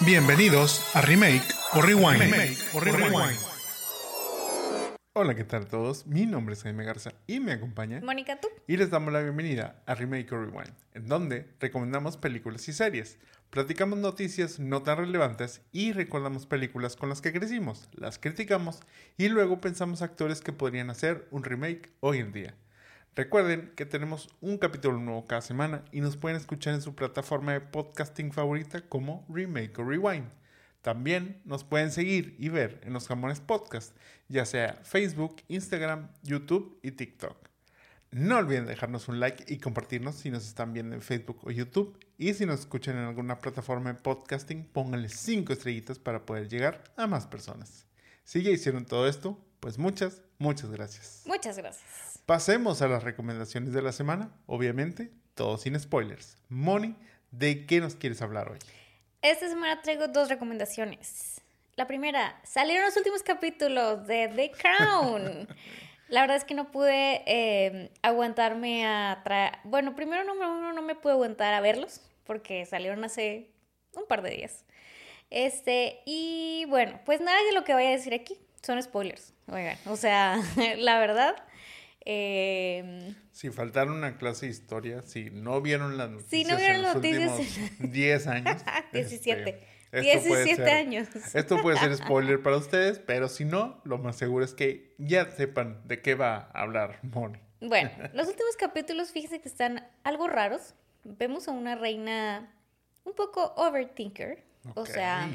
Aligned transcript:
Bienvenidos 0.00 0.84
a 0.94 1.02
Remake 1.02 1.42
o 1.74 1.82
Rewind. 1.82 2.56
o 2.74 2.80
Rewind. 2.80 3.38
Hola, 5.12 5.34
¿qué 5.34 5.44
tal 5.44 5.62
a 5.64 5.68
todos? 5.68 6.06
Mi 6.06 6.24
nombre 6.24 6.54
es 6.54 6.62
Jaime 6.62 6.84
Garza 6.84 7.12
y 7.26 7.40
me 7.40 7.52
acompaña 7.52 8.00
Mónica, 8.00 8.40
¿tú? 8.40 8.48
y 8.66 8.76
les 8.76 8.90
damos 8.90 9.12
la 9.12 9.20
bienvenida 9.20 9.82
a 9.86 9.94
Remake 9.94 10.32
o 10.32 10.38
Rewind, 10.38 10.72
en 10.94 11.06
donde 11.08 11.48
recomendamos 11.60 12.16
películas 12.16 12.68
y 12.68 12.72
series, 12.72 13.18
platicamos 13.50 13.98
noticias 13.98 14.60
no 14.60 14.82
tan 14.82 14.98
relevantes 14.98 15.62
y 15.72 15.92
recordamos 15.92 16.46
películas 16.46 16.96
con 16.96 17.08
las 17.08 17.20
que 17.20 17.32
crecimos, 17.32 17.88
las 17.92 18.18
criticamos 18.18 18.80
y 19.18 19.28
luego 19.28 19.60
pensamos 19.60 20.00
actores 20.00 20.40
que 20.40 20.52
podrían 20.52 20.90
hacer 20.90 21.26
un 21.30 21.44
remake 21.44 21.90
hoy 22.00 22.18
en 22.18 22.32
día. 22.32 22.54
Recuerden 23.16 23.72
que 23.74 23.86
tenemos 23.86 24.28
un 24.40 24.56
capítulo 24.56 24.98
nuevo 24.98 25.26
cada 25.26 25.40
semana 25.40 25.84
y 25.90 26.00
nos 26.00 26.16
pueden 26.16 26.36
escuchar 26.36 26.74
en 26.74 26.82
su 26.82 26.94
plataforma 26.94 27.52
de 27.52 27.60
podcasting 27.60 28.32
favorita 28.32 28.82
como 28.88 29.26
Remake 29.28 29.78
o 29.78 29.84
Rewind. 29.84 30.30
También 30.80 31.42
nos 31.44 31.64
pueden 31.64 31.90
seguir 31.90 32.36
y 32.38 32.48
ver 32.48 32.80
en 32.84 32.92
los 32.92 33.08
Jamones 33.08 33.40
Podcast, 33.40 33.96
ya 34.28 34.46
sea 34.46 34.80
Facebook, 34.84 35.42
Instagram, 35.48 36.08
YouTube 36.22 36.78
y 36.82 36.92
TikTok. 36.92 37.36
No 38.12 38.38
olviden 38.38 38.66
dejarnos 38.66 39.08
un 39.08 39.20
like 39.20 39.52
y 39.52 39.58
compartirnos 39.58 40.14
si 40.14 40.30
nos 40.30 40.46
están 40.46 40.72
viendo 40.72 40.94
en 40.94 41.02
Facebook 41.02 41.40
o 41.42 41.50
YouTube. 41.50 41.98
Y 42.16 42.34
si 42.34 42.46
nos 42.46 42.60
escuchan 42.60 42.96
en 42.96 43.04
alguna 43.04 43.38
plataforma 43.38 43.92
de 43.92 44.00
podcasting, 44.00 44.64
pónganle 44.64 45.08
5 45.08 45.52
estrellitas 45.52 45.98
para 45.98 46.24
poder 46.24 46.48
llegar 46.48 46.84
a 46.96 47.06
más 47.06 47.26
personas. 47.26 47.86
Si 48.24 48.42
ya 48.42 48.50
hicieron 48.50 48.84
todo 48.84 49.06
esto, 49.08 49.38
pues 49.60 49.78
muchas, 49.78 50.22
muchas 50.38 50.70
gracias. 50.70 51.22
Muchas 51.26 51.56
gracias. 51.56 52.09
Pasemos 52.30 52.80
a 52.80 52.86
las 52.86 53.02
recomendaciones 53.02 53.72
de 53.72 53.82
la 53.82 53.90
semana. 53.90 54.30
Obviamente, 54.46 55.10
todo 55.34 55.58
sin 55.58 55.76
spoilers. 55.80 56.38
Moni, 56.48 56.94
¿de 57.32 57.66
qué 57.66 57.80
nos 57.80 57.96
quieres 57.96 58.22
hablar 58.22 58.52
hoy? 58.52 58.58
Esta 59.20 59.48
semana 59.48 59.82
traigo 59.82 60.06
dos 60.06 60.28
recomendaciones. 60.28 61.40
La 61.74 61.88
primera, 61.88 62.40
salieron 62.44 62.86
los 62.86 62.96
últimos 62.96 63.24
capítulos 63.24 64.06
de 64.06 64.28
The 64.28 64.52
Crown. 64.52 65.48
La 66.08 66.20
verdad 66.20 66.36
es 66.36 66.44
que 66.44 66.54
no 66.54 66.70
pude 66.70 67.24
eh, 67.26 67.90
aguantarme 68.02 68.86
a 68.86 69.22
traer... 69.24 69.58
Bueno, 69.64 69.96
primero 69.96 70.22
no, 70.22 70.72
no 70.72 70.82
me 70.82 70.94
pude 70.94 71.14
aguantar 71.14 71.52
a 71.52 71.60
verlos 71.60 72.00
porque 72.26 72.64
salieron 72.64 73.02
hace 73.02 73.50
un 73.96 74.06
par 74.06 74.22
de 74.22 74.30
días. 74.30 74.64
Este, 75.30 75.98
y 76.06 76.64
bueno, 76.68 77.00
pues 77.04 77.20
nada 77.20 77.42
de 77.42 77.54
lo 77.54 77.64
que 77.64 77.74
voy 77.74 77.86
a 77.86 77.90
decir 77.90 78.14
aquí 78.14 78.38
son 78.62 78.80
spoilers. 78.80 79.34
Oigan, 79.50 79.78
o 79.86 79.96
sea, 79.96 80.40
la 80.78 81.00
verdad, 81.00 81.34
eh, 82.04 83.14
si 83.32 83.50
faltaron 83.50 83.94
una 83.94 84.16
clase 84.16 84.46
de 84.46 84.52
historia, 84.52 85.02
si 85.02 85.30
no 85.30 85.60
vieron 85.60 85.96
las 85.96 86.10
noticias, 86.10 86.30
si 86.30 86.44
no 86.44 86.56
vieron 86.56 86.76
en 86.76 86.82
los 86.82 86.94
noticias 86.94 87.38
últimos 87.38 87.92
10 87.92 88.26
años. 88.26 88.62
17. 88.92 89.66
Este, 89.92 90.20
17 90.20 90.70
años. 90.70 91.08
Esto 91.34 91.60
puede 91.60 91.76
ser 91.78 91.94
spoiler 91.96 92.42
para 92.42 92.56
ustedes, 92.56 92.98
pero 92.98 93.28
si 93.28 93.44
no, 93.44 93.80
lo 93.84 93.98
más 93.98 94.16
seguro 94.16 94.44
es 94.44 94.54
que 94.54 94.94
ya 94.98 95.30
sepan 95.30 95.80
de 95.84 96.00
qué 96.00 96.14
va 96.14 96.50
a 96.52 96.62
hablar 96.62 97.00
Moni. 97.02 97.38
Bueno, 97.60 97.90
los 98.14 98.28
últimos 98.28 98.56
capítulos, 98.56 99.10
fíjense 99.10 99.40
que 99.40 99.48
están 99.48 99.86
algo 100.04 100.28
raros. 100.28 100.74
Vemos 101.04 101.48
a 101.48 101.52
una 101.52 101.74
reina 101.74 102.54
un 103.04 103.14
poco 103.14 103.54
overthinker. 103.56 104.44
O 104.74 104.84
sea, 104.84 105.28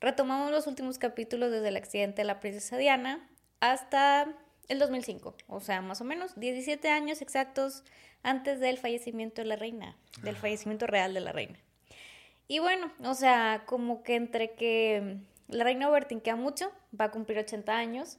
retomamos 0.00 0.50
los 0.50 0.66
últimos 0.66 0.98
capítulos 0.98 1.50
desde 1.50 1.68
el 1.68 1.76
accidente 1.76 2.22
de 2.22 2.24
la 2.24 2.40
princesa 2.40 2.78
Diana 2.78 3.28
hasta 3.60 4.34
el 4.68 4.78
2005, 4.78 5.34
o 5.48 5.60
sea, 5.60 5.80
más 5.80 6.00
o 6.00 6.04
menos 6.04 6.38
17 6.38 6.88
años 6.88 7.22
exactos 7.22 7.84
antes 8.22 8.60
del 8.60 8.78
fallecimiento 8.78 9.42
de 9.42 9.48
la 9.48 9.56
reina, 9.56 9.96
del 10.22 10.36
fallecimiento 10.36 10.86
real 10.86 11.14
de 11.14 11.20
la 11.20 11.32
reina. 11.32 11.58
Y 12.48 12.58
bueno, 12.58 12.92
o 13.04 13.14
sea, 13.14 13.64
como 13.66 14.02
que 14.02 14.14
entre 14.16 14.52
que 14.54 15.18
la 15.48 15.64
reina 15.64 15.88
overtinkea 15.88 16.36
mucho, 16.36 16.72
va 16.98 17.06
a 17.06 17.10
cumplir 17.10 17.38
80 17.38 17.76
años, 17.76 18.18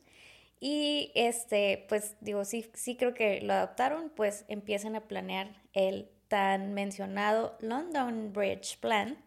y 0.60 1.12
este, 1.16 1.86
pues 1.90 2.16
digo, 2.22 2.46
sí, 2.46 2.70
sí 2.74 2.96
creo 2.96 3.14
que 3.14 3.42
lo 3.42 3.54
adoptaron, 3.54 4.10
pues 4.16 4.46
empiezan 4.48 4.96
a 4.96 5.02
planear 5.02 5.62
el 5.74 6.10
tan 6.30 6.74
mencionado 6.74 7.58
London 7.60 8.32
Bridge 8.34 8.80
Plan, 8.80 9.18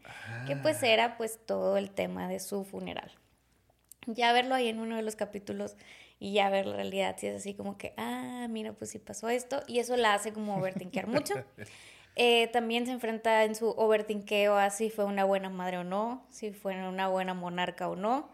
que 0.47 0.56
pues 0.56 0.82
ah. 0.82 0.88
era 0.88 1.16
pues 1.16 1.38
todo 1.44 1.76
el 1.76 1.91
tema 1.91 2.26
de 2.26 2.41
su 2.41 2.65
funeral. 2.65 3.12
Ya 4.06 4.32
verlo 4.32 4.55
ahí 4.55 4.69
en 4.69 4.81
uno 4.81 4.97
de 4.97 5.03
los 5.03 5.15
capítulos 5.15 5.76
y 6.19 6.32
ya 6.32 6.49
ver 6.50 6.66
la 6.66 6.77
realidad 6.77 7.16
si 7.19 7.27
es 7.27 7.37
así 7.37 7.54
como 7.54 7.77
que, 7.77 7.94
ah, 7.97 8.47
mira, 8.49 8.72
pues 8.72 8.91
sí 8.91 8.99
pasó 8.99 9.28
esto, 9.28 9.62
y 9.66 9.78
eso 9.78 9.97
la 9.97 10.15
hace 10.15 10.32
como 10.32 10.56
overtinkear 10.56 11.06
mucho. 11.06 11.34
Eh, 12.19 12.47
también 12.47 12.87
se 12.87 12.93
enfrenta 12.93 13.44
en 13.44 13.54
su 13.54 13.69
overtinkeo 13.69 14.56
a 14.56 14.71
si 14.71 14.88
fue 14.88 15.05
una 15.05 15.25
buena 15.25 15.50
madre 15.50 15.76
o 15.76 15.84
no, 15.84 16.26
si 16.31 16.50
fue 16.50 16.75
una 16.75 17.09
buena 17.09 17.34
monarca 17.34 17.91
o 17.91 17.94
no 17.94 18.31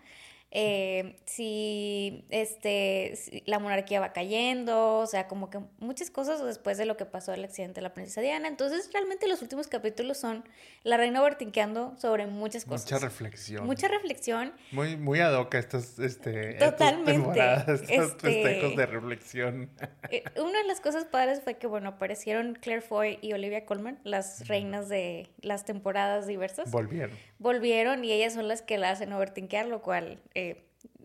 eh, 0.55 1.17
si 1.25 2.27
este, 2.29 3.15
la 3.47 3.59
monarquía 3.59 4.01
va 4.01 4.13
cayendo, 4.13 4.99
o 4.99 5.07
sea, 5.07 5.27
como 5.27 5.49
que 5.49 5.61
muchas 5.79 6.11
cosas 6.11 6.45
después 6.45 6.77
de 6.77 6.85
lo 6.85 6.99
que 6.99 7.07
pasó 7.07 7.33
el 7.33 7.43
accidente 7.43 7.77
de 7.77 7.81
la 7.81 7.95
princesa 7.95 8.21
Diana. 8.21 8.49
Entonces, 8.49 8.91
realmente 8.93 9.27
los 9.29 9.41
últimos 9.41 9.69
capítulos 9.69 10.19
son 10.19 10.45
la 10.85 10.99
reina 10.99 11.23
vertinqueando 11.23 11.95
sobre 11.97 12.27
muchas 12.27 12.67
cosas. 12.67 12.85
Mucha 12.85 12.99
reflexión. 12.99 13.65
Mucha 13.65 13.89
reflexión. 13.89 14.53
Muy, 14.73 14.99
muy 14.99 15.21
ad 15.21 15.35
hoc 15.35 15.55
estas, 15.55 15.99
este, 15.99 16.53
Totalmente. 16.55 17.41
estos 17.89 18.13
este, 18.13 18.75
de 18.77 18.87
reflexión. 18.87 19.71
Eh, 20.11 20.25
una 20.37 20.59
de 20.59 20.65
las 20.65 20.81
cosas 20.81 21.05
padres 21.05 21.41
fue 21.43 21.55
que, 21.55 21.67
bueno, 21.67 21.91
aparecieron 21.91 22.55
Claire 22.55 22.83
Foy 22.83 23.19
y 23.23 23.33
Olivia 23.33 23.65
Colman, 23.65 23.99
las 24.05 24.47
reinas 24.47 24.89
de 24.89 25.31
las 25.41 25.65
temporadas 25.65 26.27
diversas. 26.27 26.71
Volvieron. 26.71 27.17
Volvieron 27.39 28.05
y 28.05 28.13
ellas 28.13 28.35
son 28.35 28.49
las 28.49 28.61
que 28.61 28.77
la 28.77 28.91
hacen 28.91 29.13
overtinkear, 29.13 29.67
lo 29.67 29.81
cual 29.81 30.21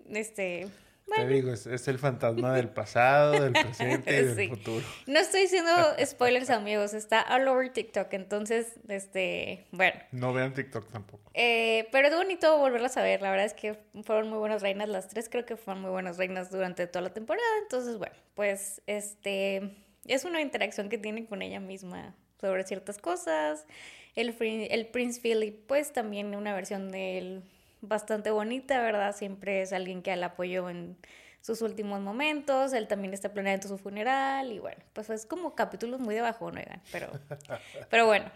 este... 0.10 0.68
Te 1.16 1.28
digo, 1.28 1.54
es, 1.54 1.88
el 1.88 2.00
fantasma 2.00 2.54
del 2.54 2.70
pasado, 2.70 3.42
del 3.42 3.54
presente 3.54 4.12
y 4.12 4.26
del 4.36 4.50
futuro. 4.50 4.86
No 5.06 5.20
estoy 5.20 5.42
diciendo 5.42 5.72
spoilers, 6.04 6.50
amigos. 6.50 6.94
Está 6.94 7.22
all 7.22 7.48
over 7.48 7.72
TikTok. 7.72 8.14
Entonces, 8.14 8.74
este, 8.88 9.66
bueno. 9.72 9.98
No 10.12 10.34
vean 10.34 10.54
TikTok 10.54 10.92
tampoco. 10.92 11.32
Eh, 11.34 11.88
pero 11.92 12.10
es 12.10 12.16
bonito 12.16 12.58
volverlas 12.58 12.98
a 12.98 13.04
ver. 13.04 13.22
La 13.22 13.32
verdad 13.32 13.46
es 13.46 13.54
que 13.54 13.80
fueron 14.04 14.30
muy 14.30 14.40
buenas 14.40 14.62
reinas. 14.62 14.90
Las 14.90 15.08
tres 15.08 15.30
creo 15.30 15.46
que 15.46 15.56
fueron 15.56 15.82
muy 15.82 15.92
buenas 15.92 16.18
reinas 16.18 16.52
durante 16.52 16.86
toda 16.88 17.04
la 17.04 17.14
temporada. 17.14 17.48
Entonces, 17.64 17.98
bueno, 17.98 18.16
pues, 18.36 18.82
este, 18.86 19.76
es 20.06 20.26
una 20.26 20.42
interacción 20.42 20.90
que 20.90 20.98
tienen 20.98 21.26
con 21.26 21.42
ella 21.42 21.60
misma 21.60 22.16
sobre 22.42 22.64
ciertas 22.64 22.98
cosas. 22.98 23.66
El, 24.16 24.36
el 24.40 24.88
Prince 24.88 25.22
Philip, 25.22 25.66
pues, 25.68 25.94
también 25.94 26.36
una 26.36 26.54
versión 26.54 26.92
del 26.92 27.44
bastante 27.82 28.32
bonita, 28.32 28.82
¿verdad? 28.82 29.16
Siempre 29.16 29.62
es 29.62 29.74
alguien 29.74 30.02
que 30.02 30.16
la 30.16 30.28
apoyó 30.28 30.70
en 30.70 30.98
sus 31.42 31.62
últimos 31.62 32.02
momentos, 32.02 32.74
él 32.74 32.88
también 32.88 33.14
está 33.14 33.34
planeando 33.34 33.68
su 33.68 33.78
funeral 33.78 34.52
y 34.52 34.60
bueno, 34.60 34.84
pues 34.94 35.10
es 35.10 35.26
como 35.26 35.56
capítulos 35.56 36.00
muy 36.00 36.16
de 36.16 36.22
bajo, 36.22 36.52
¿no? 36.52 36.62
Pero, 36.92 37.10
pero 37.90 38.06
bueno. 38.06 38.30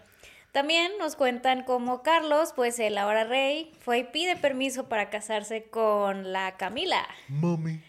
También 0.52 0.92
nos 0.98 1.16
cuentan 1.16 1.64
cómo 1.64 2.02
Carlos, 2.02 2.52
pues 2.54 2.78
el 2.78 2.98
ahora 2.98 3.24
rey, 3.24 3.72
fue 3.80 4.00
y 4.00 4.04
pide 4.04 4.36
permiso 4.36 4.86
para 4.86 5.08
casarse 5.08 5.64
con 5.64 6.30
la 6.30 6.58
Camila. 6.58 7.08
Mami. 7.28 7.80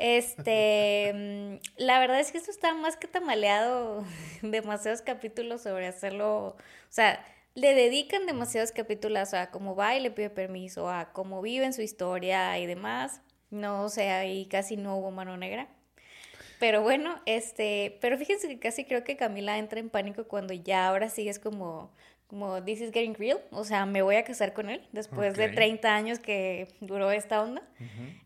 Este, 0.00 1.12
mm, 1.14 1.82
la 1.82 2.00
verdad 2.00 2.18
es 2.18 2.32
que 2.32 2.38
esto 2.38 2.50
está 2.50 2.74
más 2.74 2.96
que 2.96 3.06
tamaleado, 3.06 4.04
demasiados 4.42 5.02
capítulos 5.02 5.62
sobre 5.62 5.86
hacerlo, 5.86 6.46
o 6.46 6.56
sea, 6.88 7.24
le 7.54 7.74
dedican 7.74 8.26
demasiados 8.26 8.72
capítulos 8.72 9.34
a 9.34 9.50
cómo 9.50 9.74
va 9.74 9.96
y 9.96 10.00
le 10.00 10.10
pide 10.10 10.30
permiso, 10.30 10.88
a 10.90 11.12
cómo 11.12 11.42
vive 11.42 11.64
en 11.64 11.72
su 11.72 11.82
historia 11.82 12.58
y 12.58 12.66
demás. 12.66 13.20
No 13.50 13.82
o 13.82 13.88
sea, 13.88 14.20
ahí 14.20 14.46
casi 14.46 14.76
no 14.76 14.96
hubo 14.96 15.10
mano 15.10 15.36
negra. 15.36 15.68
Pero 16.60 16.82
bueno, 16.82 17.20
este, 17.24 17.98
pero 18.00 18.18
fíjense 18.18 18.46
que 18.46 18.58
casi 18.58 18.84
creo 18.84 19.02
que 19.02 19.16
Camila 19.16 19.58
entra 19.58 19.80
en 19.80 19.88
pánico 19.88 20.28
cuando 20.28 20.52
ya 20.52 20.86
ahora 20.86 21.08
sí 21.08 21.26
es 21.26 21.38
como, 21.38 21.90
como 22.26 22.62
this 22.62 22.82
is 22.82 22.92
getting 22.92 23.14
real, 23.14 23.40
o 23.50 23.64
sea, 23.64 23.86
me 23.86 24.02
voy 24.02 24.16
a 24.16 24.24
casar 24.24 24.52
con 24.52 24.68
él 24.68 24.86
después 24.92 25.36
de 25.36 25.48
30 25.48 25.94
años 25.94 26.18
que 26.18 26.68
duró 26.80 27.10
esta 27.10 27.42
onda. 27.42 27.62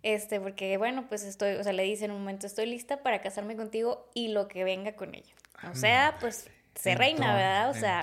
Este, 0.03 0.41
porque 0.41 0.77
bueno, 0.79 1.07
pues 1.09 1.23
estoy, 1.23 1.55
o 1.55 1.63
sea, 1.63 1.73
le 1.73 1.85
dice 1.85 2.07
en 2.07 2.11
un 2.11 2.19
momento, 2.19 2.49
estoy 2.49 2.67
lista 2.67 3.05
para 3.05 3.21
casarme 3.21 3.55
contigo 3.55 4.11
y 4.15 4.29
lo 4.29 4.49
que 4.49 4.65
venga 4.65 4.95
con 4.97 5.15
ello. 5.15 5.35
O 5.71 5.77
sea, 5.77 6.17
pues 6.21 6.51
se 6.75 6.97
reina, 6.97 7.35
¿verdad? 7.35 7.71
O 7.71 7.75
sea, 7.75 8.03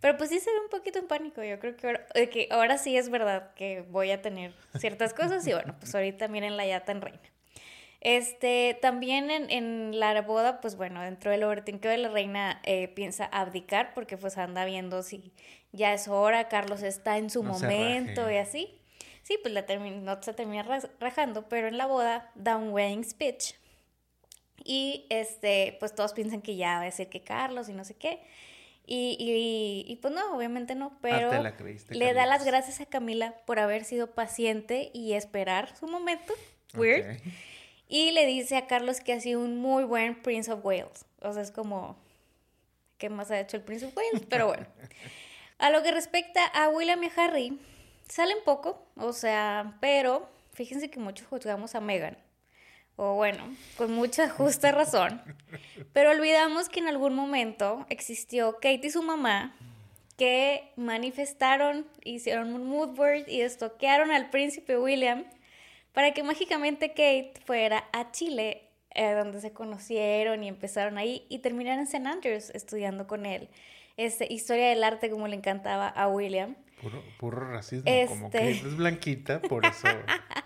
pero 0.00 0.16
pues 0.16 0.30
sí 0.30 0.40
se 0.40 0.50
ve 0.50 0.60
un 0.60 0.68
poquito 0.68 0.98
en 0.98 1.06
pánico. 1.06 1.42
Yo 1.42 1.58
creo 1.58 1.76
que 1.76 1.86
ahora, 1.86 2.06
que 2.30 2.48
ahora 2.50 2.78
sí 2.78 2.96
es 2.96 3.08
verdad 3.08 3.54
que 3.54 3.82
voy 3.88 4.10
a 4.10 4.22
tener 4.22 4.54
ciertas 4.78 5.14
cosas 5.14 5.46
y 5.46 5.52
bueno, 5.52 5.74
pues 5.78 5.94
ahorita 5.94 6.28
miren 6.28 6.56
la 6.56 6.66
yata 6.66 6.92
en 6.92 7.00
reina. 7.00 7.20
Este, 8.00 8.78
también 8.80 9.30
en, 9.30 9.50
en, 9.50 9.98
la 9.98 10.20
boda, 10.22 10.60
pues 10.60 10.76
bueno, 10.76 11.00
dentro 11.02 11.30
del 11.30 11.42
overtinqueo 11.42 11.90
de 11.90 11.98
la 11.98 12.08
reina 12.08 12.60
eh, 12.64 12.88
piensa 12.88 13.24
abdicar 13.24 13.94
porque 13.94 14.16
pues 14.16 14.38
anda 14.38 14.64
viendo 14.64 15.02
si 15.02 15.32
ya 15.72 15.92
es 15.92 16.06
hora, 16.06 16.48
Carlos 16.48 16.82
está 16.82 17.18
en 17.18 17.30
su 17.30 17.42
momento 17.42 18.30
y 18.30 18.36
así. 18.36 18.78
Sí, 19.22 19.38
pues 19.42 19.52
la 19.52 19.64
no 19.66 20.22
se 20.22 20.32
termina 20.34 20.62
rajando, 21.00 21.48
pero 21.48 21.66
en 21.66 21.78
la 21.78 21.86
boda 21.86 22.30
da 22.36 22.56
un 22.56 22.68
wedding 22.68 23.02
speech. 23.02 23.54
Y 24.62 25.06
este, 25.10 25.76
pues 25.80 25.94
todos 25.94 26.12
piensan 26.12 26.42
que 26.42 26.54
ya 26.54 26.78
va 26.78 26.86
a 26.86 26.90
ser 26.92 27.08
que 27.08 27.22
Carlos 27.22 27.68
y 27.68 27.72
no 27.72 27.84
sé 27.84 27.94
qué. 27.94 28.22
Y, 28.88 29.84
y, 29.88 29.96
pues 29.96 30.14
no, 30.14 30.36
obviamente 30.36 30.76
no, 30.76 30.92
Ah, 30.94 30.98
pero 31.02 31.30
te 31.30 31.42
la 31.42 31.56
creíste, 31.56 31.94
le 31.94 32.14
da 32.14 32.24
las 32.24 32.44
gracias 32.44 32.80
a 32.80 32.86
Camila 32.86 33.34
por 33.44 33.58
haber 33.58 33.84
sido 33.84 34.12
paciente 34.12 34.90
y 34.94 35.14
esperar 35.14 35.76
su 35.76 35.88
momento. 35.88 36.32
Weird. 36.74 37.18
Y 37.88 38.12
le 38.12 38.26
dice 38.26 38.56
a 38.56 38.66
Carlos 38.66 39.00
que 39.00 39.12
ha 39.12 39.20
sido 39.20 39.40
un 39.40 39.58
muy 39.58 39.84
buen 39.84 40.22
Prince 40.22 40.52
of 40.52 40.64
Wales. 40.64 41.04
O 41.20 41.32
sea, 41.32 41.42
es 41.42 41.50
como, 41.50 41.96
¿qué 42.98 43.10
más 43.10 43.30
ha 43.32 43.40
hecho 43.40 43.56
el 43.56 43.64
Prince 43.64 43.86
of 43.86 43.96
Wales? 43.96 44.22
Pero 44.28 44.46
bueno. 44.46 44.66
A 45.58 45.70
lo 45.70 45.82
que 45.82 45.90
respecta 45.90 46.44
a 46.44 46.68
William 46.68 47.02
y 47.02 47.06
a 47.06 47.12
Harry, 47.16 47.58
salen 48.08 48.36
poco, 48.44 48.86
o 48.94 49.14
sea, 49.14 49.78
pero 49.80 50.28
fíjense 50.52 50.90
que 50.90 51.00
muchos 51.00 51.26
juzgamos 51.28 51.74
a 51.74 51.80
Meghan. 51.80 52.18
O 52.96 53.14
bueno, 53.14 53.44
con 53.76 53.92
mucha 53.92 54.28
justa 54.28 54.72
razón. 54.72 55.20
Pero 55.92 56.10
olvidamos 56.12 56.68
que 56.70 56.80
en 56.80 56.88
algún 56.88 57.14
momento 57.14 57.84
existió 57.90 58.54
Kate 58.54 58.80
y 58.84 58.90
su 58.90 59.02
mamá 59.02 59.54
que 60.16 60.72
manifestaron, 60.76 61.86
hicieron 62.04 62.54
un 62.54 62.66
mood 62.66 62.96
board 62.96 63.28
y 63.28 63.42
estoquearon 63.42 64.10
al 64.10 64.30
príncipe 64.30 64.78
William 64.78 65.24
para 65.92 66.12
que 66.12 66.22
mágicamente 66.22 66.88
Kate 66.90 67.34
fuera 67.44 67.84
a 67.92 68.12
Chile, 68.12 68.62
eh, 68.94 69.12
donde 69.12 69.42
se 69.42 69.52
conocieron 69.52 70.42
y 70.42 70.48
empezaron 70.48 70.96
ahí 70.96 71.26
y 71.28 71.40
terminaron 71.40 71.80
en 71.80 71.86
St. 71.86 72.08
Andrews 72.08 72.50
estudiando 72.50 73.06
con 73.06 73.26
él. 73.26 73.50
Este, 73.98 74.30
historia 74.32 74.68
del 74.70 74.82
arte 74.84 75.10
como 75.10 75.28
le 75.28 75.36
encantaba 75.36 75.88
a 75.88 76.08
William. 76.08 76.54
Puro, 76.80 77.02
puro 77.18 77.50
racismo, 77.50 77.84
como 78.08 78.26
Este- 78.26 78.38
que 78.38 78.50
es 78.52 78.76
blanquita, 78.76 79.40
por 79.42 79.66
eso. 79.66 79.86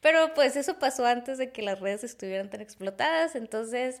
Pero 0.00 0.32
pues 0.34 0.56
eso 0.56 0.78
pasó 0.78 1.04
antes 1.04 1.38
de 1.38 1.50
que 1.52 1.62
las 1.62 1.80
redes 1.80 2.04
estuvieran 2.04 2.48
tan 2.48 2.60
explotadas, 2.60 3.34
entonces 3.34 4.00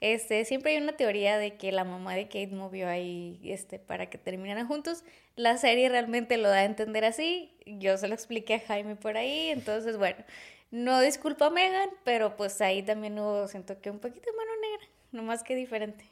este 0.00 0.44
siempre 0.44 0.72
hay 0.72 0.82
una 0.82 0.96
teoría 0.96 1.38
de 1.38 1.56
que 1.56 1.72
la 1.72 1.84
mamá 1.84 2.14
de 2.14 2.26
Kate 2.26 2.48
movió 2.48 2.88
ahí 2.88 3.40
este 3.44 3.78
para 3.78 4.08
que 4.08 4.18
terminaran 4.18 4.68
juntos. 4.68 5.02
La 5.36 5.58
serie 5.58 5.88
realmente 5.88 6.36
lo 6.36 6.48
da 6.48 6.58
a 6.58 6.64
entender 6.64 7.04
así. 7.04 7.52
Yo 7.66 7.98
se 7.98 8.08
lo 8.08 8.14
expliqué 8.14 8.54
a 8.54 8.60
Jaime 8.60 8.96
por 8.96 9.16
ahí, 9.16 9.48
entonces 9.50 9.96
bueno, 9.96 10.24
no 10.70 11.00
disculpa 11.00 11.46
a 11.46 11.50
Megan, 11.50 11.90
pero 12.04 12.36
pues 12.36 12.60
ahí 12.60 12.82
también 12.82 13.18
hubo 13.18 13.48
siento 13.48 13.80
que 13.80 13.90
un 13.90 13.98
poquito 13.98 14.30
de 14.30 14.36
mano 14.36 14.50
negra, 14.62 14.88
no 15.12 15.22
más 15.24 15.42
que 15.42 15.56
diferente. 15.56 16.04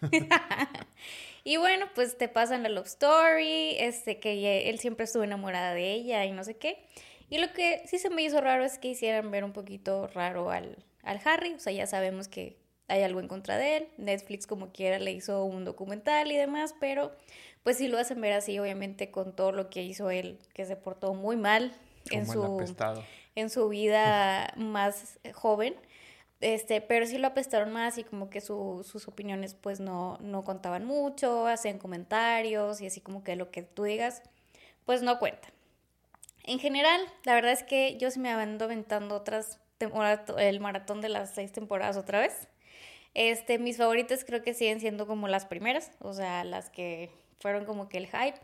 Y 1.42 1.56
bueno, 1.56 1.86
pues 1.94 2.18
te 2.18 2.28
pasan 2.28 2.62
la 2.62 2.68
love 2.68 2.86
story, 2.86 3.76
este, 3.78 4.18
que 4.18 4.68
él 4.68 4.78
siempre 4.78 5.04
estuvo 5.04 5.22
enamorada 5.22 5.72
de 5.72 5.92
ella 5.92 6.24
y 6.26 6.32
no 6.32 6.44
sé 6.44 6.56
qué. 6.56 6.78
Y 7.30 7.38
lo 7.38 7.52
que 7.52 7.82
sí 7.86 7.98
se 7.98 8.10
me 8.10 8.22
hizo 8.22 8.40
raro 8.40 8.64
es 8.64 8.78
que 8.78 8.88
hicieran 8.88 9.30
ver 9.30 9.44
un 9.44 9.52
poquito 9.52 10.08
raro 10.08 10.50
al, 10.50 10.84
al 11.02 11.20
Harry, 11.24 11.54
o 11.54 11.58
sea, 11.60 11.72
ya 11.72 11.86
sabemos 11.86 12.28
que 12.28 12.58
hay 12.88 13.02
algo 13.02 13.20
en 13.20 13.28
contra 13.28 13.56
de 13.56 13.76
él. 13.76 13.88
Netflix 13.98 14.46
como 14.48 14.72
quiera 14.72 14.98
le 14.98 15.12
hizo 15.12 15.44
un 15.44 15.64
documental 15.64 16.32
y 16.32 16.36
demás, 16.36 16.74
pero 16.80 17.12
pues 17.62 17.76
sí 17.78 17.86
lo 17.88 17.98
hacen 17.98 18.20
ver 18.20 18.32
así, 18.32 18.58
obviamente, 18.58 19.10
con 19.12 19.34
todo 19.36 19.52
lo 19.52 19.70
que 19.70 19.82
hizo 19.82 20.10
él, 20.10 20.38
que 20.54 20.64
se 20.66 20.74
portó 20.76 21.14
muy 21.14 21.36
mal 21.36 21.72
en 22.10 22.26
Como 22.26 22.32
su 22.32 22.40
en 23.36 23.48
su 23.48 23.68
vida 23.68 24.52
más 24.56 25.20
joven. 25.32 25.76
Este, 26.40 26.80
pero 26.80 27.06
sí 27.06 27.18
lo 27.18 27.28
apestaron 27.28 27.70
más 27.70 27.98
y 27.98 28.02
como 28.02 28.30
que 28.30 28.40
su- 28.40 28.82
sus 28.82 29.06
opiniones 29.08 29.54
pues 29.54 29.78
no, 29.78 30.16
no 30.22 30.42
contaban 30.42 30.84
mucho, 30.86 31.46
hacían 31.46 31.78
comentarios 31.78 32.80
y 32.80 32.86
así 32.86 33.00
como 33.02 33.22
que 33.22 33.36
lo 33.36 33.50
que 33.50 33.62
tú 33.62 33.84
digas 33.84 34.22
pues 34.86 35.02
no 35.02 35.18
cuenta. 35.18 35.48
En 36.44 36.58
general, 36.58 37.00
la 37.24 37.34
verdad 37.34 37.52
es 37.52 37.62
que 37.62 37.96
yo 37.98 38.10
sí 38.10 38.18
me 38.18 38.30
ando 38.30 38.64
aventando 38.64 39.14
otras 39.14 39.60
temporadas, 39.78 40.20
el 40.38 40.60
maratón 40.60 41.00
de 41.00 41.08
las 41.08 41.34
seis 41.34 41.52
temporadas 41.52 41.96
otra 41.96 42.20
vez. 42.20 42.48
Este, 43.14 43.58
mis 43.58 43.76
favoritas 43.76 44.24
creo 44.24 44.42
que 44.42 44.54
siguen 44.54 44.80
siendo 44.80 45.06
como 45.06 45.28
las 45.28 45.46
primeras, 45.46 45.90
o 46.00 46.12
sea, 46.12 46.44
las 46.44 46.70
que 46.70 47.10
fueron 47.40 47.64
como 47.64 47.88
que 47.88 47.98
el 47.98 48.06
hype. 48.06 48.38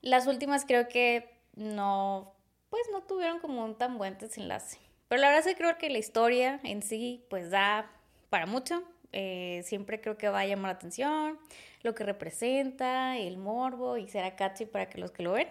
Las 0.00 0.26
últimas 0.26 0.64
creo 0.64 0.88
que 0.88 1.28
no, 1.56 2.32
pues 2.70 2.82
no 2.92 3.02
tuvieron 3.02 3.40
como 3.40 3.64
un 3.64 3.76
tan 3.76 3.98
buen 3.98 4.16
desenlace. 4.18 4.78
Pero 5.08 5.20
la 5.20 5.28
verdad 5.28 5.46
es 5.46 5.54
que 5.54 5.58
creo 5.58 5.78
que 5.78 5.90
la 5.90 5.98
historia 5.98 6.60
en 6.62 6.82
sí, 6.82 7.24
pues 7.28 7.50
da 7.50 7.90
para 8.30 8.46
mucho. 8.46 8.82
Eh, 9.12 9.62
siempre 9.64 10.00
creo 10.00 10.18
que 10.18 10.28
va 10.28 10.40
a 10.40 10.46
llamar 10.46 10.72
la 10.72 10.76
atención, 10.76 11.38
lo 11.82 11.94
que 11.94 12.04
representa, 12.04 13.16
el 13.16 13.38
morbo 13.38 13.96
y 13.96 14.06
será 14.06 14.36
catchy 14.36 14.66
para 14.66 14.88
que 14.90 14.98
los 14.98 15.10
que 15.10 15.22
lo 15.22 15.32
ven. 15.32 15.48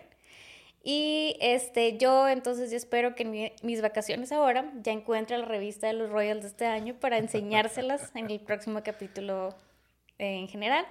Y 0.90 1.36
este, 1.42 1.98
yo 1.98 2.30
entonces 2.30 2.72
yo 2.72 2.78
espero 2.78 3.14
que 3.14 3.24
en 3.24 3.32
mi- 3.32 3.52
mis 3.62 3.82
vacaciones 3.82 4.32
ahora 4.32 4.72
ya 4.84 4.94
encuentre 4.94 5.38
la 5.38 5.44
revista 5.44 5.88
de 5.88 5.92
los 5.92 6.10
Royals 6.10 6.44
de 6.44 6.48
este 6.48 6.66
año 6.66 6.96
para 6.98 7.18
enseñárselas 7.26 8.10
en 8.16 8.32
el 8.32 8.40
próximo 8.40 8.82
capítulo 8.84 9.50
eh, 10.18 10.38
en 10.40 10.48
general. 10.48 10.86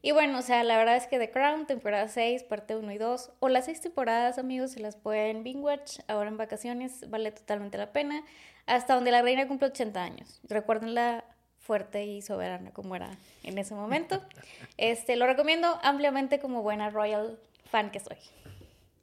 Y 0.00 0.12
bueno, 0.12 0.38
o 0.38 0.42
sea, 0.42 0.62
la 0.62 0.78
verdad 0.78 0.94
es 0.94 1.08
que 1.08 1.18
The 1.18 1.32
Crown, 1.32 1.66
temporada 1.66 2.06
6, 2.06 2.44
parte 2.44 2.76
1 2.76 2.92
y 2.92 2.98
2, 2.98 3.32
o 3.40 3.48
las 3.48 3.64
6 3.64 3.80
temporadas, 3.80 4.38
amigos, 4.38 4.70
se 4.70 4.78
las 4.78 4.94
pueden 4.94 5.42
binge 5.42 5.58
watch 5.60 5.98
ahora 6.06 6.28
en 6.28 6.36
vacaciones, 6.36 7.10
vale 7.10 7.32
totalmente 7.32 7.78
la 7.78 7.90
pena. 7.92 8.22
Hasta 8.66 8.94
donde 8.94 9.10
la 9.10 9.22
reina 9.22 9.48
cumple 9.48 9.66
80 9.68 10.04
años. 10.04 10.40
Recuérdenla 10.44 11.24
fuerte 11.58 12.04
y 12.06 12.22
soberana 12.22 12.70
como 12.70 12.94
era 12.94 13.10
en 13.42 13.58
ese 13.58 13.74
momento. 13.74 14.22
Este, 14.76 15.16
lo 15.16 15.26
recomiendo 15.26 15.80
ampliamente 15.82 16.38
como 16.38 16.62
buena 16.62 16.90
royal 16.90 17.40
fan 17.72 17.90
que 17.90 17.98
soy. 17.98 18.18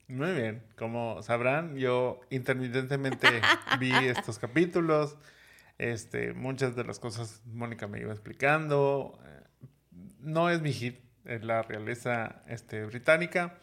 Muy 0.07 0.33
bien, 0.33 0.63
como 0.75 1.21
sabrán, 1.23 1.75
yo 1.75 2.21
intermitentemente 2.29 3.27
vi 3.79 3.91
estos 3.93 4.37
capítulos. 4.37 5.17
Este, 5.77 6.33
muchas 6.33 6.75
de 6.75 6.83
las 6.83 6.99
cosas 6.99 7.41
Mónica 7.45 7.87
me 7.87 7.99
iba 7.99 8.11
explicando. 8.11 9.19
Eh, 9.25 9.67
No 10.19 10.49
es 10.49 10.61
mi 10.61 10.71
hit, 10.73 10.99
es 11.25 11.43
la 11.43 11.61
realeza 11.63 12.43
este, 12.47 12.85
británica. 12.85 13.57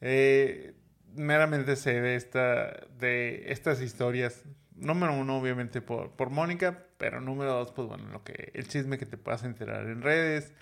Eh, 0.00 0.74
meramente 1.14 1.76
sé 1.76 2.00
de, 2.00 2.16
esta, 2.16 2.86
de 2.98 3.52
estas 3.52 3.80
historias. 3.80 4.44
Número 4.74 5.12
uno, 5.12 5.38
obviamente, 5.38 5.80
por, 5.80 6.12
por 6.12 6.30
Mónica, 6.30 6.84
pero 6.98 7.20
número 7.20 7.52
dos, 7.52 7.72
pues 7.72 7.88
bueno, 7.88 8.08
lo 8.10 8.22
que, 8.24 8.52
el 8.54 8.68
chisme 8.68 8.98
que 8.98 9.06
te 9.06 9.16
puedas 9.16 9.42
enterar 9.44 9.86
en 9.86 10.02
redes, 10.02 10.52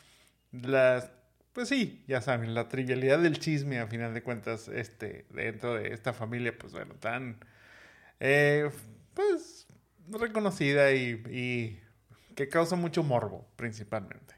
las 0.53 1.11
pues 1.57 1.71
sí, 1.71 2.05
ya 2.07 2.21
saben, 2.21 2.53
la 2.53 2.69
trivialidad 2.69 3.19
del 3.19 3.39
chisme, 3.39 3.79
a 3.79 3.87
final 3.87 4.13
de 4.13 4.23
cuentas, 4.23 4.69
este, 4.69 5.25
dentro 5.31 5.75
de 5.75 5.95
esta 5.95 6.13
familia, 6.13 6.53
pues 6.59 6.75
bueno, 6.75 6.97
tan, 6.97 7.39
eh, 8.21 8.69
pues, 9.15 9.67
reconocida 10.07 10.93
y, 10.93 11.23
y 11.31 11.81
que 12.35 12.51
causa 12.51 12.77
mucho 12.77 13.03
morbo, 13.03 13.49
principalmente. 13.57 14.35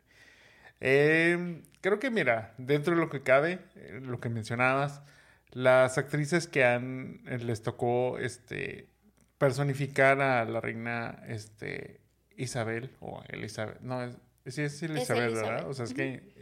Eh, 0.80 1.60
creo 1.80 1.98
que, 1.98 2.08
mira, 2.08 2.54
dentro 2.56 2.94
de 2.94 3.00
lo 3.00 3.10
que 3.10 3.24
cabe, 3.24 3.58
eh, 3.74 3.98
lo 4.00 4.20
que 4.20 4.28
mencionabas, 4.28 5.02
las 5.50 5.98
actrices 5.98 6.46
que 6.46 6.64
han, 6.64 7.22
eh, 7.26 7.38
les 7.38 7.64
tocó, 7.64 8.20
este, 8.20 8.90
personificar 9.38 10.20
a 10.20 10.44
la 10.44 10.60
reina, 10.60 11.20
este, 11.26 12.00
Isabel, 12.36 12.92
o 13.00 13.24
Elizabeth, 13.26 13.80
no, 13.80 14.04
es, 14.04 14.16
sí 14.46 14.62
es 14.62 14.80
Elizabeth, 14.84 15.34
¿verdad? 15.34 15.64
Elizabeth. 15.64 15.66
O 15.66 15.74
sea, 15.74 15.84
es 15.84 15.94
que 15.94 16.38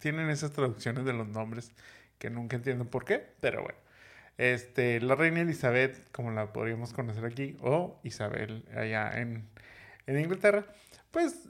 tienen 0.00 0.30
esas 0.30 0.52
traducciones 0.52 1.04
de 1.04 1.12
los 1.12 1.28
nombres 1.28 1.72
que 2.18 2.30
nunca 2.30 2.56
entiendo 2.56 2.84
por 2.86 3.04
qué, 3.04 3.24
pero 3.40 3.62
bueno. 3.62 3.78
Este, 4.36 5.00
la 5.00 5.14
reina 5.14 5.40
Elizabeth, 5.42 6.10
como 6.10 6.32
la 6.32 6.52
podríamos 6.52 6.92
conocer 6.92 7.24
aquí, 7.24 7.56
o 7.60 8.00
Isabel 8.02 8.64
allá 8.76 9.20
en, 9.20 9.48
en 10.06 10.18
Inglaterra, 10.18 10.66
pues 11.10 11.48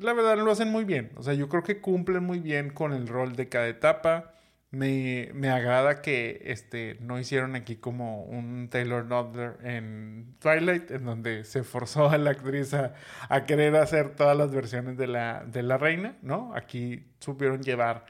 la 0.00 0.12
verdad 0.12 0.36
lo 0.38 0.50
hacen 0.50 0.70
muy 0.70 0.84
bien. 0.84 1.12
O 1.16 1.22
sea, 1.22 1.34
yo 1.34 1.48
creo 1.48 1.62
que 1.62 1.80
cumplen 1.80 2.24
muy 2.24 2.40
bien 2.40 2.70
con 2.70 2.92
el 2.92 3.06
rol 3.06 3.36
de 3.36 3.48
cada 3.48 3.68
etapa. 3.68 4.34
Me, 4.74 5.30
me 5.34 5.50
agrada 5.50 6.02
que 6.02 6.42
este, 6.44 6.96
no 7.00 7.18
hicieron 7.18 7.54
aquí 7.54 7.76
como 7.76 8.24
un 8.24 8.68
Taylor 8.70 9.06
Lautner 9.06 9.56
en 9.62 10.36
Twilight, 10.40 10.90
en 10.90 11.04
donde 11.04 11.44
se 11.44 11.62
forzó 11.62 12.10
a 12.10 12.18
la 12.18 12.30
actriz 12.30 12.74
a, 12.74 12.94
a 13.28 13.44
querer 13.44 13.76
hacer 13.76 14.14
todas 14.16 14.36
las 14.36 14.52
versiones 14.52 14.96
de 14.96 15.06
la, 15.06 15.44
de 15.44 15.62
la 15.62 15.78
reina, 15.78 16.16
¿no? 16.22 16.54
Aquí 16.54 17.06
supieron 17.20 17.62
llevar 17.62 18.06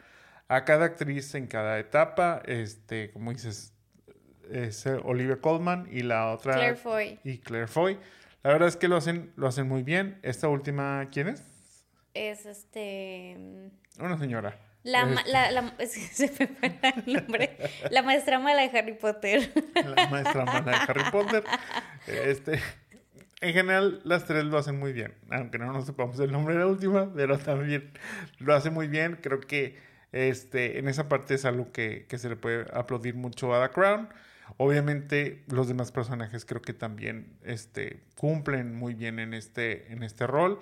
a 0.48 0.64
cada 0.64 0.86
actriz 0.86 1.34
en 1.34 1.46
cada 1.46 1.78
etapa, 1.78 2.42
este, 2.46 3.10
como 3.10 3.32
dices, 3.32 3.72
es 4.50 4.86
eh, 4.86 5.00
Olivia 5.04 5.40
Colman 5.40 5.88
y 5.90 6.02
la 6.02 6.32
otra... 6.32 6.54
Claire 6.54 6.76
Foy 6.76 7.18
Y 7.24 7.38
Claire 7.38 7.66
Foy. 7.66 7.98
La 8.42 8.52
verdad 8.52 8.68
es 8.68 8.76
que 8.76 8.88
lo 8.88 8.96
hacen, 8.96 9.32
lo 9.36 9.46
hacen 9.46 9.66
muy 9.66 9.82
bien. 9.82 10.18
Esta 10.22 10.48
última, 10.48 11.08
¿quién 11.10 11.28
es? 11.28 11.42
es 12.12 12.46
este... 12.46 13.70
Una 13.98 14.18
señora. 14.18 14.58
La, 14.84 15.06
ma- 15.06 15.24
la, 15.26 15.50
la- 15.50 15.74
se 15.86 16.26
me 16.38 16.46
fue 16.46 16.78
el 17.06 17.12
nombre. 17.14 17.56
La 17.90 18.02
maestra 18.02 18.38
mala 18.38 18.62
de 18.68 18.78
Harry 18.78 18.92
Potter. 18.94 19.50
la 19.74 20.08
maestra 20.08 20.44
mala 20.44 20.60
de 20.70 20.76
Harry 20.76 21.10
Potter. 21.10 21.42
Este, 22.06 22.60
en 23.40 23.52
general, 23.54 24.00
las 24.04 24.26
tres 24.26 24.44
lo 24.44 24.58
hacen 24.58 24.78
muy 24.78 24.92
bien. 24.92 25.14
Aunque 25.30 25.58
no 25.58 25.72
nos 25.72 25.86
sepamos 25.86 26.20
el 26.20 26.30
nombre 26.30 26.54
de 26.54 26.60
la 26.60 26.66
última, 26.66 27.12
pero 27.14 27.38
también 27.38 27.90
lo 28.38 28.54
hace 28.54 28.70
muy 28.70 28.86
bien. 28.88 29.18
Creo 29.22 29.40
que 29.40 29.76
este, 30.12 30.78
en 30.78 30.86
esa 30.88 31.08
parte 31.08 31.34
es 31.34 31.44
algo 31.44 31.72
que, 31.72 32.06
que 32.08 32.18
se 32.18 32.28
le 32.28 32.36
puede 32.36 32.66
aplaudir 32.72 33.14
mucho 33.14 33.54
a 33.54 33.66
The 33.66 33.72
Crown. 33.74 34.08
Obviamente, 34.58 35.42
los 35.48 35.66
demás 35.66 35.90
personajes 35.92 36.44
creo 36.44 36.60
que 36.60 36.74
también 36.74 37.38
este, 37.42 38.02
cumplen 38.16 38.74
muy 38.74 38.92
bien 38.94 39.18
en 39.18 39.32
este, 39.34 39.90
en 39.92 40.02
este 40.02 40.26
rol. 40.26 40.60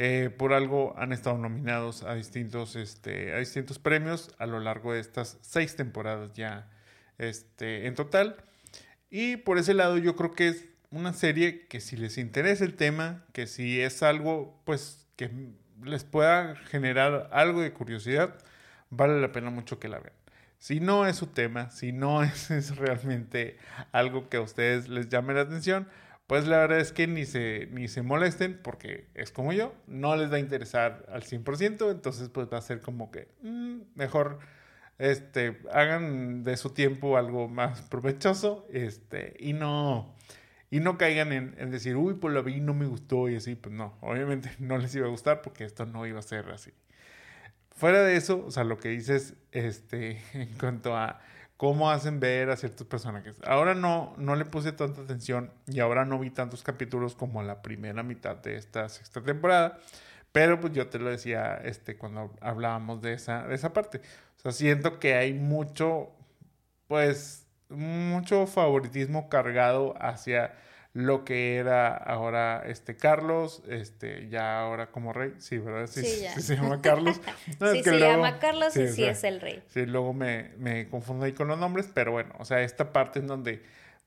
Eh, 0.00 0.30
por 0.30 0.52
algo 0.52 0.94
han 0.96 1.12
estado 1.12 1.38
nominados 1.38 2.04
a 2.04 2.14
distintos, 2.14 2.76
este, 2.76 3.34
a 3.34 3.38
distintos 3.38 3.80
premios 3.80 4.32
a 4.38 4.46
lo 4.46 4.60
largo 4.60 4.92
de 4.92 5.00
estas 5.00 5.38
seis 5.40 5.74
temporadas 5.74 6.32
ya 6.34 6.70
este, 7.18 7.88
en 7.88 7.96
total. 7.96 8.36
Y 9.10 9.38
por 9.38 9.58
ese 9.58 9.74
lado 9.74 9.98
yo 9.98 10.14
creo 10.14 10.30
que 10.30 10.48
es 10.48 10.66
una 10.90 11.12
serie 11.12 11.66
que 11.66 11.80
si 11.80 11.96
les 11.96 12.16
interesa 12.16 12.64
el 12.64 12.74
tema, 12.74 13.24
que 13.32 13.48
si 13.48 13.80
es 13.80 14.04
algo 14.04 14.62
pues 14.64 15.08
que 15.16 15.30
les 15.82 16.04
pueda 16.04 16.54
generar 16.54 17.28
algo 17.32 17.60
de 17.60 17.72
curiosidad, 17.72 18.38
vale 18.90 19.20
la 19.20 19.32
pena 19.32 19.50
mucho 19.50 19.80
que 19.80 19.88
la 19.88 19.98
vean. 19.98 20.14
Si 20.58 20.78
no 20.78 21.06
es 21.06 21.16
su 21.16 21.26
tema, 21.26 21.70
si 21.70 21.90
no 21.90 22.22
es, 22.22 22.52
es 22.52 22.76
realmente 22.76 23.58
algo 23.90 24.28
que 24.28 24.36
a 24.36 24.42
ustedes 24.42 24.88
les 24.88 25.08
llame 25.08 25.34
la 25.34 25.40
atención, 25.40 25.88
pues 26.28 26.46
la 26.46 26.58
verdad 26.58 26.78
es 26.78 26.92
que 26.92 27.06
ni 27.06 27.24
se, 27.24 27.68
ni 27.72 27.88
se 27.88 28.02
molesten 28.02 28.60
porque 28.62 29.08
es 29.14 29.32
como 29.32 29.52
yo, 29.52 29.74
no 29.86 30.14
les 30.14 30.30
va 30.30 30.36
a 30.36 30.38
interesar 30.38 31.06
al 31.08 31.22
100%, 31.22 31.90
entonces 31.90 32.28
pues 32.28 32.48
va 32.52 32.58
a 32.58 32.60
ser 32.60 32.82
como 32.82 33.10
que 33.10 33.28
mm, 33.42 33.78
mejor 33.94 34.38
este, 34.98 35.58
hagan 35.72 36.44
de 36.44 36.58
su 36.58 36.70
tiempo 36.70 37.16
algo 37.16 37.48
más 37.48 37.80
provechoso 37.80 38.66
este, 38.70 39.36
y 39.40 39.54
no 39.54 40.14
y 40.70 40.80
no 40.80 40.98
caigan 40.98 41.32
en, 41.32 41.70
decir, 41.70 41.96
uy, 41.96 42.12
pues 42.12 42.34
la 42.34 42.42
vi 42.42 42.60
no 42.60 42.74
me 42.74 42.84
gustó 42.84 43.30
y 43.30 43.36
así, 43.36 43.54
pues 43.54 43.74
no, 43.74 43.96
obviamente 44.02 44.50
no 44.58 44.76
les 44.76 44.94
iba 44.94 45.06
a 45.06 45.10
gustar 45.10 45.40
porque 45.40 45.64
esto 45.64 45.86
no 45.86 46.06
iba 46.06 46.18
a 46.18 46.22
ser 46.22 46.50
así. 46.50 46.72
Fuera 47.74 48.02
de 48.02 48.16
eso, 48.16 48.44
o 48.44 48.50
sea, 48.50 48.64
lo 48.64 48.78
que 48.78 48.90
dices 48.90 49.34
este, 49.52 50.20
en 50.34 50.52
cuanto 50.58 50.94
a 50.94 51.22
cómo 51.58 51.90
hacen 51.90 52.20
ver 52.20 52.50
a 52.50 52.56
ciertos 52.56 52.86
personajes. 52.86 53.36
Ahora 53.44 53.74
no, 53.74 54.14
no 54.16 54.36
le 54.36 54.46
puse 54.46 54.72
tanta 54.72 55.02
atención 55.02 55.50
y 55.66 55.80
ahora 55.80 56.04
no 56.04 56.18
vi 56.18 56.30
tantos 56.30 56.62
capítulos 56.62 57.16
como 57.16 57.42
la 57.42 57.62
primera 57.62 58.02
mitad 58.04 58.36
de 58.36 58.56
esta 58.56 58.88
sexta 58.88 59.20
temporada. 59.22 59.76
Pero 60.30 60.60
pues 60.60 60.72
yo 60.72 60.88
te 60.88 61.00
lo 61.00 61.10
decía 61.10 61.56
este, 61.56 61.98
cuando 61.98 62.32
hablábamos 62.40 63.02
de 63.02 63.14
esa, 63.14 63.46
de 63.48 63.56
esa 63.56 63.72
parte. 63.72 64.00
O 64.38 64.40
sea, 64.40 64.52
siento 64.52 65.00
que 65.00 65.14
hay 65.14 65.34
mucho, 65.34 66.12
pues, 66.86 67.44
mucho 67.68 68.46
favoritismo 68.46 69.28
cargado 69.28 69.94
hacia 70.00 70.54
lo 70.94 71.24
que 71.24 71.56
era 71.56 71.96
ahora 71.96 72.62
este 72.66 72.96
Carlos, 72.96 73.62
este 73.68 74.28
ya 74.28 74.60
ahora 74.60 74.90
como 74.90 75.12
rey, 75.12 75.34
sí, 75.38 75.58
¿verdad? 75.58 75.86
Sí, 75.86 76.02
sí, 76.02 76.26
se 76.42 76.56
llama 76.56 76.80
Carlos. 76.80 77.20
sí, 77.72 77.82
se 77.82 77.98
llama 77.98 78.38
Carlos 78.38 78.76
y 78.76 78.88
sí 78.88 79.04
es 79.04 79.24
el 79.24 79.40
rey. 79.40 79.62
Sí, 79.68 79.86
luego 79.86 80.12
me, 80.12 80.50
me 80.58 80.88
confundo 80.88 81.24
ahí 81.24 81.32
con 81.32 81.48
los 81.48 81.58
nombres, 81.58 81.88
pero 81.92 82.12
bueno, 82.12 82.34
o 82.38 82.44
sea, 82.44 82.62
esta 82.62 82.92
parte 82.92 83.18
en 83.18 83.26
donde, 83.26 83.62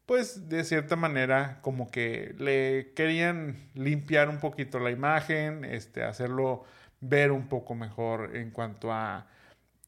pues, 0.05 0.49
de 0.49 0.63
cierta 0.63 0.95
manera, 0.95 1.59
como 1.61 1.91
que 1.91 2.35
le 2.37 2.93
querían 2.95 3.57
limpiar 3.73 4.29
un 4.29 4.39
poquito 4.39 4.79
la 4.79 4.91
imagen, 4.91 5.63
este, 5.63 6.03
hacerlo 6.03 6.65
ver 6.99 7.31
un 7.31 7.47
poco 7.47 7.75
mejor 7.75 8.35
en 8.35 8.51
cuanto 8.51 8.91
a 8.91 9.27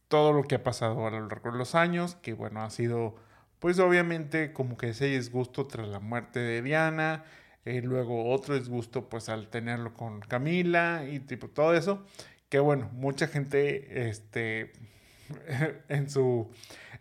todo 0.07 0.31
lo 0.31 0.43
que 0.43 0.55
ha 0.55 0.63
pasado 0.63 1.07
a 1.07 1.11
lo 1.11 1.27
largo 1.27 1.51
de 1.51 1.57
los 1.57 1.75
años, 1.75 2.15
que 2.15 2.33
bueno, 2.33 2.61
ha 2.61 2.69
sido 2.69 3.15
pues 3.63 3.79
obviamente 3.79 4.51
como 4.51 4.75
que 4.75 4.89
ese 4.89 5.05
disgusto 5.05 5.67
tras 5.67 5.87
la 5.87 6.01
muerte 6.01 6.41
de 6.41 6.61
Diana, 6.61 7.23
eh, 7.63 7.81
luego 7.81 8.29
otro 8.29 8.59
disgusto 8.59 9.07
pues 9.07 9.29
al 9.29 9.47
tenerlo 9.47 9.93
con 9.93 10.19
Camila 10.19 11.05
y 11.09 11.21
tipo 11.21 11.47
todo 11.47 11.73
eso, 11.73 12.05
que 12.49 12.59
bueno, 12.59 12.89
mucha 12.91 13.27
gente 13.27 14.09
este 14.09 14.73
en 15.87 16.09
su 16.09 16.51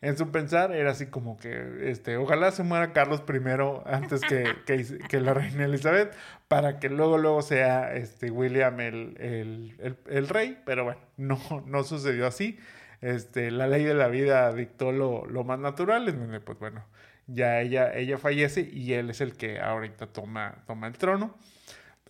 en 0.02 0.16
su 0.16 0.30
pensar 0.30 0.70
era 0.70 0.92
así 0.92 1.06
como 1.06 1.36
que 1.36 1.90
este 1.90 2.16
ojalá 2.16 2.52
se 2.52 2.62
muera 2.62 2.92
Carlos 2.92 3.22
primero 3.22 3.82
antes 3.84 4.20
que, 4.20 4.44
que, 5.08 5.20
la 5.20 5.34
reina 5.34 5.64
Elizabeth 5.64 6.14
para 6.46 6.78
que 6.78 6.88
luego 6.90 7.18
luego 7.18 7.42
sea 7.42 7.92
este 7.96 8.30
William 8.30 8.78
el, 8.78 9.16
el, 9.18 9.96
el 10.08 10.28
rey, 10.28 10.62
pero 10.64 10.84
bueno, 10.84 11.00
no, 11.16 11.40
no 11.66 11.82
sucedió 11.82 12.24
así 12.24 12.56
este, 13.02 13.50
la 13.50 13.66
ley 13.66 13.84
de 13.84 13.94
la 13.94 14.08
vida 14.08 14.52
dictó 14.54 14.92
lo, 14.92 15.26
lo 15.26 15.44
más 15.44 15.58
natural, 15.58 16.08
en 16.08 16.18
donde, 16.18 16.40
pues 16.40 16.58
bueno, 16.58 16.86
ya 17.26 17.60
ella, 17.60 17.92
ella 17.94 18.16
fallece 18.16 18.68
y 18.72 18.94
él 18.94 19.10
es 19.10 19.20
el 19.20 19.36
que 19.36 19.60
ahorita 19.60 20.06
toma, 20.06 20.64
toma 20.66 20.86
el 20.86 20.96
trono. 20.96 21.36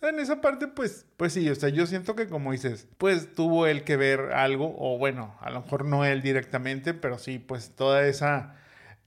En 0.01 0.19
esa 0.19 0.41
parte, 0.41 0.67
pues, 0.67 1.05
pues 1.17 1.33
sí, 1.33 1.49
o 1.49 1.55
sea, 1.55 1.69
yo 1.69 1.85
siento 1.87 2.15
que 2.15 2.27
como 2.27 2.51
dices, 2.51 2.87
pues 2.97 3.33
tuvo 3.33 3.67
él 3.67 3.83
que 3.83 3.95
ver 3.95 4.33
algo, 4.33 4.75
o 4.77 4.97
bueno, 4.97 5.37
a 5.39 5.49
lo 5.49 5.61
mejor 5.61 5.85
no 5.85 6.03
él 6.05 6.21
directamente, 6.21 6.93
pero 6.93 7.17
sí, 7.17 7.39
pues 7.39 7.75
toda 7.75 8.05
esa 8.05 8.55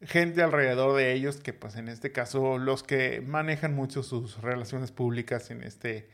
gente 0.02 0.42
alrededor 0.42 0.96
de 0.96 1.12
ellos, 1.12 1.36
que 1.36 1.52
pues 1.52 1.76
en 1.76 1.88
este 1.88 2.12
caso 2.12 2.58
los 2.58 2.82
que 2.82 3.20
manejan 3.20 3.74
mucho 3.74 4.02
sus 4.02 4.40
relaciones 4.40 4.90
públicas 4.90 5.50
en 5.50 5.62
este, 5.62 6.08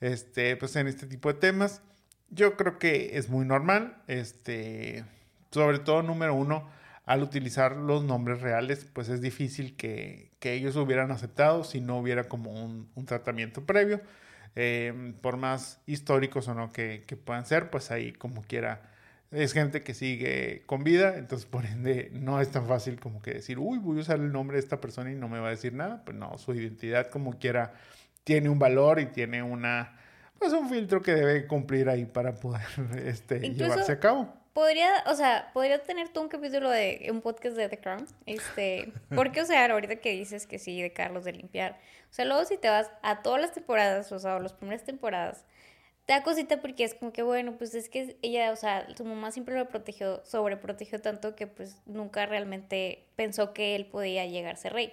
este, 0.00 0.56
pues 0.56 0.76
en 0.76 0.86
este 0.86 1.06
tipo 1.06 1.32
de 1.32 1.38
temas, 1.40 1.82
yo 2.28 2.56
creo 2.56 2.78
que 2.78 3.16
es 3.16 3.28
muy 3.30 3.46
normal, 3.46 4.02
este, 4.06 5.04
sobre 5.50 5.78
todo, 5.78 6.02
número 6.02 6.34
uno, 6.34 6.68
al 7.06 7.22
utilizar 7.22 7.76
los 7.76 8.04
nombres 8.04 8.40
reales, 8.40 8.84
pues 8.92 9.08
es 9.08 9.20
difícil 9.20 9.76
que, 9.76 10.32
que 10.40 10.54
ellos 10.54 10.76
hubieran 10.76 11.12
aceptado 11.12 11.64
si 11.64 11.80
no 11.80 11.98
hubiera 11.98 12.24
como 12.24 12.50
un, 12.50 12.90
un 12.94 13.06
tratamiento 13.06 13.64
previo. 13.64 14.00
Eh, 14.58 15.12
por 15.20 15.36
más 15.36 15.82
históricos 15.84 16.48
o 16.48 16.54
no 16.54 16.72
que, 16.72 17.04
que, 17.06 17.14
puedan 17.14 17.44
ser, 17.44 17.68
pues 17.68 17.90
ahí 17.90 18.12
como 18.12 18.42
quiera 18.42 18.90
es 19.30 19.52
gente 19.52 19.82
que 19.82 19.92
sigue 19.92 20.62
con 20.64 20.82
vida, 20.82 21.18
entonces 21.18 21.46
por 21.46 21.66
ende 21.66 22.10
no 22.14 22.40
es 22.40 22.50
tan 22.50 22.66
fácil 22.66 22.98
como 22.98 23.20
que 23.20 23.34
decir, 23.34 23.58
uy, 23.58 23.78
voy 23.78 23.98
a 23.98 24.00
usar 24.00 24.18
el 24.18 24.32
nombre 24.32 24.56
de 24.56 24.62
esta 24.62 24.80
persona 24.80 25.12
y 25.12 25.14
no 25.14 25.28
me 25.28 25.40
va 25.40 25.48
a 25.48 25.50
decir 25.50 25.74
nada, 25.74 26.02
pues 26.06 26.16
no, 26.16 26.38
su 26.38 26.54
identidad 26.54 27.10
como 27.10 27.38
quiera 27.38 27.74
tiene 28.24 28.48
un 28.48 28.58
valor 28.58 28.98
y 28.98 29.06
tiene 29.06 29.42
una, 29.42 29.94
pues 30.38 30.54
un 30.54 30.70
filtro 30.70 31.02
que 31.02 31.12
debe 31.12 31.46
cumplir 31.46 31.90
ahí 31.90 32.06
para 32.06 32.34
poder 32.36 32.62
este, 33.04 33.40
llevarse 33.50 33.92
a 33.92 34.00
cabo 34.00 34.32
podría, 34.56 35.04
o 35.04 35.14
sea, 35.14 35.50
podría 35.52 35.82
tener 35.82 36.08
tú 36.08 36.22
un 36.22 36.28
capítulo 36.28 36.70
de 36.70 37.08
un 37.10 37.20
podcast 37.20 37.58
de 37.58 37.68
The 37.68 37.78
Crown. 37.78 38.06
Este, 38.24 38.90
porque, 39.14 39.42
o 39.42 39.44
sea, 39.44 39.70
ahorita 39.70 39.96
que 39.96 40.12
dices 40.12 40.46
que 40.46 40.58
sí, 40.58 40.80
de 40.80 40.94
Carlos 40.94 41.24
de 41.24 41.32
limpiar. 41.32 41.78
O 42.10 42.14
sea, 42.14 42.24
luego 42.24 42.42
si 42.46 42.56
te 42.56 42.70
vas 42.70 42.90
a 43.02 43.20
todas 43.20 43.38
las 43.38 43.52
temporadas, 43.52 44.10
o 44.12 44.18
sea, 44.18 44.40
las 44.40 44.54
primeras 44.54 44.82
temporadas, 44.82 45.44
te 46.06 46.14
da 46.14 46.22
cosita 46.22 46.62
porque 46.62 46.84
es 46.84 46.94
como 46.94 47.12
que, 47.12 47.20
bueno, 47.20 47.58
pues 47.58 47.74
es 47.74 47.90
que 47.90 48.16
ella, 48.22 48.50
o 48.50 48.56
sea, 48.56 48.86
su 48.96 49.04
mamá 49.04 49.30
siempre 49.30 49.58
lo 49.58 49.68
protegió, 49.68 50.24
sobreprotegió 50.24 51.02
tanto 51.02 51.36
que 51.36 51.46
pues 51.46 51.82
nunca 51.84 52.24
realmente 52.24 53.04
pensó 53.14 53.52
que 53.52 53.76
él 53.76 53.84
podía 53.84 54.24
llegar 54.24 54.54
a 54.54 54.56
ser 54.56 54.72
rey. 54.72 54.86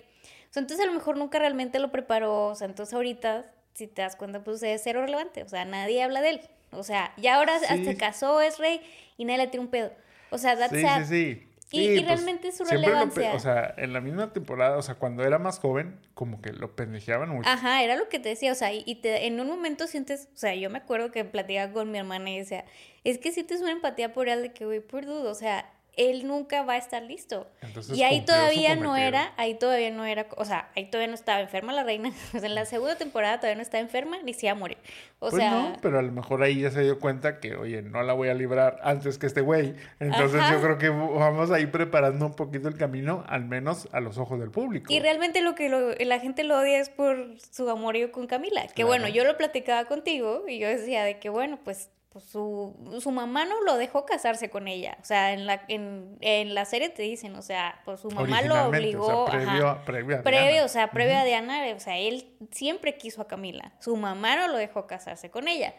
O 0.50 0.54
sea, 0.54 0.60
entonces 0.60 0.86
a 0.86 0.90
lo 0.90 0.94
mejor 0.94 1.16
nunca 1.16 1.40
realmente 1.40 1.80
lo 1.80 1.90
preparó, 1.90 2.48
o 2.48 2.56
sea, 2.56 2.68
entonces 2.68 2.94
ahorita, 2.94 3.50
si 3.76 3.88
te 3.88 4.02
das 4.02 4.18
cuenta, 4.18 4.44
pues 4.44 4.62
es 4.62 4.82
cero 4.84 5.00
relevante, 5.00 5.42
o 5.42 5.48
sea, 5.48 5.64
nadie 5.64 6.04
habla 6.04 6.22
de 6.22 6.32
él. 6.32 6.42
O 6.76 6.84
sea, 6.84 7.14
ya 7.18 7.36
ahora 7.36 7.60
se 7.60 7.98
casó, 7.98 8.42
es 8.42 8.58
rey 8.58 8.82
y 9.18 9.26
nadie 9.26 9.46
le 9.46 9.48
tira 9.48 9.62
un 9.62 9.70
pedo. 9.70 9.92
O 10.30 10.38
sea, 10.38 10.58
that's 10.58 10.74
sí, 10.74 10.86
sí, 11.00 11.06
sí. 11.06 11.48
Y, 11.76 11.88
pues, 11.88 12.06
realmente 12.06 12.52
su 12.52 12.66
relevancia. 12.66 13.34
o 13.34 13.40
sea, 13.40 13.74
en 13.78 13.94
la 13.94 14.02
misma 14.02 14.32
temporada, 14.32 14.78
o 14.78 14.84
sea, 14.84 14.94
cuando 14.94 15.24
era 15.24 15.40
más 15.40 15.58
joven, 15.58 16.00
como 16.14 16.40
que 16.40 16.54
lo 16.54 16.76
pendejeaban 16.76 17.30
mucho. 17.30 17.50
Ajá, 17.50 17.82
era 17.84 17.96
lo 17.96 18.10
que 18.10 18.20
te 18.20 18.30
decía, 18.30 18.52
o 18.52 18.56
sea, 18.56 18.72
y 18.72 18.96
te, 19.02 19.26
en 19.26 19.40
un 19.40 19.48
momento 19.48 19.88
sientes, 19.88 20.30
o 20.36 20.38
sea, 20.38 20.54
yo 20.54 20.70
me 20.70 20.78
acuerdo 20.78 21.12
que 21.12 21.26
platicaba 21.26 21.74
con 21.74 21.92
mi 21.92 21.98
hermana 21.98 22.30
y 22.30 22.38
decía, 22.38 22.64
es 23.04 23.18
que 23.18 23.32
sientes 23.32 23.62
una 23.62 23.72
empatía 23.72 24.14
por 24.14 24.30
él 24.30 24.44
de 24.44 24.54
que, 24.54 24.66
güey, 24.66 24.82
por 24.82 25.08
dudo, 25.08 25.32
o 25.32 25.36
sea, 25.36 25.73
él 25.96 26.28
nunca 26.28 26.64
va 26.64 26.74
a 26.74 26.78
estar 26.78 27.04
listo. 27.04 27.48
y 27.94 28.04
ahí 28.04 28.26
todavía 28.26 28.76
no 28.76 28.96
era, 28.96 29.34
ahí 29.38 29.56
todavía 29.56 29.92
no 29.92 30.06
era, 30.06 30.28
o 30.38 30.46
sea, 30.46 30.70
ahí 30.76 30.86
todavía 30.86 31.08
no 31.08 31.16
estaba 31.16 31.42
enferma 31.42 31.74
la 31.74 31.84
reina. 31.84 32.12
en 32.34 32.56
la 32.56 32.66
segunda 32.66 32.98
temporada 32.98 33.38
todavía 33.38 33.56
no 33.56 33.62
estaba 33.62 33.82
enferma 33.82 34.18
ni 34.24 34.34
se 34.34 34.48
iba 34.48 34.54
a 34.54 34.56
morir. 34.56 34.78
O 35.20 35.30
pues 35.30 35.36
sea, 35.36 35.52
no, 35.52 35.78
pero 35.82 36.00
a 36.00 36.02
lo 36.02 36.12
mejor 36.12 36.44
ahí 36.44 36.62
ya 36.62 36.72
se 36.72 36.82
dio 36.82 37.00
cuenta 37.00 37.40
que, 37.40 37.56
oye, 37.56 37.82
no 37.82 38.04
la 38.04 38.14
voy 38.14 38.30
a 38.30 38.34
librar 38.34 38.80
antes 38.84 39.18
que 39.18 39.28
este 39.28 39.42
güey. 39.42 39.76
Entonces 40.00 40.42
yo 40.52 40.62
creo 40.62 40.78
que 40.78 40.90
vamos 40.90 41.52
a 41.52 41.60
ir 41.60 41.72
preparando 41.72 42.26
un 42.26 42.34
poquito 42.34 42.68
el 42.68 42.76
camino, 42.76 43.24
al 43.28 43.46
menos 43.46 43.88
a 43.92 44.00
los 44.00 44.18
ojos 44.18 44.40
del 44.40 44.52
público. 44.52 44.92
Y 44.92 45.00
realmente 45.00 45.42
lo 45.42 45.56
que 45.56 45.70
la 46.00 46.20
gente 46.20 46.44
lo 46.44 46.60
odia 46.60 46.80
es 46.80 46.90
por 46.90 47.40
su 47.40 47.70
amorío 47.70 48.12
con 48.12 48.28
Camila. 48.28 48.68
Que 48.68 48.84
bueno, 48.84 49.08
yo 49.08 49.24
lo 49.24 49.38
platicaba 49.38 49.86
contigo 49.86 50.44
y 50.48 50.60
yo 50.60 50.68
decía 50.68 51.04
de 51.04 51.20
que, 51.20 51.30
bueno, 51.30 51.60
pues 51.64 51.90
pues 52.14 52.26
su, 52.26 52.76
su 53.02 53.12
mamá 53.12 53.44
no 53.46 53.64
lo 53.64 53.76
dejó 53.76 54.06
casarse 54.06 54.52
con 54.52 54.68
ella. 54.68 54.98
O 55.02 55.04
sea, 55.04 55.34
en 55.34 55.48
la, 55.48 55.64
en, 55.68 56.16
en 56.22 56.54
la 56.54 56.64
serie 56.66 56.90
te 56.90 57.02
dicen, 57.02 57.36
o 57.36 57.42
sea, 57.42 57.82
pues 57.86 58.02
su 58.02 58.12
mamá 58.12 58.44
lo 58.44 58.68
obligó. 58.68 59.24
O 59.24 59.32
sea, 59.32 59.84
previo, 59.84 60.22
previo, 60.22 60.48
a 60.48 60.48
Diana. 60.48 60.66
o 60.66 60.68
sea, 60.68 60.92
previo 60.92 61.18
a 61.18 61.24
Diana, 61.24 61.64
o 61.76 61.80
sea, 61.80 61.98
él 61.98 62.38
siempre 62.52 62.98
quiso 62.98 63.24
a 63.24 63.28
Camila. 63.28 63.74
Su 63.80 63.98
mamá 63.98 64.36
no 64.36 64.48
lo 64.48 64.58
dejó 64.58 64.86
casarse 64.86 65.32
con 65.32 65.48
ella. 65.48 65.74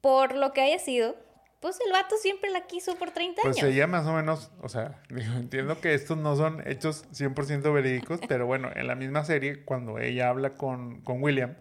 Por 0.00 0.36
lo 0.36 0.52
que 0.52 0.60
haya 0.60 0.78
sido, 0.78 1.16
pues 1.58 1.80
el 1.84 1.90
vato 1.90 2.14
siempre 2.16 2.50
la 2.50 2.68
quiso 2.68 2.94
por 2.94 3.10
30 3.10 3.42
pues 3.42 3.56
años. 3.56 3.60
Pues 3.60 3.74
ella 3.74 3.88
más 3.88 4.06
o 4.06 4.12
menos, 4.12 4.52
o 4.62 4.68
sea, 4.68 5.02
digo, 5.08 5.32
entiendo 5.34 5.80
que 5.80 5.94
estos 5.94 6.16
no 6.16 6.36
son 6.36 6.62
hechos 6.64 7.06
100% 7.10 7.72
verídicos, 7.74 8.20
pero 8.28 8.46
bueno, 8.46 8.70
en 8.72 8.86
la 8.86 8.94
misma 8.94 9.24
serie, 9.24 9.64
cuando 9.64 9.98
ella 9.98 10.28
habla 10.28 10.50
con, 10.50 11.00
con 11.00 11.20
William, 11.20 11.56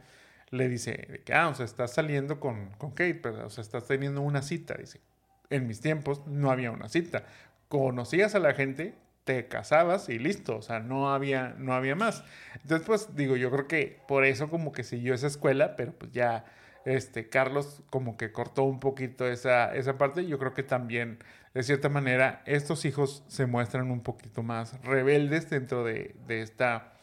le 0.51 0.67
dice 0.69 1.21
que, 1.25 1.33
ah, 1.33 1.49
o 1.49 1.55
sea, 1.55 1.65
estás 1.65 1.93
saliendo 1.93 2.39
con, 2.39 2.71
con 2.77 2.91
Kate, 2.91 3.15
pero, 3.15 3.45
o 3.47 3.49
sea, 3.49 3.61
estás 3.61 3.85
teniendo 3.87 4.21
una 4.21 4.41
cita. 4.41 4.75
Dice, 4.75 5.01
en 5.49 5.67
mis 5.67 5.81
tiempos 5.81 6.25
no 6.27 6.51
había 6.51 6.71
una 6.71 6.89
cita. 6.89 7.25
Conocías 7.67 8.35
a 8.35 8.39
la 8.39 8.53
gente, 8.53 8.95
te 9.23 9.47
casabas 9.47 10.09
y 10.09 10.17
listo, 10.19 10.57
o 10.57 10.61
sea, 10.61 10.79
no 10.79 11.13
había, 11.13 11.55
no 11.57 11.73
había 11.73 11.95
más. 11.95 12.23
Entonces, 12.63 12.85
pues 12.85 13.15
digo, 13.15 13.35
yo 13.35 13.51
creo 13.51 13.67
que 13.67 14.03
por 14.07 14.25
eso 14.25 14.49
como 14.49 14.71
que 14.71 14.83
siguió 14.83 15.13
esa 15.13 15.27
escuela, 15.27 15.75
pero 15.75 15.93
pues 15.93 16.11
ya 16.11 16.45
Este, 16.85 17.29
Carlos 17.29 17.83
como 17.89 18.17
que 18.17 18.31
cortó 18.31 18.63
un 18.63 18.79
poquito 18.79 19.27
esa, 19.27 19.75
esa 19.75 19.97
parte. 19.97 20.25
Yo 20.25 20.39
creo 20.39 20.53
que 20.53 20.63
también, 20.63 21.19
de 21.53 21.63
cierta 21.63 21.89
manera, 21.89 22.41
estos 22.45 22.85
hijos 22.85 23.23
se 23.27 23.45
muestran 23.45 23.91
un 23.91 24.01
poquito 24.01 24.43
más 24.43 24.81
rebeldes 24.83 25.49
dentro 25.49 25.83
de, 25.83 26.15
de 26.25 26.41
esta 26.41 26.93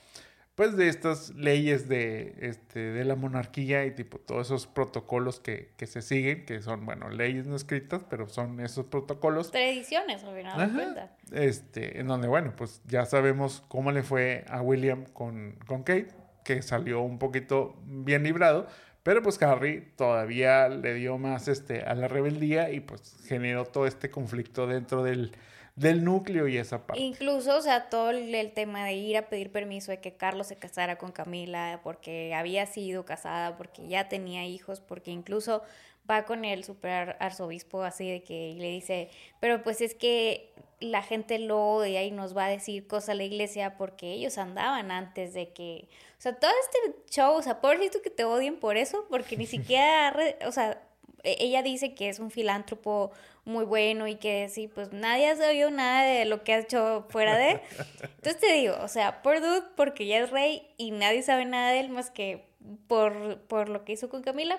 pues 0.57 0.75
de 0.75 0.89
estas 0.89 1.35
leyes 1.35 1.87
de, 1.87 2.35
este, 2.41 2.81
de 2.81 3.05
la 3.05 3.15
monarquía 3.15 3.85
y 3.85 3.91
tipo 3.91 4.19
todos 4.19 4.47
esos 4.47 4.67
protocolos 4.67 5.39
que, 5.39 5.71
que, 5.77 5.87
se 5.87 6.01
siguen, 6.01 6.47
que 6.47 6.63
son, 6.63 6.87
bueno, 6.87 7.11
leyes 7.11 7.47
no 7.47 7.55
escritas, 7.55 8.03
pero 8.09 8.27
son 8.27 8.61
esos 8.61 8.87
protocolos. 8.87 9.51
Tradiciones, 9.51 10.25
al 10.25 10.35
final 10.35 10.73
cuenta. 10.73 11.17
Este, 11.31 12.01
en 12.01 12.09
donde, 12.09 12.27
bueno, 12.27 12.55
pues 12.57 12.81
ya 12.87 13.05
sabemos 13.05 13.63
cómo 13.69 13.93
le 13.93 14.03
fue 14.03 14.47
a 14.49 14.63
William 14.63 15.05
con, 15.13 15.59
con 15.67 15.83
Kate, 15.83 16.09
que 16.43 16.63
salió 16.63 17.03
un 17.03 17.19
poquito 17.19 17.77
bien 17.85 18.23
librado, 18.23 18.67
pero 19.03 19.23
pues 19.23 19.41
Harry 19.43 19.93
todavía 19.95 20.71
le 20.71 20.95
dio 20.95 21.19
más 21.19 21.49
este, 21.49 21.83
a 21.83 21.95
la 21.95 22.09
rebeldía 22.09 22.71
y 22.71 22.81
pues 22.81 23.19
generó 23.27 23.67
todo 23.67 23.87
este 23.87 24.11
conflicto 24.11 24.67
dentro 24.67 25.03
del 25.03 25.33
del 25.77 26.05
núcleo 26.05 26.49
y 26.49 26.57
esa 26.57 26.87
parte. 26.87 27.01
Incluso, 27.01 27.57
o 27.57 27.61
sea, 27.61 27.91
todo 27.91 28.11
el, 28.11 28.53
tema 28.53 28.87
de 28.87 28.95
ir 28.95 29.17
a 29.19 29.29
pedir 29.29 29.53
permiso 29.53 29.93
de 29.93 30.01
que 30.01 30.17
Carlos 30.17 30.47
se 30.47 30.57
casara 30.57 30.97
con 30.97 31.13
Camila 31.13 31.81
porque 31.85 32.35
había 32.35 32.67
sido 32.67 33.05
casada, 33.05 33.57
porque 33.59 33.87
ya 33.87 34.09
tenía 34.09 34.47
hijos, 34.47 34.81
porque 34.81 35.11
incluso 35.11 35.63
va 36.11 36.25
con 36.25 36.45
el 36.45 36.65
super 36.65 37.17
arzobispo 37.21 37.83
así 37.83 38.11
de 38.11 38.23
que 38.23 38.55
le 38.59 38.71
dice, 38.71 39.11
pero 39.39 39.63
pues 39.63 39.81
es 39.81 39.95
que 39.95 40.53
la 40.81 41.03
gente 41.03 41.39
lo 41.39 41.75
odia 41.75 42.05
y 42.05 42.11
nos 42.11 42.37
va 42.37 42.47
a 42.47 42.49
decir 42.49 42.87
cosas 42.87 43.11
a 43.11 43.15
la 43.15 43.25
iglesia 43.25 43.77
porque 43.77 44.13
ellos 44.13 44.39
andaban 44.39 44.91
antes 44.91 45.35
de 45.35 45.53
que, 45.53 45.89
o 46.19 46.21
sea, 46.21 46.35
todo 46.37 46.51
este 46.61 46.97
show, 47.11 47.35
o 47.35 47.43
sea, 47.43 47.61
pobrecito 47.61 48.01
que 48.03 48.11
te 48.11 48.25
odien 48.25 48.59
por 48.61 48.77
eso, 48.77 49.07
porque 49.11 49.37
ni 49.37 49.47
siquiera, 49.47 50.15
o 50.47 50.53
sea, 50.53 50.81
e, 51.23 51.37
ella 51.41 51.63
dice 51.63 51.95
que 51.95 52.09
es 52.09 52.19
un 52.19 52.31
filántropo 52.31 53.11
muy 53.47 53.65
bueno 53.65 54.07
y 54.09 54.17
que 54.17 54.49
sí, 54.51 54.69
pues 54.69 54.93
nadie 54.93 55.31
ha 55.31 55.37
sabido 55.37 55.71
nada 55.71 56.03
de 56.05 56.25
lo 56.27 56.43
que 56.43 56.53
ha 56.53 56.59
hecho 56.59 57.07
fuera 57.09 57.39
de. 57.39 57.63
Entonces 58.03 58.39
te 58.39 58.53
digo, 58.53 58.75
o 58.83 58.89
sea, 58.89 59.23
por 59.23 59.41
Dude, 59.41 59.63
porque 59.77 60.07
ya 60.07 60.19
es 60.19 60.31
rey 60.31 60.69
y 60.77 60.91
nadie 60.91 61.23
sabe 61.23 61.47
nada 61.47 61.71
de 61.71 61.81
él 61.81 61.89
más 61.89 62.11
que 62.11 62.45
por, 62.89 63.41
por 63.43 63.69
lo 63.69 63.85
que 63.85 63.93
hizo 63.93 64.09
con 64.09 64.23
Camila. 64.23 64.59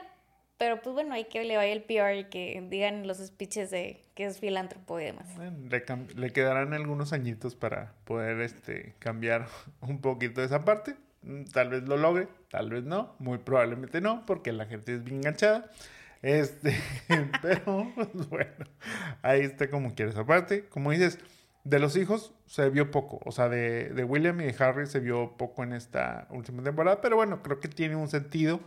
Pero 0.57 0.81
pues 0.81 0.93
bueno, 0.93 1.13
hay 1.13 1.25
que 1.25 1.43
le 1.43 1.55
vaya 1.55 1.71
el 1.71 1.83
PR 1.83 2.17
y 2.17 2.23
que 2.29 2.65
digan 2.67 3.05
los 3.05 3.17
speeches 3.19 3.69
de 3.69 4.01
que 4.15 4.25
es 4.25 4.39
filántropo 4.39 4.99
y 4.99 5.05
demás. 5.05 5.27
le, 5.37 5.83
le, 6.15 6.33
quedarán 6.33 6.73
algunos 6.73 7.13
añitos 7.13 7.55
para 7.55 7.93
poder 8.05 8.41
este, 8.41 8.95
cambiar 8.97 9.47
un 9.81 10.01
poquito 10.01 10.41
esa 10.41 10.65
parte. 10.65 10.95
Mm, 11.21 11.43
tal 11.53 11.69
vez 11.69 11.83
lo 11.83 11.97
logre, 11.97 12.27
tal 12.49 12.69
vez 12.69 12.85
no, 12.85 13.15
muy 13.19 13.37
probablemente 13.37 14.01
no, 14.01 14.25
porque 14.25 14.51
la 14.51 14.65
gente 14.65 14.95
es 14.95 15.03
bien 15.03 15.17
enganchada. 15.17 15.69
Este, 16.21 16.75
pero 17.41 17.91
pues, 17.95 18.29
bueno, 18.29 18.65
ahí 19.21 19.41
está 19.41 19.69
como 19.69 19.93
quieres. 19.95 20.15
Aparte, 20.15 20.67
como 20.69 20.91
dices, 20.91 21.19
de 21.63 21.79
los 21.79 21.95
hijos 21.95 22.33
se 22.45 22.69
vio 22.69 22.91
poco. 22.91 23.19
O 23.25 23.31
sea, 23.31 23.49
de, 23.49 23.89
de, 23.89 24.03
William 24.03 24.39
y 24.41 24.45
de 24.45 24.55
Harry 24.63 24.87
se 24.87 24.99
vio 24.99 25.37
poco 25.37 25.63
en 25.63 25.73
esta 25.73 26.27
última 26.29 26.63
temporada. 26.63 27.01
Pero 27.01 27.15
bueno, 27.15 27.41
creo 27.43 27.59
que 27.59 27.67
tiene 27.67 27.95
un 27.95 28.07
sentido 28.07 28.59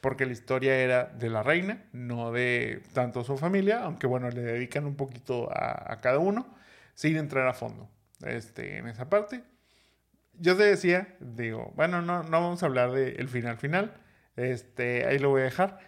porque 0.00 0.26
la 0.26 0.32
historia 0.32 0.76
era 0.76 1.04
de 1.04 1.30
la 1.30 1.42
reina, 1.42 1.82
no 1.92 2.30
de 2.30 2.82
tanto 2.92 3.24
su 3.24 3.38
familia. 3.38 3.82
Aunque 3.84 4.06
bueno, 4.06 4.28
le 4.30 4.42
dedican 4.42 4.84
un 4.84 4.96
poquito 4.96 5.48
a, 5.50 5.98
cada 6.02 6.18
uno 6.18 6.46
sin 6.94 7.16
entrar 7.16 7.48
a 7.48 7.54
fondo 7.54 7.90
este, 8.20 8.78
en 8.78 8.86
esa 8.86 9.08
parte. 9.08 9.42
Yo 10.34 10.56
te 10.56 10.64
decía, 10.64 11.16
digo, 11.20 11.72
bueno, 11.74 12.02
no, 12.02 12.22
no 12.22 12.30
vamos 12.30 12.62
a 12.62 12.66
hablar 12.66 12.92
del 12.92 13.28
final 13.28 13.56
final. 13.56 13.94
Este, 14.36 15.06
ahí 15.06 15.18
lo 15.18 15.30
voy 15.30 15.42
a 15.42 15.44
dejar. 15.44 15.78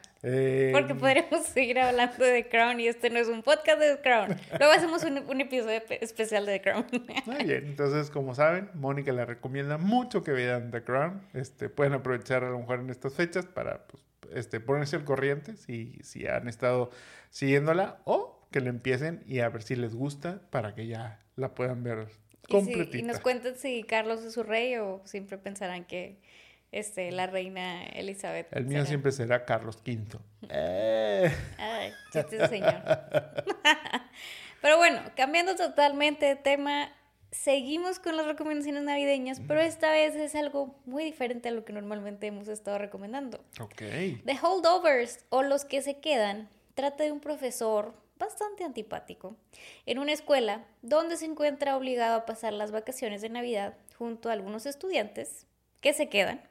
Porque 0.73 0.93
em, 0.93 0.99
podríamos 0.99 1.47
seguir 1.55 1.79
hablando 1.79 2.25
de 2.25 2.49
Crown 2.49 2.81
y 2.81 2.89
este 2.89 3.11
no 3.11 3.21
es 3.21 3.29
un 3.29 3.45
podcast 3.45 3.79
de 3.79 3.95
The 3.95 4.03
Crown. 4.03 4.37
Luego 4.59 4.73
hacemos 4.73 5.05
un, 5.05 5.41
episodio 5.41 5.81
especial 6.01 6.47
de 6.47 6.59
The 6.59 6.63
Crown. 6.63 6.87
Muy 7.27 7.45
bien, 7.45 7.67
entonces 7.67 8.11
como 8.11 8.35
saben, 8.35 8.69
Mónica 8.75 9.13
le 9.13 9.25
recomienda 9.25 9.79
mucho 9.79 10.25
que 10.25 10.33
vean 10.33 10.73
The 10.73 10.83
Crown. 10.83 11.23
Este, 11.33 11.69
pueden 11.69 11.93
aprovechar 11.93 12.43
a 12.43 12.51
lo 12.51 12.59
mejor 12.59 12.81
en 12.81 12.91
estas 12.91 13.15
fechas 13.15 13.47
para 13.47 13.87
pues, 13.87 14.03
este, 14.35 14.59
ponerse 14.59 14.97
al 14.97 15.05
corriente 15.05 15.57
si, 15.57 15.97
si 16.03 16.27
han 16.27 16.49
estado 16.49 16.91
siguiéndola 17.31 17.99
o 18.05 18.49
que 18.51 18.61
le 18.61 18.71
empiecen 18.71 19.23
y 19.29 19.41
a 19.41 19.49
ver 19.49 19.63
si 19.63 19.77
les 19.77 19.95
gusta 19.95 20.41
para 20.51 20.75
que 20.75 20.89
ya 20.89 21.21
la 21.37 21.55
puedan 21.55 21.85
ver 21.85 22.09
completita. 22.49 22.99
y 22.99 23.03
nos 23.03 23.21
cuenten 23.21 23.57
si 23.57 23.85
Carlos 23.85 24.25
es 24.25 24.33
su 24.33 24.43
rey 24.43 24.77
o 24.77 25.03
siempre 25.05 25.39
pensarán 25.39 25.85
que 25.85 26.19
este, 26.79 27.11
la 27.11 27.27
reina 27.27 27.85
Elizabeth. 27.87 28.49
El 28.53 28.67
mío 28.67 28.85
siempre 28.85 29.11
será 29.11 29.47
Carlos 29.47 29.79
V. 29.87 30.19
Eh. 30.51 31.33
Ay, 31.59 31.93
chiste 32.13 32.47
señor. 32.49 32.83
pero 34.61 34.77
bueno, 34.77 35.01
cambiando 35.17 35.57
totalmente 35.57 36.27
de 36.27 36.37
tema, 36.37 36.93
seguimos 37.31 37.99
con 37.99 38.17
las 38.17 38.27
recomendaciones 38.27 38.83
navideñas, 38.83 39.41
pero 39.49 39.61
esta 39.61 39.91
vez 39.91 40.15
es 40.17 40.35
algo 40.35 40.79
muy 40.85 41.05
diferente 41.05 41.49
a 41.49 41.53
lo 41.53 41.65
que 41.65 41.73
normalmente 41.73 42.27
hemos 42.27 42.47
estado 42.49 42.77
recomendando. 42.77 43.43
Ok. 43.59 43.83
The 44.25 44.39
Holdovers, 44.43 45.25
o 45.31 45.43
Los 45.43 45.65
que 45.65 45.81
se 45.81 45.99
quedan, 45.99 46.51
trata 46.75 47.05
de 47.05 47.13
un 47.13 47.21
profesor 47.21 47.95
bastante 48.19 48.65
antipático 48.65 49.35
en 49.87 49.99
una 49.99 50.13
escuela 50.13 50.67
donde 50.83 51.17
se 51.17 51.25
encuentra 51.25 51.77
obligado 51.77 52.17
a 52.17 52.27
pasar 52.27 52.53
las 52.53 52.71
vacaciones 52.71 53.23
de 53.23 53.31
Navidad 53.31 53.79
junto 53.97 54.29
a 54.29 54.33
algunos 54.33 54.67
estudiantes 54.67 55.47
que 55.81 55.95
se 55.95 56.09
quedan 56.09 56.43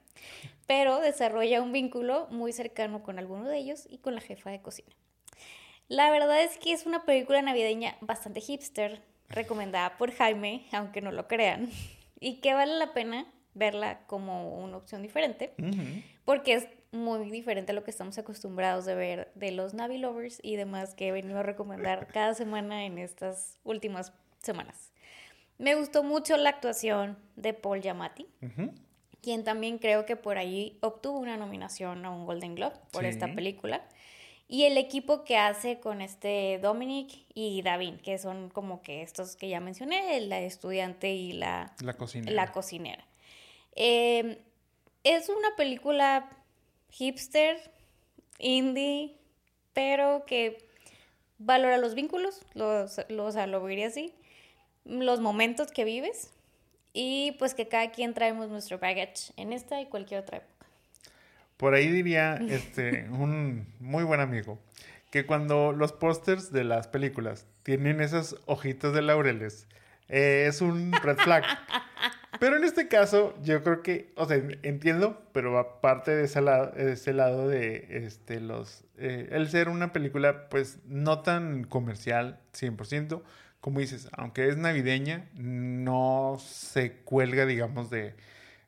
pero 0.67 0.99
desarrolla 0.99 1.61
un 1.61 1.71
vínculo 1.71 2.27
muy 2.31 2.53
cercano 2.53 3.03
con 3.03 3.19
alguno 3.19 3.47
de 3.49 3.57
ellos 3.57 3.87
y 3.89 3.99
con 3.99 4.15
la 4.15 4.21
jefa 4.21 4.49
de 4.49 4.61
cocina. 4.61 4.95
La 5.87 6.09
verdad 6.11 6.41
es 6.41 6.57
que 6.57 6.73
es 6.73 6.85
una 6.85 7.05
película 7.05 7.41
navideña 7.41 7.95
bastante 8.01 8.41
hipster, 8.41 9.01
recomendada 9.29 9.97
por 9.97 10.11
Jaime, 10.11 10.65
aunque 10.71 11.01
no 11.01 11.11
lo 11.11 11.27
crean, 11.27 11.69
y 12.19 12.41
que 12.41 12.53
vale 12.53 12.73
la 12.77 12.93
pena 12.93 13.27
verla 13.53 13.99
como 14.07 14.57
una 14.57 14.77
opción 14.77 15.01
diferente, 15.01 15.53
porque 16.25 16.53
es 16.53 16.67
muy 16.91 17.29
diferente 17.29 17.71
a 17.71 17.75
lo 17.75 17.83
que 17.83 17.91
estamos 17.91 18.17
acostumbrados 18.17 18.85
de 18.85 18.95
ver 18.95 19.31
de 19.35 19.51
los 19.51 19.73
Navi 19.73 19.97
Lovers 19.97 20.39
y 20.41 20.55
demás 20.55 20.93
que 20.93 21.07
he 21.07 21.11
venido 21.11 21.39
a 21.39 21.43
recomendar 21.43 22.07
cada 22.13 22.33
semana 22.33 22.85
en 22.85 22.97
estas 22.97 23.59
últimas 23.63 24.13
semanas. 24.41 24.91
Me 25.57 25.75
gustó 25.75 26.03
mucho 26.03 26.35
la 26.35 26.49
actuación 26.49 27.17
de 27.35 27.53
Paul 27.53 27.81
Giamatti 27.81 28.27
quien 29.25 29.43
también 29.43 29.79
creo 29.79 30.05
que 30.05 30.15
por 30.15 30.37
ahí 30.37 30.77
obtuvo 30.81 31.17
una 31.17 31.35
nominación 31.35 32.05
a 32.05 32.11
un 32.11 32.27
Golden 32.27 32.53
Globe 32.53 32.75
por 32.91 33.05
esta 33.05 33.33
película. 33.33 33.83
Y 34.47 34.65
el 34.65 34.77
equipo 34.77 35.23
que 35.23 35.35
hace 35.35 35.79
con 35.79 35.99
este 36.03 36.59
Dominic 36.61 37.25
y 37.33 37.63
Davin, 37.63 37.97
que 37.97 38.19
son 38.19 38.51
como 38.51 38.83
que 38.83 39.01
estos 39.01 39.35
que 39.35 39.49
ya 39.49 39.59
mencioné, 39.59 40.21
la 40.21 40.39
estudiante 40.41 41.11
y 41.11 41.33
la, 41.33 41.73
la 41.81 41.95
cocinera. 41.95 42.31
La 42.35 42.51
cocinera. 42.51 43.03
Em, 43.75 44.37
es 45.03 45.29
una 45.29 45.55
película 45.57 46.29
hipster, 46.91 47.71
indie, 48.37 49.17
pero 49.73 50.23
que 50.27 50.69
valora 51.39 51.79
los 51.79 51.95
vínculos, 51.95 52.41
los, 52.53 53.01
los, 53.09 53.29
o 53.29 53.31
sea, 53.31 53.47
lo 53.47 53.65
diría 53.65 53.87
así, 53.87 54.13
los 54.85 55.19
momentos 55.19 55.71
que 55.71 55.83
vives 55.83 56.29
y 56.95 57.33
pues 57.37 57.53
que 57.53 57.67
cada 57.67 57.91
quien 57.91 58.13
traemos 58.13 58.49
nuestro 58.49 58.79
baggage 58.79 59.33
en 59.35 59.53
esta 59.53 59.81
y 59.81 59.85
cualquier 59.85 60.21
otra 60.21 60.37
época. 60.37 60.65
Por 61.57 61.73
ahí 61.73 61.89
diría 61.89 62.39
este, 62.49 63.07
un 63.11 63.67
muy 63.79 64.03
buen 64.03 64.21
amigo 64.21 64.57
que 65.11 65.25
cuando 65.25 65.73
los 65.73 65.91
pósters 65.91 66.51
de 66.51 66.63
las 66.63 66.87
películas 66.87 67.45
tienen 67.63 68.01
esas 68.01 68.37
hojitas 68.45 68.93
de 68.93 69.01
laureles, 69.01 69.67
eh, 70.07 70.45
es 70.47 70.61
un 70.61 70.93
red 70.93 71.17
flag. 71.17 71.43
Pero 72.39 72.57
en 72.57 72.63
este 72.63 72.87
caso, 72.87 73.33
yo 73.41 73.63
creo 73.63 73.81
que, 73.81 74.11
o 74.15 74.25
sea, 74.25 74.41
entiendo, 74.63 75.21
pero 75.31 75.57
aparte 75.57 76.11
de 76.11 76.25
ese 76.25 76.41
lado, 76.41 76.73
ese 76.75 77.13
lado 77.13 77.47
de 77.47 77.87
este, 77.89 78.41
los, 78.41 78.83
eh, 78.97 79.29
el 79.31 79.47
ser 79.49 79.69
una 79.69 79.93
película, 79.93 80.49
pues 80.49 80.79
no 80.85 81.21
tan 81.21 81.63
comercial, 81.63 82.41
100%, 82.53 83.21
como 83.65 83.79
dices, 83.79 84.09
aunque 84.11 84.47
es 84.47 84.57
navideña, 84.57 85.27
no 85.33 86.37
se 86.39 86.97
cuelga, 86.97 87.47
digamos, 87.47 87.89
de 87.89 88.13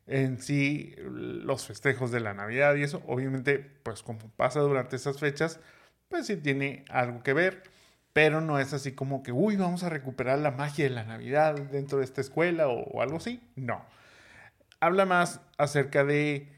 en 0.07 0.41
sí 0.41 0.95
los 0.97 1.67
festejos 1.67 2.09
de 2.09 2.19
la 2.19 2.33
Navidad 2.33 2.73
y 2.73 2.81
eso. 2.81 3.03
Obviamente, 3.05 3.59
pues 3.83 4.01
como 4.01 4.27
pasa 4.31 4.59
durante 4.61 4.95
esas 4.95 5.19
fechas, 5.19 5.59
pues 6.07 6.25
sí 6.25 6.35
tiene 6.37 6.83
algo 6.89 7.21
que 7.21 7.33
ver, 7.33 7.61
pero 8.11 8.41
no 8.41 8.57
es 8.57 8.73
así 8.73 8.93
como 8.93 9.21
que, 9.21 9.31
uy, 9.31 9.55
vamos 9.55 9.83
a 9.83 9.89
recuperar 9.89 10.39
la 10.39 10.49
magia 10.49 10.85
de 10.85 10.89
la 10.89 11.03
Navidad 11.03 11.53
dentro 11.53 11.99
de 11.99 12.03
esta 12.03 12.21
escuela 12.21 12.67
o, 12.67 12.99
algo 12.99 13.17
así. 13.17 13.39
No. 13.55 13.85
Habla 14.79 15.05
más 15.05 15.41
acerca 15.59 16.05
de 16.05 16.49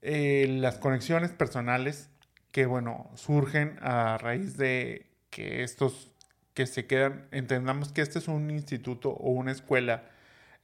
eh, 0.00 0.46
las 0.48 0.78
conexiones 0.78 1.30
personales 1.30 2.08
que, 2.52 2.64
bueno, 2.64 3.10
surgen 3.16 3.76
a 3.82 4.16
raíz 4.16 4.56
de 4.56 5.10
que 5.28 5.62
estos 5.62 6.15
que 6.56 6.66
se 6.66 6.86
quedan, 6.86 7.28
entendamos 7.32 7.92
que 7.92 8.00
este 8.00 8.18
es 8.18 8.28
un 8.28 8.50
instituto 8.50 9.10
o 9.10 9.30
una 9.30 9.52
escuela 9.52 10.04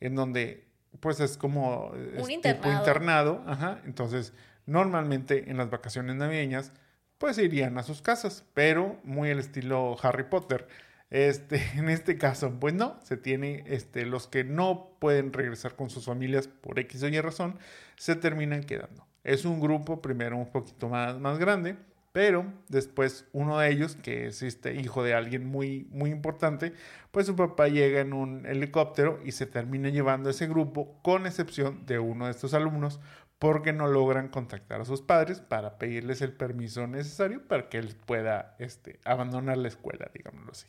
en 0.01 0.15
donde 0.15 0.65
pues 1.01 1.21
es 1.21 1.37
como 1.37 1.89
un 1.89 2.31
internado. 2.31 2.79
internado, 2.79 3.45
ajá, 3.47 3.83
entonces 3.85 4.33
normalmente 4.65 5.51
en 5.51 5.59
las 5.59 5.69
vacaciones 5.69 6.17
navideñas 6.17 6.73
pues 7.19 7.37
irían 7.37 7.77
a 7.77 7.83
sus 7.83 8.01
casas, 8.01 8.47
pero 8.55 8.99
muy 9.05 9.29
el 9.29 9.39
estilo 9.39 9.99
Harry 10.03 10.25
Potter. 10.25 10.67
Este, 11.11 11.63
en 11.77 11.91
este 11.91 12.17
caso, 12.17 12.59
pues 12.59 12.73
no, 12.73 12.99
se 13.05 13.19
tiene, 13.19 13.63
este, 13.67 14.07
los 14.07 14.27
que 14.27 14.45
no 14.45 14.97
pueden 14.99 15.35
regresar 15.35 15.77
con 15.77 15.91
sus 15.91 16.07
familias 16.07 16.49
por 16.49 16.79
X 16.79 17.03
o 17.03 17.09
Y 17.09 17.21
razón, 17.21 17.59
se 17.97 18.17
terminan 18.17 18.65
quedando. 18.65 19.07
Es 19.25 19.45
un 19.45 19.61
grupo 19.61 20.01
primero 20.01 20.39
un 20.39 20.51
poquito 20.51 20.89
más, 20.89 21.19
más 21.19 21.39
grande, 21.39 21.77
pero 22.13 22.53
después 22.69 23.27
uno 23.33 23.59
de 23.59 23.71
ellos, 23.71 23.97
que 23.97 24.27
es 24.27 24.43
este 24.43 24.75
hijo 24.75 25.03
de 25.03 25.15
alguien 25.15 25.47
muy, 25.47 25.89
muy 25.91 26.11
importante, 26.11 26.75
pues 27.11 27.27
su 27.27 27.35
papá 27.37 27.69
llega 27.69 28.01
en 28.01 28.13
un 28.13 28.47
helicóptero 28.47 29.19
y 29.25 29.33
se 29.33 29.47
termina 29.47 29.89
llevando 29.89 30.29
ese 30.29 30.47
grupo, 30.47 31.01
con 31.03 31.27
excepción 31.27 31.87
de 31.87 31.99
uno 31.99 32.27
de 32.27 32.33
estos 32.33 32.53
alumnos, 32.53 33.01
porque 33.39 33.73
no 33.73 33.89
logran 33.89 34.29
contactar 34.29 34.83
a 34.83 34.85
sus 34.85 35.03
padres 35.03 35.41
para 35.41 35.79
pedirles 35.79 36.23
el 36.23 36.33
permiso 36.33 36.87
necesario 36.87 37.43
para 37.49 37.69
que 37.69 37.79
él 37.79 37.97
pueda 38.07 38.55
este, 38.61 39.01
abandonar 39.05 39.57
la 39.57 39.69
escuela, 39.69 40.11
digámoslo 40.15 40.53
así. 40.53 40.67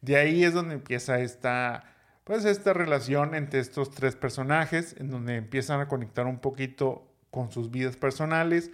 De 0.00 0.16
ahí 0.16 0.44
es 0.44 0.54
donde 0.54 0.76
empieza 0.76 1.20
esta, 1.20 1.84
pues 2.24 2.44
esta 2.46 2.72
relación 2.72 3.34
entre 3.34 3.60
estos 3.60 3.90
tres 3.90 4.16
personajes, 4.16 4.96
en 4.98 5.10
donde 5.10 5.36
empiezan 5.36 5.80
a 5.80 5.88
conectar 5.88 6.26
un 6.26 6.38
poquito 6.38 7.06
con 7.30 7.52
sus 7.52 7.70
vidas 7.70 7.96
personales, 7.96 8.70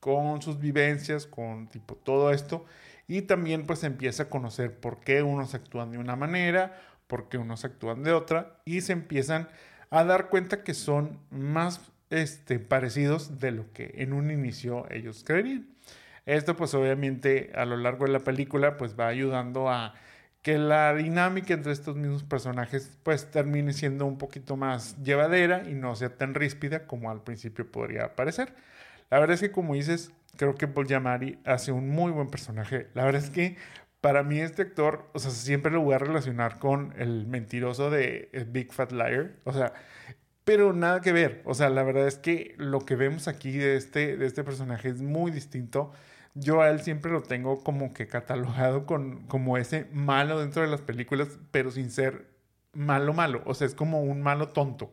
con 0.00 0.42
sus 0.42 0.58
vivencias, 0.58 1.26
con 1.26 1.68
tipo 1.68 1.94
todo 1.96 2.30
esto. 2.32 2.64
Y 3.06 3.22
también 3.22 3.66
pues 3.66 3.84
empieza 3.84 4.24
a 4.24 4.28
conocer 4.28 4.78
por 4.78 5.00
qué 5.00 5.22
unos 5.22 5.54
actúan 5.54 5.90
de 5.90 5.98
una 5.98 6.16
manera, 6.16 6.78
por 7.06 7.28
qué 7.28 7.38
unos 7.38 7.64
actúan 7.64 8.02
de 8.02 8.12
otra. 8.12 8.60
Y 8.64 8.82
se 8.82 8.92
empiezan 8.92 9.48
a 9.90 10.04
dar 10.04 10.28
cuenta 10.28 10.62
que 10.62 10.74
son 10.74 11.18
más 11.30 11.80
este, 12.10 12.58
parecidos 12.58 13.38
de 13.40 13.52
lo 13.52 13.72
que 13.72 13.92
en 13.96 14.12
un 14.12 14.30
inicio 14.30 14.86
ellos 14.90 15.24
creerían. 15.24 15.68
Esto 16.26 16.56
pues 16.56 16.74
obviamente 16.74 17.52
a 17.54 17.64
lo 17.64 17.78
largo 17.78 18.04
de 18.04 18.12
la 18.12 18.20
película 18.20 18.76
pues 18.76 18.98
va 18.98 19.08
ayudando 19.08 19.70
a 19.70 19.94
que 20.42 20.58
la 20.58 20.94
dinámica 20.94 21.54
entre 21.54 21.72
estos 21.72 21.96
mismos 21.96 22.22
personajes 22.22 22.98
pues 23.02 23.30
termine 23.30 23.72
siendo 23.72 24.06
un 24.06 24.18
poquito 24.18 24.56
más 24.56 25.02
llevadera 25.02 25.68
y 25.68 25.74
no 25.74 25.96
sea 25.96 26.16
tan 26.16 26.34
ríspida 26.34 26.86
como 26.86 27.10
al 27.10 27.22
principio 27.22 27.70
podría 27.70 28.14
parecer. 28.14 28.54
La 29.10 29.18
verdad 29.18 29.34
es 29.34 29.40
que 29.40 29.52
como 29.52 29.74
dices, 29.74 30.12
creo 30.36 30.54
que 30.54 30.68
Paul 30.68 30.86
Giamatti 30.86 31.38
hace 31.44 31.72
un 31.72 31.88
muy 31.88 32.12
buen 32.12 32.28
personaje. 32.28 32.88
La 32.94 33.04
verdad 33.04 33.22
es 33.22 33.30
que 33.30 33.56
para 34.00 34.22
mí 34.22 34.40
este 34.40 34.62
actor, 34.62 35.08
o 35.12 35.18
sea, 35.18 35.30
siempre 35.30 35.72
lo 35.72 35.80
voy 35.82 35.94
a 35.94 35.98
relacionar 35.98 36.58
con 36.58 36.94
el 36.98 37.26
mentiroso 37.26 37.90
de 37.90 38.28
Big 38.48 38.72
Fat 38.72 38.92
Liar. 38.92 39.32
O 39.44 39.52
sea, 39.52 39.72
pero 40.44 40.72
nada 40.72 41.00
que 41.00 41.12
ver. 41.12 41.42
O 41.44 41.54
sea, 41.54 41.68
la 41.70 41.82
verdad 41.82 42.06
es 42.06 42.16
que 42.16 42.54
lo 42.58 42.80
que 42.80 42.96
vemos 42.96 43.28
aquí 43.28 43.52
de 43.52 43.76
este, 43.76 44.16
de 44.16 44.26
este 44.26 44.44
personaje 44.44 44.88
es 44.88 45.02
muy 45.02 45.30
distinto. 45.30 45.92
Yo 46.34 46.62
a 46.62 46.70
él 46.70 46.80
siempre 46.80 47.12
lo 47.12 47.22
tengo 47.22 47.62
como 47.62 47.92
que 47.92 48.06
catalogado 48.06 48.86
con, 48.86 49.26
como 49.26 49.58
ese 49.58 49.88
malo 49.92 50.40
dentro 50.40 50.62
de 50.62 50.68
las 50.68 50.80
películas, 50.80 51.38
pero 51.50 51.70
sin 51.70 51.90
ser 51.90 52.28
malo 52.72 53.12
malo. 53.12 53.42
O 53.46 53.54
sea, 53.54 53.66
es 53.66 53.74
como 53.74 54.02
un 54.02 54.22
malo 54.22 54.48
tonto. 54.50 54.90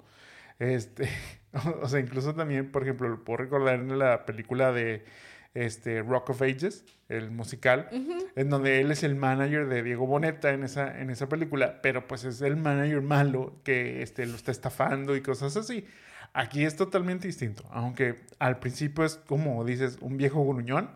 Este, 0.60 1.10
o 1.82 1.88
sea, 1.88 2.00
incluso 2.00 2.36
también, 2.36 2.72
por 2.72 2.84
ejemplo, 2.84 3.08
lo 3.08 3.24
puedo 3.24 3.38
recordar 3.38 3.76
en 3.76 3.98
la 3.98 4.26
película 4.26 4.72
de 4.72 5.06
este, 5.54 6.02
Rock 6.02 6.32
of 6.32 6.42
Ages, 6.42 6.86
el 7.08 7.32
musical, 7.32 7.90
en 8.36 8.50
donde 8.50 8.82
él 8.82 8.92
es 8.92 9.04
el 9.04 9.16
manager 9.16 9.68
de 9.68 9.84
Diego 9.84 10.06
Boneta 10.06 10.52
en 10.52 10.64
esa, 10.64 11.00
en 11.00 11.10
esa 11.10 11.30
película, 11.30 11.82
pero 11.82 12.08
pues 12.08 12.26
es 12.26 12.42
el 12.42 12.58
manager 12.58 13.02
malo 13.02 13.62
que 13.64 14.02
este, 14.02 14.26
lo 14.26 14.36
está 14.36 14.52
estafando 14.52 15.16
y 15.16 15.22
cosas 15.22 15.56
así. 15.56 15.86
Aquí 16.34 16.66
es 16.66 16.76
totalmente 16.76 17.28
distinto, 17.28 17.64
aunque 17.72 18.16
al 18.40 18.60
principio 18.60 19.06
es 19.06 19.16
como 19.16 19.64
dices, 19.64 19.98
un 20.02 20.18
viejo 20.18 20.46
gruñón. 20.46 20.90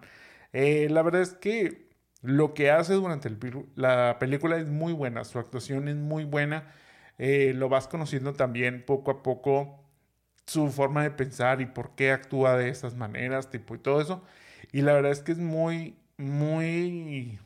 Eh, 0.51 0.87
la 0.89 1.01
verdad 1.03 1.21
es 1.21 1.33
que 1.33 1.87
lo 2.21 2.53
que 2.53 2.71
hace 2.71 2.93
durante 2.95 3.29
la 3.75 4.17
película 4.19 4.57
es 4.57 4.67
muy 4.67 4.91
buena, 4.91 5.23
su 5.23 5.39
actuación 5.39 5.87
es 5.87 5.95
muy 5.95 6.25
buena. 6.25 6.73
Eh, 7.17 7.53
lo 7.55 7.69
vas 7.69 7.87
conociendo 7.87 8.33
también 8.33 8.83
poco 8.85 9.11
a 9.11 9.23
poco 9.23 9.78
su 10.49 10.69
forma 10.71 11.03
de 11.03 11.11
pensar 11.11 11.61
y 11.61 11.65
por 11.67 11.95
qué 11.95 12.11
actúa 12.11 12.57
de 12.57 12.69
esas 12.69 12.95
maneras, 12.95 13.49
tipo 13.49 13.75
y 13.75 13.79
todo 13.79 14.01
eso. 14.01 14.23
Y 14.71 14.81
la 14.81 14.93
verdad 14.93 15.11
es 15.11 15.21
que 15.21 15.31
es 15.33 15.37
muy, 15.39 15.95
muy, 16.17 17.39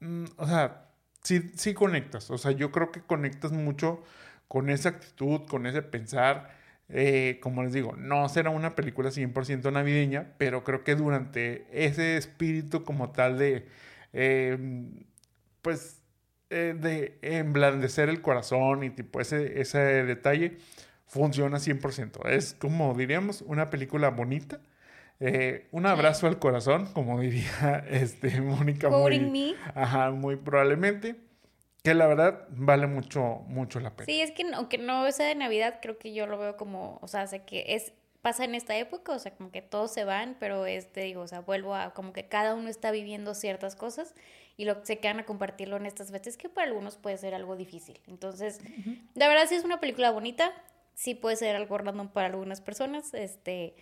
mm, 0.00 0.24
o 0.36 0.46
sea, 0.46 0.90
sí, 1.22 1.50
sí 1.56 1.74
conectas. 1.74 2.30
O 2.30 2.38
sea, 2.38 2.52
yo 2.52 2.70
creo 2.72 2.92
que 2.92 3.00
conectas 3.02 3.52
mucho 3.52 4.02
con 4.48 4.70
esa 4.70 4.90
actitud, 4.90 5.42
con 5.48 5.66
ese 5.66 5.82
pensar. 5.82 6.50
Eh, 6.90 7.40
como 7.42 7.62
les 7.64 7.72
digo, 7.72 7.94
no 7.96 8.28
será 8.28 8.50
una 8.50 8.76
película 8.76 9.10
100% 9.10 9.70
navideña, 9.72 10.34
pero 10.38 10.64
creo 10.64 10.84
que 10.84 10.94
durante 10.96 11.66
ese 11.72 12.16
espíritu 12.18 12.84
como 12.84 13.10
tal 13.12 13.38
de, 13.38 13.66
em, 14.12 14.90
pues, 15.62 16.02
eh, 16.50 16.74
de 16.78 17.18
emblandecer 17.22 18.08
el 18.08 18.20
corazón 18.22 18.84
y 18.84 18.90
tipo 18.90 19.20
ese, 19.20 19.60
ese 19.60 19.78
detalle, 19.78 20.58
funciona 21.14 21.58
100%. 21.58 22.28
Es 22.28 22.54
como 22.54 22.94
diríamos, 22.94 23.42
una 23.42 23.70
película 23.70 24.10
bonita 24.10 24.60
eh, 25.20 25.68
un 25.70 25.86
abrazo 25.86 26.26
al 26.26 26.38
corazón, 26.38 26.86
como 26.92 27.20
diría 27.20 27.84
este, 27.88 28.40
Mónica. 28.40 28.88
Muy, 28.88 29.56
Ajá, 29.74 30.10
muy 30.10 30.36
probablemente. 30.36 31.16
Que 31.82 31.94
la 31.94 32.06
verdad 32.06 32.46
vale 32.50 32.86
mucho, 32.86 33.44
mucho 33.46 33.78
la 33.78 33.94
pena. 33.94 34.06
Sí, 34.06 34.22
es 34.22 34.32
que 34.32 34.44
aunque 34.54 34.78
no 34.78 35.10
sea 35.12 35.26
de 35.26 35.34
Navidad, 35.34 35.80
creo 35.82 35.98
que 35.98 36.14
yo 36.14 36.26
lo 36.26 36.38
veo 36.38 36.56
como, 36.56 36.98
o 37.02 37.08
sea, 37.08 37.26
sé 37.26 37.42
que 37.42 37.74
es 37.74 37.92
pasa 38.22 38.44
en 38.44 38.54
esta 38.54 38.74
época, 38.78 39.12
o 39.12 39.18
sea, 39.18 39.34
como 39.34 39.50
que 39.50 39.60
todos 39.60 39.92
se 39.92 40.04
van, 40.04 40.34
pero 40.40 40.64
este, 40.64 41.02
digo, 41.02 41.20
o 41.20 41.28
sea, 41.28 41.40
vuelvo 41.40 41.74
a 41.74 41.92
como 41.92 42.14
que 42.14 42.26
cada 42.26 42.54
uno 42.54 42.70
está 42.70 42.90
viviendo 42.90 43.34
ciertas 43.34 43.76
cosas 43.76 44.14
y 44.56 44.64
lo 44.64 44.82
se 44.82 44.98
quedan 44.98 45.20
a 45.20 45.26
compartirlo 45.26 45.76
en 45.76 45.84
estas 45.84 46.10
veces 46.10 46.38
que 46.38 46.48
para 46.48 46.68
algunos 46.68 46.96
puede 46.96 47.18
ser 47.18 47.34
algo 47.34 47.54
difícil. 47.54 48.00
Entonces, 48.06 48.60
la 49.14 49.28
verdad 49.28 49.44
sí 49.46 49.56
es 49.56 49.64
una 49.64 49.78
película 49.78 50.10
bonita, 50.10 50.54
sí 50.94 51.14
puede 51.14 51.36
ser 51.36 51.56
algo 51.56 51.78
random 51.78 52.08
para 52.08 52.28
algunas 52.28 52.60
personas, 52.60 53.12
este, 53.14 53.74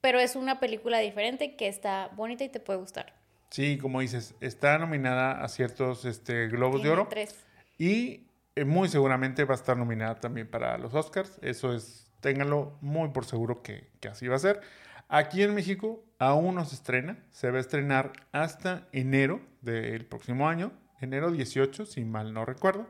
pero 0.00 0.20
es 0.20 0.36
una 0.36 0.60
película 0.60 0.98
diferente 0.98 1.56
que 1.56 1.68
está 1.68 2.08
bonita 2.14 2.44
y 2.44 2.48
te 2.48 2.60
puede 2.60 2.78
gustar. 2.78 3.14
Sí, 3.50 3.78
como 3.78 4.00
dices, 4.00 4.34
está 4.40 4.78
nominada 4.78 5.42
a 5.42 5.48
ciertos 5.48 6.04
este, 6.04 6.48
Globos 6.48 6.82
de 6.82 6.90
Oro. 6.90 7.06
Tres. 7.08 7.34
Y 7.78 8.26
eh, 8.54 8.64
muy 8.64 8.88
seguramente 8.88 9.44
va 9.44 9.54
a 9.54 9.56
estar 9.56 9.76
nominada 9.76 10.16
también 10.16 10.48
para 10.48 10.76
los 10.76 10.94
Oscars. 10.94 11.38
Eso 11.40 11.74
es, 11.74 12.10
ténganlo 12.20 12.76
muy 12.80 13.08
por 13.08 13.24
seguro 13.24 13.62
que, 13.62 13.88
que 14.00 14.08
así 14.08 14.28
va 14.28 14.36
a 14.36 14.40
ser. 14.40 14.60
Aquí 15.08 15.42
en 15.42 15.54
México 15.54 16.04
aún 16.18 16.56
no 16.56 16.64
se 16.66 16.74
estrena, 16.74 17.24
se 17.30 17.50
va 17.50 17.56
a 17.56 17.60
estrenar 17.60 18.12
hasta 18.32 18.86
enero 18.92 19.40
del 19.62 20.04
próximo 20.04 20.48
año, 20.48 20.72
enero 21.00 21.30
18, 21.30 21.86
si 21.86 22.04
mal 22.04 22.34
no 22.34 22.44
recuerdo. 22.44 22.86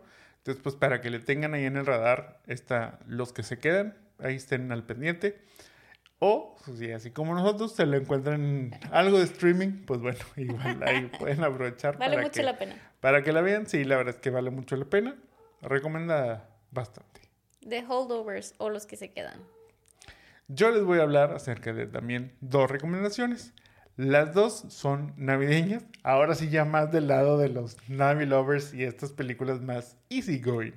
Entonces, 0.48 0.62
pues 0.62 0.76
para 0.76 1.02
que 1.02 1.10
le 1.10 1.18
tengan 1.18 1.52
ahí 1.52 1.66
en 1.66 1.76
el 1.76 1.84
radar 1.84 2.40
está, 2.46 3.00
los 3.06 3.34
que 3.34 3.42
se 3.42 3.58
quedan, 3.58 3.98
ahí 4.18 4.36
estén 4.36 4.72
al 4.72 4.82
pendiente. 4.82 5.42
O, 6.20 6.56
si 6.74 6.90
así 6.90 7.10
como 7.10 7.34
nosotros 7.34 7.74
se 7.74 7.84
lo 7.84 7.98
encuentran 7.98 8.70
algo 8.90 9.18
de 9.18 9.24
streaming, 9.24 9.84
pues 9.84 10.00
bueno, 10.00 10.18
igual 10.36 10.82
ahí 10.84 11.10
pueden 11.18 11.44
aprovechar. 11.44 11.98
Vale 11.98 12.14
para 12.14 12.22
mucho 12.28 12.40
que, 12.40 12.42
la 12.44 12.56
pena. 12.56 12.76
Para 13.00 13.22
que 13.22 13.30
la 13.34 13.42
vean, 13.42 13.66
sí, 13.66 13.84
la 13.84 13.98
verdad 13.98 14.14
es 14.14 14.22
que 14.22 14.30
vale 14.30 14.48
mucho 14.48 14.74
la 14.76 14.86
pena. 14.86 15.16
Recomenda 15.60 16.48
bastante. 16.70 17.20
The 17.68 17.84
Holdovers 17.86 18.54
o 18.56 18.70
los 18.70 18.86
que 18.86 18.96
se 18.96 19.12
quedan. 19.12 19.42
Yo 20.46 20.70
les 20.70 20.82
voy 20.82 21.00
a 21.00 21.02
hablar 21.02 21.32
acerca 21.32 21.74
de 21.74 21.86
también 21.86 22.32
dos 22.40 22.70
recomendaciones. 22.70 23.52
Las 23.98 24.32
dos 24.32 24.64
son 24.68 25.12
navideñas. 25.16 25.84
Ahora 26.04 26.36
sí 26.36 26.48
ya 26.50 26.64
más 26.64 26.92
del 26.92 27.08
lado 27.08 27.36
de 27.36 27.48
los 27.48 27.76
Navi 27.88 28.26
Lovers 28.26 28.72
y 28.72 28.84
estas 28.84 29.10
películas 29.10 29.60
más 29.60 29.96
easygoing. 30.08 30.72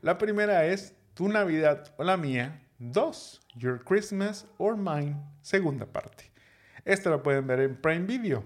La 0.00 0.16
primera 0.16 0.64
es 0.64 0.94
Tu 1.12 1.28
Navidad 1.28 1.92
o 1.98 2.04
la 2.04 2.16
mía 2.16 2.62
2. 2.78 3.42
Your 3.56 3.84
Christmas 3.84 4.46
or 4.56 4.74
Mine, 4.74 5.16
segunda 5.42 5.84
parte. 5.84 6.32
Esta 6.86 7.10
la 7.10 7.22
pueden 7.22 7.46
ver 7.46 7.60
en 7.60 7.76
Prime 7.76 8.06
Video. 8.06 8.42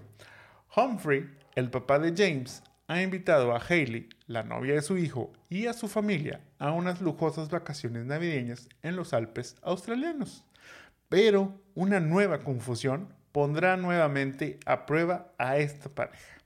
Humphrey, 0.75 1.29
el 1.55 1.69
papá 1.69 1.97
de 1.97 2.13
James, 2.13 2.61
ha 2.87 3.01
invitado 3.01 3.55
a 3.55 3.63
Hailey, 3.65 4.09
la 4.27 4.43
novia 4.43 4.73
de 4.73 4.81
su 4.81 4.97
hijo, 4.97 5.31
y 5.47 5.67
a 5.67 5.73
su 5.73 5.87
familia 5.87 6.41
a 6.59 6.73
unas 6.73 6.99
lujosas 6.99 7.49
vacaciones 7.49 8.03
navideñas 8.03 8.67
en 8.83 8.97
los 8.97 9.13
Alpes 9.13 9.55
australianos. 9.61 10.43
Pero 11.07 11.61
una 11.75 12.01
nueva 12.01 12.39
confusión 12.39 13.20
pondrá 13.31 13.77
nuevamente 13.77 14.59
a 14.65 14.85
prueba 14.85 15.33
a 15.37 15.57
esta 15.57 15.89
pareja. 15.89 16.37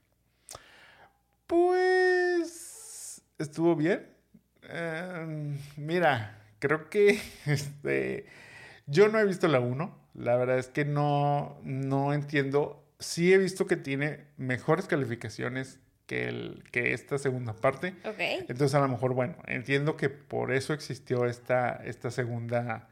Pues... 1.48 3.22
¿Estuvo 3.38 3.76
bien? 3.76 4.08
Em, 4.70 5.58
mira, 5.76 6.42
creo 6.60 6.90
que 6.90 7.20
este, 7.46 8.26
yo 8.88 9.10
no 9.10 9.20
he 9.20 9.26
visto 9.26 9.48
la 9.48 9.60
1. 9.60 10.06
La 10.16 10.38
verdad 10.38 10.58
es 10.58 10.70
que 10.70 10.86
no, 10.86 11.60
no 11.64 12.14
entiendo. 12.14 12.84
Sí 13.00 13.34
he 13.34 13.38
visto 13.38 13.68
que 13.68 13.76
tiene 13.76 14.26
mejores 14.38 14.86
calificaciones 14.86 15.80
que, 16.08 16.28
el, 16.28 16.64
que 16.72 16.94
esta 16.94 17.18
segunda 17.18 17.54
parte. 17.54 17.96
Entonces 18.48 18.74
a 18.76 18.80
lo 18.80 18.88
mejor, 18.88 19.14
bueno, 19.14 19.36
entiendo 19.48 19.98
que 19.98 20.10
por 20.10 20.54
eso 20.54 20.74
existió 20.74 21.26
esta, 21.26 21.82
esta 21.84 22.12
segunda, 22.12 22.88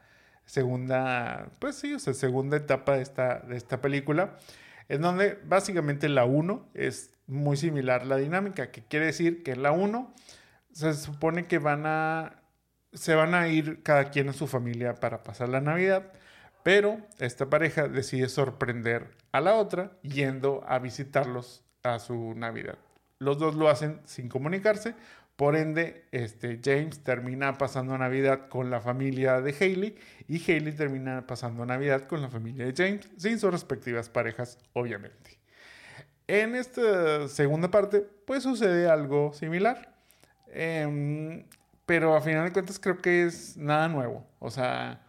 segunda, 0.46 1.48
pues 1.58 1.76
sí, 1.76 1.94
o 1.94 1.98
sea, 1.98 2.14
segunda 2.14 2.56
etapa 2.56 2.96
de 2.96 3.02
esta, 3.02 3.40
de 3.40 3.56
esta 3.56 3.80
película. 3.80 4.36
en 4.88 5.00
donde 5.02 5.38
básicamente 5.44 6.08
la 6.08 6.24
1 6.26 6.68
es 6.74 7.10
muy 7.26 7.56
similar 7.56 8.06
la 8.06 8.16
dinámica, 8.16 8.70
que 8.70 8.82
quiere 8.84 9.06
decir 9.06 9.42
que 9.42 9.56
la 9.56 9.72
1 9.72 10.14
se 10.72 10.94
supone 10.94 11.46
que 11.46 11.58
van 11.58 11.86
a 11.86 12.40
se 12.92 13.14
van 13.14 13.34
a 13.34 13.48
ir 13.48 13.82
cada 13.82 14.10
quien 14.10 14.28
a 14.28 14.32
su 14.32 14.46
familia 14.46 14.94
para 14.94 15.22
pasar 15.24 15.48
la 15.48 15.60
Navidad, 15.60 16.12
pero 16.62 16.98
esta 17.18 17.50
pareja 17.50 17.88
decide 17.88 18.28
sorprender 18.28 19.10
a 19.32 19.40
la 19.40 19.54
otra 19.54 19.92
yendo 20.02 20.64
a 20.68 20.78
visitarlos 20.78 21.64
a 21.82 21.98
su 21.98 22.34
Navidad. 22.34 22.78
Los 23.18 23.38
dos 23.38 23.54
lo 23.56 23.68
hacen 23.68 24.00
sin 24.04 24.28
comunicarse, 24.28 24.94
por 25.36 25.56
ende, 25.56 26.04
este, 26.12 26.60
James 26.62 27.02
termina 27.02 27.58
pasando 27.58 27.98
Navidad 27.98 28.48
con 28.48 28.70
la 28.70 28.80
familia 28.80 29.40
de 29.40 29.52
Haley 29.52 29.96
y 30.28 30.40
Haley 30.40 30.72
termina 30.72 31.26
pasando 31.26 31.66
Navidad 31.66 32.06
con 32.06 32.22
la 32.22 32.28
familia 32.28 32.66
de 32.66 32.74
James, 32.76 33.10
sin 33.16 33.38
sus 33.40 33.50
respectivas 33.50 34.08
parejas, 34.08 34.58
obviamente. 34.72 35.38
En 36.28 36.54
esta 36.54 37.28
segunda 37.28 37.70
parte, 37.70 38.00
pues 38.00 38.44
sucede 38.44 38.88
algo 38.88 39.32
similar. 39.34 39.94
Em, 40.48 41.44
pero 41.84 42.16
a 42.16 42.20
final 42.20 42.46
de 42.46 42.52
cuentas 42.52 42.78
creo 42.78 42.98
que 42.98 43.24
es 43.24 43.56
nada 43.56 43.88
nuevo. 43.88 44.26
O 44.38 44.50
sea, 44.50 45.02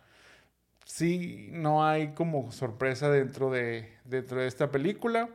sí, 0.85 1.49
no 1.51 1.85
hay 1.85 2.13
como 2.13 2.51
sorpresa 2.51 3.09
dentro 3.09 3.51
de, 3.51 3.93
dentro 4.05 4.41
de 4.41 4.47
esta 4.47 4.71
película 4.71 5.29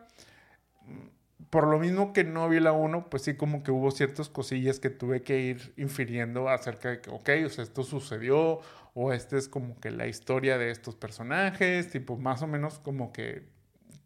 por 1.50 1.66
lo 1.66 1.78
mismo 1.78 2.12
que 2.12 2.24
no 2.24 2.48
vi 2.48 2.60
la 2.60 2.72
1, 2.72 3.10
pues 3.10 3.24
sí 3.24 3.34
como 3.36 3.62
que 3.62 3.72
hubo 3.72 3.90
ciertas 3.90 4.28
cosillas 4.28 4.80
que 4.80 4.90
tuve 4.90 5.22
que 5.22 5.40
ir 5.40 5.74
infiriendo 5.76 6.48
acerca 6.48 6.90
de 6.90 7.00
que, 7.00 7.10
ok, 7.10 7.30
o 7.46 7.48
sea, 7.48 7.64
esto 7.64 7.82
sucedió, 7.82 8.60
o 8.94 9.12
esta 9.12 9.36
es 9.36 9.48
como 9.48 9.78
que 9.80 9.90
la 9.90 10.06
historia 10.06 10.58
de 10.58 10.70
estos 10.70 10.96
personajes, 10.96 11.90
tipo, 11.90 12.16
más 12.16 12.42
o 12.42 12.46
menos 12.46 12.78
como 12.78 13.12
que, 13.12 13.48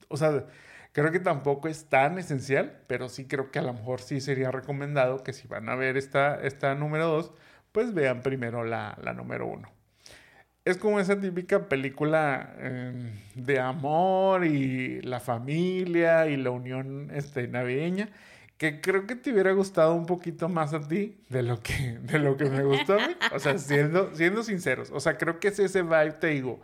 o 0.09 0.17
sea, 0.17 0.47
creo 0.93 1.13
que 1.13 1.21
tampoco 1.21 1.69
es 1.69 1.87
tan 1.89 2.19
esencial, 2.19 2.83
pero 2.87 3.09
sí 3.09 3.27
creo 3.27 3.51
que 3.51 3.59
a 3.59 3.63
lo 3.63 3.75
mejor 3.75 4.01
sí 4.01 4.21
sería 4.21 4.51
recomendado 4.51 5.23
que 5.23 5.33
si 5.33 5.47
van 5.49 5.69
a 5.69 5.75
ver 5.77 5.97
esta, 5.97 6.37
esta 6.43 6.75
número 6.75 7.09
2, 7.09 7.33
pues 7.73 7.95
vean 7.95 8.23
primero 8.23 8.65
la, 8.65 8.97
la 9.03 9.13
número 9.15 9.47
1 9.47 9.84
es 10.65 10.79
como 10.79 10.99
esa 11.01 11.21
típica 11.21 11.69
película 11.69 12.55
em, 12.59 13.13
de 13.35 13.61
amor 13.61 14.47
y 14.47 15.03
la 15.03 15.21
familia 15.21 16.27
y 16.27 16.37
la 16.37 16.51
unión 16.51 17.11
este, 17.13 17.49
navideña 17.49 18.09
que 18.57 18.81
creo 18.81 19.07
que 19.07 19.17
te 19.17 19.33
hubiera 19.33 19.53
gustado 19.53 19.95
un 19.95 20.07
poquito 20.07 20.49
más 20.49 20.73
a 20.75 20.81
ti 20.87 21.19
de 21.29 21.43
lo 21.43 21.61
que, 21.61 21.99
de 22.03 22.19
lo 22.19 22.37
que 22.37 22.45
me 22.45 22.63
gustó 22.65 22.95
a 22.95 23.09
mí. 23.09 23.15
O 23.35 23.39
sea, 23.39 23.59
siendo, 23.59 24.15
siendo 24.15 24.43
sinceros. 24.43 24.91
O 24.91 25.01
sea, 25.01 25.19
creo 25.19 25.41
que 25.41 25.49
es 25.49 25.59
ese 25.59 25.83
vibe, 25.83 26.13
te 26.13 26.29
digo, 26.29 26.61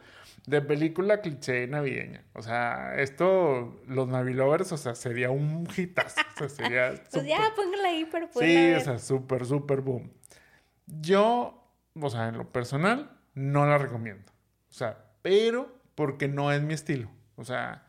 de 0.46 0.62
película 0.62 1.20
cliché 1.20 1.66
navideña. 1.66 2.24
O 2.32 2.42
sea, 2.42 2.94
esto, 2.96 3.80
los 3.86 4.08
Navilovers, 4.08 4.72
o 4.72 4.76
sea, 4.76 4.94
sería 4.94 5.30
un 5.30 5.68
hitazo. 5.76 6.20
O 6.34 6.38
sea, 6.38 6.48
sería. 6.48 6.94
pues 7.12 7.26
ya, 7.26 7.52
póngala 7.56 7.88
ahí 7.88 8.04
poder. 8.04 8.30
Sí, 8.32 8.80
o 8.80 8.80
sea, 8.84 8.98
súper, 8.98 9.44
súper 9.44 9.80
boom. 9.80 10.10
Yo, 10.86 11.70
o 12.00 12.10
sea, 12.10 12.28
en 12.28 12.38
lo 12.38 12.50
personal, 12.50 13.10
no 13.34 13.66
la 13.66 13.78
recomiendo. 13.78 14.32
O 14.70 14.72
sea, 14.72 15.04
pero 15.22 15.74
porque 15.94 16.28
no 16.28 16.52
es 16.52 16.62
mi 16.62 16.74
estilo. 16.74 17.10
O 17.36 17.44
sea, 17.44 17.84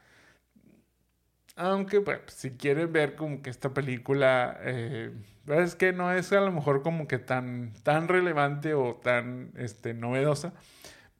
aunque, 1.56 2.02
pues, 2.02 2.20
si 2.28 2.52
quieren 2.52 2.92
ver 2.92 3.16
como 3.16 3.42
que 3.42 3.50
esta 3.50 3.74
película, 3.74 4.58
eh, 4.62 5.12
es 5.48 5.76
que 5.76 5.94
no 5.94 6.12
es 6.12 6.32
a 6.32 6.42
lo 6.42 6.52
mejor 6.52 6.82
como 6.82 7.08
que 7.08 7.20
tan, 7.20 7.74
tan 7.84 8.08
relevante 8.08 8.74
o 8.74 8.96
tan 8.96 9.52
este, 9.58 9.94
novedosa, 9.94 10.54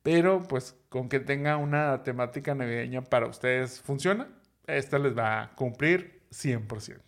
pero 0.04 0.42
pues 0.48 0.76
con 0.90 1.10
que 1.10 1.20
tenga 1.20 1.58
una 1.58 2.04
temática 2.04 2.56
navideña 2.56 3.02
para 3.04 3.28
ustedes 3.28 3.82
funciona, 3.82 4.30
esta 4.68 4.98
les 5.00 5.18
va 5.18 5.44
a 5.44 5.56
cumplir 5.56 6.22
100%. 6.32 7.00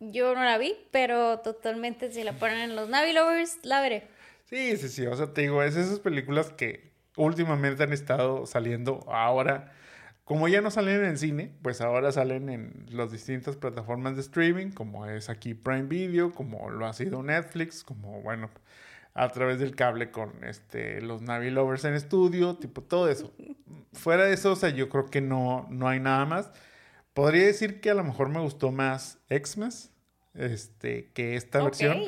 Yo 0.00 0.34
no 0.34 0.44
la 0.44 0.58
vi, 0.58 0.76
pero 0.90 1.40
totalmente 1.40 2.12
si 2.12 2.24
la 2.24 2.34
ponen 2.34 2.58
en 2.58 2.76
los 2.76 2.88
Navi 2.88 3.12
Lovers, 3.12 3.58
la 3.62 3.80
veré. 3.80 4.08
Sí, 4.54 4.76
sí, 4.76 4.88
sí. 4.88 5.06
O 5.06 5.16
sea, 5.16 5.32
te 5.32 5.40
digo, 5.40 5.64
es 5.64 5.74
esas 5.74 5.98
películas 5.98 6.50
que 6.52 6.92
últimamente 7.16 7.82
han 7.82 7.92
estado 7.92 8.46
saliendo 8.46 9.00
ahora. 9.08 9.72
Como 10.22 10.46
ya 10.46 10.60
no 10.60 10.70
salen 10.70 11.00
en 11.00 11.06
el 11.06 11.18
cine, 11.18 11.52
pues 11.60 11.80
ahora 11.80 12.12
salen 12.12 12.48
en 12.48 12.86
las 12.88 13.10
distintas 13.10 13.56
plataformas 13.56 14.14
de 14.14 14.20
streaming, 14.20 14.70
como 14.70 15.06
es 15.06 15.28
aquí 15.28 15.54
Prime 15.54 15.82
Video, 15.82 16.30
como 16.30 16.70
lo 16.70 16.86
ha 16.86 16.92
sido 16.92 17.24
Netflix, 17.24 17.82
como 17.82 18.22
bueno, 18.22 18.48
a 19.12 19.28
través 19.30 19.58
del 19.58 19.74
cable 19.74 20.12
con 20.12 20.44
este 20.44 21.00
los 21.00 21.20
Navi 21.20 21.50
Lovers 21.50 21.84
en 21.84 21.94
estudio, 21.94 22.54
tipo 22.56 22.80
todo 22.80 23.08
eso. 23.08 23.34
Fuera 23.92 24.24
de 24.24 24.34
eso, 24.34 24.52
o 24.52 24.56
sea, 24.56 24.70
yo 24.70 24.88
creo 24.88 25.06
que 25.06 25.20
no, 25.20 25.66
no 25.68 25.88
hay 25.88 25.98
nada 25.98 26.26
más. 26.26 26.52
Podría 27.12 27.44
decir 27.44 27.80
que 27.80 27.90
a 27.90 27.94
lo 27.94 28.04
mejor 28.04 28.28
me 28.28 28.38
gustó 28.38 28.70
más 28.70 29.18
Xmas 29.28 29.90
este, 30.34 31.10
que 31.12 31.34
esta 31.34 31.62
versión. 31.62 31.98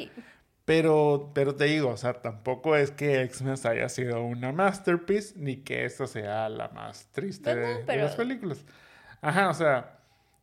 Pero, 0.66 1.30
pero 1.32 1.54
te 1.54 1.66
digo, 1.66 1.90
o 1.90 1.96
sea, 1.96 2.14
tampoco 2.14 2.76
es 2.76 2.90
que 2.90 3.22
X-Men 3.22 3.54
haya 3.64 3.88
sido 3.88 4.22
una 4.24 4.50
masterpiece, 4.50 5.34
ni 5.36 5.58
que 5.58 5.84
esta 5.84 6.08
sea 6.08 6.48
la 6.48 6.68
más 6.70 7.06
triste 7.12 7.54
de, 7.54 7.84
las 7.96 8.16
películas. 8.16 8.66
Ajá, 9.20 9.48
o 9.48 9.54
sea, 9.54 10.00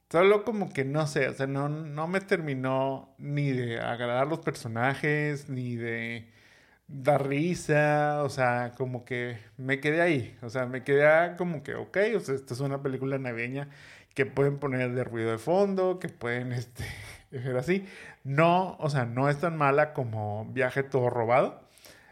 solo 0.09 0.45
como 0.45 0.71
que 0.71 0.85
no 0.85 1.07
sé, 1.07 1.27
o 1.27 1.33
sea, 1.33 1.45
no, 1.45 1.67
no 1.67 2.07
me 2.07 2.21
terminó 2.21 3.13
ni 3.17 3.51
de 3.51 3.81
agradar 3.81 4.27
los 4.27 4.39
personajes, 4.39 5.49
ni 5.49 5.75
de 5.75 6.31
dar 6.87 7.27
risa, 7.27 8.23
o 8.23 8.29
sea, 8.29 8.71
como 8.77 9.03
que 9.03 9.39
me 9.57 9.81
quedé 9.81 10.01
ahí, 10.01 10.37
o 10.41 10.49
sea, 10.49 10.65
me 10.67 10.83
quedé 10.85 11.35
como 11.37 11.63
que, 11.63 11.75
ok, 11.75 11.97
o 12.15 12.19
sea, 12.21 12.35
esta 12.35 12.53
es 12.53 12.61
una 12.61 12.81
película 12.81 13.17
navideña 13.17 13.69
que 14.13 14.25
pueden 14.25 14.59
poner 14.59 14.93
de 14.93 15.03
ruido 15.03 15.31
de 15.31 15.37
fondo, 15.37 15.99
que 15.99 16.09
pueden, 16.09 16.51
este, 16.53 16.85
así. 17.57 17.85
No, 18.23 18.77
o 18.79 18.89
sea, 18.89 19.05
no 19.05 19.29
es 19.29 19.39
tan 19.39 19.57
mala 19.57 19.93
como 19.93 20.45
Viaje 20.51 20.83
todo 20.83 21.09
robado. 21.09 21.61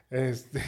Este, 0.10 0.62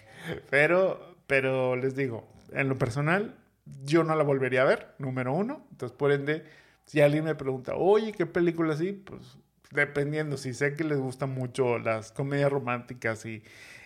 pero, 0.50 1.16
pero 1.26 1.76
les 1.76 1.96
digo, 1.96 2.28
en 2.52 2.68
lo 2.68 2.76
personal, 2.78 3.36
yo 3.84 4.04
no 4.04 4.14
la 4.16 4.24
volvería 4.24 4.62
a 4.62 4.64
ver, 4.66 4.94
número 4.98 5.32
uno. 5.32 5.66
Entonces, 5.70 5.96
por 5.96 6.12
ende, 6.12 6.44
si 6.86 7.00
alguien 7.00 7.24
me 7.24 7.34
pregunta, 7.34 7.74
oye, 7.76 8.12
¿qué 8.12 8.26
película 8.26 8.74
así? 8.74 8.92
Pues 8.92 9.38
dependiendo, 9.70 10.36
si 10.36 10.54
sé 10.54 10.74
que 10.74 10.84
les 10.84 10.98
gustan 10.98 11.30
mucho 11.30 11.78
las 11.78 12.12
comedias 12.12 12.50
románticas 12.50 13.24
y, 13.24 13.42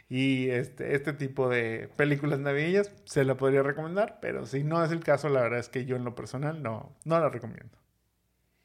y 0.09 0.49
este, 0.51 0.95
este 0.95 1.13
tipo 1.13 1.49
de 1.49 1.91
películas 1.97 2.41
navideñas, 2.41 2.91
se 3.05 3.25
la 3.25 3.37
podría 3.37 3.63
recomendar, 3.63 4.19
pero 4.21 4.47
si 4.47 4.65
no 4.65 4.83
es 4.85 4.91
el 4.93 5.01
caso, 5.05 5.29
la 5.29 5.43
verdad 5.43 5.61
es 5.61 5.69
que 5.69 5.85
yo 5.85 5.97
en 5.97 6.05
lo 6.05 6.15
personal 6.15 6.63
no, 6.63 6.97
no 7.05 7.21
la 7.21 7.29
recomiendo. 7.29 7.84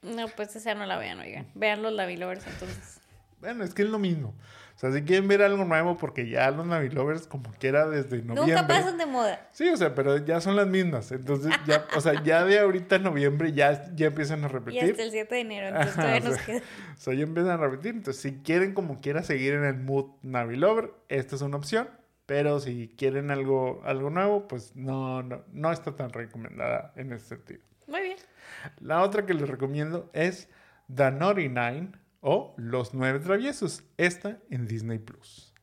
No, 0.02 0.28
pues 0.30 0.56
esa 0.56 0.76
no 0.76 0.86
la 0.86 0.98
vean, 0.98 1.20
oigan. 1.20 1.48
Vean 1.56 1.82
los 1.82 1.94
Navilovers 1.94 2.46
entonces. 2.48 3.02
Bueno, 3.40 3.64
es 3.64 3.74
que 3.74 3.84
es 3.84 3.90
lo 3.90 4.00
mismo. 4.00 4.36
O 4.76 4.80
sea, 4.80 4.94
si 4.94 5.02
quieren 5.02 5.28
ver 5.28 5.42
algo 5.42 5.66
nuevo, 5.66 5.98
porque 5.98 6.30
ya 6.30 6.50
los 6.52 6.66
Navilovers, 6.66 7.28
como 7.28 7.52
quiera, 7.52 7.86
desde 7.90 8.22
noviembre. 8.22 8.56
Nunca 8.56 8.68
pasan 8.68 8.98
de 8.98 9.06
moda. 9.06 9.50
Sí, 9.52 9.68
o 9.68 9.76
sea, 9.76 9.94
pero 9.94 10.18
ya 10.18 10.40
son 10.40 10.56
las 10.56 10.68
mismas. 10.68 11.12
Entonces, 11.12 11.52
ya, 11.68 11.86
o 11.98 12.02
sea, 12.02 12.24
ya 12.24 12.46
de 12.46 12.60
ahorita 12.60 12.96
en 12.96 13.04
noviembre 13.04 13.52
ya, 13.52 13.94
ya 13.94 14.08
empiezan 14.08 14.46
a 14.46 14.48
repetir. 14.48 14.84
Y 14.84 14.90
hasta 14.92 15.04
el 15.04 15.12
7 15.12 15.36
de 15.36 15.42
enero, 15.42 15.68
entonces 15.68 15.96
todavía 15.96 16.20
nos 16.22 16.38
queda. 16.40 16.60
O 16.60 17.00
sea, 17.02 17.14
ya 17.14 17.24
empiezan 17.24 17.52
a 17.52 17.58
repetir. 17.58 17.96
Entonces, 17.96 18.22
si 18.22 18.38
quieren 18.42 18.74
como 18.74 19.02
quiera 19.02 19.22
seguir 19.22 19.54
en 19.54 19.66
el 19.66 19.78
mood 19.78 20.12
Navilover, 20.22 20.94
esta 21.10 21.36
es 21.36 21.42
una 21.42 21.58
opción. 21.58 21.90
Pero 22.26 22.62
si 22.62 22.94
quieren 22.98 23.32
algo, 23.32 23.82
algo 23.84 24.10
nuevo, 24.12 24.48
pues 24.48 24.76
no, 24.76 25.24
no, 25.24 25.44
no 25.52 25.72
está 25.74 25.96
tan 25.96 26.12
recomendada 26.12 26.94
en 26.96 27.12
ese 27.12 27.26
sentido. 27.26 27.60
Muy 27.88 28.02
bien. 28.02 28.18
La 28.80 29.02
otra 29.02 29.26
que 29.26 29.34
les 29.34 29.48
recomiendo 29.48 30.10
es 30.14 30.50
The 30.94 31.12
Naughty 31.12 31.50
Nine 31.50 31.92
o 32.22 32.54
Los 32.58 32.94
Nueve 32.94 33.20
Traviesos, 33.20 33.84
esta 33.98 34.40
en 34.50 34.68
Disney 34.68 35.00
Plus. 35.00 35.54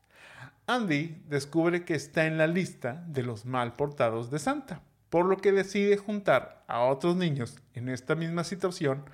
Andy 0.67 1.23
descubre 1.29 1.85
que 1.85 1.95
está 1.95 2.27
en 2.27 2.39
la 2.39 2.47
lista 2.47 3.05
de 3.07 3.23
los 3.23 3.45
mal 3.45 3.77
portados 3.77 4.31
de 4.31 4.39
Santa, 4.39 4.83
por 5.11 5.27
lo 5.27 5.37
que 5.37 5.53
decide 5.53 5.97
juntar 5.97 6.65
a 6.67 6.81
otros 6.81 7.17
niños 7.17 7.61
en 7.75 7.89
esta 7.89 8.15
misma 8.15 8.43
situación 8.43 9.05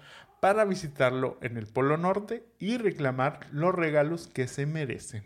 para 0.41 0.65
visitarlo 0.65 1.39
en 1.43 1.57
el 1.57 1.67
Polo 1.67 1.97
Norte 1.99 2.45
y 2.59 2.79
reclamar 2.79 3.47
los 3.53 3.75
regalos 3.75 4.29
que 4.29 4.49
se 4.49 4.67
merecen. 4.67 5.25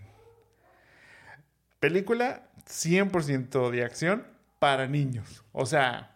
Película 1.80 2.48
100% 2.66 3.70
de 3.70 3.84
acción 3.84 4.26
para 4.58 4.88
niños. 4.88 5.44
O 5.52 5.64
sea, 5.64 6.15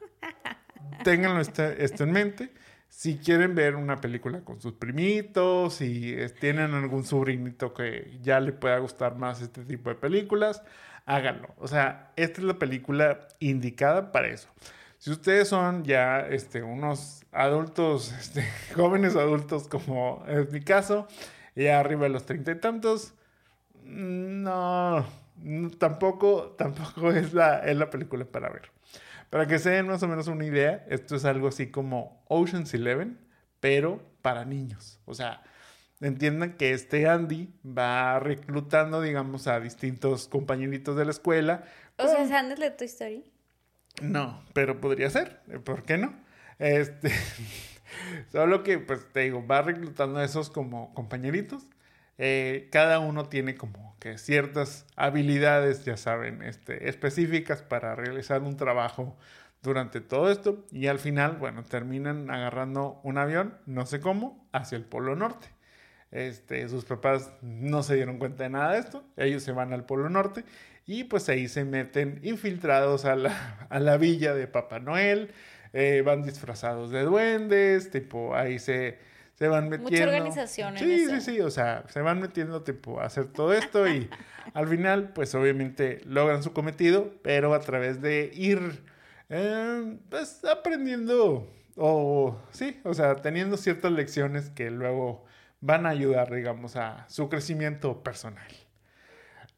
Ténganlo 1.04 1.40
esto 1.40 2.04
en 2.04 2.12
mente. 2.12 2.52
Si 2.88 3.18
quieren 3.18 3.54
ver 3.54 3.76
una 3.76 4.00
película 4.00 4.40
con 4.40 4.60
sus 4.60 4.72
primitos, 4.72 5.74
si 5.74 6.16
tienen 6.40 6.74
algún 6.74 7.04
sobrinito 7.04 7.72
que 7.72 8.18
ya 8.20 8.40
le 8.40 8.52
pueda 8.52 8.78
gustar 8.78 9.16
más 9.16 9.40
este 9.40 9.64
tipo 9.64 9.90
de 9.90 9.94
películas, 9.94 10.62
háganlo. 11.06 11.54
O 11.58 11.68
sea, 11.68 12.12
esta 12.16 12.40
es 12.40 12.46
la 12.46 12.58
película 12.58 13.28
indicada 13.38 14.10
para 14.12 14.28
eso. 14.28 14.48
Si 14.98 15.10
ustedes 15.10 15.48
son 15.48 15.84
ya 15.84 16.20
este, 16.20 16.62
unos 16.62 17.24
adultos, 17.32 18.12
este, 18.12 18.44
jóvenes 18.74 19.16
adultos 19.16 19.68
como 19.68 20.24
es 20.28 20.50
mi 20.52 20.60
caso, 20.60 21.08
ya 21.54 21.80
arriba 21.80 22.02
de 22.02 22.10
los 22.10 22.26
treinta 22.26 22.52
y 22.52 22.56
tantos, 22.56 23.14
no, 23.84 25.06
tampoco, 25.78 26.54
tampoco 26.58 27.12
es 27.12 27.32
la, 27.32 27.58
es 27.60 27.76
la 27.76 27.88
película 27.88 28.24
para 28.24 28.50
ver. 28.50 28.70
Para 29.30 29.46
que 29.46 29.58
se 29.60 29.70
den 29.70 29.86
más 29.86 30.02
o 30.02 30.08
menos 30.08 30.26
una 30.26 30.44
idea, 30.44 30.84
esto 30.88 31.14
es 31.16 31.24
algo 31.24 31.48
así 31.48 31.70
como 31.70 32.24
Ocean's 32.28 32.74
Eleven, 32.74 33.18
pero 33.60 34.02
para 34.22 34.44
niños. 34.44 35.00
O 35.04 35.14
sea, 35.14 35.42
entiendan 36.00 36.56
que 36.56 36.72
este 36.72 37.08
Andy 37.08 37.54
va 37.64 38.18
reclutando, 38.18 39.00
digamos, 39.00 39.46
a 39.46 39.60
distintos 39.60 40.26
compañeritos 40.26 40.96
de 40.96 41.04
la 41.04 41.12
escuela. 41.12 41.64
O 41.96 42.08
sea, 42.08 42.22
¿es 42.22 42.32
Andy 42.32 42.56
de 42.56 42.70
Toy 42.72 42.86
Story? 42.86 43.24
No, 44.02 44.42
pero 44.52 44.80
podría 44.80 45.10
ser, 45.10 45.40
¿por 45.64 45.84
qué 45.84 45.98
no? 45.98 46.14
Este, 46.58 47.12
solo 48.32 48.62
que, 48.62 48.78
pues 48.78 49.12
te 49.12 49.20
digo, 49.20 49.46
va 49.46 49.62
reclutando 49.62 50.18
a 50.18 50.24
esos 50.24 50.50
como 50.50 50.92
compañeritos. 50.94 51.68
Eh, 52.22 52.68
cada 52.70 52.98
uno 52.98 53.30
tiene 53.30 53.54
como 53.54 53.96
que 53.98 54.18
ciertas 54.18 54.86
habilidades, 54.94 55.86
ya 55.86 55.96
saben, 55.96 56.42
este, 56.42 56.90
específicas 56.90 57.62
para 57.62 57.94
realizar 57.94 58.42
un 58.42 58.58
trabajo 58.58 59.16
durante 59.62 60.02
todo 60.02 60.30
esto 60.30 60.66
y 60.70 60.88
al 60.88 60.98
final, 60.98 61.38
bueno, 61.38 61.64
terminan 61.64 62.30
agarrando 62.30 63.00
un 63.04 63.16
avión, 63.16 63.56
no 63.64 63.86
sé 63.86 64.00
cómo, 64.00 64.46
hacia 64.52 64.76
el 64.76 64.84
Polo 64.84 65.16
Norte. 65.16 65.48
Este, 66.10 66.68
sus 66.68 66.84
papás 66.84 67.32
no 67.40 67.82
se 67.82 67.94
dieron 67.94 68.18
cuenta 68.18 68.42
de 68.42 68.50
nada 68.50 68.72
de 68.72 68.80
esto, 68.80 69.02
ellos 69.16 69.42
se 69.42 69.52
van 69.52 69.72
al 69.72 69.86
Polo 69.86 70.10
Norte 70.10 70.44
y 70.84 71.04
pues 71.04 71.26
ahí 71.30 71.48
se 71.48 71.64
meten 71.64 72.20
infiltrados 72.22 73.06
a 73.06 73.16
la, 73.16 73.66
a 73.70 73.80
la 73.80 73.96
villa 73.96 74.34
de 74.34 74.46
Papá 74.46 74.78
Noel, 74.78 75.32
eh, 75.72 76.02
van 76.04 76.22
disfrazados 76.22 76.90
de 76.90 77.02
duendes, 77.02 77.90
tipo, 77.90 78.34
ahí 78.34 78.58
se, 78.58 78.98
se 79.40 79.48
van 79.48 79.70
metiendo. 79.70 79.90
Mucha 79.90 80.04
organización 80.04 80.76
sí, 80.76 81.08
Sí, 81.08 81.20
sí, 81.22 81.40
o 81.40 81.50
sea, 81.50 81.84
se 81.88 82.02
van 82.02 82.20
metiendo, 82.20 82.62
tipo, 82.62 83.00
a 83.00 83.06
hacer 83.06 83.24
todo 83.24 83.54
esto 83.54 83.88
y 83.88 84.10
al 84.52 84.68
final, 84.68 85.14
pues 85.14 85.34
obviamente 85.34 86.02
logran 86.04 86.42
su 86.42 86.52
cometido, 86.52 87.14
pero 87.22 87.54
a 87.54 87.60
través 87.60 88.02
de 88.02 88.30
ir, 88.34 88.84
eh, 89.30 89.96
pues, 90.10 90.44
aprendiendo, 90.44 91.50
o 91.76 92.38
sí, 92.50 92.82
o 92.84 92.92
sea, 92.92 93.16
teniendo 93.16 93.56
ciertas 93.56 93.92
lecciones 93.92 94.50
que 94.50 94.70
luego 94.70 95.24
van 95.62 95.86
a 95.86 95.88
ayudar, 95.88 96.30
digamos, 96.30 96.76
a 96.76 97.06
su 97.08 97.30
crecimiento 97.30 98.02
personal. 98.02 98.46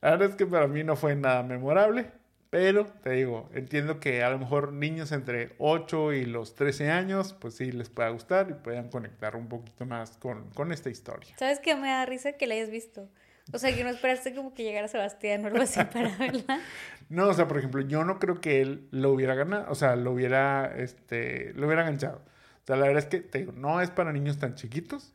La 0.00 0.10
verdad 0.10 0.30
es 0.30 0.36
que 0.36 0.46
para 0.46 0.68
mí 0.68 0.84
no 0.84 0.94
fue 0.94 1.16
nada 1.16 1.42
memorable, 1.42 2.12
pero 2.52 2.84
te 3.02 3.12
digo, 3.12 3.48
entiendo 3.54 3.98
que 3.98 4.22
a 4.22 4.28
lo 4.28 4.38
mejor 4.38 4.74
niños 4.74 5.10
entre 5.10 5.54
8 5.56 6.12
y 6.12 6.26
los 6.26 6.54
13 6.54 6.90
años, 6.90 7.32
pues 7.32 7.54
sí 7.54 7.72
les 7.72 7.88
pueda 7.88 8.10
gustar 8.10 8.50
y 8.50 8.52
puedan 8.52 8.90
conectar 8.90 9.36
un 9.36 9.48
poquito 9.48 9.86
más 9.86 10.18
con, 10.18 10.50
con 10.50 10.70
esta 10.70 10.90
historia. 10.90 11.34
¿Sabes 11.38 11.60
qué 11.60 11.74
me 11.76 11.88
da 11.88 12.04
risa 12.04 12.32
que 12.32 12.46
la 12.46 12.52
hayas 12.52 12.68
visto? 12.68 13.08
O 13.54 13.58
sea, 13.58 13.74
que 13.74 13.82
no 13.84 13.88
esperaste 13.88 14.34
como 14.34 14.52
que 14.52 14.64
llegara 14.64 14.86
Sebastián 14.86 15.42
o 15.44 15.46
algo 15.46 15.62
así 15.62 15.82
para 15.94 16.14
verla. 16.18 16.60
No, 17.08 17.28
o 17.28 17.32
sea, 17.32 17.48
por 17.48 17.56
ejemplo, 17.56 17.80
yo 17.80 18.04
no 18.04 18.18
creo 18.18 18.42
que 18.42 18.60
él 18.60 18.86
lo 18.90 19.12
hubiera 19.12 19.34
ganado, 19.34 19.64
o 19.70 19.74
sea, 19.74 19.96
lo 19.96 20.12
hubiera, 20.12 20.76
este, 20.76 21.54
lo 21.54 21.64
hubiera 21.68 21.80
enganchado. 21.80 22.18
O 22.18 22.66
sea, 22.66 22.76
la 22.76 22.86
verdad 22.86 23.02
es 23.02 23.08
que, 23.08 23.20
te 23.22 23.38
digo, 23.38 23.52
no 23.52 23.80
es 23.80 23.88
para 23.88 24.12
niños 24.12 24.36
tan 24.36 24.56
chiquitos. 24.56 25.14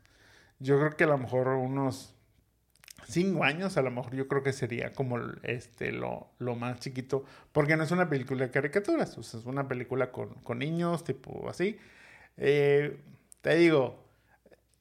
Yo 0.57 0.79
creo 0.79 0.97
que 0.97 1.03
a 1.03 1.07
lo 1.07 1.19
mejor 1.19 1.49
unos 1.49 2.16
cinco 3.07 3.43
años, 3.43 3.77
a 3.77 3.81
lo 3.81 3.91
mejor 3.91 4.15
yo 4.15 4.27
creo 4.27 4.43
que 4.43 4.53
sería 4.53 4.93
como 4.93 5.17
este 5.43 5.91
lo, 5.91 6.29
lo 6.39 6.55
más 6.55 6.79
chiquito, 6.79 7.23
porque 7.51 7.77
no 7.77 7.83
es 7.83 7.91
una 7.91 8.09
película 8.09 8.45
de 8.45 8.51
caricaturas, 8.51 9.17
o 9.17 9.23
sea, 9.23 9.39
es 9.39 9.45
una 9.45 9.67
película 9.67 10.11
con, 10.11 10.29
con 10.43 10.59
niños, 10.59 11.03
tipo 11.03 11.49
así. 11.49 11.77
Eh, 12.37 12.99
te 13.41 13.55
digo, 13.55 14.03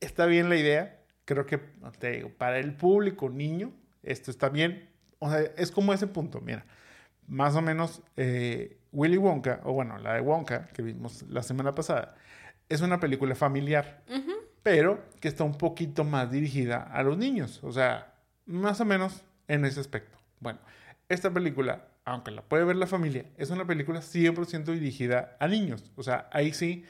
está 0.00 0.26
bien 0.26 0.48
la 0.48 0.56
idea, 0.56 1.00
creo 1.24 1.46
que, 1.46 1.58
te 1.98 2.12
digo, 2.12 2.30
para 2.30 2.58
el 2.58 2.74
público 2.74 3.30
niño, 3.30 3.72
esto 4.02 4.30
está 4.30 4.48
bien, 4.48 4.88
o 5.18 5.30
sea, 5.30 5.40
es 5.56 5.70
como 5.70 5.92
ese 5.92 6.06
punto, 6.06 6.40
mira, 6.40 6.66
más 7.28 7.54
o 7.56 7.62
menos 7.62 8.02
eh, 8.16 8.78
Willy 8.92 9.16
Wonka, 9.16 9.60
o 9.64 9.72
bueno, 9.72 9.98
la 9.98 10.14
de 10.14 10.20
Wonka, 10.20 10.66
que 10.68 10.82
vimos 10.82 11.22
la 11.28 11.42
semana 11.42 11.74
pasada, 11.74 12.14
es 12.68 12.80
una 12.80 13.00
película 13.00 13.34
familiar. 13.34 14.02
pero 14.66 15.04
que 15.20 15.28
está 15.28 15.44
un 15.44 15.56
poquito 15.56 16.02
más 16.02 16.28
dirigida 16.32 16.82
a 16.82 17.04
los 17.04 17.16
niños. 17.16 17.60
O 17.62 17.70
sea, 17.70 18.15
más 18.46 18.80
o 18.80 18.84
menos 18.84 19.22
en 19.48 19.64
ese 19.64 19.80
aspecto. 19.80 20.16
Bueno, 20.40 20.58
esta 21.08 21.30
película, 21.30 21.88
aunque 22.04 22.30
la 22.30 22.42
puede 22.42 22.64
ver 22.64 22.76
la 22.76 22.86
familia, 22.86 23.26
es 23.36 23.50
una 23.50 23.66
película 23.66 24.00
100% 24.00 24.64
dirigida 24.64 25.36
a 25.38 25.48
niños. 25.48 25.90
O 25.96 26.02
sea, 26.02 26.28
ahí 26.32 26.52
sí 26.52 26.84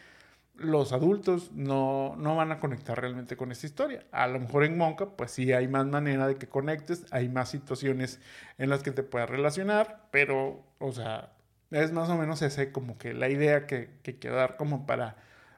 los 0.55 0.92
adultos 0.92 1.53
no, 1.53 2.14
no, 2.16 2.35
van 2.35 2.51
a 2.51 2.61
conectar 2.61 2.99
realmente 2.99 3.37
con 3.37 3.53
esta 3.53 3.66
historia. 3.66 4.05
A 4.11 4.27
lo 4.27 4.40
mejor 4.40 4.64
en 4.64 4.79
Monka, 4.79 5.11
pues 5.16 5.31
sí 5.33 5.53
hay 5.53 5.69
más 5.69 5.87
manera 5.87 6.27
de 6.27 6.37
que 6.37 6.49
conectes, 6.49 7.05
hay 7.11 7.29
más 7.29 7.51
situaciones 7.51 8.21
en 8.59 8.71
las 8.71 8.83
que 8.83 8.90
te 8.90 9.03
puedas 9.03 9.29
relacionar, 9.29 10.09
pero, 10.11 10.64
o 10.79 10.92
sea, 10.92 11.33
es 11.71 11.92
más 11.92 12.09
o 12.09 12.16
menos 12.16 12.40
ese 12.42 12.73
como 12.73 12.97
que 12.97 13.12
la 13.12 13.29
idea 13.29 13.66
que, 13.66 13.90
que 14.03 14.19
quiero 14.19 14.37
dar 14.37 14.57
como 14.57 14.87
para, 14.87 15.16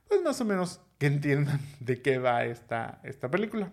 pues 0.08 0.22
más 0.22 0.40
o 0.40 0.44
menos 0.44 0.80
que 0.98 1.06
entiendan 1.06 1.60
de 1.80 2.02
qué 2.02 2.18
va 2.18 2.44
esta, 2.44 3.00
esta 3.04 3.30
película. 3.30 3.70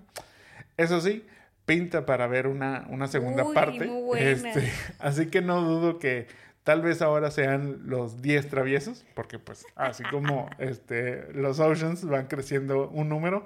Eso 0.77 1.01
sí, 1.01 1.25
pinta 1.65 2.05
para 2.05 2.27
ver 2.27 2.47
una, 2.47 2.85
una 2.89 3.07
segunda 3.07 3.45
parte. 3.53 3.89
Este, 4.17 4.71
así 4.99 5.27
que 5.27 5.41
no 5.41 5.61
dudo 5.61 5.99
que 5.99 6.27
tal 6.63 6.81
vez 6.81 7.01
ahora 7.01 7.31
sean 7.31 7.81
los 7.85 8.21
10 8.21 8.49
traviesos, 8.49 9.05
porque 9.13 9.39
pues 9.39 9.65
así 9.75 10.03
como 10.03 10.49
este, 10.59 11.31
los 11.33 11.59
Oceans 11.59 12.05
van 12.05 12.27
creciendo 12.27 12.89
un 12.89 13.09
número, 13.09 13.45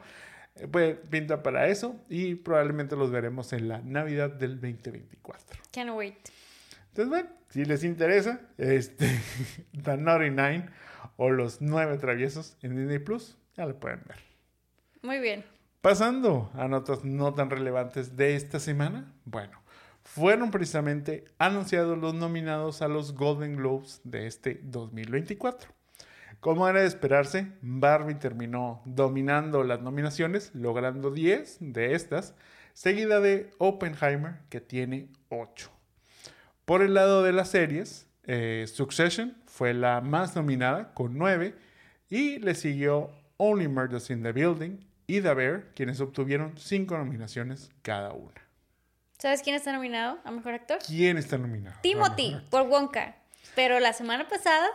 eh, 0.55 0.67
pues 0.71 0.97
pinta 1.09 1.41
para 1.41 1.67
eso 1.67 1.95
y 2.07 2.35
probablemente 2.35 2.95
los 2.95 3.11
veremos 3.11 3.51
en 3.53 3.67
la 3.67 3.79
Navidad 3.79 4.29
del 4.29 4.55
2024. 4.61 5.59
Can't 5.71 5.91
wait. 5.91 6.15
Entonces, 6.89 7.09
bueno, 7.09 7.29
si 7.49 7.65
les 7.65 7.83
interesa, 7.83 8.41
este, 8.57 9.07
The 9.83 9.97
Naughty 9.97 10.29
Nine 10.29 10.69
o 11.17 11.29
los 11.29 11.61
nueve 11.61 11.97
traviesos 11.97 12.57
en 12.61 12.75
Disney 12.75 12.99
Plus, 12.99 13.37
ya 13.55 13.65
lo 13.65 13.79
pueden 13.79 14.01
ver. 14.07 14.17
Muy 15.01 15.19
bien. 15.19 15.43
Pasando 15.81 16.51
a 16.55 16.67
notas 16.67 17.05
no 17.05 17.33
tan 17.33 17.49
relevantes 17.49 18.17
de 18.17 18.35
esta 18.35 18.59
semana, 18.59 19.13
bueno, 19.23 19.61
fueron 20.03 20.51
precisamente 20.51 21.23
anunciados 21.37 21.97
los 21.97 22.13
nominados 22.13 22.81
a 22.81 22.89
los 22.89 23.15
Golden 23.15 23.55
Globes 23.55 24.01
de 24.03 24.27
este 24.27 24.59
2024. 24.61 25.71
Como 26.41 26.67
era 26.67 26.81
de 26.81 26.85
esperarse, 26.85 27.53
Barbie 27.61 28.15
terminó 28.15 28.81
dominando 28.83 29.63
las 29.63 29.79
nominaciones, 29.79 30.53
logrando 30.53 31.11
10 31.11 31.59
de 31.61 31.95
estas, 31.95 32.35
seguida 32.73 33.21
de 33.21 33.49
Oppenheimer, 33.57 34.39
que 34.49 34.59
tiene 34.59 35.07
8. 35.29 35.71
Por 36.65 36.81
el 36.81 36.93
lado 36.93 37.23
de 37.23 37.31
las 37.31 37.51
series, 37.51 38.05
eh, 38.23 38.65
Succession 38.67 39.37
fue 39.45 39.73
la 39.73 40.01
más 40.01 40.35
nominada, 40.35 40.93
con 40.93 41.17
9, 41.17 41.55
y 42.09 42.39
le 42.39 42.53
siguió 42.53 43.11
Only 43.37 43.69
Murders 43.69 44.09
in 44.09 44.23
the 44.23 44.33
Building 44.33 44.88
y 45.09 45.21
The 45.21 45.33
Bear, 45.33 45.63
quienes 45.73 45.99
obtuvieron 46.01 46.55
cinco 46.55 46.95
nominaciones 46.95 47.71
cada 47.81 48.13
una. 48.13 48.39
¿Sabes 49.17 49.41
quién 49.41 49.55
está 49.55 49.73
nominado 49.73 50.19
a 50.23 50.29
Mejor 50.29 50.53
Actor? 50.53 50.77
¿Quién 50.85 51.17
está 51.17 51.39
nominado? 51.39 51.75
Timothy, 51.81 52.37
por 52.51 52.67
Wonka. 52.67 53.15
Pero 53.55 53.79
la 53.79 53.91
semana 53.93 54.27
pasada, 54.29 54.67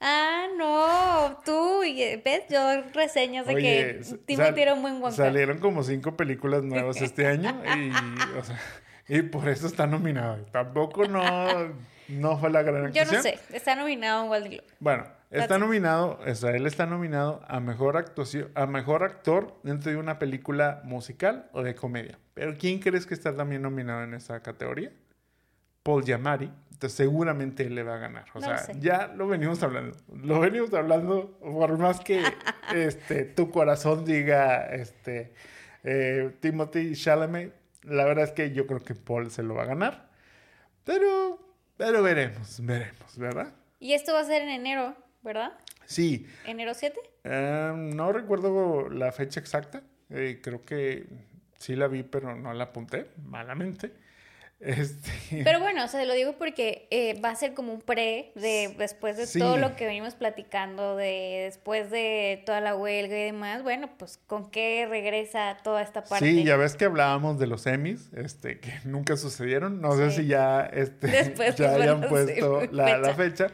ah, 0.00 0.46
no, 0.56 1.36
tú, 1.44 1.80
ves, 2.24 2.44
yo 2.48 2.84
reseñas 2.94 3.44
de 3.44 3.56
que 3.56 4.00
Timothy 4.24 4.62
era 4.62 4.74
un 4.74 4.82
buen 4.82 5.02
Wonka. 5.02 5.16
Salieron 5.16 5.58
como 5.58 5.82
cinco 5.82 6.16
películas 6.16 6.62
nuevas 6.62 6.96
este 7.02 7.26
año 7.26 7.60
y, 7.76 9.18
y 9.18 9.22
por 9.22 9.48
eso 9.48 9.66
está 9.66 9.88
nominado. 9.88 10.44
Tampoco 10.52 11.06
no, 11.06 11.74
no 12.06 12.38
fue 12.38 12.50
la 12.50 12.62
gran 12.62 12.86
actuación. 12.86 13.10
Yo 13.10 13.16
no 13.16 13.22
sé, 13.24 13.36
está 13.52 13.74
nominado 13.74 14.22
en 14.22 14.28
Golden 14.28 14.50
Globe. 14.52 14.66
Bueno, 14.78 15.06
Está 15.32 15.58
nominado, 15.58 16.20
él 16.24 16.66
está 16.66 16.84
nominado 16.84 17.42
a 17.48 17.58
mejor 17.58 17.96
actuación, 17.96 18.50
a 18.54 18.66
mejor 18.66 19.02
actor 19.02 19.58
dentro 19.62 19.90
de 19.90 19.96
una 19.96 20.18
película 20.18 20.82
musical 20.84 21.48
o 21.52 21.62
de 21.62 21.74
comedia. 21.74 22.18
Pero 22.34 22.54
¿quién 22.58 22.80
crees 22.80 23.06
que 23.06 23.14
está 23.14 23.34
también 23.34 23.62
nominado 23.62 24.04
en 24.04 24.12
esa 24.12 24.42
categoría? 24.42 24.92
Paul 25.82 26.04
Giamatti. 26.04 26.50
Entonces 26.70 26.96
seguramente 26.96 27.64
él 27.64 27.74
le 27.74 27.82
va 27.82 27.94
a 27.94 27.98
ganar. 27.98 28.24
O 28.34 28.40
sea, 28.40 28.66
ya 28.78 29.06
lo 29.06 29.26
venimos 29.28 29.62
hablando. 29.62 29.96
Lo 30.12 30.40
venimos 30.40 30.74
hablando 30.74 31.38
por 31.40 31.78
más 31.78 32.00
que 32.00 32.22
este, 32.74 33.24
tu 33.24 33.50
corazón 33.50 34.04
diga 34.04 34.66
este, 34.66 35.32
eh, 35.84 36.36
Timothy 36.40 36.94
Chalamet. 36.94 37.54
La 37.84 38.04
verdad 38.04 38.24
es 38.24 38.32
que 38.32 38.52
yo 38.52 38.66
creo 38.66 38.80
que 38.80 38.94
Paul 38.94 39.30
se 39.30 39.42
lo 39.42 39.54
va 39.54 39.62
a 39.62 39.66
ganar. 39.66 40.10
Pero, 40.84 41.38
pero 41.76 42.02
veremos, 42.02 42.60
veremos, 42.64 43.16
¿verdad? 43.16 43.52
Y 43.78 43.94
esto 43.94 44.12
va 44.12 44.20
a 44.20 44.24
ser 44.24 44.42
en 44.42 44.50
enero. 44.50 44.96
¿Verdad? 45.22 45.52
Sí. 45.86 46.26
¿Enero 46.46 46.74
7? 46.74 46.98
Em, 47.24 47.90
no 47.90 48.12
recuerdo 48.12 48.88
la 48.88 49.12
fecha 49.12 49.40
exacta. 49.40 49.82
Eh, 50.10 50.40
creo 50.42 50.62
que 50.62 51.06
sí 51.58 51.76
la 51.76 51.88
vi, 51.88 52.02
pero 52.02 52.36
no 52.36 52.52
la 52.52 52.64
apunté, 52.64 53.06
malamente. 53.24 53.92
Este... 54.62 55.10
Pero 55.44 55.58
bueno, 55.58 55.84
o 55.84 55.88
sea, 55.88 56.04
lo 56.04 56.14
digo 56.14 56.34
porque 56.38 56.86
eh, 56.92 57.20
va 57.20 57.30
a 57.30 57.34
ser 57.34 57.52
como 57.52 57.72
un 57.72 57.80
pre 57.80 58.30
de 58.36 58.72
después 58.78 59.16
de 59.16 59.40
todo 59.40 59.56
lo 59.56 59.74
que 59.74 59.86
venimos 59.86 60.14
platicando, 60.14 60.94
de 60.94 61.42
después 61.46 61.90
de 61.90 62.44
toda 62.46 62.60
la 62.60 62.76
huelga 62.76 63.18
y 63.18 63.24
demás, 63.24 63.64
bueno, 63.64 63.90
pues 63.98 64.20
con 64.28 64.52
qué 64.52 64.86
regresa 64.88 65.56
toda 65.64 65.82
esta 65.82 66.04
parte. 66.04 66.26
Sí, 66.26 66.44
ya 66.44 66.56
ves 66.56 66.76
que 66.76 66.84
hablábamos 66.84 67.40
de 67.40 67.48
los 67.48 67.66
Emmys, 67.66 68.12
este, 68.14 68.60
que 68.60 68.72
nunca 68.84 69.16
sucedieron. 69.16 69.80
No 69.80 69.96
sé 69.96 70.12
si 70.12 70.26
ya, 70.26 70.60
este, 70.72 71.08
ya 71.56 71.74
hayan 71.74 72.02
puesto 72.02 72.62
la, 72.70 72.98
la, 72.98 73.14
fecha. 73.14 73.48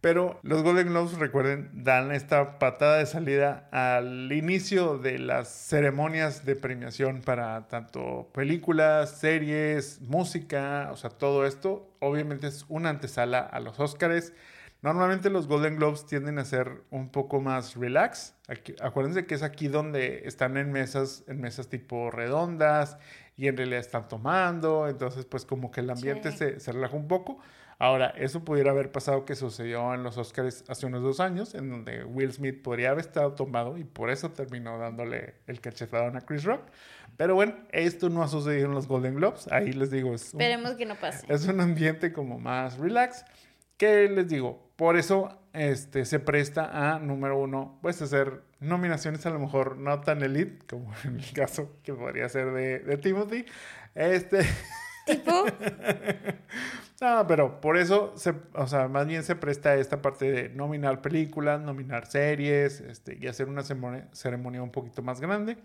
Pero 0.00 0.40
los 0.42 0.62
Golden 0.62 0.88
Globes, 0.88 1.18
recuerden, 1.18 1.70
dan 1.84 2.10
esta 2.10 2.58
patada 2.58 2.96
de 2.96 3.06
salida 3.06 3.68
al 3.70 4.32
inicio 4.32 4.96
de 4.96 5.18
las 5.18 5.48
ceremonias 5.48 6.46
de 6.46 6.56
premiación 6.56 7.20
para 7.20 7.68
tanto 7.68 8.30
películas, 8.32 9.18
series, 9.18 10.00
música, 10.00 10.88
o 10.90 10.96
sea, 10.96 11.10
todo 11.10 11.44
esto. 11.44 11.94
Obviamente 11.98 12.46
es 12.46 12.64
una 12.68 12.88
antesala 12.88 13.40
a 13.40 13.60
los 13.60 13.78
Oscars. 13.78 14.32
Normalmente 14.80 15.28
los 15.28 15.46
Golden 15.46 15.76
Globes 15.76 16.06
tienden 16.06 16.38
a 16.38 16.46
ser 16.46 16.82
un 16.90 17.10
poco 17.10 17.42
más 17.42 17.76
relax. 17.76 18.34
acuérdense 18.80 19.26
que 19.26 19.34
es 19.34 19.42
aquí 19.42 19.68
donde 19.68 20.22
están 20.24 20.56
en 20.56 20.72
mesas, 20.72 21.24
en 21.26 21.42
mesas 21.42 21.68
tipo 21.68 22.10
redondas 22.10 22.96
y 23.36 23.48
en 23.48 23.58
realidad 23.58 23.80
están 23.80 24.08
tomando. 24.08 24.88
Entonces, 24.88 25.26
pues 25.26 25.44
como 25.44 25.70
que 25.70 25.80
el 25.80 25.90
ambiente 25.90 26.32
se, 26.32 26.58
se 26.58 26.72
relaja 26.72 26.96
un 26.96 27.06
poco. 27.06 27.38
Ahora, 27.80 28.12
eso 28.18 28.44
pudiera 28.44 28.72
haber 28.72 28.92
pasado 28.92 29.24
que 29.24 29.34
sucedió 29.34 29.94
en 29.94 30.02
los 30.02 30.18
Oscars 30.18 30.64
hace 30.68 30.84
unos 30.84 31.02
dos 31.02 31.18
años, 31.18 31.54
en 31.54 31.70
donde 31.70 32.04
Will 32.04 32.30
Smith 32.30 32.60
podría 32.60 32.90
haber 32.90 33.06
estado 33.06 33.32
tomado 33.32 33.78
y 33.78 33.84
por 33.84 34.10
eso 34.10 34.32
terminó 34.32 34.76
dándole 34.76 35.36
el 35.46 35.62
cachetadón 35.62 36.14
a 36.14 36.20
Chris 36.20 36.44
Rock. 36.44 36.60
Pero 37.16 37.34
bueno, 37.34 37.54
esto 37.70 38.10
no 38.10 38.22
ha 38.22 38.28
sucedido 38.28 38.66
en 38.66 38.74
los 38.74 38.86
Golden 38.86 39.14
Globes. 39.14 39.50
Ahí 39.50 39.72
les 39.72 39.90
digo, 39.90 40.14
es 40.14 40.26
Esperemos 40.26 40.72
que 40.72 40.84
no 40.84 40.94
pase. 40.96 41.24
Es 41.32 41.46
un 41.46 41.58
ambiente 41.58 42.12
como 42.12 42.38
más 42.38 42.76
relax. 42.76 43.24
¿Qué 43.78 44.10
les 44.10 44.28
digo? 44.28 44.70
Por 44.76 44.98
eso 44.98 45.40
este, 45.54 46.04
se 46.04 46.20
presta 46.20 46.94
a, 46.94 46.98
número 46.98 47.38
uno, 47.38 47.78
pues 47.80 48.02
hacer 48.02 48.42
nominaciones 48.60 49.24
a 49.24 49.30
lo 49.30 49.38
mejor 49.38 49.78
no 49.78 50.02
tan 50.02 50.22
elite, 50.22 50.66
como 50.68 50.92
en 51.04 51.18
el 51.18 51.32
caso 51.32 51.78
que 51.82 51.94
podría 51.94 52.28
ser 52.28 52.52
de, 52.52 52.80
de 52.80 52.98
Timothy. 52.98 53.46
Este... 53.94 54.40
¿Tipo? 55.06 55.44
no, 57.00 57.26
pero 57.26 57.60
por 57.60 57.76
eso, 57.76 58.12
se, 58.16 58.34
o 58.54 58.66
sea, 58.66 58.88
más 58.88 59.06
bien 59.06 59.22
se 59.22 59.36
presta 59.36 59.74
esta 59.76 60.02
parte 60.02 60.30
de 60.30 60.48
nominar 60.50 61.02
películas, 61.02 61.60
nominar 61.60 62.06
series, 62.06 62.80
este, 62.80 63.18
y 63.20 63.26
hacer 63.26 63.48
una 63.48 63.62
ceremonia, 63.62 64.62
un 64.62 64.70
poquito 64.70 65.02
más 65.02 65.20
grande. 65.20 65.58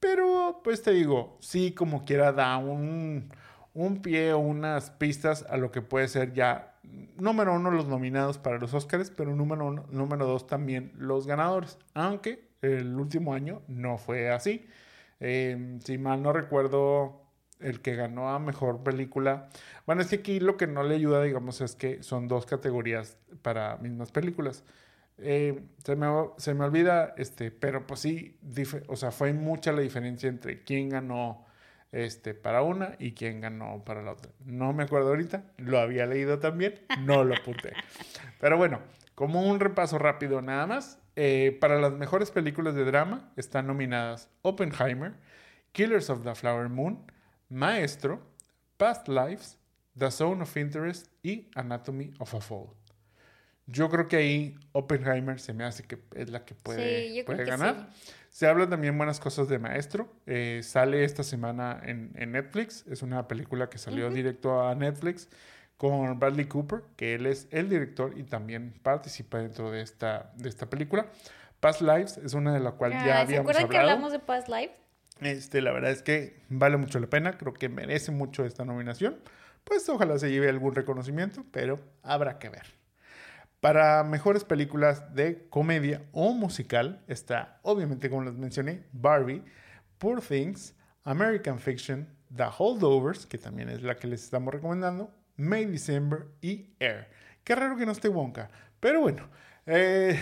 Pero, 0.00 0.60
pues 0.62 0.82
te 0.82 0.92
digo, 0.92 1.38
sí, 1.40 1.72
como 1.72 2.04
quiera, 2.04 2.32
da 2.32 2.58
un, 2.58 3.32
un 3.74 4.02
pie 4.02 4.32
o 4.32 4.38
unas 4.38 4.90
pistas 4.90 5.44
a 5.48 5.56
lo 5.56 5.70
que 5.70 5.82
puede 5.82 6.08
ser 6.08 6.32
ya, 6.32 6.74
número 7.16 7.54
uno, 7.54 7.70
los 7.70 7.88
nominados 7.88 8.38
para 8.38 8.58
los 8.58 8.74
Oscars, 8.74 9.10
pero 9.10 9.34
número, 9.34 9.66
uno, 9.66 9.86
número 9.90 10.26
dos, 10.26 10.46
también 10.46 10.92
los 10.96 11.26
ganadores. 11.26 11.78
Aunque 11.94 12.46
el 12.62 12.94
último 12.96 13.34
año 13.34 13.62
no 13.68 13.98
fue 13.98 14.30
así. 14.30 14.66
Eh, 15.20 15.78
si 15.84 15.98
mal 15.98 16.22
no 16.22 16.32
recuerdo, 16.32 17.25
el 17.60 17.80
que 17.80 17.94
ganó 17.96 18.30
a 18.30 18.38
mejor 18.38 18.82
película. 18.82 19.48
Bueno, 19.86 20.02
es 20.02 20.08
que 20.08 20.16
aquí 20.16 20.40
lo 20.40 20.56
que 20.56 20.66
no 20.66 20.82
le 20.82 20.94
ayuda, 20.94 21.22
digamos, 21.22 21.60
es 21.60 21.74
que 21.74 22.02
son 22.02 22.28
dos 22.28 22.46
categorías 22.46 23.16
para 23.42 23.76
mismas 23.78 24.12
películas. 24.12 24.64
Eh, 25.18 25.62
se, 25.84 25.96
me, 25.96 26.06
se 26.36 26.54
me 26.54 26.64
olvida, 26.64 27.14
este, 27.16 27.50
pero 27.50 27.86
pues 27.86 28.00
sí, 28.00 28.38
o 28.88 28.96
sea, 28.96 29.10
fue 29.10 29.32
mucha 29.32 29.72
la 29.72 29.80
diferencia 29.80 30.28
entre 30.28 30.62
quién 30.62 30.90
ganó 30.90 31.46
este, 31.92 32.34
para 32.34 32.62
una 32.62 32.96
y 32.98 33.12
quién 33.12 33.40
ganó 33.40 33.82
para 33.84 34.02
la 34.02 34.12
otra. 34.12 34.30
No 34.44 34.72
me 34.72 34.84
acuerdo 34.84 35.08
ahorita, 35.08 35.44
lo 35.56 35.78
había 35.78 36.06
leído 36.06 36.38
también, 36.38 36.80
no 37.00 37.24
lo 37.24 37.34
apunté. 37.34 37.72
Pero 38.40 38.58
bueno, 38.58 38.80
como 39.14 39.42
un 39.48 39.60
repaso 39.60 39.98
rápido 39.98 40.42
nada 40.42 40.66
más, 40.66 40.98
eh, 41.16 41.56
para 41.60 41.80
las 41.80 41.92
mejores 41.92 42.30
películas 42.30 42.74
de 42.74 42.84
drama 42.84 43.32
están 43.36 43.66
nominadas 43.66 44.28
Oppenheimer, 44.42 45.14
Killers 45.72 46.10
of 46.10 46.22
the 46.22 46.34
Flower 46.34 46.68
Moon, 46.68 47.10
Maestro, 47.48 48.20
Past 48.76 49.08
Lives, 49.08 49.58
The 49.96 50.10
Zone 50.10 50.42
of 50.42 50.56
Interest 50.56 51.08
y 51.22 51.48
Anatomy 51.54 52.12
of 52.18 52.34
a 52.34 52.40
Fall. 52.40 52.68
Yo 53.66 53.88
creo 53.88 54.06
que 54.06 54.16
ahí 54.16 54.54
Oppenheimer 54.72 55.40
se 55.40 55.52
me 55.52 55.64
hace 55.64 55.82
que 55.82 55.98
es 56.14 56.30
la 56.30 56.44
que 56.44 56.54
puede, 56.54 57.24
puede 57.24 57.44
ganar. 57.44 57.88
Se 58.30 58.46
hablan 58.46 58.70
también 58.70 58.96
buenas 58.96 59.18
cosas 59.18 59.48
de 59.48 59.58
Maestro. 59.58 60.12
Eh, 60.26 60.60
sale 60.62 61.02
esta 61.02 61.24
semana 61.24 61.80
en, 61.82 62.12
Netflix. 62.30 62.84
Es 62.86 63.02
una 63.02 63.26
película 63.26 63.68
que 63.68 63.78
salió 63.78 64.08
directo 64.10 64.62
a 64.62 64.74
Netflix 64.74 65.28
con 65.76 66.18
Bradley 66.18 66.46
Cooper, 66.46 66.82
que 66.96 67.14
él 67.14 67.26
es 67.26 67.48
el 67.50 67.68
director 67.68 68.16
y 68.16 68.22
también 68.22 68.72
participa 68.82 69.38
dentro 69.38 69.70
de 69.70 69.82
esta, 69.82 70.32
de 70.36 70.48
esta 70.48 70.70
película. 70.70 71.06
Past 71.58 71.80
Lives 71.80 72.18
es 72.18 72.34
una 72.34 72.52
de 72.54 72.60
la 72.60 72.72
cual 72.72 72.92
ya 72.92 72.98
habíamos 72.98 73.18
hablado. 73.18 73.30
¿Se 73.30 73.38
acuerdan 73.38 73.68
que 73.68 73.78
hablamos 73.78 74.12
de 74.12 74.18
Past 74.20 74.48
Lives? 74.48 74.85
Este, 75.20 75.62
la 75.62 75.72
verdad 75.72 75.90
es 75.90 76.02
que 76.02 76.40
vale 76.48 76.76
mucho 76.76 76.98
la 77.00 77.06
pena, 77.06 77.38
creo 77.38 77.54
que 77.54 77.68
merece 77.68 78.12
mucho 78.12 78.44
esta 78.44 78.64
nominación. 78.64 79.16
Pues 79.64 79.88
ojalá 79.88 80.18
se 80.18 80.30
lleve 80.30 80.48
algún 80.48 80.74
reconocimiento, 80.74 81.44
pero 81.50 81.80
habrá 82.02 82.38
que 82.38 82.50
ver. 82.50 82.66
Para 83.60 84.04
mejores 84.04 84.44
películas 84.44 85.14
de 85.14 85.48
comedia 85.48 86.04
o 86.12 86.32
musical 86.32 87.02
está, 87.08 87.58
obviamente 87.62 88.10
como 88.10 88.22
les 88.24 88.34
mencioné, 88.34 88.84
Barbie, 88.92 89.42
Poor 89.98 90.20
Things, 90.20 90.74
American 91.04 91.58
Fiction, 91.58 92.06
The 92.34 92.44
Holdovers, 92.58 93.26
que 93.26 93.38
también 93.38 93.70
es 93.70 93.82
la 93.82 93.96
que 93.96 94.06
les 94.06 94.22
estamos 94.22 94.52
recomendando, 94.52 95.10
May 95.36 95.64
December 95.64 96.26
y 96.40 96.74
Air. 96.78 97.08
Qué 97.42 97.54
raro 97.54 97.76
que 97.76 97.86
no 97.86 97.92
esté 97.92 98.08
Wonka, 98.08 98.50
pero 98.78 99.00
bueno. 99.00 99.28
Eh, 99.66 100.18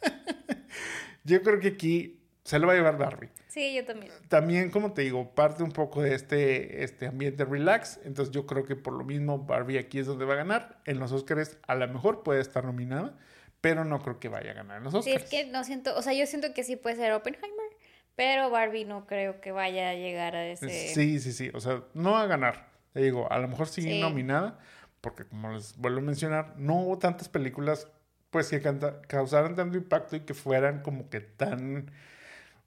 yo 1.24 1.42
creo 1.42 1.60
que 1.60 1.68
aquí 1.68 2.22
se 2.44 2.58
lo 2.58 2.66
va 2.66 2.74
a 2.74 2.76
llevar 2.76 2.96
Barbie. 2.96 3.30
Sí, 3.50 3.74
yo 3.74 3.84
también. 3.84 4.12
También, 4.28 4.70
como 4.70 4.92
te 4.92 5.02
digo, 5.02 5.34
parte 5.34 5.64
un 5.64 5.72
poco 5.72 6.02
de 6.02 6.14
este, 6.14 6.84
este 6.84 7.08
ambiente 7.08 7.44
relax. 7.44 7.98
Entonces 8.04 8.32
yo 8.32 8.46
creo 8.46 8.64
que 8.64 8.76
por 8.76 8.94
lo 8.94 9.04
mismo 9.04 9.38
Barbie 9.38 9.78
aquí 9.78 9.98
es 9.98 10.06
donde 10.06 10.24
va 10.24 10.34
a 10.34 10.36
ganar. 10.36 10.80
En 10.84 11.00
los 11.00 11.10
Oscars 11.10 11.58
a 11.66 11.74
lo 11.74 11.88
mejor 11.88 12.22
puede 12.22 12.40
estar 12.40 12.64
nominada, 12.64 13.18
pero 13.60 13.84
no 13.84 14.00
creo 14.02 14.20
que 14.20 14.28
vaya 14.28 14.52
a 14.52 14.54
ganar 14.54 14.78
en 14.78 14.84
los 14.84 14.94
Oscars. 14.94 15.04
Sí, 15.04 15.24
es 15.24 15.28
que 15.28 15.50
no 15.50 15.64
siento, 15.64 15.96
o 15.96 16.02
sea, 16.02 16.12
yo 16.12 16.26
siento 16.26 16.54
que 16.54 16.62
sí 16.62 16.76
puede 16.76 16.94
ser 16.94 17.12
Oppenheimer, 17.12 17.70
pero 18.14 18.50
Barbie 18.50 18.84
no 18.84 19.06
creo 19.08 19.40
que 19.40 19.50
vaya 19.50 19.90
a 19.90 19.94
llegar 19.94 20.36
a 20.36 20.46
ese... 20.46 20.68
Sí, 20.94 21.18
sí, 21.18 21.32
sí, 21.32 21.50
o 21.52 21.58
sea, 21.58 21.82
no 21.92 22.12
va 22.12 22.22
a 22.22 22.26
ganar. 22.26 22.68
Te 22.92 23.00
digo, 23.00 23.30
a 23.32 23.38
lo 23.38 23.48
mejor 23.48 23.66
sí, 23.66 24.00
nominada, 24.00 24.60
porque 25.00 25.24
como 25.24 25.52
les 25.52 25.76
vuelvo 25.76 25.98
a 25.98 26.02
mencionar, 26.02 26.54
no 26.56 26.82
hubo 26.82 26.98
tantas 26.98 27.28
películas 27.28 27.88
pues 28.30 28.48
que 28.48 28.62
causaran 29.08 29.56
tanto 29.56 29.76
impacto 29.76 30.14
y 30.14 30.20
que 30.20 30.34
fueran 30.34 30.82
como 30.82 31.10
que 31.10 31.18
tan 31.18 31.90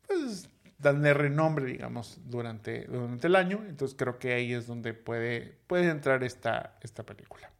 pues, 0.07 0.49
de 0.77 1.13
renombre, 1.13 1.65
digamos, 1.65 2.19
durante, 2.25 2.85
durante 2.85 3.27
el 3.27 3.35
año. 3.35 3.63
Entonces 3.67 3.95
creo 3.97 4.19
que 4.19 4.33
ahí 4.33 4.53
es 4.53 4.67
donde 4.67 4.93
puede, 4.93 5.57
puede 5.67 5.89
entrar 5.89 6.23
esta, 6.23 6.77
esta 6.81 7.03
película. 7.03 7.51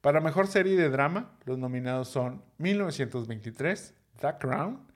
Para 0.00 0.20
mejor 0.20 0.46
serie 0.46 0.76
de 0.76 0.90
drama, 0.90 1.32
los 1.46 1.58
nominados 1.58 2.08
son 2.08 2.42
1923, 2.58 3.94
The 4.20 4.34
Crown, 4.38 4.86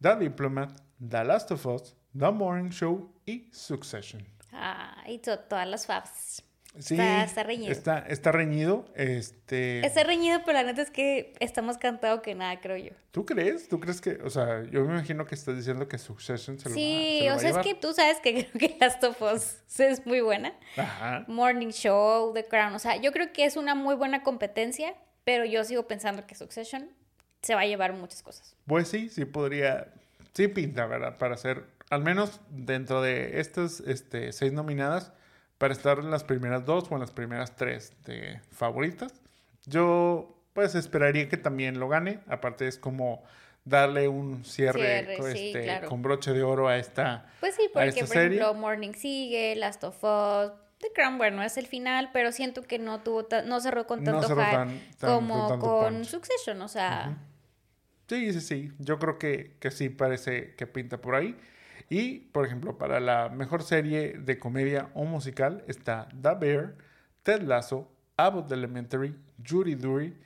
The 0.00 0.16
Diplomat, 0.16 0.80
The 1.06 1.24
Last 1.24 1.50
of 1.50 1.66
Us, 1.66 1.96
The 2.18 2.30
Morning 2.30 2.70
Show 2.70 3.12
y 3.26 3.50
Succession. 3.52 4.26
Ah, 4.52 5.02
y 5.06 5.18
todas 5.18 5.68
las 5.68 5.86
faves. 5.86 6.42
Sí, 6.78 6.98
está, 6.98 7.44
reñido. 7.44 7.72
Está, 7.72 8.32
reñido. 8.32 8.84
Este... 8.96 9.86
Está 9.86 10.02
reñido, 10.02 10.40
pero 10.44 10.58
la 10.58 10.64
neta 10.64 10.82
es 10.82 10.90
que 10.90 11.32
está 11.38 11.62
más 11.62 11.78
cantado 11.78 12.20
que 12.20 12.34
nada, 12.34 12.60
creo 12.60 12.76
yo. 12.76 12.90
¿Tú 13.12 13.24
crees? 13.24 13.68
¿Tú 13.68 13.78
crees 13.78 14.00
que, 14.00 14.18
o 14.24 14.30
sea, 14.30 14.64
yo 14.64 14.84
me 14.84 14.94
imagino 14.94 15.24
que 15.24 15.36
estás 15.36 15.56
diciendo 15.56 15.86
que 15.86 15.98
Succession 15.98 16.58
se 16.58 16.68
lo 16.68 16.74
sí, 16.74 17.20
va, 17.28 17.34
Sí, 17.34 17.36
o 17.36 17.38
sea, 17.38 17.60
es 17.60 17.66
que 17.66 17.74
tú 17.74 17.92
sabes 17.92 18.18
que 18.18 18.46
creo 18.52 18.70
que 18.70 18.76
Last 18.80 19.04
of 19.04 19.22
Us 19.22 19.58
es 19.78 20.04
muy 20.04 20.20
buena. 20.20 20.52
Ajá. 20.76 21.24
Morning 21.28 21.68
Show, 21.68 22.34
The 22.34 22.44
Crown, 22.46 22.74
o 22.74 22.80
sea, 22.80 22.96
yo 22.96 23.12
creo 23.12 23.32
que 23.32 23.44
es 23.44 23.56
una 23.56 23.76
muy 23.76 23.94
buena 23.94 24.24
competencia, 24.24 24.94
pero 25.22 25.44
yo 25.44 25.62
sigo 25.62 25.86
pensando 25.86 26.26
que 26.26 26.34
Succession 26.34 26.90
se 27.42 27.54
va 27.54 27.60
a 27.60 27.66
llevar 27.66 27.92
muchas 27.92 28.22
cosas. 28.22 28.56
Pues 28.66 28.88
sí, 28.88 29.10
sí 29.10 29.24
podría, 29.26 29.92
sí 30.32 30.48
pinta, 30.48 30.86
¿verdad? 30.86 31.18
Para 31.18 31.36
ser, 31.36 31.66
al 31.90 32.02
menos 32.02 32.40
dentro 32.50 33.00
de 33.00 33.38
estas 33.38 33.78
este, 33.80 34.32
seis 34.32 34.52
nominadas 34.52 35.12
para 35.64 35.72
estar 35.72 35.98
en 35.98 36.10
las 36.10 36.24
primeras 36.24 36.66
dos 36.66 36.84
o 36.90 36.94
en 36.94 37.00
las 37.00 37.10
primeras 37.10 37.56
tres 37.56 37.94
de 38.04 38.38
favoritas. 38.50 39.14
Yo 39.64 40.36
pues 40.52 40.74
esperaría 40.74 41.30
que 41.30 41.38
también 41.38 41.80
lo 41.80 41.88
gane. 41.88 42.20
Aparte 42.28 42.68
es 42.68 42.76
como 42.76 43.22
darle 43.64 44.06
un 44.06 44.44
cierre, 44.44 45.14
este, 45.32 45.86
con 45.88 46.02
broche 46.02 46.34
de 46.34 46.42
oro 46.42 46.68
a 46.68 46.76
esta 46.76 47.32
Pues 47.40 47.54
sí, 47.54 47.70
porque 47.72 48.04
por 48.04 48.14
ejemplo 48.14 48.52
Morning 48.52 48.92
sigue, 48.92 49.56
Last 49.56 49.82
of 49.84 49.96
Us, 50.04 50.52
The 50.80 50.88
Crown, 50.94 51.16
bueno, 51.16 51.42
es 51.42 51.56
el 51.56 51.66
final, 51.66 52.10
pero 52.12 52.30
siento 52.30 52.60
que 52.60 52.78
no 52.78 53.00
tuvo 53.00 53.26
no 53.46 53.58
cerró 53.62 53.86
con 53.86 54.04
tanto 54.04 54.28
hype 54.36 54.82
como 55.00 55.58
con, 55.58 56.04
Succession, 56.04 56.60
o 56.60 56.68
sea... 56.68 57.16
Sí, 58.06 58.34
sí, 58.34 58.42
sí. 58.42 58.72
Yo 58.80 58.98
creo 58.98 59.18
que, 59.18 59.56
que 59.60 59.70
sí 59.70 59.88
parece 59.88 60.56
que 60.56 60.66
pinta 60.66 60.98
por 61.00 61.14
ahí. 61.14 61.34
Y, 61.88 62.20
por 62.32 62.46
ejemplo, 62.46 62.78
para 62.78 63.00
la 63.00 63.28
mejor 63.28 63.62
serie 63.62 64.14
de 64.18 64.38
comedia 64.38 64.90
o 64.94 65.04
musical 65.04 65.64
está 65.66 66.08
The 66.20 66.34
Bear, 66.34 66.74
Ted 67.22 67.42
Lasso, 67.42 67.90
Abbott 68.16 68.50
Elementary, 68.52 69.14
Judy 69.46 69.74
Dury, 69.74 70.16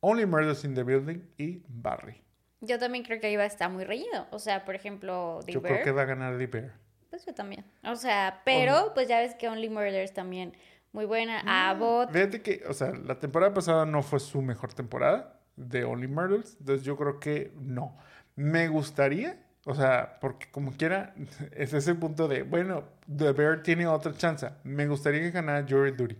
Only 0.00 0.26
Murders 0.26 0.64
in 0.64 0.74
the 0.74 0.82
Building 0.82 1.20
y 1.38 1.62
Barry. 1.68 2.22
Yo 2.60 2.78
también 2.78 3.04
creo 3.04 3.20
que 3.20 3.26
ahí 3.26 3.36
va 3.36 3.42
a 3.42 3.46
estar 3.46 3.70
muy 3.70 3.84
reñido. 3.84 4.26
O 4.30 4.38
sea, 4.38 4.64
por 4.64 4.74
ejemplo, 4.74 5.40
The 5.44 5.52
yo 5.52 5.62
creo 5.62 5.82
que 5.82 5.92
va 5.92 6.02
a 6.02 6.06
ganar 6.06 6.38
The 6.38 6.46
Bear. 6.46 6.72
Pues 7.10 7.24
yo 7.26 7.34
también. 7.34 7.64
O 7.84 7.96
sea, 7.96 8.40
pero 8.44 8.92
pues 8.94 9.08
ya 9.08 9.20
ves 9.20 9.34
que 9.34 9.48
Only 9.48 9.68
Murders 9.68 10.12
también 10.12 10.54
muy 10.92 11.04
buena. 11.04 11.42
Mm, 11.42 11.48
Abbott. 11.48 12.10
Fíjate 12.10 12.40
que, 12.40 12.62
o 12.68 12.72
sea, 12.72 12.92
la 12.92 13.18
temporada 13.18 13.52
pasada 13.52 13.84
no 13.84 14.02
fue 14.02 14.20
su 14.20 14.40
mejor 14.40 14.72
temporada 14.72 15.40
de 15.56 15.84
Only 15.84 16.08
Murders, 16.08 16.56
entonces 16.58 16.84
yo 16.84 16.96
creo 16.96 17.20
que 17.20 17.52
no. 17.60 17.96
Me 18.36 18.68
gustaría, 18.68 19.43
o 19.64 19.74
sea, 19.74 20.18
porque 20.20 20.46
como 20.50 20.72
quiera, 20.76 21.14
es 21.56 21.72
ese 21.72 21.94
punto 21.94 22.28
de, 22.28 22.42
bueno, 22.42 22.84
The 23.14 23.32
Bear 23.32 23.62
tiene 23.62 23.86
otra 23.86 24.12
chance. 24.16 24.48
Me 24.62 24.86
gustaría 24.86 25.20
que 25.20 25.30
ganara 25.30 25.66
Jury 25.68 25.92
Duty. 25.92 26.16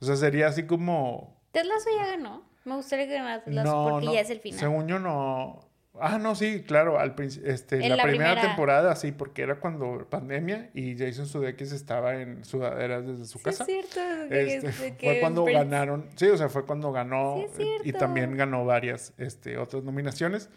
O 0.00 0.04
sea, 0.04 0.16
sería 0.16 0.48
así 0.48 0.64
como... 0.64 1.40
Ted 1.52 1.64
Lasso 1.64 1.88
ya 1.96 2.06
ganó. 2.06 2.44
Me 2.64 2.74
gustaría 2.76 3.06
que 3.08 3.14
ganara 3.14 3.42
Ted 3.44 3.52
Lasso 3.52 3.72
No, 3.72 3.90
porque 3.90 4.06
no, 4.06 4.14
ya 4.14 4.20
es 4.20 4.30
el 4.30 4.40
final. 4.40 4.60
Según 4.60 4.86
yo 4.88 4.98
no. 4.98 5.60
Ah, 6.00 6.16
no, 6.18 6.36
sí, 6.36 6.62
claro, 6.64 7.00
al 7.00 7.16
este, 7.44 7.76
En 7.82 7.88
la, 7.88 7.96
la 7.96 8.02
primera, 8.04 8.30
primera. 8.30 8.42
temporada 8.42 8.94
sí, 8.94 9.10
porque 9.10 9.42
era 9.42 9.58
cuando 9.58 10.06
pandemia 10.08 10.70
y 10.72 10.96
Jason 10.96 11.26
Sudeikis 11.26 11.72
estaba 11.72 12.20
en 12.20 12.44
sudaderas 12.44 13.04
desde 13.04 13.24
su 13.24 13.38
Sí, 13.38 13.44
casa. 13.44 13.64
es 13.64 13.66
cierto. 13.66 14.00
Este, 14.32 14.96
que- 14.96 15.06
fue 15.08 15.20
cuando 15.20 15.44
Prince- 15.44 15.58
ganaron, 15.58 16.06
sí, 16.14 16.26
o 16.28 16.36
sea, 16.36 16.48
fue 16.50 16.64
cuando 16.66 16.92
ganó 16.92 17.38
Sí, 17.38 17.42
es 17.52 17.58
eh, 17.58 17.76
y 17.82 17.92
también 17.92 18.36
ganó 18.36 18.64
varias 18.64 19.12
este, 19.18 19.58
otras 19.58 19.82
nominaciones. 19.82 20.50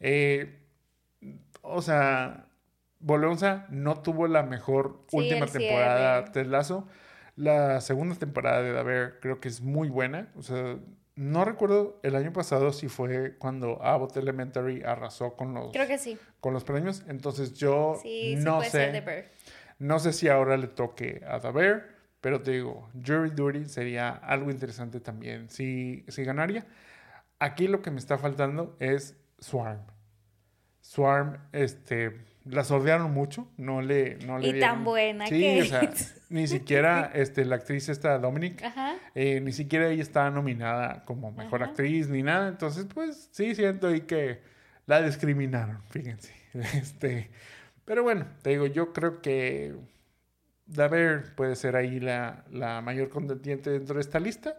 Eh, 0.00 0.56
o 1.70 1.82
sea, 1.82 2.46
volvemos 3.00 3.42
a, 3.42 3.66
no 3.70 4.00
tuvo 4.02 4.26
la 4.26 4.42
mejor 4.42 5.04
Sí, 5.08 5.16
última 5.16 5.46
temporada. 5.46 6.24
Ted 6.32 6.46
Lasso. 6.46 6.86
La 7.36 7.80
segunda 7.80 8.16
temporada 8.16 8.62
de 8.62 8.72
Bear 8.82 9.20
creo 9.20 9.40
que 9.40 9.48
es 9.48 9.60
muy 9.60 9.88
buena. 9.88 10.32
O 10.36 10.42
sea, 10.42 10.76
no 11.14 11.44
recuerdo 11.44 12.00
el 12.02 12.16
año 12.16 12.32
pasado 12.32 12.72
si 12.72 12.88
fue 12.88 13.36
cuando 13.38 13.82
Abbott 13.82 14.16
Elementary 14.16 14.82
arrasó 14.82 15.34
con 15.34 15.54
los, 15.54 15.72
Creo 15.72 15.86
que 15.86 15.98
sí. 15.98 16.18
con 16.40 16.52
los 16.52 16.64
premios. 16.64 17.04
Entonces 17.08 17.54
yo 17.54 17.98
Sí, 18.02 18.36
no 18.38 18.56
puede 18.58 18.70
ser 18.70 18.92
The 18.92 19.02
sé. 19.02 19.28
No 19.78 20.00
sé 20.00 20.12
si 20.12 20.28
ahora 20.28 20.56
le 20.56 20.66
toque 20.66 21.22
a 21.24 21.38
Bear, 21.52 21.86
pero 22.20 22.42
te 22.42 22.50
digo, 22.50 22.88
Jury 23.06 23.30
Duty 23.30 23.66
sería 23.66 24.10
algo 24.10 24.50
interesante 24.50 24.98
también 24.98 25.48
si, 25.48 26.04
si 26.08 26.24
ganaría. 26.24 26.66
Aquí 27.38 27.68
lo 27.68 27.82
que 27.82 27.92
me 27.92 27.98
está 28.00 28.18
faltando 28.18 28.76
es 28.80 29.16
Swarm. 29.38 29.80
Swarm, 30.88 31.36
este, 31.52 32.16
la 32.46 32.64
sordearon 32.64 33.12
mucho, 33.12 33.46
no 33.58 33.82
le, 33.82 34.16
no 34.24 34.38
le 34.38 34.48
Y 34.48 34.58
tan 34.58 34.84
buena 34.84 35.26
Sí, 35.26 35.38
que 35.38 35.60
o 35.60 35.64
sea, 35.66 35.92
ni 36.30 36.46
siquiera 36.46 37.10
este, 37.12 37.44
la 37.44 37.56
actriz 37.56 37.90
esta 37.90 38.18
Dominic, 38.18 38.64
eh, 39.14 39.38
ni 39.42 39.52
siquiera 39.52 39.90
ella 39.90 40.02
estaba 40.02 40.30
nominada 40.30 41.04
como 41.04 41.30
mejor 41.30 41.62
Ajá. 41.62 41.72
actriz 41.72 42.08
ni 42.08 42.22
nada. 42.22 42.48
Entonces, 42.48 42.86
pues 42.86 43.28
sí 43.32 43.54
siento 43.54 43.88
ahí 43.88 44.00
que 44.00 44.40
la 44.86 45.02
discriminaron, 45.02 45.82
fíjense. 45.90 46.32
Este, 46.54 47.28
pero 47.84 48.02
bueno, 48.02 48.26
te 48.40 48.50
digo, 48.50 48.66
yo 48.66 48.94
creo 48.94 49.20
que 49.20 49.76
Daver 50.64 51.34
puede 51.34 51.54
ser 51.54 51.76
ahí 51.76 52.00
la, 52.00 52.46
la 52.50 52.80
mayor 52.80 53.10
contendiente 53.10 53.68
dentro 53.68 53.96
de 53.96 54.00
esta 54.00 54.18
lista. 54.18 54.58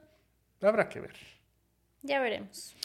Habrá 0.62 0.88
que 0.90 1.00
ver. 1.00 1.16
Ya 2.04 2.20
veremos. 2.20 2.76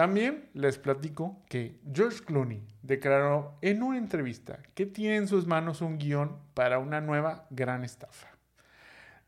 También 0.00 0.48
les 0.54 0.78
platico 0.78 1.42
que 1.46 1.78
George 1.92 2.24
Clooney 2.24 2.62
declaró 2.80 3.58
en 3.60 3.82
una 3.82 3.98
entrevista 3.98 4.62
que 4.74 4.86
tiene 4.86 5.16
en 5.16 5.28
sus 5.28 5.46
manos 5.46 5.82
un 5.82 5.98
guion 5.98 6.38
para 6.54 6.78
una 6.78 7.02
nueva 7.02 7.46
gran 7.50 7.84
estafa. 7.84 8.28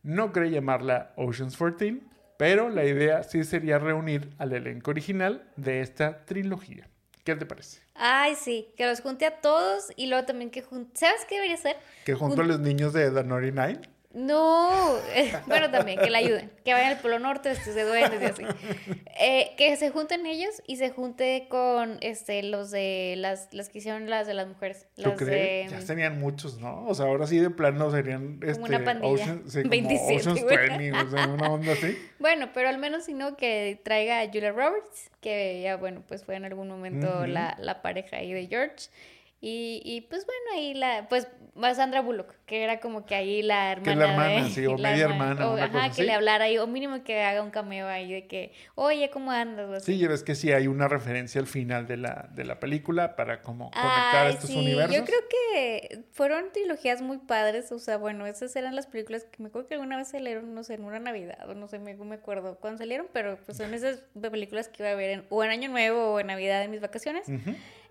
No 0.03 0.33
cree 0.33 0.51
llamarla 0.51 1.13
Ocean's 1.17 1.59
14, 1.59 2.01
pero 2.39 2.71
la 2.71 2.87
idea 2.87 3.23
sí 3.23 3.45
sería 3.45 3.79
reunir 3.79 4.31
al 4.39 4.55
elenco 4.55 4.93
original 4.93 5.47
de 5.57 5.83
esta 5.83 6.25
trilogía. 6.25 6.89
¿Qué 7.23 7.37
te 7.37 7.45
parece? 7.45 7.83
Ay, 7.95 8.35
sí, 8.35 8.73
que 8.75 8.87
los 8.87 9.03
junte 9.03 9.27
a 9.27 9.43
todos 9.43 9.93
y 9.97 10.07
luego 10.07 10.25
también 10.25 10.51
que 10.51 10.63
junte. 10.63 10.99
¿Sabes 10.99 11.27
qué 11.29 11.35
debería 11.35 11.59
ser? 11.59 11.77
¿Que 12.07 12.15
junto 12.15 12.41
a 12.41 12.45
los 12.47 12.61
niños 12.61 12.95
de 12.95 13.11
The 13.11 13.25
99? 13.25 13.92
No, 14.15 14.97
eh, 15.15 15.33
bueno, 15.47 15.71
también, 15.71 15.99
que 15.99 16.11
le 16.11 16.19
ayuden, 16.19 16.51
que 16.65 16.73
vayan 16.73 16.93
al 16.93 16.99
Polo 16.99 17.19
Norte, 17.19 17.51
este, 17.51 17.73
de 17.73 17.85
duendes 17.85 18.21
y 18.21 18.25
así. 18.25 18.43
Eh, 19.19 19.53
que 19.57 19.77
se 19.77 19.91
junten 19.91 20.27
ellos 20.27 20.63
y 20.67 20.77
se 20.77 20.91
junte 20.91 21.47
con 21.49 21.99
este 22.03 22.43
los 22.43 22.71
de 22.71 23.15
las, 23.17 23.49
las 23.53 23.69
que 23.71 23.79
hicieron 23.79 24.11
las 24.11 24.27
de 24.27 24.35
las 24.35 24.47
mujeres. 24.49 24.87
¿Tú 24.97 25.03
Las 25.03 25.19
crees? 25.19 25.71
de... 25.71 25.79
Ya 25.79 25.83
serían 25.87 26.21
muchos, 26.21 26.59
¿no? 26.59 26.87
O 26.87 26.95
sea, 26.95 27.07
ahora 27.07 27.27
sí 27.27 27.39
de 27.39 27.51
plano 27.51 27.91
serían 27.91 28.41
este, 28.43 28.63
una 28.63 28.85
pandilla. 28.85 29.09
Ocean- 29.25 29.43
sí, 29.49 29.59
como 29.63 29.71
27, 29.71 30.17
Ocean's 30.17 30.43
güey. 30.43 30.57
20, 30.57 30.93
o 30.93 31.11
sea, 31.11 31.27
una 31.29 31.51
onda 31.51 31.73
así. 31.73 31.97
Bueno, 32.19 32.51
pero 32.55 32.69
al 32.69 32.79
menos 32.79 33.05
si 33.07 33.15
no, 33.15 33.37
que 33.37 33.81
traiga 33.83 34.21
a 34.21 34.27
Julia 34.27 34.53
Roberts, 34.53 35.11
que 35.21 35.61
ya, 35.61 35.77
bueno, 35.77 36.05
pues 36.07 36.25
fue 36.25 36.37
en 36.37 36.45
algún 36.45 36.69
momento 36.69 37.27
la, 37.27 37.57
la 37.59 37.83
pareja 37.83 38.19
ahí 38.19 38.33
de 38.33 38.47
George. 38.47 38.91
Y, 39.41 39.83
y 39.85 40.03
pues 40.03 40.25
bueno, 40.25 40.41
ahí 40.55 40.73
la, 40.75 41.09
pues 41.09 41.27
Sandra 41.75 42.01
Bullock, 42.01 42.33
que 42.53 42.63
era 42.63 42.81
como 42.81 43.07
que 43.07 43.15
ahí 43.15 43.41
la 43.41 43.73
hermana. 43.73 43.93
Que 43.93 43.97
la 43.99 44.11
hermana, 44.11 44.45
de- 44.45 44.51
sí, 44.51 44.67
o 44.67 44.77
media 44.77 45.05
hermana, 45.07 45.49
o, 45.49 45.55
una 45.55 45.65
ajá, 45.65 45.73
cosa 45.73 45.85
que 45.87 45.91
así. 45.93 46.03
le 46.03 46.13
hablara 46.13 46.45
ahí, 46.45 46.59
o 46.59 46.67
mínimo 46.67 47.03
que 47.03 47.23
haga 47.23 47.43
un 47.43 47.51
cameo 47.51 47.89
ahí 47.89 48.13
de 48.13 48.27
que, 48.27 48.53
oye, 48.75 49.09
¿cómo 49.09 49.31
andas? 49.31 49.71
O 49.71 49.73
así. 49.73 49.95
Sí, 49.95 49.99
ya 49.99 50.09
ves 50.09 50.23
que 50.23 50.35
sí 50.35 50.53
hay 50.53 50.67
una 50.67 50.87
referencia 50.87 51.41
al 51.41 51.47
final 51.47 51.87
de 51.87 51.97
la, 51.97 52.29
de 52.35 52.45
la 52.45 52.61
película 52.61 53.17
para 53.17 53.41
como 53.41 53.71
conectar 53.71 54.27
Ay, 54.27 54.35
estos 54.35 54.51
sí, 54.51 54.59
universos. 54.59 54.95
Yo 54.95 55.03
creo 55.07 55.21
que 55.31 56.05
fueron 56.13 56.53
trilogías 56.53 57.01
muy 57.01 57.17
padres, 57.17 57.73
o 57.73 57.79
sea, 57.79 57.97
bueno, 57.97 58.27
esas 58.27 58.55
eran 58.55 58.77
las 58.77 58.87
películas 58.87 59.25
que 59.25 59.43
me 59.43 59.49
acuerdo 59.49 59.69
que 59.69 59.75
alguna 59.77 59.97
vez 59.97 60.09
salieron, 60.09 60.53
no 60.55 60.63
sé, 60.63 60.75
en 60.75 60.85
una 60.85 60.99
Navidad, 60.99 61.49
o 61.49 61.55
no 61.55 61.69
sé, 61.69 61.79
me, 61.79 61.95
me 61.95 62.17
acuerdo 62.17 62.59
cuándo 62.61 62.77
salieron, 62.77 63.07
pero 63.15 63.39
pues 63.47 63.57
son 63.57 63.73
esas 63.73 64.03
películas 64.31 64.69
que 64.69 64.83
iba 64.83 64.91
a 64.91 64.95
ver 64.95 65.09
en, 65.09 65.25
o 65.31 65.43
en 65.43 65.53
Año 65.53 65.71
Nuevo 65.71 66.13
o 66.13 66.21
en 66.21 66.27
Navidad 66.27 66.63
en 66.63 66.71
mis 66.71 66.83
vacaciones. 66.83 67.25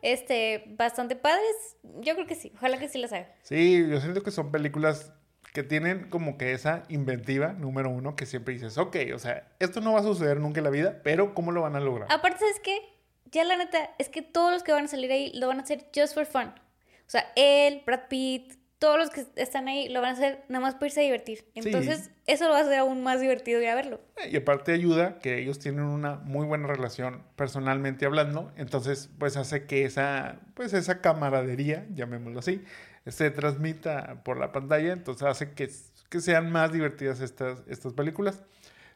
Este, 0.03 0.63
bastante 0.77 1.15
padres, 1.15 1.77
yo 1.99 2.15
creo 2.15 2.25
que 2.25 2.33
sí, 2.33 2.51
ojalá 2.55 2.79
que 2.79 2.89
sí 2.89 2.97
las 2.97 3.13
haga. 3.13 3.27
Sí, 3.43 3.85
yo 3.87 4.01
siento 4.01 4.23
que 4.23 4.31
son 4.31 4.50
películas 4.51 5.13
que 5.53 5.63
tienen 5.63 6.09
como 6.09 6.37
que 6.37 6.53
esa 6.53 6.83
inventiva, 6.87 7.53
número 7.53 7.89
uno, 7.89 8.15
que 8.15 8.25
siempre 8.25 8.53
dices, 8.53 8.77
ok, 8.77 8.95
o 9.13 9.19
sea, 9.19 9.51
esto 9.59 9.81
no 9.81 9.93
va 9.93 9.99
a 9.99 10.03
suceder 10.03 10.39
nunca 10.39 10.59
en 10.59 10.63
la 10.63 10.69
vida, 10.69 11.01
pero 11.03 11.33
¿cómo 11.33 11.51
lo 11.51 11.61
van 11.61 11.75
a 11.75 11.79
lograr? 11.79 12.07
Aparte, 12.11 12.39
¿sabes 12.39 12.59
qué? 12.63 12.77
Ya 13.25 13.43
la 13.43 13.57
neta, 13.57 13.91
es 13.97 14.09
que 14.09 14.21
todos 14.21 14.51
los 14.51 14.63
que 14.63 14.71
van 14.71 14.85
a 14.85 14.87
salir 14.87 15.11
ahí 15.11 15.31
lo 15.33 15.47
van 15.47 15.59
a 15.59 15.63
hacer 15.63 15.87
just 15.95 16.13
for 16.13 16.25
fun. 16.25 16.47
O 16.47 17.09
sea, 17.11 17.31
él, 17.35 17.83
Brad 17.85 18.07
Pitt, 18.07 18.53
todos 18.81 18.97
los 18.97 19.09
que 19.11 19.25
están 19.35 19.67
ahí 19.67 19.89
lo 19.89 20.01
van 20.01 20.09
a 20.09 20.13
hacer 20.13 20.43
nada 20.49 20.59
más 20.59 20.73
por 20.73 20.87
irse 20.87 21.01
a 21.01 21.03
divertir. 21.03 21.45
Entonces, 21.53 22.09
eso 22.25 22.45
lo 22.45 22.53
va 22.53 22.59
a 22.59 22.61
hacer 22.61 22.79
aún 22.79 23.03
más 23.03 23.21
divertido 23.21 23.61
ir 23.61 23.67
a 23.67 23.75
verlo. 23.75 24.01
Y 24.27 24.35
aparte 24.37 24.71
ayuda 24.71 25.19
que 25.19 25.37
ellos 25.37 25.59
tienen 25.59 25.83
una 25.83 26.15
muy 26.15 26.47
buena 26.47 26.65
relación 26.65 27.23
personalmente 27.35 28.07
hablando, 28.07 28.51
entonces 28.57 29.09
pues 29.19 29.37
hace 29.37 29.67
que 29.67 29.85
esa, 29.85 30.39
pues 30.55 30.73
esa 30.73 30.99
camaradería, 30.99 31.85
llamémoslo 31.93 32.39
así, 32.39 32.63
se 33.07 33.31
transmita 33.31 34.23
por 34.23 34.37
la 34.37 34.51
pantalla, 34.51 34.93
entonces 34.93 35.27
hace 35.27 35.51
que, 35.53 35.69
que 36.09 36.21
sean 36.21 36.51
más 36.51 36.71
divertidas 36.71 37.21
estas, 37.21 37.63
estas 37.67 37.93
películas. 37.93 38.43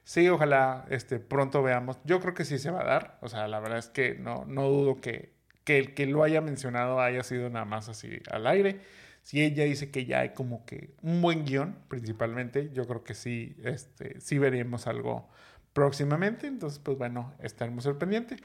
Sí, 0.04 0.30
ojalá 0.30 0.86
este, 0.90 1.20
pronto 1.20 1.64
veamos. 1.64 1.98
Yo 2.06 2.20
creo 2.20 2.36
que 2.36 2.46
sí 2.46 2.60
se 2.60 2.70
va 2.70 2.82
a 2.82 2.86
dar. 2.86 3.18
O 3.22 3.28
sea, 3.28 3.48
la 3.48 3.60
verdad 3.60 3.80
es 3.80 3.90
que 3.90 4.16
no, 4.16 4.46
no 4.46 4.70
dudo 4.70 5.02
que, 5.02 5.34
que 5.64 5.80
el 5.80 5.96
que 5.96 6.06
lo 6.06 6.24
haya 6.24 6.42
mencionado 6.42 7.02
haya 7.02 7.24
sido 7.24 7.50
nada 7.50 7.66
más 7.66 7.90
así 7.90 8.20
al 8.32 8.46
aire. 8.46 8.82
Si 9.24 9.44
ella 9.44 9.64
dice 9.64 9.90
que 9.90 10.06
ya 10.06 10.20
hay 10.20 10.30
como 10.30 10.64
que 10.66 10.94
un 11.02 11.22
buen 11.24 11.46
guion, 11.46 11.76
principalmente, 11.88 12.70
yo 12.72 12.86
creo 12.86 13.04
que 13.04 13.16
sí, 13.16 13.56
este, 13.64 14.22
sí 14.22 14.38
veremos 14.38 14.86
algo 14.86 15.28
próximamente. 15.74 16.46
Entonces, 16.46 16.78
pues 16.78 17.00
bueno, 17.00 17.34
estaremos 17.40 17.88
al 17.88 17.98
pendiente. 17.98 18.38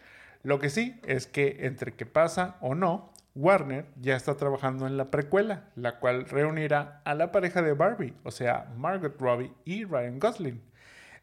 Lo 0.42 0.58
que 0.58 0.70
sí 0.70 0.98
es 1.06 1.26
que 1.26 1.58
entre 1.66 1.92
que 1.92 2.06
pasa 2.06 2.56
o 2.62 2.74
no, 2.74 3.12
Warner 3.34 3.86
ya 4.00 4.16
está 4.16 4.36
trabajando 4.36 4.86
en 4.86 4.96
la 4.96 5.10
precuela, 5.10 5.70
la 5.76 5.98
cual 5.98 6.26
reunirá 6.26 7.00
a 7.04 7.14
la 7.14 7.32
pareja 7.32 7.62
de 7.62 7.72
Barbie, 7.74 8.14
o 8.24 8.30
sea, 8.30 8.72
Margot 8.76 9.18
Robbie 9.20 9.52
y 9.64 9.84
Ryan 9.84 10.18
Gosling. 10.18 10.62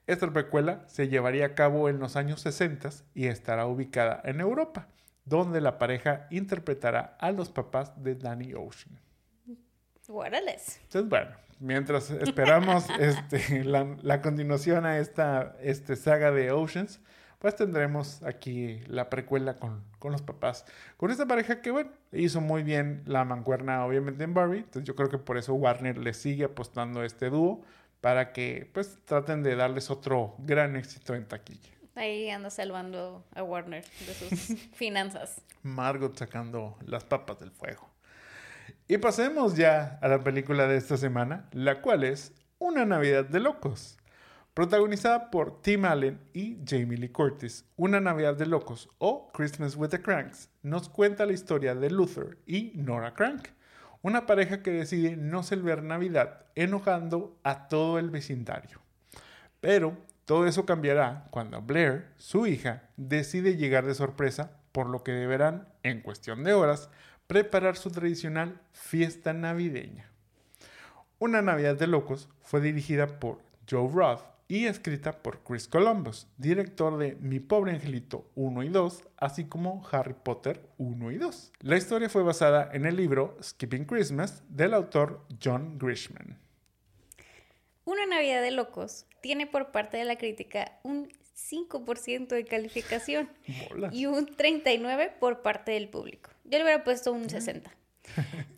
Esta 0.07 0.31
precuela 0.31 0.83
se 0.87 1.09
llevaría 1.09 1.47
a 1.47 1.55
cabo 1.55 1.89
en 1.89 1.99
los 1.99 2.15
años 2.15 2.41
60 2.41 2.89
y 3.13 3.27
estará 3.27 3.65
ubicada 3.65 4.21
en 4.23 4.39
Europa, 4.39 4.87
donde 5.25 5.59
la 5.59 5.77
pareja 5.77 6.27
interpretará 6.29 7.17
a 7.19 7.31
los 7.31 7.49
papás 7.49 7.91
de 8.01 8.15
Danny 8.15 8.53
Ocean. 8.53 8.99
Guárales. 10.07 10.79
Entonces, 10.83 11.09
bueno, 11.09 11.31
mientras 11.59 12.09
esperamos 12.11 12.85
este, 12.99 13.65
la, 13.65 13.97
la 14.01 14.21
continuación 14.21 14.85
a 14.85 14.99
esta 14.99 15.57
este, 15.61 15.97
saga 15.97 16.31
de 16.31 16.51
Oceans, 16.51 17.01
pues 17.39 17.55
tendremos 17.55 18.23
aquí 18.23 18.79
la 18.87 19.09
precuela 19.09 19.55
con, 19.55 19.83
con 19.99 20.11
los 20.11 20.21
papás. 20.21 20.65
Con 20.97 21.11
esta 21.11 21.25
pareja 21.25 21.61
que, 21.61 21.71
bueno, 21.71 21.91
hizo 22.11 22.41
muy 22.41 22.63
bien 22.63 23.03
la 23.05 23.25
mancuerna, 23.25 23.85
obviamente, 23.85 24.23
en 24.23 24.33
Barbie. 24.33 24.59
Entonces, 24.59 24.83
yo 24.83 24.95
creo 24.95 25.09
que 25.09 25.17
por 25.17 25.37
eso 25.37 25.53
Warner 25.53 25.97
le 25.97 26.13
sigue 26.13 26.45
apostando 26.45 27.01
a 27.01 27.05
este 27.05 27.29
dúo 27.29 27.61
para 28.01 28.33
que, 28.33 28.69
pues, 28.73 28.97
traten 29.05 29.43
de 29.43 29.55
darles 29.55 29.91
otro 29.91 30.35
gran 30.39 30.75
éxito 30.75 31.13
en 31.13 31.27
taquilla. 31.27 31.69
Ahí 31.95 32.29
anda 32.29 32.49
salvando 32.49 33.25
a 33.33 33.43
Warner 33.43 33.83
de 33.83 34.13
sus 34.13 34.59
finanzas. 34.73 35.41
Margot 35.63 36.15
sacando 36.17 36.77
las 36.85 37.03
papas 37.03 37.39
del 37.39 37.51
fuego. 37.51 37.89
Y 38.87 38.97
pasemos 38.97 39.55
ya 39.55 39.99
a 40.01 40.07
la 40.07 40.23
película 40.23 40.67
de 40.67 40.77
esta 40.77 40.95
semana, 40.97 41.49
la 41.51 41.81
cual 41.81 42.03
es 42.03 42.33
Una 42.59 42.85
Navidad 42.85 43.25
de 43.25 43.39
Locos. 43.39 43.97
Protagonizada 44.57 45.29
por 45.29 45.61
Tim 45.61 45.85
Allen 45.85 46.19
y 46.33 46.57
Jamie 46.67 46.97
Lee 46.97 47.09
Curtis, 47.09 47.63
Una 47.75 47.99
Navidad 47.99 48.35
de 48.35 48.47
Locos 48.47 48.89
o 48.97 49.31
Christmas 49.31 49.75
with 49.75 49.89
the 49.89 50.01
Cranks 50.01 50.49
nos 50.63 50.89
cuenta 50.89 51.27
la 51.27 51.33
historia 51.33 51.75
de 51.75 51.91
Luther 51.91 52.39
y 52.47 52.71
Nora 52.73 53.13
Crank, 53.13 53.49
una 54.01 54.25
pareja 54.25 54.63
que 54.63 54.71
decide 54.71 55.15
no 55.15 55.43
celebrar 55.43 55.83
Navidad 55.83 56.47
enojando 56.55 57.37
a 57.43 57.67
todo 57.67 57.99
el 57.99 58.09
vecindario. 58.09 58.81
Pero 59.61 59.95
todo 60.25 60.47
eso 60.47 60.65
cambiará 60.65 61.27
cuando 61.29 61.61
Blair, 61.61 62.07
su 62.17 62.47
hija, 62.47 62.89
decide 62.97 63.57
llegar 63.57 63.85
de 63.85 63.93
sorpresa, 63.93 64.57
por 64.71 64.89
lo 64.89 65.03
que 65.03 65.11
deberán, 65.11 65.67
en 65.83 66.01
cuestión 66.01 66.43
de 66.43 66.53
horas, 66.53 66.89
preparar 67.27 67.77
su 67.77 67.91
tradicional 67.91 68.59
fiesta 68.71 69.33
navideña. 69.33 70.09
Una 71.19 71.43
Navidad 71.43 71.75
de 71.75 71.85
Locos 71.85 72.27
fue 72.41 72.59
dirigida 72.59 73.19
por 73.19 73.37
Joe 73.69 73.87
Roth 73.93 74.36
y 74.47 74.65
escrita 74.65 75.21
por 75.21 75.43
Chris 75.43 75.67
Columbus, 75.67 76.27
director 76.37 76.97
de 76.97 77.15
Mi 77.15 77.39
pobre 77.39 77.73
angelito 77.73 78.29
1 78.35 78.63
y 78.63 78.69
2, 78.69 79.03
así 79.17 79.45
como 79.45 79.85
Harry 79.91 80.13
Potter 80.13 80.61
1 80.77 81.11
y 81.11 81.17
2. 81.17 81.53
La 81.61 81.77
historia 81.77 82.09
fue 82.09 82.23
basada 82.23 82.69
en 82.73 82.85
el 82.85 82.95
libro 82.95 83.37
Skipping 83.41 83.85
Christmas 83.85 84.43
del 84.49 84.73
autor 84.73 85.25
John 85.43 85.77
Grisham. 85.77 86.37
Una 87.83 88.05
Navidad 88.05 88.41
de 88.41 88.51
Locos 88.51 89.05
tiene 89.21 89.47
por 89.47 89.71
parte 89.71 89.97
de 89.97 90.05
la 90.05 90.17
crítica 90.17 90.79
un 90.83 91.09
5% 91.35 92.27
de 92.27 92.45
calificación 92.45 93.29
y 93.91 94.05
un 94.05 94.27
39% 94.27 95.19
por 95.19 95.41
parte 95.41 95.71
del 95.71 95.89
público. 95.89 96.31
Yo 96.43 96.57
le 96.57 96.63
hubiera 96.63 96.83
puesto 96.83 97.11
un 97.11 97.27
60%. 97.27 97.63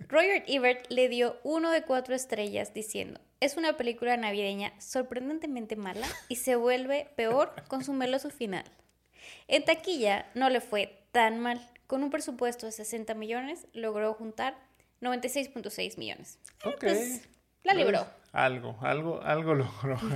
Roger 0.08 0.44
Ebert 0.48 0.90
le 0.90 1.10
dio 1.10 1.38
uno 1.44 1.72
de 1.72 1.84
cuatro 1.84 2.16
estrellas 2.16 2.74
diciendo, 2.74 3.20
es 3.40 3.58
una 3.58 3.78
película 3.78 4.18
navideña 4.18 4.74
sorprendentemente 4.80 5.76
mala 5.76 6.08
y 6.28 6.38
se 6.38 6.56
vuelve 6.56 7.10
peor 7.16 7.54
con 7.68 7.84
su 7.84 7.94
meloso 7.94 8.30
final. 8.30 8.66
En 9.48 9.66
taquilla 9.66 10.28
no 10.36 10.50
le 10.50 10.62
fue 10.62 11.04
tan 11.12 11.40
mal. 11.40 11.60
Con 11.88 12.04
un 12.04 12.12
presupuesto 12.12 12.66
de 12.66 12.72
60 12.72 13.14
millones 13.16 13.68
logró 13.74 14.14
juntar 14.14 14.56
96.6 15.02 15.98
millones. 15.98 16.40
Eh, 16.64 16.70
ok. 16.70 16.80
Pues, 16.80 17.30
la 17.64 17.74
libró. 17.74 18.04
Pues, 18.04 18.30
algo, 18.34 18.78
algo, 18.82 19.22
algo 19.22 19.56
logró. 19.56 19.98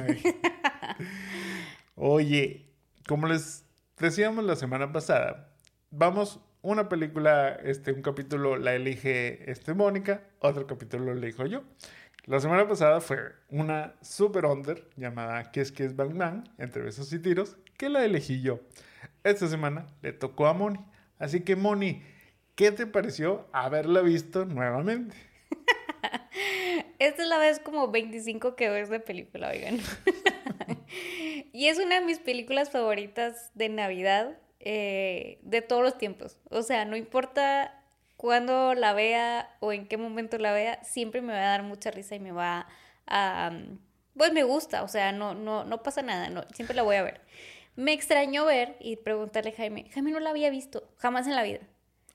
Oye, 1.95 2.69
como 3.07 3.27
les 3.27 3.65
decíamos 3.97 4.43
la 4.43 4.55
semana 4.55 4.91
pasada, 4.91 5.49
vamos 5.89 6.39
una 6.61 6.89
película, 6.89 7.57
este, 7.63 7.91
un 7.91 8.01
capítulo 8.01 8.57
la 8.57 8.73
elige 8.73 9.51
este 9.51 9.73
Mónica, 9.73 10.23
otro 10.39 10.67
capítulo 10.67 11.05
lo 11.05 11.13
elijo 11.13 11.45
yo. 11.45 11.63
La 12.25 12.39
semana 12.39 12.65
pasada 12.65 13.01
fue 13.01 13.17
una 13.49 13.95
super 14.01 14.45
under 14.45 14.87
llamada 14.95 15.51
¿Qué 15.51 15.59
es 15.59 15.73
que 15.73 15.83
es 15.83 15.93
Bang 15.97 16.17
Bang? 16.17 16.45
Entre 16.57 16.81
besos 16.81 17.11
y 17.11 17.19
tiros, 17.19 17.57
que 17.77 17.89
la 17.89 18.05
elegí 18.05 18.41
yo. 18.41 18.61
Esta 19.25 19.49
semana 19.49 19.87
le 20.01 20.13
tocó 20.13 20.47
a 20.47 20.53
Moni. 20.53 20.79
Así 21.19 21.41
que 21.41 21.57
Moni, 21.57 22.01
¿qué 22.55 22.71
te 22.71 22.87
pareció 22.87 23.49
haberla 23.51 23.99
visto 23.99 24.45
nuevamente? 24.45 25.17
Esta 26.99 27.23
es 27.23 27.27
la 27.27 27.39
vez 27.39 27.59
como 27.59 27.91
25 27.91 28.55
que 28.55 28.69
ves 28.69 28.87
de 28.87 29.01
película, 29.01 29.49
oigan. 29.49 29.79
y 31.51 31.67
es 31.67 31.77
una 31.77 31.99
de 31.99 32.05
mis 32.05 32.19
películas 32.19 32.69
favoritas 32.69 33.51
de 33.53 33.67
Navidad 33.67 34.37
eh, 34.61 35.39
de 35.41 35.61
todos 35.61 35.83
los 35.83 35.97
tiempos. 35.97 36.39
O 36.49 36.61
sea, 36.61 36.85
no 36.85 36.95
importa 36.95 37.82
cuándo 38.23 38.73
la 38.73 38.93
vea 38.93 39.53
o 39.59 39.73
en 39.73 39.85
qué 39.85 39.97
momento 39.97 40.37
la 40.37 40.53
vea, 40.53 40.81
siempre 40.85 41.21
me 41.21 41.33
va 41.33 41.39
a 41.39 41.57
dar 41.57 41.63
mucha 41.63 41.91
risa 41.91 42.15
y 42.15 42.21
me 42.21 42.31
va 42.31 42.67
a... 43.05 43.51
pues 44.15 44.31
me 44.31 44.43
gusta, 44.43 44.83
o 44.83 44.87
sea, 44.87 45.11
no, 45.11 45.33
no, 45.33 45.65
no 45.65 45.83
pasa 45.83 46.03
nada, 46.03 46.29
no, 46.29 46.45
siempre 46.53 46.73
la 46.73 46.83
voy 46.83 46.95
a 46.95 47.03
ver. 47.03 47.19
Me 47.75 47.91
extrañó 47.91 48.45
ver 48.45 48.77
y 48.79 48.95
preguntarle 48.95 49.51
a 49.51 49.55
Jaime, 49.57 49.89
Jaime 49.93 50.11
no 50.11 50.21
la 50.21 50.29
había 50.29 50.49
visto, 50.51 50.89
jamás 50.99 51.27
en 51.27 51.35
la 51.35 51.43
vida. 51.43 51.59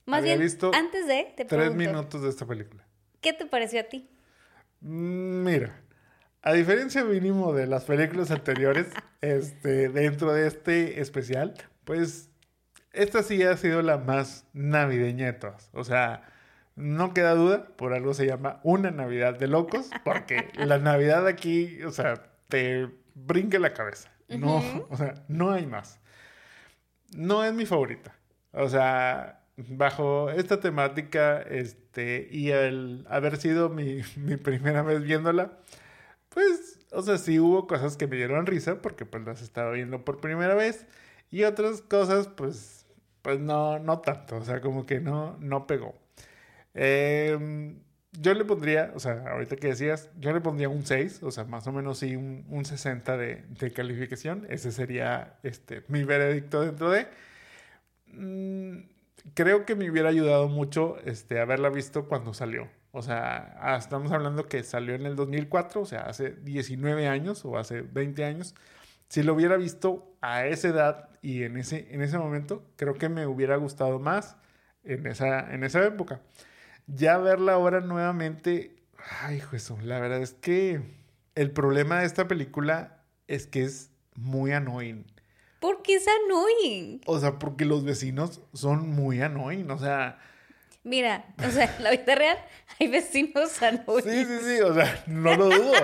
Más 0.06 0.22
bien, 0.22 0.40
visto 0.40 0.70
antes 0.72 1.06
de, 1.06 1.34
te 1.36 1.44
tres 1.44 1.74
minutos 1.74 2.22
de 2.22 2.30
esta 2.30 2.46
película. 2.46 2.88
¿Qué 3.20 3.34
te 3.34 3.44
pareció 3.44 3.80
a 3.80 3.84
ti? 3.84 4.08
Mm, 4.80 5.44
mira, 5.44 5.78
a 6.40 6.54
diferencia 6.54 7.04
mínimo 7.04 7.52
de 7.52 7.66
las 7.66 7.84
películas 7.84 8.30
anteriores, 8.30 8.86
este, 9.20 9.90
dentro 9.90 10.32
de 10.32 10.46
este 10.46 11.02
especial, 11.02 11.52
pues 11.84 12.27
esta 12.92 13.22
sí 13.22 13.42
ha 13.42 13.56
sido 13.56 13.82
la 13.82 13.98
más 13.98 14.46
navideña 14.52 15.26
de 15.26 15.32
todas. 15.34 15.70
O 15.72 15.84
sea, 15.84 16.22
no 16.76 17.12
queda 17.12 17.34
duda, 17.34 17.66
por 17.76 17.92
algo 17.92 18.14
se 18.14 18.26
llama 18.26 18.60
una 18.62 18.90
Navidad 18.90 19.38
de 19.38 19.48
locos, 19.48 19.90
porque 20.04 20.50
la 20.54 20.78
Navidad 20.78 21.26
aquí, 21.26 21.82
o 21.82 21.90
sea, 21.90 22.22
te 22.48 22.88
brinca 23.14 23.58
la 23.58 23.74
cabeza. 23.74 24.10
No, 24.28 24.62
o 24.90 24.96
sea, 24.96 25.14
no 25.28 25.50
hay 25.50 25.66
más. 25.66 26.00
No 27.14 27.44
es 27.44 27.52
mi 27.52 27.66
favorita. 27.66 28.14
O 28.52 28.68
sea, 28.68 29.40
bajo 29.56 30.30
esta 30.30 30.60
temática, 30.60 31.42
este, 31.42 32.28
y 32.30 32.50
el 32.50 33.04
haber 33.08 33.38
sido 33.38 33.68
mi, 33.68 34.02
mi 34.16 34.36
primera 34.36 34.82
vez 34.82 35.02
viéndola, 35.02 35.58
pues, 36.28 36.78
o 36.92 37.02
sea, 37.02 37.18
sí 37.18 37.40
hubo 37.40 37.66
cosas 37.66 37.96
que 37.96 38.06
me 38.06 38.16
dieron 38.16 38.46
risa, 38.46 38.80
porque 38.80 39.04
pues 39.04 39.24
las 39.24 39.42
estaba 39.42 39.72
viendo 39.72 40.04
por 40.04 40.20
primera 40.20 40.54
vez, 40.54 40.86
y 41.30 41.44
otras 41.44 41.82
cosas, 41.82 42.28
pues, 42.28 42.77
pues 43.28 43.40
no, 43.40 43.78
no 43.78 44.00
tanto, 44.00 44.36
o 44.36 44.42
sea, 44.42 44.62
como 44.62 44.86
que 44.86 45.00
no, 45.00 45.36
no 45.38 45.66
pegó. 45.66 45.94
Em, 46.72 47.78
yo 48.12 48.32
le 48.32 48.46
pondría, 48.46 48.90
o 48.94 49.00
sea, 49.00 49.22
ahorita 49.32 49.56
que 49.56 49.66
decías, 49.66 50.08
yo 50.18 50.32
le 50.32 50.40
pondría 50.40 50.70
un 50.70 50.86
6, 50.86 51.22
o 51.22 51.30
sea, 51.30 51.44
más 51.44 51.66
o 51.66 51.72
menos 51.72 51.98
sí 51.98 52.16
un, 52.16 52.46
un 52.48 52.64
60 52.64 53.18
de, 53.18 53.44
calificación. 53.74 54.46
Ese 54.48 54.72
sería 54.72 55.38
este, 55.42 55.82
mi 55.88 56.04
veredicto 56.04 56.62
dentro 56.62 56.90
de... 56.90 57.06
Mm, 58.06 58.88
creo 59.34 59.66
que 59.66 59.76
me 59.76 59.90
hubiera 59.90 60.08
ayudado 60.08 60.48
mucho 60.48 60.96
este, 61.04 61.38
haberla 61.38 61.68
visto 61.68 62.08
cuando 62.08 62.32
salió. 62.32 62.66
O 62.92 63.02
sea, 63.02 63.58
ah, 63.60 63.76
estamos 63.76 64.10
hablando 64.10 64.48
que 64.48 64.62
salió 64.62 64.94
en 64.94 65.04
el 65.04 65.16
2004, 65.16 65.82
o 65.82 65.84
sea, 65.84 66.00
hace 66.04 66.30
19 66.30 67.08
años 67.08 67.44
o 67.44 67.58
hace 67.58 67.82
20 67.82 68.24
años 68.24 68.54
si 69.08 69.22
lo 69.22 69.34
hubiera 69.34 69.56
visto 69.56 70.16
a 70.20 70.46
esa 70.46 70.68
edad 70.68 71.08
y 71.22 71.42
en 71.42 71.56
ese, 71.56 71.92
en 71.92 72.02
ese 72.02 72.18
momento, 72.18 72.64
creo 72.76 72.94
que 72.94 73.08
me 73.08 73.26
hubiera 73.26 73.56
gustado 73.56 73.98
más 73.98 74.36
en 74.84 75.06
esa, 75.06 75.52
en 75.52 75.64
esa 75.64 75.84
época. 75.84 76.20
Ya 76.86 77.18
verla 77.18 77.54
ahora 77.54 77.80
nuevamente, 77.80 78.76
ay, 79.22 79.42
eso, 79.52 79.78
la 79.82 80.00
verdad 80.00 80.22
es 80.22 80.32
que 80.32 80.80
el 81.34 81.50
problema 81.50 82.00
de 82.00 82.06
esta 82.06 82.28
película 82.28 83.02
es 83.26 83.46
que 83.46 83.62
es 83.62 83.90
muy 84.14 84.52
annoying. 84.52 85.04
¿Por 85.60 85.82
qué 85.82 85.96
es 85.96 86.06
annoying? 86.24 87.00
O 87.06 87.18
sea, 87.18 87.38
porque 87.38 87.64
los 87.64 87.84
vecinos 87.84 88.42
son 88.52 88.88
muy 88.90 89.20
annoying, 89.20 89.70
o 89.70 89.78
sea 89.78 90.18
Mira, 90.88 91.26
o 91.46 91.50
sea, 91.50 91.76
en 91.76 91.84
la 91.84 91.90
vida 91.90 92.14
real 92.14 92.38
hay 92.80 92.88
vecinos 92.88 93.62
anónimos. 93.62 94.04
Sí, 94.04 94.24
sí, 94.24 94.38
sí, 94.42 94.60
o 94.62 94.72
sea, 94.72 95.04
no 95.06 95.36
lo 95.36 95.50
dudo. 95.50 95.74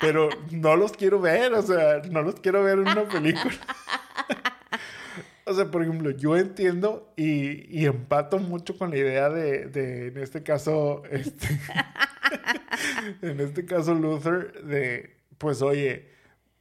pero 0.00 0.30
no 0.50 0.74
los 0.74 0.92
quiero 0.92 1.20
ver, 1.20 1.52
o 1.54 1.62
sea, 1.62 2.02
no 2.10 2.22
los 2.22 2.40
quiero 2.40 2.64
ver 2.64 2.78
en 2.80 2.88
una 2.88 3.08
película. 3.08 3.54
o 5.46 5.54
sea, 5.54 5.70
por 5.70 5.82
ejemplo, 5.82 6.10
yo 6.10 6.36
entiendo 6.36 7.12
y, 7.16 7.80
y 7.80 7.86
empato 7.86 8.40
mucho 8.40 8.76
con 8.76 8.90
la 8.90 8.96
idea 8.96 9.28
de, 9.28 9.66
de 9.66 10.08
en 10.08 10.18
este 10.18 10.42
caso, 10.42 11.04
este, 11.08 11.46
en 13.22 13.38
este 13.38 13.64
caso 13.64 13.94
Luther, 13.94 14.64
de, 14.64 15.18
pues 15.38 15.62
oye, 15.62 16.10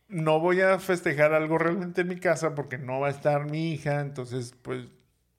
no 0.08 0.40
voy 0.40 0.62
a 0.62 0.78
festejar 0.78 1.34
algo 1.34 1.58
realmente 1.58 2.02
en 2.02 2.10
mi 2.10 2.20
casa 2.20 2.54
porque 2.54 2.78
no 2.78 3.00
va 3.00 3.08
a 3.08 3.12
estar 3.12 3.50
mi 3.50 3.72
hija, 3.74 4.02
entonces, 4.02 4.54
pues, 4.62 4.86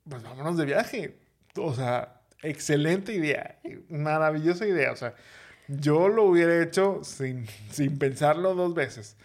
pues 0.08 0.24
vámonos 0.24 0.56
de 0.56 0.64
viaje. 0.64 1.18
O 1.56 1.74
sea, 1.74 2.21
excelente 2.42 3.14
idea, 3.14 3.58
maravillosa 3.88 4.66
idea. 4.66 4.92
O 4.92 4.96
sea, 4.96 5.14
yo 5.68 6.08
lo 6.08 6.24
hubiera 6.24 6.62
hecho 6.62 7.00
sin, 7.04 7.46
sin 7.70 7.98
pensarlo 7.98 8.54
dos 8.54 8.74
veces. 8.74 9.16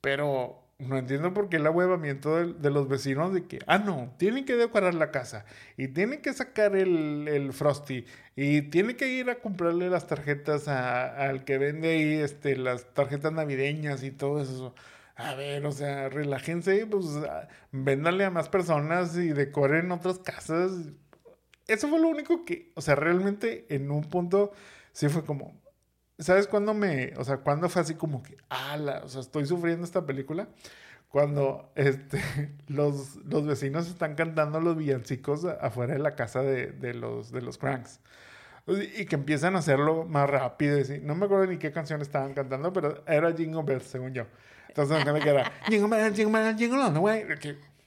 Pero 0.00 0.60
no 0.78 0.98
entiendo 0.98 1.34
por 1.34 1.48
qué 1.48 1.56
el 1.56 1.66
ahuevamiento 1.66 2.36
de, 2.36 2.54
de, 2.54 2.70
los 2.70 2.88
vecinos 2.88 3.34
de 3.34 3.44
que, 3.44 3.58
ah, 3.66 3.78
no, 3.78 4.14
tienen 4.18 4.44
que 4.44 4.56
decorar 4.56 4.94
la 4.94 5.10
casa 5.10 5.44
y 5.76 5.88
tienen 5.88 6.22
que 6.22 6.32
sacar 6.32 6.74
el, 6.74 7.28
el 7.28 7.52
Frosty 7.52 8.06
y 8.34 8.62
tienen 8.62 8.96
que 8.96 9.08
ir 9.08 9.28
a 9.30 9.40
comprarle 9.40 9.90
las 9.90 10.06
tarjetas 10.06 10.68
al 10.68 11.44
que 11.44 11.58
vende 11.58 11.90
ahí 11.90 12.14
este, 12.14 12.56
las 12.56 12.94
tarjetas 12.94 13.32
navideñas 13.32 14.02
y 14.02 14.10
todo 14.10 14.42
eso. 14.42 14.74
A 15.16 15.34
ver, 15.34 15.66
o 15.66 15.72
sea, 15.72 16.08
relájense, 16.08 16.86
pues 16.86 17.06
véndale 17.72 18.24
a 18.24 18.30
más 18.30 18.48
personas 18.48 19.16
y 19.16 19.28
decoren 19.28 19.92
otras 19.92 20.18
casas 20.18 20.72
eso 21.72 21.88
fue 21.88 21.98
lo 21.98 22.08
único 22.08 22.44
que, 22.44 22.72
o 22.74 22.80
sea, 22.80 22.94
realmente 22.94 23.66
en 23.68 23.90
un 23.90 24.02
punto 24.02 24.52
sí 24.92 25.08
fue 25.08 25.24
como, 25.24 25.60
¿sabes 26.18 26.46
cuándo 26.46 26.74
me, 26.74 27.12
o 27.16 27.24
sea, 27.24 27.38
cuándo 27.38 27.68
fue 27.68 27.82
así 27.82 27.94
como 27.94 28.22
que, 28.22 28.36
ala, 28.48 29.02
o 29.04 29.08
sea, 29.08 29.20
estoy 29.20 29.46
sufriendo 29.46 29.84
esta 29.84 30.04
película? 30.04 30.48
Cuando 31.08 31.72
este, 31.76 32.20
los, 32.68 33.16
los 33.24 33.46
vecinos 33.46 33.88
están 33.88 34.14
cantando 34.14 34.60
los 34.60 34.76
villancicos 34.76 35.44
afuera 35.44 35.94
de 35.94 36.00
la 36.00 36.14
casa 36.14 36.42
de, 36.42 36.72
de 36.72 36.94
los, 36.94 37.32
de 37.32 37.42
los 37.42 37.58
cranks. 37.58 38.00
Y 38.66 39.06
que 39.06 39.16
empiezan 39.16 39.56
a 39.56 39.60
hacerlo 39.60 40.04
más 40.04 40.30
rápido. 40.30 40.78
Y 40.78 41.00
no 41.00 41.16
me 41.16 41.24
acuerdo 41.24 41.46
ni 41.46 41.58
qué 41.58 41.72
canción 41.72 42.00
estaban 42.02 42.34
cantando, 42.34 42.72
pero 42.72 43.02
era 43.06 43.32
Jingle 43.32 43.64
Bells, 43.64 43.84
según 43.84 44.14
yo. 44.14 44.26
Entonces, 44.68 45.04
me 45.04 45.20
que 45.20 45.28
era 45.28 45.50
Jingle 45.66 45.88
Bells, 45.88 46.16
Jingle 46.16 46.40
Bells, 46.40 46.58
Jingle 46.58 46.78
on 46.78 46.94
the 46.94 47.00
way. 47.00 47.24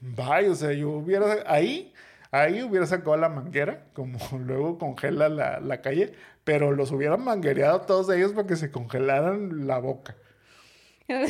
Vaya, 0.01 0.51
o 0.51 0.55
sea, 0.55 0.73
yo 0.73 0.89
hubiera 0.89 1.37
ahí 1.45 1.93
Ahí 2.33 2.61
hubiera 2.63 2.85
sacado 2.87 3.15
la 3.15 3.29
manguera, 3.29 3.85
como 3.93 4.17
luego 4.39 4.79
congela 4.79 5.29
la, 5.29 5.59
la 5.59 5.81
calle, 5.81 6.13
pero 6.43 6.71
los 6.71 6.91
hubieran 6.91 7.23
manguereado 7.23 7.81
todos 7.81 8.09
ellos 8.09 8.33
para 8.33 8.47
que 8.47 8.55
se 8.55 8.71
congelaran 8.71 9.67
la 9.67 9.77
boca. 9.77 10.15
o 11.07 11.27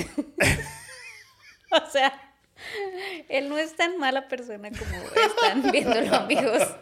sea, 1.91 2.13
él 3.27 3.49
no 3.49 3.57
es 3.57 3.75
tan 3.75 3.97
mala 3.97 4.29
persona 4.29 4.69
como 4.69 4.95
están 5.13 5.73
viéndolo, 5.73 6.15
amigos. 6.21 6.73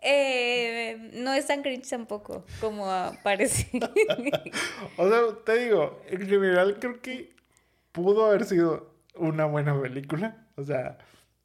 Eh, 0.00 1.10
no 1.12 1.34
es 1.34 1.46
tan 1.46 1.60
cringe 1.60 1.90
tampoco, 1.90 2.46
como 2.58 2.86
parece. 3.22 3.68
o 4.96 5.10
sea, 5.10 5.20
te 5.44 5.58
digo, 5.58 6.00
en 6.06 6.26
general 6.26 6.78
creo 6.80 7.02
que 7.02 7.34
pudo 7.92 8.24
haber 8.24 8.46
sido 8.46 8.94
una 9.14 9.44
buena 9.44 9.78
película. 9.78 10.46
O 10.56 10.64
sea, 10.64 10.96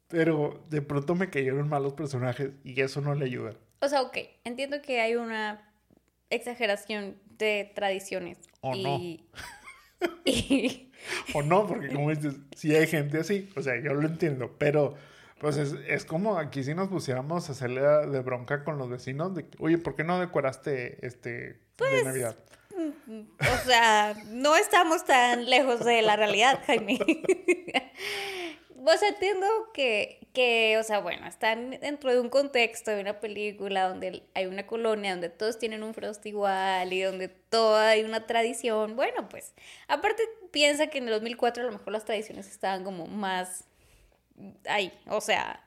pero 0.08 0.64
de 0.70 0.82
pronto 0.82 1.14
me 1.14 1.30
cayeron 1.30 1.68
malos 1.68 1.94
personajes 1.94 2.50
y 2.62 2.80
eso 2.80 3.00
no 3.00 3.14
le 3.14 3.26
ayuda. 3.26 3.54
O 3.80 3.88
sea, 3.88 4.02
ok, 4.02 4.18
entiendo 4.44 4.80
que 4.82 5.00
hay 5.00 5.16
una 5.16 5.70
exageración 6.30 7.16
de 7.38 7.70
tradiciones. 7.74 8.38
O 8.60 8.74
no. 8.74 9.00
o 11.34 11.42
no, 11.42 11.66
porque 11.66 11.88
como 11.88 12.10
dices, 12.10 12.34
si 12.56 12.74
hay 12.74 12.86
gente 12.86 13.18
así, 13.18 13.50
o 13.56 13.62
sea, 13.62 13.80
yo 13.80 13.94
lo 13.94 14.06
entiendo, 14.06 14.54
pero 14.58 14.94
pues 15.38 15.56
es, 15.56 16.04
como 16.04 16.38
aquí 16.38 16.64
si 16.64 16.74
nos 16.74 16.88
pusiéramos 16.88 17.48
a 17.48 17.52
hacerle 17.52 17.82
de 17.82 18.20
bronca 18.20 18.64
con 18.64 18.78
los 18.78 18.88
vecinos 18.88 19.34
de, 19.34 19.46
oye, 19.58 19.78
¿por 19.78 19.94
qué 19.94 20.04
no 20.04 20.18
decoraste 20.18 21.04
este 21.06 21.30
de 21.30 21.60
pues, 21.76 22.04
Navidad? 22.04 22.36
Mm, 23.06 23.20
o 23.40 23.66
sea, 23.66 24.14
no 24.28 24.56
estamos 24.56 25.04
tan 25.04 25.48
lejos 25.48 25.84
de 25.84 26.02
la 26.02 26.16
realidad, 26.16 26.60
Jaime. 26.66 26.98
o 28.86 28.98
sea, 28.98 29.08
entiendo 29.08 29.46
que, 29.72 30.26
que, 30.32 30.76
o 30.78 30.82
sea, 30.82 31.00
bueno, 31.00 31.26
están 31.26 31.70
dentro 31.70 32.12
de 32.12 32.20
un 32.20 32.28
contexto 32.28 32.90
de 32.90 33.00
una 33.00 33.20
película 33.20 33.88
donde 33.88 34.22
hay 34.34 34.46
una 34.46 34.66
colonia 34.66 35.12
donde 35.12 35.30
todos 35.30 35.58
tienen 35.58 35.82
un 35.82 35.94
frost 35.94 36.24
igual 36.26 36.92
y 36.92 37.00
donde 37.02 37.28
todo 37.28 37.76
hay 37.76 38.04
una 38.04 38.26
tradición. 38.26 38.96
Bueno, 38.96 39.28
pues, 39.28 39.54
aparte 39.88 40.22
piensa 40.50 40.88
que 40.88 40.98
en 40.98 41.04
el 41.04 41.14
2004 41.14 41.62
a 41.62 41.66
lo 41.66 41.72
mejor 41.72 41.92
las 41.92 42.04
tradiciones 42.04 42.48
estaban 42.48 42.84
como 42.84 43.06
más 43.06 43.64
ahí, 44.68 44.92
o 45.06 45.20
sea, 45.20 45.60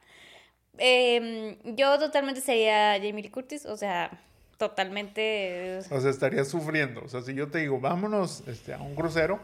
em, 0.78 1.58
yo 1.76 1.98
totalmente 2.00 2.42
sería 2.42 2.94
Jamie 2.96 3.24
Lee 3.24 3.30
Curtis, 3.30 3.66
o 3.66 3.78
sea, 3.78 4.12
totalmente... 4.58 5.80
O 5.92 6.02
sea, 6.02 6.10
estaría 6.10 6.44
sufriendo, 6.46 7.02
o 7.04 7.08
sea, 7.08 7.22
si 7.22 7.34
yo 7.34 7.50
te 7.50 7.60
digo, 7.60 7.80
vámonos 7.80 8.44
este, 8.48 8.74
a 8.74 8.80
un 8.80 8.96
crucero, 8.96 9.40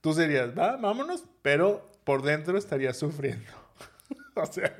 tú 0.00 0.12
serías, 0.12 0.56
va, 0.56 0.76
vámonos, 0.76 1.24
pero 1.42 1.95
por 2.06 2.22
dentro 2.22 2.56
estaría 2.56 2.94
sufriendo. 2.94 3.50
o 4.36 4.46
sea, 4.46 4.72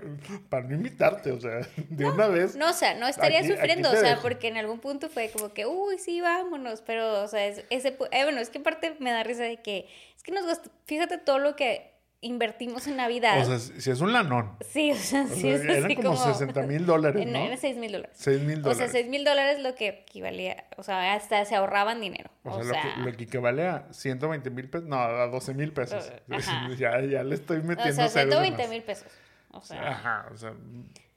para 0.49 0.69
no 0.69 0.77
invitarte, 0.77 1.33
o 1.33 1.41
sea, 1.41 1.67
de 1.77 2.05
una 2.07 2.29
vez. 2.29 2.55
No, 2.55 2.71
o 2.71 2.73
sea, 2.73 2.95
no 2.95 3.09
estaría 3.09 3.45
sufriendo, 3.45 3.91
o 3.91 3.97
sea, 3.97 4.21
porque 4.23 4.47
en 4.47 4.57
algún 4.57 4.79
punto 4.79 5.09
fue 5.09 5.29
como 5.31 5.53
que, 5.53 5.67
uy, 5.67 5.99
sí, 5.99 6.21
vámonos, 6.21 6.83
pero, 6.83 7.25
o 7.25 7.29
sea, 7.29 7.45
ese, 7.45 7.67
eh, 8.13 8.23
bueno, 8.23 8.41
es 8.41 8.49
que 8.49 8.61
parte 8.61 8.95
me 9.01 9.11
da 9.11 9.25
risa 9.25 9.43
de 9.43 9.61
que, 9.61 9.89
es 10.17 10.23
que 10.23 10.31
nos 10.31 10.47
gustó, 10.47 10.71
fíjate 10.85 11.19
todo 11.19 11.41
lo 11.41 11.57
que 11.57 11.96
invertimos 12.27 12.87
en 12.87 12.97
Navidad. 12.97 13.41
O 13.41 13.45
sea, 13.45 13.59
si 13.59 13.91
es 13.91 14.01
un 14.01 14.13
lanón. 14.13 14.57
Sí, 14.61 14.93
o 14.93 14.97
sea, 14.97 15.27
sí 15.27 15.49
es 15.49 15.63
Eran 15.63 15.95
como, 15.95 16.15
como 16.15 16.33
60 16.33 16.63
mil 16.63 16.87
dólares, 16.87 17.27
¿no? 17.27 17.39
Eran 17.39 17.59
6 17.59 17.77
mil 17.77 17.93
dólares. 17.93 18.17
6 18.19 18.41
mil 18.43 18.63
dólares. 18.63 18.77
O 18.77 18.79
sea, 18.79 18.89
6 18.89 19.09
mil 19.09 19.25
dólares 19.25 19.61
lo 19.61 19.75
que 19.75 19.89
equivalía, 19.89 20.65
o 20.77 20.83
sea, 20.83 21.15
hasta 21.15 21.45
se 21.45 21.55
ahorraban 21.55 22.01
dinero. 22.01 22.31
O, 22.45 22.63
sea, 22.63 22.97
Lo, 22.99 23.13
que, 23.17 23.25
equivalía 23.25 23.87
a 23.89 23.93
120 23.93 24.51
mil 24.51 24.69
pesos, 24.69 24.89
no, 24.89 25.01
a 25.01 25.27
12 25.27 25.55
mil 25.55 25.73
pesos. 25.73 26.13
Ya, 26.79 27.01
ya 27.01 27.23
le 27.23 27.35
estoy 27.35 27.63
metiendo 27.63 28.05
O 28.05 28.09
sea, 28.09 28.09
120 28.09 28.69
mil 28.69 28.83
pesos. 28.83 29.09
O 29.51 29.63
sea. 29.63 29.89
Ajá, 29.89 30.29
o 30.33 30.37
sea, 30.37 30.53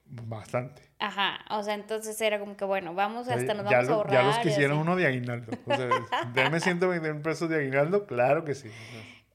bastante. 0.10 0.82
Ajá, 1.00 1.40
o 1.50 1.64
sea, 1.64 1.76
entonces 1.76 2.20
era 2.20 2.40
como 2.40 2.58
que, 2.58 2.66
bueno, 2.66 2.94
vamos, 2.94 3.28
hasta 3.28 3.54
nos 3.54 3.66
vamos 3.66 3.90
a 3.90 3.94
ahorrar. 3.94 4.14
Ya 4.14 4.24
los 4.24 4.38
quisieron 4.40 4.78
uno 4.78 4.96
de 4.96 5.08
aguinaldo. 5.08 5.52
O 5.66 5.76
sea, 5.76 5.90
deme 6.34 6.60
120 6.60 7.14
mil 7.14 7.22
pesos 7.22 7.50
de 7.50 7.58
aguinaldo, 7.58 8.06
claro 8.06 8.44
que 8.44 8.56
sí. 8.56 8.70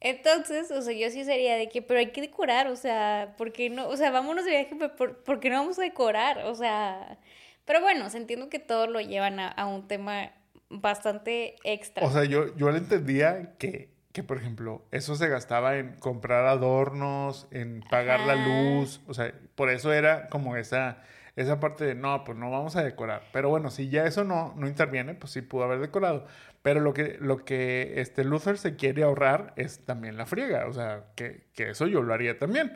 Entonces, 0.05 0.71
o 0.71 0.83
sea, 0.83 0.93
yo 0.93 1.09
sí 1.11 1.25
sería 1.25 1.57
de 1.57 1.71
que, 1.71 1.81
pero 1.81 1.99
hay 1.99 2.13
que 2.13 2.21
decorar, 2.21 2.67
o 2.67 2.77
sea, 2.77 3.35
¿por 3.39 3.53
qué 3.53 3.71
no? 3.71 3.89
O 3.89 3.97
sea, 3.97 4.11
vámonos 4.11 4.45
de 4.45 4.51
viaje, 4.51 4.77
pero 4.79 4.95
¿por, 5.25 5.41
qué 5.41 5.49
no 5.49 5.57
vamos 5.57 5.79
a 5.79 5.83
decorar? 5.83 6.45
O 6.45 6.55
sea, 6.55 7.17
pero 7.65 7.81
bueno, 7.81 8.07
entiendo 8.13 8.51
que 8.51 8.59
todo 8.59 8.87
lo 8.87 9.01
llevan 9.01 9.41
a, 9.41 9.67
un 9.67 9.89
tema 9.89 10.33
bastante 10.69 11.57
extra. 11.65 12.07
O 12.07 12.13
sea, 12.13 12.25
yo, 12.25 12.55
yo 12.55 12.71
le 12.71 12.77
entendía 12.77 13.55
que, 13.57 13.95
que, 14.13 14.23
por 14.23 14.37
ejemplo, 14.37 14.85
eso 14.91 15.17
se 15.17 15.27
gastaba 15.29 15.79
en 15.79 15.95
comprar 15.95 16.45
adornos, 16.45 17.49
en 17.51 17.81
pagar 17.89 18.21
la 18.21 18.35
luz, 18.35 19.01
o 19.07 19.15
sea, 19.15 19.33
por 19.55 19.71
eso 19.71 19.91
era 19.91 20.29
como 20.29 20.59
esa 20.59 21.03
esa 21.37 21.59
parte 21.59 21.85
de 21.85 21.95
no, 21.95 22.25
pues 22.25 22.39
no 22.39 22.51
vamos 22.51 22.77
a 22.77 22.85
decorar. 22.85 23.23
Pero 23.33 23.49
bueno, 23.49 23.71
si 23.71 23.89
ya 23.89 24.07
eso 24.07 24.25
no, 24.25 24.55
no 24.57 24.69
interviene, 24.69 25.15
pues 25.15 25.33
sí 25.33 25.43
pudo 25.43 25.65
haber 25.65 25.81
decorado. 25.81 26.27
Pero 26.65 26.81
lo 26.81 26.95
que, 26.95 27.19
lo 27.21 27.45
que 27.45 28.01
este 28.01 28.25
Luther 28.25 28.57
se 28.57 28.75
quiere 28.75 29.03
ahorrar 29.03 29.53
es 29.57 29.85
también 29.85 30.17
la 30.17 30.25
friega. 30.25 30.67
O 30.67 30.73
sea, 30.73 31.05
que, 31.15 31.45
que 31.53 31.69
eso 31.69 31.87
yo 31.87 32.01
lo 32.01 32.15
haría 32.15 32.39
también. 32.39 32.73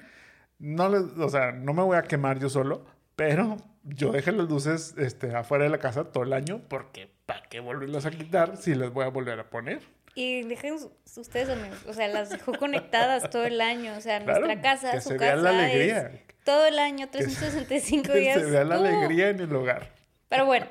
No 0.58 0.90
les, 0.90 1.00
o 1.18 1.28
sea, 1.30 1.52
no 1.52 1.72
me 1.72 1.82
voy 1.82 1.96
a 1.96 2.02
quemar 2.02 2.38
yo 2.38 2.50
solo, 2.50 2.84
pero 3.16 3.56
yo 3.84 4.12
dejé 4.12 4.32
las 4.32 4.46
luces 4.46 4.94
este, 4.98 5.34
afuera 5.34 5.64
de 5.64 5.70
la 5.70 5.78
casa 5.78 6.04
todo 6.04 6.22
el 6.22 6.34
año 6.34 6.60
porque 6.68 7.08
¿para 7.24 7.40
qué 7.48 7.60
volverlas 7.60 8.04
a 8.04 8.10
quitar 8.10 8.58
si 8.58 8.74
las 8.74 8.92
voy 8.92 9.06
a 9.06 9.08
volver 9.08 9.40
a 9.40 9.48
poner? 9.48 9.80
Y 10.14 10.42
dejen 10.42 10.74
ustedes, 10.74 11.48
o 11.86 11.92
sea, 11.94 12.08
las 12.08 12.28
dejó 12.28 12.52
conectadas 12.58 13.30
todo 13.30 13.46
el 13.46 13.58
año, 13.58 13.96
o 13.96 14.02
sea, 14.02 14.20
nuestra 14.20 14.60
casa, 14.60 14.92
que 14.92 15.00
su 15.00 15.08
se 15.08 15.16
casa 15.16 15.34
vea 15.34 15.42
la 15.42 15.64
alegría. 15.64 16.12
todo 16.44 16.66
el 16.66 16.78
año, 16.78 17.08
365 17.08 18.12
días. 18.12 18.36
Que 18.36 18.44
se 18.44 18.50
vea 18.50 18.64
la 18.64 18.74
alegría 18.74 19.30
en 19.30 19.40
el 19.40 19.56
hogar. 19.56 19.96
Pero 20.28 20.44
bueno, 20.44 20.66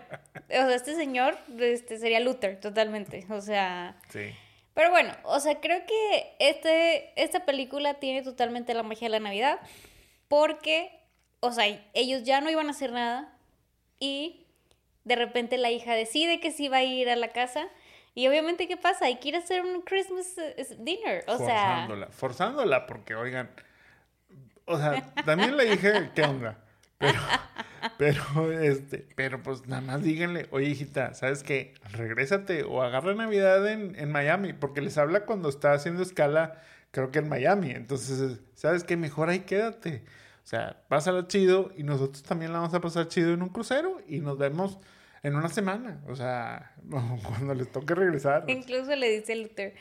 o 0.46 0.50
sea, 0.50 0.76
este 0.76 0.96
señor 0.96 1.38
este, 1.60 1.98
sería 1.98 2.20
Luther 2.20 2.60
totalmente, 2.60 3.26
o 3.30 3.42
sea... 3.42 4.00
Sí. 4.10 4.34
Pero 4.74 4.92
bueno, 4.92 5.12
o 5.24 5.40
sea, 5.40 5.60
creo 5.60 5.82
que 5.88 6.36
este, 6.38 7.12
esta 7.22 7.46
película 7.46 7.96
tiene 7.96 8.22
totalmente 8.22 8.76
la 8.76 8.84
magia 8.84 9.08
de 9.08 9.10
la 9.10 9.20
Navidad, 9.20 9.60
porque, 10.28 10.92
o 11.40 11.52
sea, 11.52 11.66
ellos 11.96 12.24
ya 12.24 12.42
no 12.42 12.52
iban 12.52 12.68
a 12.68 12.72
hacer 12.72 12.92
nada 12.92 13.34
y 14.00 14.46
de 15.04 15.16
repente 15.16 15.58
la 15.58 15.72
hija 15.72 15.94
decide 15.94 16.40
que 16.40 16.52
sí 16.52 16.68
va 16.68 16.78
a 16.78 16.84
ir 16.84 17.10
a 17.10 17.16
la 17.16 17.30
casa 17.30 17.70
y 18.18 18.28
obviamente, 18.28 18.68
¿qué 18.68 18.78
pasa? 18.78 19.06
Hay 19.06 19.18
que 19.18 19.30
ir 19.30 19.36
a 19.36 19.40
hacer 19.40 19.62
un 19.62 19.82
Christmas 19.82 20.36
dinner. 20.80 21.24
O 21.28 21.38
forzándola, 21.38 22.08
sea. 22.08 22.16
Forzándola, 22.16 22.88
porque, 22.88 23.14
oigan. 23.14 23.52
O 24.66 24.76
sea, 24.76 25.06
también 25.24 25.56
le 25.56 25.66
dije, 25.66 26.10
¿qué 26.16 26.24
onda? 26.24 26.58
Pero, 26.98 27.20
pero, 27.98 28.52
este, 28.52 29.08
pero 29.16 29.44
pues 29.44 29.68
nada 29.68 29.82
más 29.82 30.04
díganle, 30.04 30.48
oye, 30.52 30.70
hijita, 30.70 31.14
¿sabes 31.14 31.44
qué? 31.44 31.74
Regrésate 31.92 32.64
o 32.64 32.82
agarra 32.82 33.14
Navidad 33.14 33.68
en, 33.68 33.96
en 33.96 34.12
Miami, 34.12 34.54
porque 34.54 34.82
les 34.82 34.98
habla 34.98 35.26
cuando 35.26 35.50
está 35.50 35.74
haciendo 35.74 36.04
escala, 36.04 36.62
creo 36.92 37.12
que 37.12 37.20
en 37.20 37.30
Miami. 37.30 37.72
Entonces, 37.72 38.40
¿sabes 38.56 38.84
qué? 38.84 38.98
Mejor 38.98 39.30
ahí 39.30 39.42
quédate. 39.42 40.04
O 40.44 40.50
sea, 40.50 40.82
pásala 40.88 41.28
chido 41.28 41.72
y 41.76 41.84
nosotros 41.84 42.24
también 42.24 42.54
la 42.54 42.60
vamos 42.60 42.74
a 42.74 42.80
pasar 42.80 43.10
chido 43.10 43.34
en 43.34 43.42
un 43.42 43.50
crucero 43.50 44.02
y 44.08 44.20
nos 44.20 44.38
vemos 44.38 44.80
en 45.24 45.36
una 45.36 45.50
semana, 45.50 46.02
o 46.08 46.16
sea, 46.16 46.74
cuando 47.24 47.54
les 47.54 47.72
toque 47.72 47.94
regresar. 47.94 48.46
Incluso 48.48 48.96
le 48.96 49.10
dice 49.10 49.36
Luther, 49.36 49.74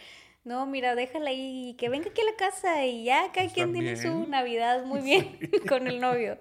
no, 0.47 0.65
mira, 0.65 0.95
déjala 0.95 1.31
ahí, 1.31 1.75
que 1.77 1.89
venga 1.89 2.09
aquí 2.09 2.21
a 2.21 2.25
la 2.25 2.37
casa 2.37 2.87
y 2.87 3.03
ya 3.03 3.33
cada 3.33 3.49
quien 3.49 3.73
tiene 3.73 3.97
su 3.97 4.29
Navidad 4.29 4.85
muy 4.85 5.01
bien 5.03 5.37
con 5.69 5.89
el 5.89 6.01
novio. 6.01 6.39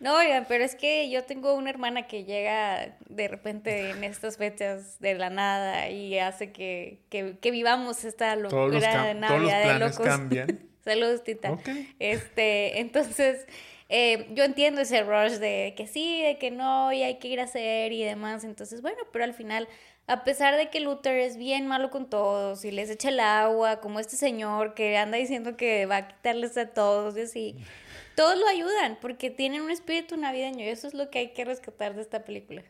No, 0.00 0.16
oigan, 0.16 0.46
pero 0.48 0.64
es 0.64 0.74
que 0.74 1.10
yo 1.10 1.24
tengo 1.24 1.52
una 1.52 1.68
hermana 1.68 2.06
que 2.06 2.24
llega 2.24 2.96
de 3.06 3.28
repente 3.28 3.90
en 3.90 4.02
estas 4.02 4.38
fechas 4.38 4.98
de 4.98 5.14
la 5.14 5.28
nada 5.28 5.90
y 5.90 6.18
hace 6.18 6.52
que, 6.52 7.00
que, 7.10 7.50
vivamos 7.50 8.04
esta 8.04 8.34
locura 8.34 9.04
de 9.04 9.14
Navidad 9.14 9.62
todos 9.62 9.80
los 9.80 9.96
planes 9.96 10.18
cambian. 10.18 10.60
Saludos, 10.84 11.22
Tita. 11.22 11.58
Este, 11.98 12.80
entonces 12.80 13.46
eh, 13.90 14.26
yo 14.30 14.44
entiendo 14.44 14.80
ese 14.80 15.02
rush 15.02 15.34
de 15.34 15.74
que 15.76 15.86
sí, 15.86 16.22
de 16.22 16.38
que 16.38 16.50
no, 16.50 16.92
y 16.92 17.02
hay 17.02 17.18
que 17.18 17.28
ir 17.28 17.40
a 17.40 17.44
hacer 17.44 17.92
y 17.92 18.02
demás. 18.02 18.44
Entonces, 18.44 18.80
bueno, 18.80 18.98
pero 19.12 19.24
al 19.24 19.34
final, 19.34 19.68
a 20.06 20.24
pesar 20.24 20.56
de 20.56 20.70
que 20.70 20.80
Luther 20.80 21.16
es 21.18 21.36
bien 21.36 21.66
malo 21.66 21.90
con 21.90 22.08
todos 22.08 22.64
y 22.64 22.70
les 22.70 22.90
echa 22.90 23.08
el 23.08 23.20
agua, 23.20 23.80
como 23.80 24.00
este 24.00 24.16
señor 24.16 24.74
que 24.74 24.96
anda 24.98 25.16
diciendo 25.16 25.56
que 25.56 25.86
va 25.86 25.96
a 25.96 26.08
quitarles 26.08 26.56
a 26.58 26.66
todos 26.66 27.16
y 27.16 27.22
así, 27.22 27.56
todos 28.14 28.38
lo 28.38 28.46
ayudan 28.46 28.98
porque 29.00 29.30
tienen 29.30 29.62
un 29.62 29.70
espíritu 29.70 30.16
navideño 30.16 30.64
y 30.64 30.68
eso 30.68 30.86
es 30.86 30.94
lo 30.94 31.10
que 31.10 31.20
hay 31.20 31.32
que 31.32 31.44
rescatar 31.44 31.94
de 31.94 32.02
esta 32.02 32.24
película. 32.24 32.62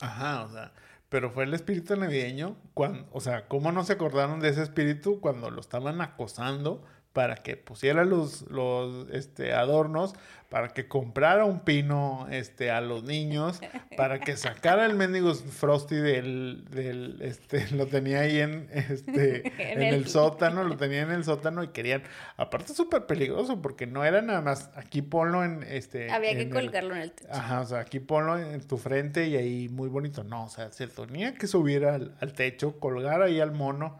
Ajá, 0.00 0.44
o 0.44 0.48
sea, 0.48 0.72
pero 1.08 1.30
fue 1.30 1.44
el 1.44 1.54
espíritu 1.54 1.96
navideño, 1.96 2.56
cuando, 2.74 3.08
o 3.12 3.20
sea, 3.20 3.46
¿cómo 3.48 3.72
no 3.72 3.84
se 3.84 3.94
acordaron 3.94 4.40
de 4.40 4.48
ese 4.48 4.62
espíritu 4.62 5.20
cuando 5.20 5.50
lo 5.50 5.60
estaban 5.60 6.00
acosando? 6.00 6.84
Para 7.16 7.36
que 7.36 7.56
pusiera 7.56 8.04
los, 8.04 8.42
los 8.50 9.08
este, 9.08 9.54
adornos, 9.54 10.12
para 10.50 10.68
que 10.68 10.86
comprara 10.86 11.46
un 11.46 11.60
pino 11.60 12.28
este, 12.30 12.70
a 12.70 12.82
los 12.82 13.04
niños, 13.04 13.58
para 13.96 14.20
que 14.20 14.36
sacara 14.36 14.84
el 14.84 14.94
mendigo 14.96 15.34
Frosty 15.34 15.94
del, 15.94 16.66
del 16.68 17.16
este, 17.22 17.70
lo 17.74 17.86
tenía 17.86 18.20
ahí 18.20 18.40
en, 18.40 18.68
este, 18.70 19.50
en, 19.72 19.80
el... 19.80 20.06
sótano, 20.08 20.62
lo 20.62 20.76
tenía 20.76 21.00
en 21.00 21.10
el 21.10 21.24
sótano 21.24 21.64
y 21.64 21.68
querían, 21.68 22.02
aparte 22.36 22.74
súper 22.74 23.06
peligroso, 23.06 23.62
porque 23.62 23.86
no 23.86 24.04
era 24.04 24.20
nada 24.20 24.42
más, 24.42 24.68
aquí 24.76 25.00
ponlo 25.00 25.42
en, 25.42 25.62
este... 25.62 26.10
Había 26.10 26.36
que 26.36 26.50
colgarlo 26.50 26.96
en 26.96 27.00
el 27.00 27.12
techo. 27.12 27.32
Ajá, 27.32 27.62
o 27.62 27.64
sea, 27.64 27.78
aquí 27.78 27.98
ponlo 27.98 28.38
en 28.38 28.60
tu 28.60 28.76
frente 28.76 29.26
y 29.26 29.36
ahí 29.36 29.70
muy 29.70 29.88
bonito, 29.88 30.22
no, 30.22 30.44
o 30.44 30.48
sea, 30.50 30.70
se 30.70 30.86
tenía 30.86 31.32
que 31.34 31.46
subir 31.46 31.86
al, 31.86 32.14
al 32.20 32.34
techo, 32.34 32.78
colgar 32.78 33.22
ahí 33.22 33.40
al 33.40 33.52
mono, 33.52 33.98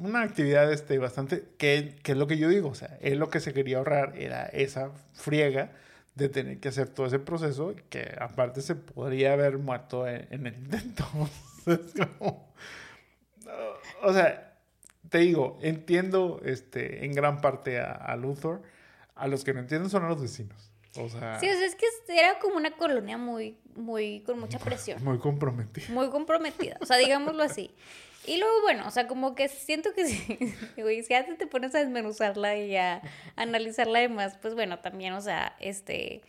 una 0.00 0.22
actividad 0.22 0.72
este, 0.72 0.98
bastante, 0.98 1.44
que, 1.58 1.96
que, 2.02 2.12
es 2.12 2.18
lo 2.18 2.26
que 2.26 2.38
yo 2.38 2.48
digo, 2.48 2.70
o 2.70 2.74
sea, 2.74 2.96
él 3.00 3.18
lo 3.18 3.28
que 3.28 3.38
se 3.38 3.52
quería 3.52 3.78
ahorrar 3.78 4.14
era 4.16 4.46
esa 4.46 4.90
friega 5.12 5.72
de 6.14 6.28
tener 6.28 6.58
que 6.58 6.68
hacer 6.68 6.88
todo 6.88 7.06
ese 7.06 7.18
proceso, 7.18 7.74
que 7.90 8.16
aparte 8.18 8.62
se 8.62 8.74
podría 8.74 9.34
haber 9.34 9.58
muerto 9.58 10.08
en, 10.08 10.46
el 10.46 10.54
intento. 10.54 11.06
o 14.02 14.12
sea, 14.12 14.56
te 15.08 15.18
digo, 15.18 15.58
entiendo 15.62 16.40
este, 16.44 17.04
en 17.04 17.12
gran 17.12 17.40
parte 17.40 17.78
a, 17.78 17.92
a 17.92 18.16
Luthor, 18.16 18.62
a 19.14 19.28
los 19.28 19.44
que 19.44 19.52
no 19.52 19.60
entienden 19.60 19.90
son 19.90 20.04
a 20.04 20.08
los 20.08 20.20
vecinos. 20.20 20.70
O 20.96 21.08
sea, 21.08 21.38
sí, 21.38 21.48
o 21.48 21.52
sea, 21.52 21.66
es 21.66 21.76
que 21.76 21.86
era 22.08 22.38
como 22.40 22.56
una 22.56 22.72
colonia 22.72 23.16
muy, 23.16 23.56
muy, 23.76 24.20
con 24.20 24.40
mucha 24.40 24.58
presión. 24.64 25.02
Muy 25.04 25.18
comprometida. 25.18 25.86
Muy 25.90 26.08
comprometida, 26.08 26.78
o 26.80 26.86
sea, 26.86 26.96
digámoslo 26.96 27.42
así. 27.42 27.70
Y 28.26 28.38
luego, 28.38 28.60
bueno, 28.62 28.86
o 28.86 28.90
sea, 28.90 29.06
como 29.06 29.34
que 29.34 29.48
siento 29.48 29.92
que 29.94 30.06
si, 30.74 31.08
ya 31.08 31.24
te 31.24 31.46
pones 31.46 31.74
a 31.74 31.80
desmenuzarla 31.80 32.56
y 32.56 32.76
a 32.76 33.02
analizarla 33.36 34.08
más, 34.08 34.36
pues 34.36 34.54
bueno, 34.54 34.78
también, 34.80 35.14
o 35.14 35.20
sea, 35.20 35.56
este, 35.60 36.22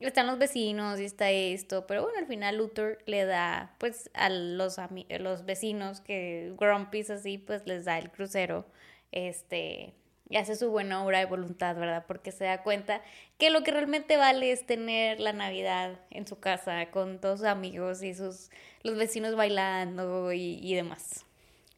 están 0.00 0.26
los 0.26 0.38
vecinos 0.38 1.00
y 1.00 1.04
está 1.04 1.30
esto, 1.30 1.86
pero 1.86 2.02
bueno, 2.02 2.18
al 2.18 2.26
final 2.26 2.56
Luthor 2.56 2.98
le 3.06 3.24
da, 3.24 3.74
pues, 3.78 4.10
a 4.14 4.28
los, 4.30 4.76
los 5.20 5.44
vecinos 5.44 6.00
que 6.00 6.54
Grumpy 6.58 7.00
así, 7.02 7.38
pues 7.38 7.66
les 7.66 7.84
da 7.84 7.98
el 7.98 8.10
crucero, 8.10 8.66
este, 9.12 9.94
y 10.28 10.36
hace 10.36 10.56
su 10.56 10.70
buena 10.70 11.04
obra 11.04 11.18
de 11.18 11.26
voluntad, 11.26 11.76
¿verdad? 11.76 12.04
Porque 12.06 12.32
se 12.32 12.44
da 12.44 12.62
cuenta 12.62 13.02
que 13.38 13.50
lo 13.50 13.62
que 13.62 13.70
realmente 13.70 14.16
vale 14.16 14.52
es 14.52 14.66
tener 14.66 15.20
la 15.20 15.32
Navidad 15.32 16.00
en 16.10 16.26
su 16.26 16.40
casa 16.40 16.90
con 16.90 17.20
todos 17.20 17.40
sus 17.40 17.48
amigos 17.48 18.02
y 18.02 18.14
sus 18.14 18.50
los 18.82 18.96
vecinos 18.96 19.36
bailando 19.36 20.32
y, 20.32 20.74
demás. 20.74 21.24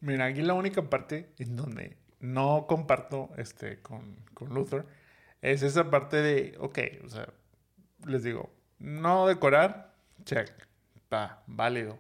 Mira, 0.01 0.27
aquí 0.27 0.43
la 0.43 0.55
única 0.55 0.89
parte 0.91 1.33
en 1.39 1.57
donde 1.57 1.97
no 2.21 2.67
comparto 2.69 3.31
este 3.37 3.81
con, 3.81 4.17
con 4.35 4.55
Luther 4.55 4.85
es 5.43 5.63
esa 5.63 5.91
parte 5.91 6.17
de, 6.17 6.57
ok, 6.59 6.79
o 7.05 7.09
sea, 7.09 7.29
les 8.07 8.23
digo, 8.23 8.53
no 8.79 9.27
decorar, 9.27 9.95
check, 10.25 10.51
va, 11.13 11.43
válido. 11.47 11.99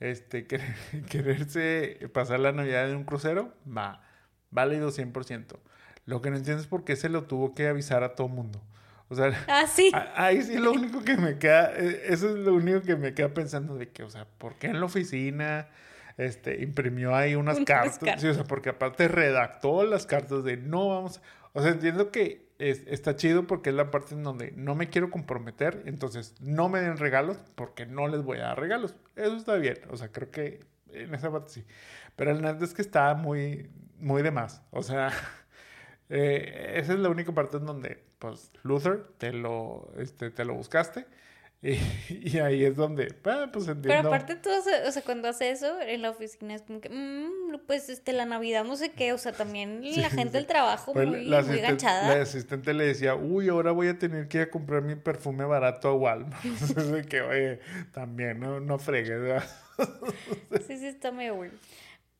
Este, 0.00 0.46
quererse 1.08 1.98
pasar 2.12 2.40
la 2.40 2.52
Navidad 2.52 2.90
en 2.90 2.96
un 2.96 3.04
crucero, 3.04 3.54
va, 3.66 4.02
válido 4.50 4.90
100%. 4.90 5.58
Lo 6.04 6.20
que 6.20 6.30
no 6.30 6.36
entiendo 6.36 6.60
es 6.60 6.68
por 6.68 6.84
qué 6.84 6.96
se 6.96 7.08
lo 7.08 7.24
tuvo 7.24 7.54
que 7.54 7.68
avisar 7.68 8.02
a 8.02 8.14
todo 8.14 8.28
mundo. 8.28 8.60
O 9.08 9.14
sea, 9.14 9.32
ah, 9.48 9.66
sí. 9.66 9.92
ahí 10.16 10.42
sí 10.42 10.58
lo 10.58 10.72
único 10.72 11.04
que 11.04 11.16
me 11.16 11.38
queda, 11.38 11.72
eh, 11.76 12.06
eso 12.08 12.30
es 12.30 12.44
lo 12.44 12.54
único 12.54 12.82
que 12.82 12.96
me 12.96 13.14
queda 13.14 13.32
pensando 13.32 13.76
de 13.76 13.90
que, 13.90 14.02
o 14.02 14.10
sea, 14.10 14.26
¿por 14.38 14.56
qué 14.56 14.68
en 14.68 14.80
la 14.80 14.86
oficina 14.86 15.68
este, 16.16 16.62
imprimió 16.62 17.14
ahí 17.14 17.34
unas, 17.34 17.60
cartas? 17.60 18.20
Sí, 18.20 18.28
o 18.28 18.34
sea, 18.34 18.44
porque 18.44 18.70
aparte 18.70 19.08
redactó 19.08 19.84
las 19.84 20.06
cartas 20.06 20.44
de 20.44 20.56
no 20.56 20.88
vamos, 20.88 21.20
o 21.52 21.62
sea, 21.62 21.72
entiendo 21.72 22.10
que 22.10 22.50
está 22.58 23.16
chido 23.16 23.46
porque 23.46 23.70
es 23.70 23.76
la 23.76 23.90
parte 23.90 24.14
en 24.14 24.22
donde 24.22 24.52
no 24.52 24.74
me 24.74 24.88
quiero 24.88 25.10
comprometer, 25.10 25.82
entonces 25.86 26.34
no 26.40 26.68
me 26.68 26.80
den 26.80 26.96
regalos 26.96 27.38
porque 27.54 27.86
no 27.86 28.08
les 28.08 28.22
voy 28.22 28.38
a 28.38 28.44
dar 28.44 28.60
regalos. 28.60 28.94
Eso 29.16 29.36
está 29.36 29.56
bien, 29.56 29.78
o 29.90 29.96
sea, 29.96 30.08
creo 30.12 30.30
que 30.30 30.60
en 30.92 31.14
esa 31.14 31.30
parte 31.30 31.50
sí. 31.50 31.64
Pero 32.16 32.30
el 32.30 32.42
nada 32.42 32.64
es 32.64 32.74
que 32.74 32.82
está 32.82 33.14
muy, 33.14 33.70
muy 33.98 34.22
de 34.22 34.30
más, 34.30 34.62
o 34.70 34.82
sea... 34.82 35.10
Eh, 36.14 36.74
esa 36.76 36.92
es 36.92 36.98
la 36.98 37.08
única 37.08 37.32
parte 37.32 37.56
en 37.56 37.64
donde, 37.64 38.04
pues, 38.18 38.52
Luther, 38.64 39.02
te 39.16 39.32
lo, 39.32 39.90
este, 39.96 40.30
te 40.30 40.44
lo 40.44 40.52
buscaste. 40.52 41.06
Y, 42.08 42.38
ahí 42.38 42.64
es 42.64 42.76
donde, 42.76 43.14
ah, 43.24 43.48
pues 43.52 43.68
entiendo. 43.68 43.88
Pero 43.88 44.08
aparte 44.08 44.34
tú, 44.34 44.50
o 44.50 44.90
sea, 44.90 45.02
cuando 45.02 45.28
hace 45.28 45.50
eso 45.50 45.80
en 45.80 46.02
la 46.02 46.10
oficina 46.10 46.54
es 46.54 46.62
como 46.62 46.80
que, 46.80 46.88
mmm, 46.88 47.58
pues, 47.66 47.88
este, 47.88 48.12
la 48.12 48.26
Navidad 48.26 48.64
no 48.64 48.76
sé 48.76 48.90
qué, 48.90 49.12
o 49.12 49.18
sea, 49.18 49.32
también 49.32 49.80
la 49.96 50.10
gente 50.10 50.38
del 50.38 50.46
trabajo 50.46 50.92
pues, 50.92 51.06
muy, 51.06 51.24
la 51.24 51.42
muy 51.42 51.60
ganchada. 51.60 52.16
La 52.16 52.22
asistente 52.22 52.74
le 52.74 52.86
decía, 52.86 53.14
uy, 53.14 53.48
ahora 53.48 53.70
voy 53.70 53.88
a 53.88 53.98
tener 53.98 54.26
que 54.26 54.38
ir 54.38 54.42
a 54.44 54.50
comprar 54.50 54.82
mi 54.82 54.96
perfume 54.96 55.44
barato 55.44 55.88
a 55.88 55.94
Walmart. 55.94 56.44
Entonces, 56.44 57.06
que, 57.06 57.20
oye, 57.20 57.60
también, 57.92 58.40
no, 58.40 58.58
no 58.58 58.78
fregues, 58.78 59.42
sí, 60.66 60.78
sí, 60.78 60.86
está 60.86 61.12
medio 61.12 61.36
bueno. 61.36 61.54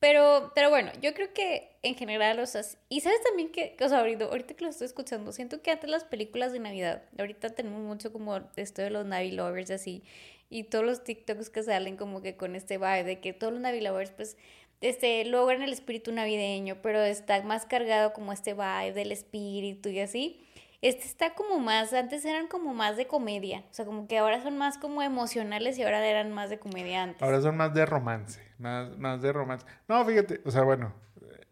Pero, 0.03 0.51
pero 0.53 0.69
bueno, 0.69 0.91
yo 1.01 1.13
creo 1.13 1.33
que 1.33 1.77
en 1.81 1.95
general, 1.95 2.37
o 2.39 2.45
sea, 2.45 2.61
y 2.89 2.99
sabes 2.99 3.23
también 3.23 3.53
que, 3.53 3.77
o 3.81 3.87
sea, 3.87 3.99
ahorita, 3.99 4.25
ahorita 4.25 4.53
que 4.53 4.65
lo 4.65 4.69
estoy 4.69 4.83
escuchando, 4.87 5.31
siento 5.31 5.61
que 5.61 5.71
antes 5.71 5.89
las 5.89 6.03
películas 6.03 6.51
de 6.51 6.59
Navidad, 6.59 7.03
ahorita 7.17 7.51
tenemos 7.51 7.79
mucho 7.79 8.11
como 8.11 8.41
esto 8.57 8.81
de 8.81 8.89
los 8.89 9.05
Navi 9.05 9.31
Lovers 9.31 9.71
así, 9.71 10.03
y 10.49 10.65
todos 10.65 10.83
los 10.83 11.05
TikToks 11.05 11.49
que 11.49 11.63
salen 11.63 11.95
como 11.95 12.21
que 12.21 12.35
con 12.35 12.57
este 12.57 12.77
vibe 12.77 13.05
de 13.05 13.21
que 13.21 13.31
todos 13.31 13.53
los 13.53 13.61
Navi 13.61 13.79
Lovers, 13.79 14.11
pues, 14.11 14.35
este, 14.81 15.23
logran 15.23 15.61
el 15.61 15.71
espíritu 15.71 16.11
navideño, 16.11 16.81
pero 16.81 17.01
está 17.01 17.41
más 17.43 17.65
cargado 17.65 18.11
como 18.11 18.33
este 18.33 18.53
vibe 18.53 18.91
del 18.91 19.13
espíritu 19.13 19.87
y 19.87 20.01
así. 20.01 20.42
Este 20.83 21.05
está 21.05 21.33
como 21.33 21.61
más, 21.61 21.93
antes 21.93 22.25
eran 22.25 22.47
como 22.47 22.73
más 22.73 22.97
de 22.97 23.07
comedia, 23.07 23.63
o 23.71 23.73
sea, 23.73 23.85
como 23.85 24.05
que 24.05 24.17
ahora 24.17 24.43
son 24.43 24.57
más 24.57 24.77
como 24.77 25.01
emocionales 25.01 25.77
y 25.77 25.83
ahora 25.83 26.05
eran 26.05 26.33
más 26.33 26.49
de 26.49 26.59
comedia 26.59 27.03
antes. 27.03 27.23
Ahora 27.23 27.39
son 27.39 27.55
más 27.55 27.73
de 27.73 27.85
romance, 27.85 28.41
más, 28.57 28.97
más 28.97 29.21
de 29.21 29.31
romance. 29.31 29.65
No, 29.87 30.03
fíjate, 30.03 30.41
o 30.43 30.51
sea, 30.51 30.63
bueno, 30.63 30.93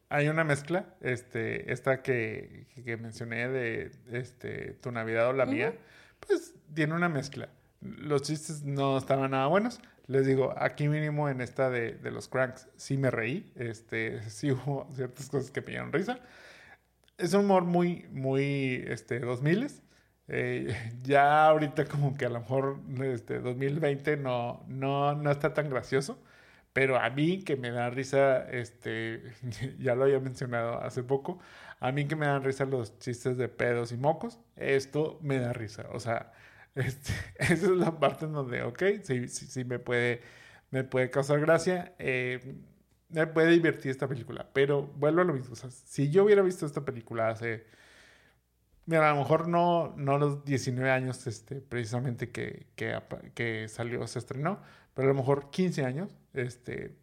hay 0.10 0.28
una 0.28 0.44
mezcla, 0.44 0.84
este, 1.00 1.72
esta 1.72 2.02
que, 2.02 2.68
que 2.84 2.98
mencioné 2.98 3.48
de 3.48 3.92
este, 4.12 4.74
tu 4.74 4.92
Navidad 4.92 5.30
o 5.30 5.34
la 5.34 5.46
mía, 5.46 5.76
pues 6.20 6.54
tiene 6.74 6.94
una 6.94 7.08
mezcla. 7.08 7.48
Los 7.80 8.24
chistes 8.24 8.64
no 8.64 8.98
estaban 8.98 9.32
nada 9.32 9.48
buenos. 9.48 9.80
Les 10.08 10.26
digo, 10.26 10.54
aquí 10.58 10.90
mínimo 10.90 11.30
en 11.30 11.40
esta 11.40 11.70
de, 11.70 11.94
de 11.94 12.12
los 12.12 12.28
cranks 12.28 12.68
sí 12.76 12.98
me 12.98 13.10
reí, 13.10 13.50
este, 13.56 14.22
sí 14.30 14.52
hubo 14.52 14.90
ciertas 14.94 15.30
cosas 15.30 15.52
que 15.52 15.62
me 15.62 15.68
dieron 15.68 15.94
risa 15.94 16.20
es 17.22 17.34
un 17.34 17.46
humor 17.46 17.66
muy, 17.66 18.06
muy, 18.12 18.84
este, 18.88 19.20
2000 19.20 19.68
eh, 20.28 20.76
ya 21.04 21.48
ahorita 21.48 21.86
como 21.86 22.16
que 22.18 22.26
a 22.26 22.30
lo 22.30 22.40
mejor 22.40 22.80
este 23.04 23.40
2020 23.40 24.18
no, 24.18 24.64
no, 24.68 25.14
no 25.16 25.32
está 25.32 25.54
tan 25.54 25.70
gracioso, 25.70 26.22
pero 26.74 26.98
a 27.00 27.10
mí 27.10 27.44
que 27.44 27.56
me 27.58 27.72
da 27.72 27.90
risa, 27.90 28.50
este, 28.50 29.24
ya 29.80 29.96
lo 29.96 30.04
había 30.06 30.20
mencionado 30.20 30.82
hace 30.82 31.04
poco, 31.04 31.40
a 31.80 31.92
mí 31.92 32.08
que 32.08 32.16
me 32.16 32.28
dan 32.28 32.44
risa 32.44 32.66
los 32.66 32.98
chistes 33.00 33.38
de 33.38 33.50
pedos 33.50 33.92
y 33.92 33.98
mocos, 33.98 34.40
esto 34.56 35.20
me 35.22 35.40
da 35.40 35.54
risa, 35.54 35.88
o 35.92 36.00
sea, 36.00 36.32
este, 36.76 37.14
esa 37.40 37.54
es 37.54 37.70
la 37.70 38.00
parte 38.00 38.26
en 38.26 38.34
donde, 38.34 38.64
ok, 38.64 38.84
sí, 39.04 39.28
sí, 39.28 39.48
sí 39.48 39.66
me 39.66 39.80
puede, 39.80 40.22
me 40.72 40.84
puede 40.84 41.10
causar 41.10 41.40
gracia. 41.42 41.94
Eh, 42.00 42.40
me 43.12 43.28
puede 43.28 43.52
divertir 43.52 43.92
esta 43.92 44.08
película, 44.08 44.48
pero 44.54 44.84
vuelvo 44.84 45.22
a 45.22 45.24
lo 45.24 45.34
mismo. 45.34 45.54
O 45.54 45.56
sea, 45.56 45.70
si 45.72 46.10
yo 46.10 46.24
hubiera 46.24 46.42
visto 46.42 46.66
esta 46.66 46.84
película 46.86 47.30
hace. 47.30 47.66
Mira, 48.86 49.10
a 49.10 49.14
lo 49.14 49.20
mejor 49.22 49.48
no, 49.48 49.94
no 49.96 50.18
los 50.18 50.44
19 50.44 50.90
años 50.90 51.26
este, 51.28 51.62
precisamente 51.62 52.32
que, 52.32 52.68
que, 52.76 53.00
que 53.36 53.68
salió, 53.70 54.06
se 54.08 54.20
estrenó, 54.20 54.60
pero 54.94 55.10
a 55.10 55.14
lo 55.14 55.20
mejor 55.20 55.52
15 55.52 55.86
años, 55.86 56.18
este, 56.34 56.98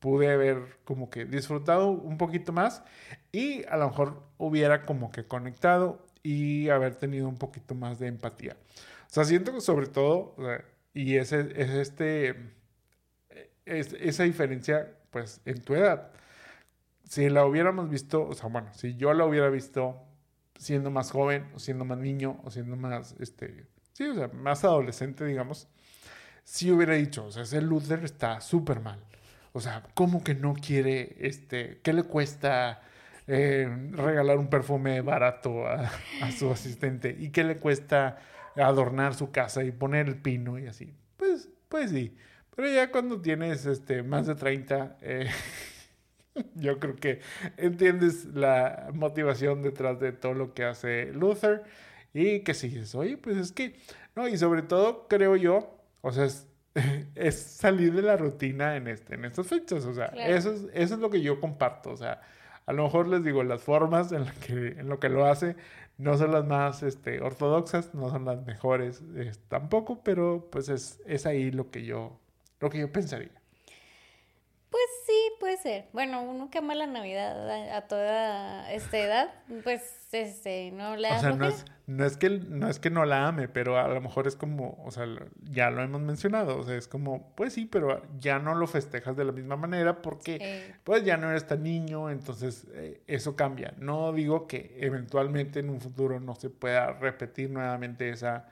pude 0.00 0.32
haber 0.32 0.78
como 0.84 1.10
que 1.10 1.26
disfrutado 1.26 1.90
un 1.90 2.16
poquito 2.18 2.52
más 2.52 2.82
y 3.32 3.64
a 3.66 3.76
lo 3.76 3.88
mejor 3.88 4.22
hubiera 4.38 4.82
como 4.82 5.12
que 5.12 5.24
conectado 5.24 6.04
y 6.22 6.70
haber 6.70 6.96
tenido 6.96 7.28
un 7.28 7.36
poquito 7.36 7.74
más 7.74 7.98
de 7.98 8.08
empatía. 8.08 8.56
O 9.06 9.12
sea, 9.12 9.24
siento 9.24 9.52
que 9.52 9.60
sobre 9.60 9.86
todo, 9.86 10.34
y 10.94 11.16
ese, 11.16 11.52
es 11.54 11.70
este, 11.70 12.36
es, 13.66 13.92
esa 13.92 14.24
diferencia 14.24 14.96
pues 15.10 15.40
en 15.44 15.62
tu 15.62 15.74
edad. 15.74 16.10
Si 17.04 17.28
la 17.28 17.44
hubiéramos 17.44 17.90
visto, 17.90 18.26
o 18.26 18.34
sea, 18.34 18.48
bueno, 18.48 18.72
si 18.72 18.96
yo 18.96 19.12
la 19.12 19.24
hubiera 19.24 19.48
visto 19.50 20.00
siendo 20.58 20.90
más 20.90 21.10
joven, 21.10 21.48
o 21.54 21.58
siendo 21.58 21.84
más 21.84 21.98
niño, 21.98 22.40
o 22.44 22.50
siendo 22.50 22.76
más, 22.76 23.16
este, 23.18 23.66
o 23.98 24.14
sea, 24.14 24.28
más 24.28 24.62
adolescente, 24.64 25.24
digamos, 25.24 25.68
sí 26.44 26.70
hubiera 26.70 26.94
dicho, 26.94 27.26
o 27.26 27.32
sea, 27.32 27.42
ese 27.42 27.62
Luther 27.62 28.04
está 28.04 28.40
súper 28.40 28.80
mal. 28.80 29.02
O 29.52 29.60
sea, 29.60 29.82
¿cómo 29.94 30.22
que 30.22 30.34
no 30.34 30.54
quiere, 30.54 31.16
este, 31.20 31.80
qué 31.82 31.92
le 31.92 32.04
cuesta 32.04 32.82
eh, 33.26 33.68
regalar 33.92 34.38
un 34.38 34.48
perfume 34.48 35.00
barato 35.00 35.66
a, 35.66 35.90
a, 36.22 36.32
su 36.32 36.50
asistente? 36.50 37.16
¿Y 37.18 37.30
qué 37.30 37.42
le 37.42 37.56
cuesta 37.56 38.18
adornar 38.56 39.14
su 39.14 39.32
casa 39.32 39.64
y 39.64 39.72
poner 39.72 40.08
el 40.08 40.16
pino 40.16 40.58
y 40.58 40.66
así? 40.66 40.94
Pues, 41.16 41.48
pues 41.68 41.90
sí. 41.90 42.16
Pero 42.54 42.68
ya 42.68 42.90
cuando 42.90 43.20
tienes 43.20 43.66
este, 43.66 44.02
más 44.02 44.26
de 44.26 44.34
30, 44.34 44.98
eh, 45.00 45.30
yo 46.54 46.78
creo 46.78 46.96
que 46.96 47.20
entiendes 47.56 48.26
la 48.26 48.90
motivación 48.92 49.62
detrás 49.62 50.00
de 50.00 50.12
todo 50.12 50.34
lo 50.34 50.54
que 50.54 50.64
hace 50.64 51.12
Luther 51.12 51.64
y 52.12 52.40
que 52.40 52.54
sigues, 52.54 52.94
oye, 52.94 53.16
pues 53.16 53.36
es 53.36 53.52
que, 53.52 53.76
no, 54.16 54.28
y 54.28 54.36
sobre 54.36 54.62
todo 54.62 55.06
creo 55.08 55.36
yo, 55.36 55.78
o 56.00 56.12
sea, 56.12 56.24
es, 56.24 56.46
salir 57.34 57.92
de 57.94 58.02
la 58.02 58.16
rutina 58.16 58.76
en, 58.76 58.88
este, 58.88 59.14
en 59.14 59.24
estas 59.24 59.46
fechas, 59.46 59.84
o 59.84 59.94
sea, 59.94 60.06
eso, 60.06 60.52
es, 60.52 60.66
eso 60.72 60.94
es 60.94 61.00
lo 61.00 61.10
que 61.10 61.20
yo 61.20 61.40
comparto, 61.40 61.90
o 61.90 61.96
sea, 61.96 62.20
a 62.66 62.72
lo 62.72 62.84
mejor 62.84 63.08
les 63.08 63.24
digo, 63.24 63.42
las 63.42 63.62
formas 63.62 64.12
en, 64.12 64.24
la 64.24 64.32
que, 64.32 64.68
en 64.78 64.88
lo 64.88 65.00
que 65.00 65.08
lo 65.08 65.26
hace 65.26 65.56
no 65.98 66.16
son 66.16 66.32
las 66.32 66.46
más 66.46 66.82
este, 66.82 67.20
ortodoxas, 67.20 67.94
no 67.94 68.10
son 68.10 68.24
las 68.24 68.44
mejores 68.46 69.02
tampoco, 69.48 70.02
pero 70.02 70.48
pues 70.50 70.68
es, 70.68 71.00
es 71.06 71.26
ahí 71.26 71.50
lo 71.50 71.70
que 71.70 71.84
yo 71.84 72.18
lo 72.60 72.70
que 72.70 72.78
yo 72.78 72.92
pensaría. 72.92 73.40
Pues 74.70 74.84
sí, 75.04 75.32
puede 75.40 75.56
ser. 75.56 75.86
Bueno, 75.92 76.22
uno 76.22 76.48
que 76.48 76.58
ama 76.58 76.76
la 76.76 76.86
Navidad 76.86 77.74
a, 77.74 77.88
toda 77.88 78.72
esta 78.72 78.98
edad, 78.98 79.30
pues 79.64 79.82
este, 80.12 80.70
no 80.70 80.94
la 80.94 81.16
O 81.16 81.20
sea, 81.20 81.32
no 81.32 81.48
es, 81.48 81.64
no 81.88 82.04
es, 82.04 82.16
que, 82.16 82.30
no 82.30 82.68
es 82.68 82.78
que 82.78 82.88
no 82.88 83.04
la 83.04 83.26
ame, 83.26 83.48
pero 83.48 83.78
a 83.78 83.88
lo 83.88 84.00
mejor 84.00 84.28
es 84.28 84.36
como, 84.36 84.80
o 84.84 84.92
sea, 84.92 85.06
ya 85.42 85.70
lo 85.70 85.82
hemos 85.82 86.00
mencionado, 86.00 86.56
o 86.56 86.62
sea, 86.62 86.76
es 86.76 86.86
como, 86.86 87.34
pues 87.34 87.54
sí, 87.54 87.66
pero 87.66 88.00
ya 88.20 88.38
no 88.38 88.54
lo 88.54 88.68
festejas 88.68 89.16
de 89.16 89.24
la 89.24 89.32
misma 89.32 89.56
manera 89.56 90.02
porque 90.02 90.76
pues 90.84 91.04
ya 91.04 91.16
no 91.16 91.30
eres 91.30 91.48
tan 91.48 91.64
niño, 91.64 92.08
entonces 92.08 92.68
eh, 92.74 93.02
eso 93.08 93.34
cambia. 93.34 93.74
No 93.78 94.12
digo 94.12 94.46
que 94.46 94.76
eventualmente 94.78 95.58
en 95.58 95.70
un 95.70 95.80
futuro 95.80 96.20
no 96.20 96.36
se 96.36 96.48
pueda 96.48 96.92
repetir 96.92 97.50
nuevamente 97.50 98.10
esa 98.10 98.46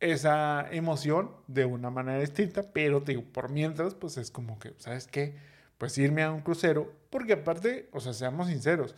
esa 0.00 0.66
emoción 0.70 1.30
de 1.46 1.64
una 1.64 1.90
manera 1.90 2.20
distinta, 2.20 2.62
pero 2.72 3.00
digo, 3.00 3.22
por 3.22 3.50
mientras, 3.50 3.94
pues 3.94 4.16
es 4.16 4.30
como 4.30 4.58
que, 4.58 4.74
¿sabes 4.78 5.06
qué? 5.06 5.36
Pues 5.78 5.96
irme 5.98 6.22
a 6.22 6.30
un 6.30 6.40
crucero, 6.40 6.92
porque 7.10 7.34
aparte, 7.34 7.88
o 7.92 8.00
sea, 8.00 8.12
seamos 8.12 8.48
sinceros, 8.48 8.94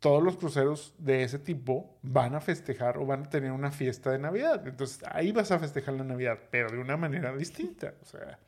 todos 0.00 0.22
los 0.22 0.36
cruceros 0.36 0.94
de 0.98 1.22
ese 1.22 1.38
tipo 1.38 1.96
van 2.02 2.34
a 2.34 2.40
festejar 2.40 2.98
o 2.98 3.06
van 3.06 3.22
a 3.22 3.30
tener 3.30 3.52
una 3.52 3.70
fiesta 3.70 4.10
de 4.10 4.18
Navidad. 4.18 4.66
Entonces 4.66 5.00
ahí 5.10 5.32
vas 5.32 5.50
a 5.50 5.58
festejar 5.58 5.94
la 5.94 6.04
Navidad, 6.04 6.38
pero 6.50 6.70
de 6.70 6.78
una 6.78 6.98
manera 6.98 7.34
distinta. 7.34 7.94
O 8.02 8.04
sea, 8.04 8.38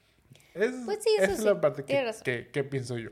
es, 0.53 0.75
pues 0.85 0.99
sí, 1.03 1.11
esa 1.19 1.33
es 1.33 1.45
la 1.45 1.59
parte 1.61 1.85
que, 1.85 2.51
que, 2.53 2.65
pienso 2.65 2.99
yo. 2.99 3.09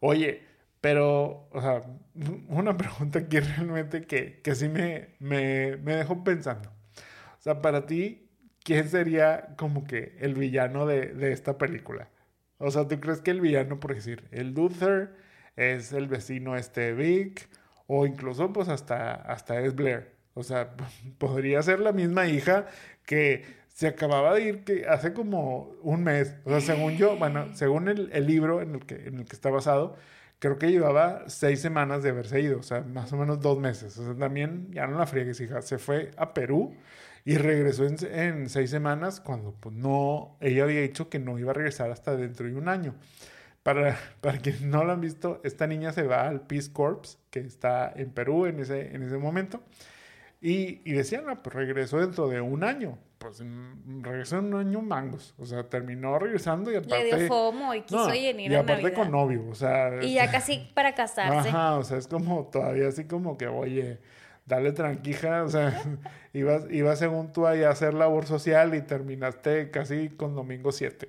Oye, 0.00 0.42
pero, 0.80 1.48
o 1.52 1.60
sea, 1.60 1.84
una 2.48 2.76
pregunta 2.76 3.20
aquí 3.20 3.38
realmente 3.38 4.02
que, 4.04 4.40
que 4.40 4.54
sí 4.56 4.68
me, 4.68 5.10
me, 5.20 5.76
me 5.76 5.94
dejó 5.94 6.24
pensando. 6.24 6.72
O 7.40 7.42
sea, 7.42 7.62
para 7.62 7.86
ti, 7.86 8.28
¿quién 8.62 8.88
sería 8.90 9.54
como 9.56 9.84
que 9.84 10.14
el 10.20 10.34
villano 10.34 10.84
de, 10.84 11.32
esta 11.32 11.56
película? 11.56 12.10
O 12.58 12.70
sea, 12.70 12.86
¿tú 12.86 13.00
crees 13.00 13.22
que 13.22 13.30
el 13.30 13.40
villano, 13.40 13.80
por 13.80 13.94
decir, 13.94 14.28
el 14.30 14.52
Luther 14.52 15.14
es 15.56 15.94
el 15.94 16.06
vecino 16.06 16.54
este 16.56 16.92
Vic? 16.92 17.48
O 17.86 18.04
incluso, 18.06 18.52
pues, 18.52 18.68
hasta, 18.68 19.14
hasta 19.14 19.58
es 19.60 19.74
Blair. 19.74 20.12
O 20.34 20.42
sea, 20.42 20.76
podría 21.18 21.62
ser 21.62 21.80
la 21.80 21.92
misma 21.92 22.26
hija 22.26 22.66
que 23.06 23.44
se 23.68 23.86
acababa 23.88 24.34
de 24.34 24.42
ir 24.42 24.64
que 24.64 24.86
hace 24.86 25.14
como 25.14 25.72
un 25.80 26.04
mes. 26.04 26.36
O 26.44 26.50
sea, 26.50 26.60
según 26.60 26.98
yo, 26.98 27.16
bueno, 27.16 27.46
según 27.54 27.88
el, 27.88 28.10
libro 28.26 28.60
en 28.60 28.74
el, 28.74 28.84
que, 28.84 28.96
en 29.06 29.20
el 29.20 29.24
que 29.24 29.34
está 29.34 29.48
basado, 29.48 29.96
creo 30.40 30.58
que 30.58 30.70
llevaba 30.70 31.24
seis 31.30 31.62
semanas 31.62 32.02
de 32.02 32.10
haberse 32.10 32.38
ido. 32.42 32.58
O 32.58 32.62
sea, 32.62 32.82
más 32.82 33.10
o 33.14 33.16
menos 33.16 33.40
dos 33.40 33.58
meses. 33.58 33.96
O 33.96 34.04
sea, 34.04 34.14
también 34.14 34.70
ya 34.72 34.86
no 34.86 34.98
la 34.98 35.06
friegues, 35.06 35.40
hija. 35.40 35.62
Se 35.62 35.78
fue 35.78 36.10
a 36.18 36.34
Perú 36.34 36.76
y 37.24 37.36
regresó 37.36 37.86
en, 37.86 38.48
seis 38.48 38.70
semanas 38.70 39.20
cuando 39.20 39.52
pues, 39.52 39.74
no, 39.74 40.36
ella 40.40 40.64
había 40.64 40.80
dicho 40.80 41.08
que 41.08 41.18
no 41.18 41.38
iba 41.38 41.50
a 41.50 41.54
regresar 41.54 41.90
hasta 41.90 42.16
dentro 42.16 42.46
de 42.46 42.54
un 42.54 42.68
año. 42.68 42.94
Para, 43.62 43.98
para 44.20 44.38
quienes 44.38 44.62
no 44.62 44.84
lo 44.84 44.92
han 44.92 45.00
visto, 45.00 45.40
esta 45.44 45.66
niña 45.66 45.92
se 45.92 46.02
va 46.02 46.28
al 46.28 46.42
Peace 46.42 46.72
Corps, 46.72 47.18
que 47.30 47.40
está 47.40 47.92
en 47.94 48.10
Perú 48.10 48.46
en 48.46 48.60
ese, 48.60 48.94
en 48.94 49.02
ese 49.02 49.18
momento, 49.18 49.62
y, 50.40 50.80
y 50.84 50.92
decían, 50.92 51.26
no, 51.26 51.42
pues 51.42 51.54
regresó 51.54 51.98
dentro 51.98 52.28
de 52.28 52.40
un 52.40 52.64
año. 52.64 52.98
Pues 53.18 53.42
mm, 53.42 54.02
regresó 54.02 54.38
en 54.38 54.54
un 54.54 54.60
año 54.60 54.80
mangos. 54.80 55.34
O 55.36 55.44
sea, 55.44 55.64
terminó 55.64 56.18
regresando 56.18 56.72
y 56.72 56.76
aparte... 56.76 57.04
Le 57.04 57.18
dio 57.18 57.28
fomo 57.28 57.74
y 57.74 57.82
quiso 57.82 58.06
venir 58.06 58.50
Y 58.50 58.54
aparte 58.54 58.94
con 58.94 59.10
novio, 59.10 59.46
o 59.50 59.54
sea... 59.54 60.02
Y 60.02 60.14
ya 60.14 60.30
casi 60.30 60.70
para 60.72 60.94
casarse. 60.94 61.50
Ajá, 61.50 61.76
o 61.76 61.84
sea, 61.84 61.98
es 61.98 62.08
como 62.08 62.46
todavía 62.46 62.88
así 62.88 63.04
como 63.04 63.36
que, 63.36 63.46
oye 63.46 63.98
dale 64.50 64.72
tranquija, 64.72 65.44
o 65.44 65.48
sea, 65.48 65.82
ibas, 66.34 66.64
ibas 66.70 66.98
según 66.98 67.32
tú 67.32 67.46
ahí 67.46 67.62
a 67.62 67.70
hacer 67.70 67.94
labor 67.94 68.26
social 68.26 68.74
y 68.74 68.82
terminaste 68.82 69.70
casi 69.70 70.10
con 70.10 70.34
domingo 70.34 70.72
7. 70.72 71.08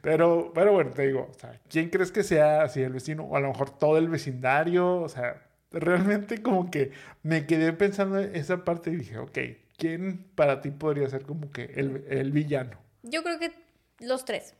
Pero, 0.00 0.50
pero 0.54 0.72
bueno, 0.72 0.90
te 0.90 1.06
digo, 1.06 1.28
o 1.30 1.38
sea, 1.38 1.60
¿quién 1.68 1.90
crees 1.90 2.10
que 2.10 2.24
sea 2.24 2.62
así 2.62 2.80
el 2.82 2.94
vecino? 2.94 3.24
O 3.24 3.36
a 3.36 3.40
lo 3.40 3.48
mejor 3.48 3.70
todo 3.70 3.98
el 3.98 4.08
vecindario, 4.08 4.96
o 4.96 5.08
sea, 5.08 5.46
realmente 5.70 6.42
como 6.42 6.70
que 6.70 6.92
me 7.22 7.46
quedé 7.46 7.72
pensando 7.74 8.18
en 8.18 8.34
esa 8.34 8.64
parte 8.64 8.90
y 8.90 8.96
dije, 8.96 9.18
ok, 9.18 9.38
¿quién 9.76 10.24
para 10.34 10.62
ti 10.62 10.70
podría 10.70 11.08
ser 11.10 11.22
como 11.22 11.50
que 11.50 11.64
el, 11.76 12.06
el 12.08 12.32
villano? 12.32 12.78
Yo 13.02 13.22
creo 13.22 13.38
que 13.38 13.52
los 14.00 14.24
tres. 14.24 14.54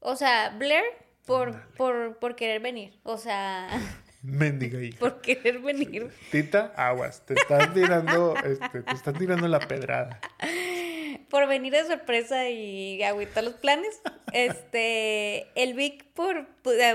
O 0.00 0.16
sea, 0.16 0.54
Blair 0.58 0.84
por, 1.26 1.68
por, 1.74 2.16
por 2.16 2.36
querer 2.36 2.60
venir. 2.60 2.98
O 3.02 3.18
sea, 3.18 3.68
Mendiga 4.24 4.80
hija. 4.80 4.98
Por 4.98 5.20
querer 5.20 5.58
venir. 5.58 6.10
Tita, 6.30 6.72
aguas. 6.76 7.26
Te 7.26 7.34
están 7.34 7.74
tirando, 7.74 8.34
este, 8.36 8.80
te 8.80 8.94
están 8.94 9.18
tirando 9.18 9.46
la 9.48 9.60
pedrada. 9.60 10.18
Por 11.28 11.46
venir 11.46 11.74
de 11.74 11.84
sorpresa 11.84 12.48
y 12.48 13.02
agüitar 13.02 13.44
los 13.44 13.54
planes. 13.54 14.00
Este, 14.32 15.46
el 15.60 15.74
Vic 15.74 16.06
por, 16.14 16.46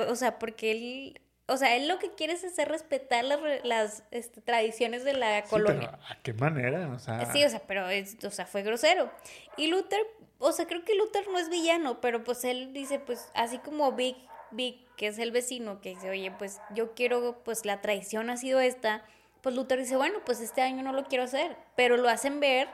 o 0.08 0.16
sea, 0.16 0.40
porque 0.40 0.72
él, 0.72 1.22
o 1.46 1.58
sea, 1.58 1.76
él 1.76 1.88
lo 1.88 2.00
que 2.00 2.16
quiere 2.16 2.34
es 2.34 2.44
hacer 2.44 2.68
respetar 2.68 3.24
las, 3.24 3.40
las 3.64 4.04
este, 4.10 4.42
tradiciones 4.42 5.04
de 5.04 5.14
la 5.14 5.44
colonia. 5.44 5.92
Pero 5.92 6.04
¿a 6.10 6.24
qué 6.24 6.34
manera? 6.34 6.90
O 6.90 6.98
sea... 6.98 7.32
Sí, 7.32 7.44
o 7.44 7.50
sea, 7.50 7.62
pero 7.68 7.88
es, 7.90 8.24
o 8.24 8.32
sea, 8.32 8.48
fue 8.48 8.64
grosero. 8.64 9.12
Y 9.56 9.68
Luther, 9.68 10.02
o 10.40 10.52
sea, 10.52 10.66
creo 10.66 10.84
que 10.84 10.96
Luther 10.96 11.28
no 11.28 11.38
es 11.38 11.50
villano, 11.50 12.02
pero 12.02 12.24
pues 12.24 12.44
él 12.44 12.74
dice, 12.74 12.98
pues, 12.98 13.30
así 13.36 13.60
como 13.60 13.92
Vic 13.92 14.18
Vic, 14.52 14.88
que 14.96 15.08
es 15.08 15.20
el 15.20 15.32
vecino, 15.32 15.82
que 15.82 15.90
dice, 15.90 16.10
oye, 16.10 16.32
pues 16.32 16.60
yo 16.74 16.94
quiero, 16.94 17.42
pues 17.44 17.66
la 17.66 17.82
traición 17.82 18.30
ha 18.30 18.38
sido 18.38 18.60
esta, 18.60 19.04
pues 19.42 19.56
Luther 19.56 19.80
dice, 19.80 19.96
bueno, 19.96 20.20
pues 20.26 20.40
este 20.42 20.62
año 20.62 20.84
no 20.84 20.94
lo 20.94 21.06
quiero 21.06 21.24
hacer, 21.24 21.56
pero 21.76 21.98
lo 21.98 22.10
hacen 22.10 22.40
ver 22.40 22.68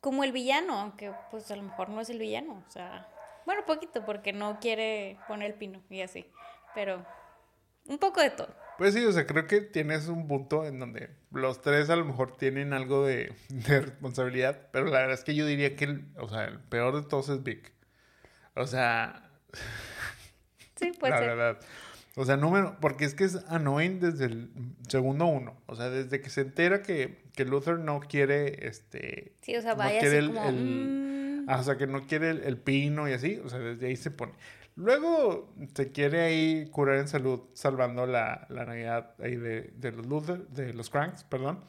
como 0.00 0.24
el 0.24 0.32
villano, 0.32 0.78
aunque 0.78 1.12
pues 1.30 1.50
a 1.50 1.56
lo 1.56 1.62
mejor 1.62 1.88
no 1.88 2.00
es 2.00 2.10
el 2.10 2.18
villano, 2.18 2.64
o 2.66 2.70
sea, 2.70 3.08
bueno, 3.44 3.64
poquito, 3.66 4.04
porque 4.04 4.32
no 4.32 4.58
quiere 4.60 5.18
poner 5.28 5.50
el 5.50 5.58
pino 5.58 5.82
y 5.90 6.00
así, 6.00 6.26
pero 6.74 7.04
un 7.86 7.98
poco 7.98 8.20
de 8.20 8.30
todo. 8.30 8.54
Pues 8.78 8.92
sí, 8.92 9.04
o 9.04 9.12
sea, 9.12 9.26
creo 9.26 9.46
que 9.46 9.62
tienes 9.62 10.08
un 10.08 10.28
punto 10.28 10.66
en 10.66 10.78
donde 10.78 11.10
los 11.30 11.62
tres 11.62 11.88
a 11.88 11.96
lo 11.96 12.04
mejor 12.04 12.36
tienen 12.36 12.72
algo 12.72 13.06
de, 13.06 13.34
de 13.48 13.80
responsabilidad, 13.80 14.68
pero 14.72 14.86
la 14.86 15.00
verdad 15.00 15.14
es 15.14 15.24
que 15.24 15.34
yo 15.34 15.46
diría 15.46 15.76
que, 15.76 15.84
el, 15.84 16.06
o 16.18 16.28
sea, 16.28 16.44
el 16.44 16.60
peor 16.60 16.94
de 17.02 17.08
todos 17.08 17.28
es 17.28 17.42
Vic. 17.42 17.72
O 18.54 18.66
sea... 18.66 19.30
Sí, 20.76 20.92
puede 21.00 21.12
la 21.12 21.20
verdad. 21.20 21.58
O 22.18 22.24
sea, 22.24 22.38
número, 22.38 22.78
porque 22.80 23.04
es 23.04 23.14
que 23.14 23.24
es 23.24 23.36
annoying 23.48 24.00
desde 24.00 24.24
el 24.24 24.50
segundo 24.88 25.26
uno. 25.26 25.54
O 25.66 25.76
sea, 25.76 25.90
desde 25.90 26.22
que 26.22 26.30
se 26.30 26.40
entera 26.40 26.82
que, 26.82 27.18
que 27.34 27.44
Luther 27.44 27.78
no 27.78 28.00
quiere, 28.00 28.66
este... 28.66 29.34
Sí, 29.42 29.54
o 29.54 29.60
sea, 29.60 29.74
vaya 29.74 29.98
así 29.98 30.16
el, 30.16 30.32
como... 30.32 30.50
Mm". 30.50 31.44
Ah, 31.46 31.60
o 31.60 31.62
sea, 31.62 31.76
que 31.76 31.86
no 31.86 32.06
quiere 32.06 32.30
el, 32.30 32.56
pino 32.56 33.06
y 33.06 33.12
así. 33.12 33.40
O 33.44 33.50
sea, 33.50 33.58
desde 33.58 33.88
ahí 33.88 33.96
se 33.96 34.10
pone. 34.10 34.32
Luego 34.76 35.52
se 35.74 35.92
quiere 35.92 36.22
ahí 36.22 36.68
curar 36.70 36.96
en 36.96 37.08
salud 37.08 37.42
salvando 37.52 38.06
la, 38.06 38.46
la 38.48 38.64
Navidad 38.64 39.14
ahí 39.22 39.36
de, 39.36 39.72
de 39.76 39.92
los 39.92 40.06
Luther, 40.06 40.48
de 40.48 40.72
los 40.72 40.88
Cranks, 40.88 41.22
perdón. 41.24 41.60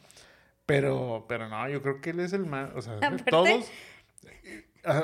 Pero, 0.64 1.26
pero 1.28 1.48
no, 1.48 1.68
yo 1.68 1.80
creo 1.82 2.00
que 2.00 2.10
él 2.10 2.20
es 2.20 2.32
el 2.32 2.44
más, 2.44 2.70
o 2.74 2.82
sea, 2.82 2.94
de 3.10 3.18
todos 3.24 3.70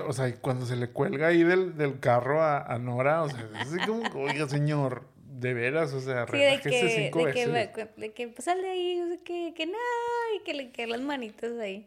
o 0.06 0.12
sea, 0.12 0.34
cuando 0.40 0.66
se 0.66 0.76
le 0.76 0.88
cuelga 0.88 1.28
ahí 1.28 1.42
del, 1.42 1.76
del 1.76 2.00
carro 2.00 2.42
a, 2.42 2.62
a, 2.62 2.78
Nora, 2.78 3.22
o 3.22 3.30
sea, 3.30 3.48
es 3.60 3.68
así 3.68 3.78
como, 3.86 4.02
oiga, 4.22 4.48
señor, 4.48 5.04
de 5.16 5.54
veras, 5.54 5.92
o 5.92 6.00
sea, 6.00 6.26
sí, 6.26 6.38
de 6.38 6.60
que, 6.60 6.90
cinco 6.90 7.18
de 7.20 7.24
veces. 7.26 7.68
Que, 7.68 7.88
de 8.00 8.12
que, 8.12 8.28
pues 8.28 8.44
sale 8.44 8.68
ahí, 8.68 9.00
o 9.00 9.08
sea, 9.08 9.18
que, 9.24 9.54
que 9.54 9.66
no, 9.66 9.78
y 10.36 10.44
que 10.44 10.54
le 10.54 10.70
quedan 10.70 10.90
las 10.90 11.00
manitas 11.00 11.52
ahí. 11.58 11.86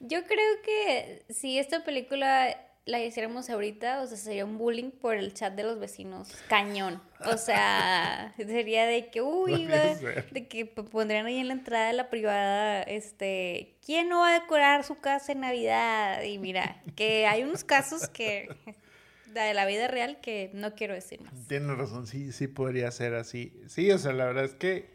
Yo 0.00 0.24
creo 0.24 0.62
que 0.62 1.22
si 1.30 1.58
esta 1.58 1.84
película 1.84 2.65
la 2.86 3.02
hiciéramos 3.02 3.50
ahorita, 3.50 4.00
o 4.00 4.06
sea, 4.06 4.16
sería 4.16 4.44
un 4.44 4.58
bullying 4.58 4.92
por 4.92 5.16
el 5.16 5.34
chat 5.34 5.52
de 5.54 5.64
los 5.64 5.80
vecinos. 5.80 6.28
Cañón. 6.48 7.02
O 7.24 7.36
sea, 7.36 8.32
sería 8.36 8.86
de 8.86 9.10
que, 9.10 9.20
uy, 9.20 9.66
de 9.66 10.46
que 10.48 10.66
pondrían 10.66 11.26
ahí 11.26 11.38
en 11.38 11.48
la 11.48 11.54
entrada 11.54 11.88
de 11.88 11.94
la 11.94 12.08
privada, 12.10 12.82
este, 12.82 13.76
¿quién 13.84 14.08
no 14.08 14.20
va 14.20 14.30
a 14.30 14.40
decorar 14.40 14.84
su 14.84 15.00
casa 15.00 15.32
en 15.32 15.40
Navidad? 15.40 16.22
Y 16.22 16.38
mira, 16.38 16.80
que 16.94 17.26
hay 17.26 17.42
unos 17.42 17.64
casos 17.64 18.08
que 18.08 18.48
de 19.34 19.52
la 19.52 19.66
vida 19.66 19.88
real 19.88 20.20
que 20.20 20.52
no 20.54 20.76
quiero 20.76 20.94
decir 20.94 21.20
más. 21.20 21.34
Tienes 21.48 21.76
razón, 21.76 22.06
sí, 22.06 22.30
sí 22.30 22.46
podría 22.46 22.88
ser 22.92 23.14
así. 23.14 23.60
Sí, 23.66 23.90
o 23.90 23.98
sea, 23.98 24.12
la 24.12 24.26
verdad 24.26 24.44
es 24.44 24.54
que, 24.54 24.94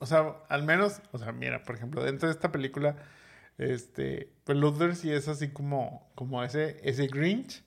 o 0.00 0.06
sea, 0.06 0.36
al 0.50 0.64
menos, 0.64 1.00
o 1.12 1.18
sea, 1.18 1.32
mira, 1.32 1.62
por 1.62 1.76
ejemplo, 1.76 2.04
dentro 2.04 2.28
de 2.28 2.34
esta 2.34 2.52
película 2.52 2.96
este, 3.56 4.35
pues 4.46 4.56
Luther 4.56 4.94
sí 4.94 5.12
es 5.12 5.26
así 5.26 5.48
como, 5.48 6.08
como 6.14 6.42
ese, 6.44 6.76
ese 6.84 7.08
Grinch. 7.08 7.64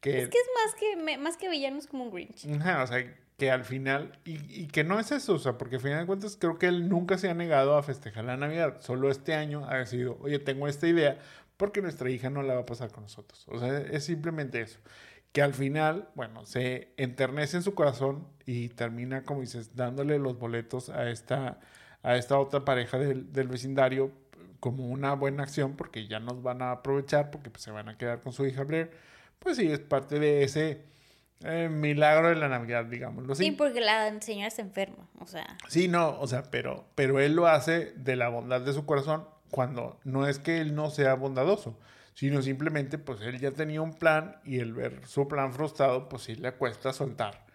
Que, 0.00 0.22
es 0.22 0.28
que 0.28 0.38
es 0.38 0.48
más 0.64 0.74
que, 0.74 1.18
más 1.18 1.36
que 1.36 1.48
villano, 1.48 1.78
es 1.78 1.86
como 1.86 2.02
un 2.02 2.10
Grinch. 2.10 2.44
o 2.46 2.86
sea, 2.88 3.16
que 3.38 3.50
al 3.52 3.64
final, 3.64 4.18
y, 4.24 4.62
y, 4.62 4.66
que 4.66 4.82
no 4.82 4.98
es 4.98 5.12
eso, 5.12 5.34
o 5.34 5.38
sea, 5.38 5.56
porque 5.56 5.76
al 5.76 5.82
final 5.82 6.00
de 6.00 6.06
cuentas 6.06 6.36
creo 6.36 6.58
que 6.58 6.66
él 6.66 6.88
nunca 6.88 7.16
se 7.16 7.30
ha 7.30 7.34
negado 7.34 7.76
a 7.76 7.82
festejar 7.84 8.24
la 8.24 8.36
Navidad. 8.36 8.80
Solo 8.80 9.08
este 9.08 9.34
año 9.34 9.68
ha 9.68 9.76
decidido, 9.76 10.18
oye, 10.20 10.40
tengo 10.40 10.66
esta 10.66 10.88
idea, 10.88 11.20
porque 11.56 11.80
nuestra 11.80 12.10
hija 12.10 12.28
no 12.28 12.42
la 12.42 12.54
va 12.54 12.60
a 12.62 12.66
pasar 12.66 12.90
con 12.90 13.04
nosotros. 13.04 13.46
O 13.48 13.60
sea, 13.60 13.78
es 13.78 14.04
simplemente 14.04 14.60
eso. 14.60 14.80
Que 15.30 15.42
al 15.42 15.54
final, 15.54 16.08
bueno, 16.16 16.44
se 16.44 16.92
enternece 16.96 17.58
en 17.58 17.62
su 17.62 17.74
corazón 17.74 18.26
y 18.46 18.70
termina, 18.70 19.22
como 19.22 19.42
dices, 19.42 19.76
dándole 19.76 20.18
los 20.18 20.40
boletos 20.40 20.88
a 20.88 21.08
esta, 21.08 21.60
a 22.02 22.16
esta 22.16 22.36
otra 22.36 22.64
pareja 22.64 22.98
del, 22.98 23.32
del 23.32 23.46
vecindario 23.46 24.25
como 24.66 24.88
una 24.88 25.14
buena 25.14 25.44
acción 25.44 25.76
porque 25.76 26.08
ya 26.08 26.18
nos 26.18 26.42
van 26.42 26.60
a 26.60 26.72
aprovechar 26.72 27.30
porque 27.30 27.50
pues, 27.50 27.62
se 27.62 27.70
van 27.70 27.88
a 27.88 27.96
quedar 27.96 28.18
con 28.18 28.32
su 28.32 28.44
hija 28.44 28.64
Blair, 28.64 28.90
pues 29.38 29.58
sí, 29.58 29.70
es 29.70 29.78
parte 29.78 30.18
de 30.18 30.42
ese, 30.42 30.82
eh, 31.44 31.68
milagro 31.68 32.30
de 32.30 32.34
la 32.34 32.48
Navidad, 32.48 32.84
digámoslo 32.86 33.34
así. 33.34 33.44
Sí, 33.44 33.52
porque 33.52 33.80
la 33.80 34.20
señora 34.20 34.50
se 34.50 34.62
enferma, 34.62 35.08
o 35.20 35.26
sea. 35.28 35.56
Sí, 35.68 35.86
no, 35.86 36.18
o 36.18 36.26
sea, 36.26 36.50
pero, 36.50 36.84
pero 36.96 37.20
él 37.20 37.36
lo 37.36 37.46
hace 37.46 37.92
de 37.92 38.16
la 38.16 38.28
bondad 38.28 38.60
de 38.60 38.72
su 38.72 38.84
corazón 38.86 39.28
cuando 39.52 40.00
no 40.02 40.26
es 40.26 40.40
que 40.40 40.60
él 40.60 40.74
no 40.74 40.90
sea 40.90 41.14
bondadoso, 41.14 41.78
sino 42.14 42.42
simplemente 42.42 42.98
pues 42.98 43.20
él 43.20 43.38
ya 43.38 43.52
tenía 43.52 43.82
un 43.82 43.94
plan 43.94 44.40
y 44.44 44.58
el 44.58 44.74
ver 44.74 45.06
su 45.06 45.28
plan 45.28 45.52
frustrado 45.52 46.08
pues 46.08 46.22
sí 46.22 46.34
le 46.34 46.50
cuesta 46.54 46.92
soltar. 46.92 47.45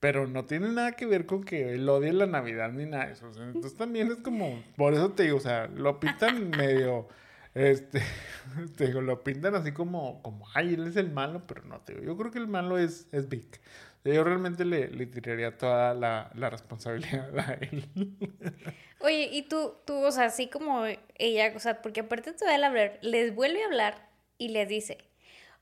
Pero 0.00 0.26
no 0.26 0.44
tiene 0.44 0.68
nada 0.68 0.92
que 0.92 1.06
ver 1.06 1.26
con 1.26 1.42
que 1.44 1.74
él 1.74 1.88
odie 1.88 2.12
la 2.12 2.26
Navidad 2.26 2.70
ni 2.72 2.84
nada 2.84 3.06
de 3.06 3.12
eso. 3.12 3.30
entonces 3.42 3.74
también 3.76 4.08
es 4.08 4.18
como, 4.18 4.62
por 4.76 4.92
eso 4.94 5.10
te 5.12 5.24
digo, 5.24 5.38
o 5.38 5.40
sea, 5.40 5.68
lo 5.68 5.98
pintan 5.98 6.50
medio 6.56 7.08
este, 7.56 8.02
te 8.76 8.88
digo, 8.88 9.00
lo 9.00 9.24
pintan 9.24 9.54
así 9.54 9.72
como, 9.72 10.22
como, 10.22 10.46
ay, 10.54 10.74
él 10.74 10.86
es 10.86 10.96
el 10.96 11.10
malo, 11.10 11.46
pero 11.46 11.62
no, 11.64 11.80
te 11.80 11.94
digo, 11.94 12.04
yo 12.04 12.16
creo 12.18 12.30
que 12.30 12.38
el 12.38 12.48
malo 12.48 12.78
es, 12.78 13.08
es 13.12 13.30
Vic. 13.30 13.60
Yo 14.04 14.22
realmente 14.22 14.64
le, 14.64 14.88
le 14.88 15.06
tiraría 15.06 15.56
toda 15.56 15.94
la, 15.94 16.30
la, 16.34 16.50
responsabilidad 16.50 17.36
a 17.38 17.54
él. 17.54 17.88
Oye, 19.00 19.30
y 19.32 19.42
tú, 19.48 19.74
tú, 19.84 19.94
o 19.94 20.12
sea, 20.12 20.26
así 20.26 20.48
como 20.48 20.84
ella, 21.16 21.52
o 21.56 21.58
sea, 21.58 21.80
porque 21.80 22.00
aparte 22.00 22.32
te 22.34 22.44
va 22.44 22.52
a 22.52 22.68
hablar, 22.68 22.98
les 23.00 23.34
vuelve 23.34 23.62
a 23.62 23.66
hablar 23.66 24.08
y 24.38 24.50
les 24.50 24.68
dice, 24.68 24.98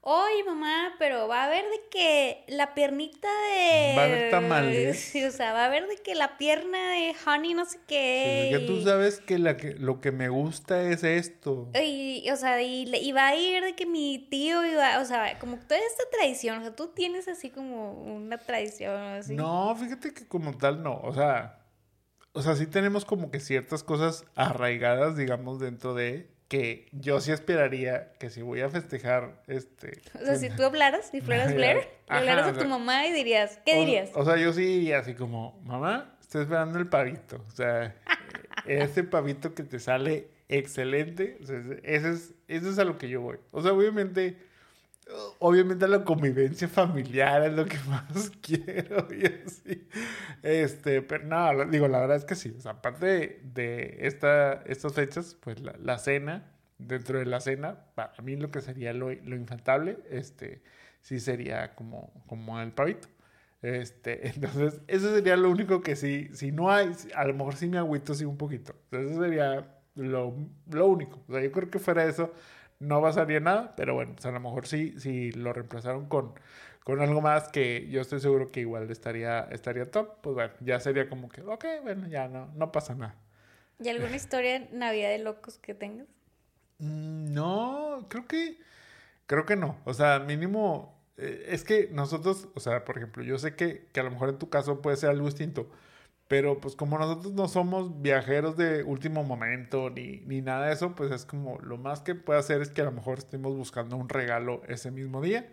Oye, 0.07 0.45
mamá, 0.45 0.93
pero 0.99 1.29
va 1.29 1.45
a 1.45 1.47
haber 1.47 1.65
de 1.65 1.81
que 1.91 2.45
la 2.49 2.75
piernita 2.75 3.27
de. 3.27 3.95
Va 3.97 4.03
a 4.03 4.05
haber 4.05 4.31
tamales. 4.31 5.01
Sí, 5.15 5.25
o 5.25 5.31
sea, 5.31 5.55
va 5.55 5.63
a 5.63 5.65
haber 5.65 5.87
de 5.87 5.97
que 5.97 6.15
la 6.15 6.37
pierna 6.37 6.91
de 6.91 7.15
Honey, 7.25 7.55
no 7.55 7.65
sé 7.65 7.79
qué. 7.89 8.51
Sí, 8.53 8.59
que 8.59 8.67
tú 8.67 8.83
sabes 8.83 9.21
que, 9.21 9.39
la 9.39 9.57
que 9.57 9.73
lo 9.77 10.03
que 10.03 10.13
me 10.13 10.29
gusta 10.29 10.83
es 10.83 11.05
esto. 11.05 11.71
Y, 11.83 12.29
o 12.31 12.37
sea, 12.37 12.61
y, 12.61 13.13
va 13.13 13.29
a 13.29 13.37
ir 13.37 13.65
de 13.65 13.75
que 13.75 13.87
mi 13.87 14.29
tío 14.31 14.67
iba. 14.67 15.01
O 15.01 15.07
sea, 15.07 15.39
como 15.39 15.57
toda 15.57 15.81
esta 15.81 16.03
tradición. 16.13 16.59
O 16.59 16.61
sea, 16.61 16.77
tú 16.77 16.89
tienes 16.89 17.27
así 17.27 17.49
como 17.49 17.93
una 17.93 18.37
tradición 18.37 18.95
así. 18.95 19.35
No, 19.35 19.75
fíjate 19.75 20.13
que 20.13 20.29
como 20.29 20.55
tal 20.59 20.83
no. 20.83 21.01
O 21.03 21.15
sea. 21.15 21.61
O 22.35 22.43
sea, 22.43 22.57
sí 22.57 22.67
tenemos 22.67 23.07
como 23.07 23.31
que 23.31 23.41
ciertas 23.41 23.83
cosas 23.83 24.27
arraigadas, 24.35 25.17
digamos, 25.17 25.61
dentro 25.61 25.95
de 25.95 26.34
que 26.49 26.89
yo 26.93 27.21
sí 27.21 27.33
esperaría 27.33 28.13
que 28.19 28.31
si 28.31 28.43
voy 28.43 28.61
a 28.61 28.69
festejar, 28.69 29.43
este... 29.47 30.01
O 30.15 30.25
sea, 30.25 30.37
si 30.37 30.51
tú 30.51 30.63
hablaras, 30.63 31.09
si 31.11 31.21
fueras 31.21 31.55
Blair, 31.55 31.89
hablaras 32.09 32.49
a 32.49 32.59
tu 32.61 32.69
mamá 32.69 33.07
y 33.07 33.13
dirías, 33.13 33.59
¿qué 33.65 33.79
dirías? 33.79 34.11
O 34.15 34.25
sea, 34.25 34.37
yo 34.37 34.53
sí 34.53 34.65
diría 34.65 34.99
así 34.99 35.15
como, 35.15 35.61
mamá, 35.65 36.17
estoy 36.21 36.43
esperando 36.43 36.79
el 36.79 36.87
pavito. 36.87 37.43
O 37.49 37.51
sea, 37.51 37.95
ese 38.67 39.05
pavito 39.05 39.55
que 39.55 39.63
te 39.63 39.79
sale 39.79 40.29
excelente, 40.49 41.39
o 41.43 41.47
sea, 41.47 41.63
ese 41.83 42.11
es, 42.11 42.35
ese 42.49 42.71
es 42.71 42.79
a 42.79 42.85
lo 42.85 42.99
que 42.99 43.09
yo 43.09 43.21
voy. 43.21 43.39
O 43.51 43.63
sea, 43.63 43.73
obviamente, 43.73 44.37
obviamente 45.39 45.87
la 45.89 46.05
convivencia 46.05 46.69
familiar 46.69 47.43
es 47.43 47.53
lo 47.53 47.67
que 47.67 47.79
más 47.89 48.31
quiero 48.41 49.07
y 49.13 49.27
así. 49.27 49.89
Este, 50.43 51.03
pero 51.03 51.25
no, 51.25 51.65
digo, 51.67 51.89
la 51.89 52.01
verdad 52.01 52.17
es 52.17 52.25
que 52.25 52.35
sí. 52.35 52.55
O 52.57 52.61
sea, 52.61 52.73
aparte 52.73 53.41
de, 53.43 53.99
esta, 54.01 54.63
estas 54.67 54.93
fechas, 54.93 55.37
pues 55.41 55.61
la, 55.61 55.99
cena, 55.99 56.53
dentro 56.79 57.19
de 57.19 57.27
la 57.27 57.41
cena, 57.41 57.87
para 57.95 58.15
mí 58.23 58.37
lo 58.37 58.51
que 58.51 58.61
sería 58.61 58.93
lo, 58.93 59.13
lo 59.13 59.37
infantable, 59.37 59.99
este, 60.11 60.63
sí 61.01 61.21
sería 61.21 61.75
como, 61.75 62.13
como 62.27 62.61
el 62.61 62.73
pavito. 62.73 63.09
Este, 63.63 64.29
entonces, 64.35 64.81
eso 64.89 65.15
sería 65.15 65.37
lo 65.37 65.51
único 65.51 65.81
que 65.81 65.97
sí, 65.97 66.29
si 66.35 66.53
no 66.53 66.71
hay, 66.71 66.93
a 67.15 67.25
lo 67.25 67.35
mejor 67.35 67.57
sí 67.57 67.69
me 67.69 67.79
agüito 67.79 68.15
sí 68.15 68.25
un 68.25 68.37
poquito. 68.37 68.75
eso 68.91 69.21
sería 69.21 69.67
lo, 69.95 70.37
lo 70.71 70.87
único. 70.87 71.23
O 71.29 71.33
sea, 71.33 71.43
yo 71.43 71.53
creo 71.53 71.71
que 71.71 71.79
fuera 71.79 72.05
eso, 72.05 72.33
no 72.81 73.01
pasaría 73.03 73.41
nada, 73.41 73.75
pero 73.77 73.95
bueno, 73.95 74.13
pues 74.15 74.27
a 74.27 74.31
lo 74.31 74.41
mejor 74.41 74.67
sí, 74.67 74.99
si 74.99 75.33
lo 75.33 75.53
reemplazaron 75.53 76.07
con 76.07 76.35
con 76.85 77.01
algo 77.01 77.23
más 77.23 77.49
que 77.49 77.89
yo 77.89 78.03
estoy 78.03 78.21
seguro 78.21 78.53
que 78.53 78.61
igual 78.61 78.91
estaría, 78.91 79.41
estaría 79.51 79.91
top, 79.91 80.21
pues 80.21 80.35
bueno, 80.35 80.53
ya 80.61 80.79
sería 80.79 81.09
como 81.09 81.31
que, 81.31 81.41
ok, 81.41 81.65
bueno, 81.83 82.07
ya 82.09 82.29
no, 82.29 82.53
no 82.55 82.71
pasa 82.71 82.95
nada. 82.95 83.17
¿Y 83.81 83.89
alguna 83.89 84.15
historia 84.15 84.69
Navidad 84.71 85.09
de 85.09 85.19
locos 85.19 85.59
que 85.59 85.75
tengas? 85.75 86.07
Mm, 86.79 87.33
no, 87.33 88.07
creo 88.11 88.27
que, 88.27 88.59
creo 89.27 89.47
que 89.47 89.57
no. 89.57 89.79
O 89.85 89.95
sea, 89.95 90.19
mínimo, 90.19 90.95
eh, 91.17 91.47
es 91.49 91.65
que 91.65 91.89
nosotros, 91.91 92.49
o 92.55 92.61
sea, 92.61 92.85
por 92.85 92.99
ejemplo, 92.99 93.23
yo 93.23 93.39
sé 93.39 93.57
que, 93.57 93.89
que 93.91 94.01
a 94.01 94.03
lo 94.03 94.11
mejor 94.11 94.29
en 94.29 94.39
tu 94.39 94.51
caso 94.51 94.83
puede 94.83 94.99
ser 94.99 95.09
algo 95.09 95.25
distinto, 95.25 95.71
pero 96.29 96.61
pues 96.61 96.77
como 96.77 96.99
nosotros 96.99 97.33
no 97.35 97.49
somos 97.49 98.01
viajeros 98.03 98.57
de 98.57 98.83
último 98.83 99.25
momento 99.25 99.91
ni, 99.91 100.21
ni 100.27 100.41
nada 100.41 100.67
de 100.67 100.75
eso, 100.75 100.95
pues 100.95 101.11
es 101.13 101.25
como 101.25 101.59
lo 101.61 101.77
más 101.79 102.01
que 102.01 102.15
puede 102.15 102.39
hacer 102.41 102.63
es 102.63 102.71
que 102.71 102.83
a 102.83 102.85
lo 102.85 102.93
mejor 102.93 103.19
estemos 103.19 103.57
buscando 103.57 103.97
un 103.97 104.09
regalo 104.09 104.63
ese 104.69 104.91
mismo 104.91 105.21
día 105.21 105.47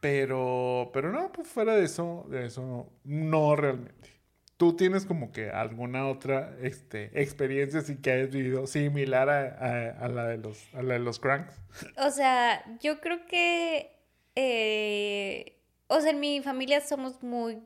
pero, 0.00 0.90
pero 0.92 1.10
no, 1.10 1.32
pues 1.32 1.48
fuera 1.48 1.74
de 1.74 1.84
eso, 1.84 2.26
de 2.28 2.46
eso 2.46 2.92
no, 3.04 3.56
realmente. 3.56 4.10
¿Tú 4.56 4.76
tienes 4.76 5.04
como 5.04 5.32
que 5.32 5.50
alguna 5.50 6.06
otra 6.08 6.56
este, 6.62 7.10
experiencia 7.20 7.80
así 7.80 7.96
que 8.00 8.12
hayas 8.12 8.30
vivido 8.30 8.66
similar 8.66 9.28
a, 9.28 10.08
la 10.08 10.26
de 10.28 10.38
los, 10.38 10.72
a 10.74 10.82
la 10.82 10.94
de 10.94 11.00
los 11.00 11.18
cranks? 11.18 11.54
O 11.98 12.10
sea, 12.10 12.64
yo 12.80 13.00
creo 13.00 13.26
que, 13.26 13.98
eh, 14.34 15.60
o 15.88 16.00
sea, 16.00 16.10
en 16.10 16.20
mi 16.20 16.40
familia 16.40 16.80
somos 16.80 17.22
muy 17.22 17.58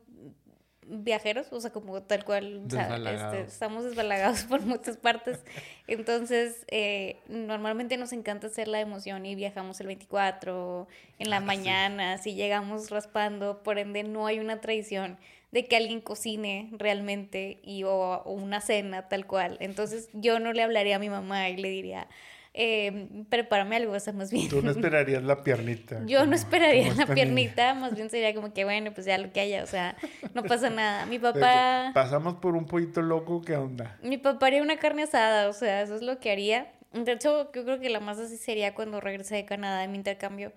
viajeros, 0.90 1.46
o 1.52 1.60
sea, 1.60 1.70
como 1.70 2.02
tal 2.02 2.24
cual, 2.24 2.62
o 2.66 2.70
sea, 2.70 2.96
este, 2.96 3.42
estamos 3.42 3.84
desbalagados 3.84 4.44
por 4.48 4.60
muchas 4.62 4.96
partes. 4.96 5.38
Entonces, 5.86 6.64
eh, 6.68 7.18
normalmente 7.28 7.96
nos 7.96 8.12
encanta 8.12 8.48
hacer 8.48 8.68
la 8.68 8.80
emoción 8.80 9.24
y 9.26 9.34
viajamos 9.34 9.80
el 9.80 9.86
24 9.86 10.88
en 11.18 11.30
la 11.30 11.36
ah, 11.36 11.40
mañana, 11.40 12.18
si 12.18 12.34
llegamos 12.34 12.90
raspando, 12.90 13.62
por 13.62 13.78
ende 13.78 14.02
no 14.02 14.26
hay 14.26 14.40
una 14.40 14.60
tradición 14.60 15.18
de 15.52 15.66
que 15.66 15.76
alguien 15.76 16.00
cocine 16.00 16.68
realmente 16.72 17.58
y 17.62 17.82
o 17.84 18.22
una 18.24 18.60
cena 18.60 19.08
tal 19.08 19.26
cual. 19.26 19.56
Entonces, 19.60 20.08
yo 20.12 20.38
no 20.38 20.52
le 20.52 20.62
hablaría 20.62 20.96
a 20.96 21.00
mi 21.00 21.10
mamá 21.10 21.48
y 21.48 21.56
le 21.56 21.70
diría, 21.70 22.08
eh, 22.52 23.24
prepárame 23.28 23.76
algo, 23.76 23.92
o 23.92 24.00
sea, 24.00 24.12
más 24.12 24.30
bien. 24.30 24.48
Tú 24.48 24.60
no 24.60 24.70
esperarías 24.70 25.22
la 25.22 25.44
piernita. 25.44 26.00
Yo 26.06 26.26
no 26.26 26.34
esperaría 26.34 26.92
la 26.94 27.06
piernita, 27.06 27.74
más 27.74 27.94
bien 27.94 28.10
sería 28.10 28.34
como 28.34 28.52
que, 28.52 28.64
bueno, 28.64 28.92
pues 28.92 29.06
ya 29.06 29.18
lo 29.18 29.32
que 29.32 29.40
haya, 29.40 29.62
o 29.62 29.66
sea, 29.66 29.96
no 30.34 30.42
pasa 30.42 30.68
nada. 30.68 31.06
Mi 31.06 31.18
papá... 31.18 31.92
Pasamos 31.94 32.34
por 32.36 32.56
un 32.56 32.66
pollito 32.66 33.02
loco, 33.02 33.40
¿qué 33.42 33.56
onda? 33.56 33.98
Mi 34.02 34.18
papá 34.18 34.46
haría 34.46 34.62
una 34.62 34.78
carne 34.78 35.04
asada, 35.04 35.48
o 35.48 35.52
sea, 35.52 35.82
eso 35.82 35.94
es 35.94 36.02
lo 36.02 36.18
que 36.18 36.30
haría. 36.32 36.72
De 36.92 37.12
hecho, 37.12 37.52
yo 37.52 37.64
creo 37.64 37.78
que 37.78 37.88
la 37.88 38.00
más 38.00 38.18
así 38.18 38.36
sería 38.36 38.74
cuando 38.74 39.00
regresé 39.00 39.36
de 39.36 39.44
Canadá 39.44 39.80
de 39.80 39.88
mi 39.88 39.96
intercambio. 39.96 40.52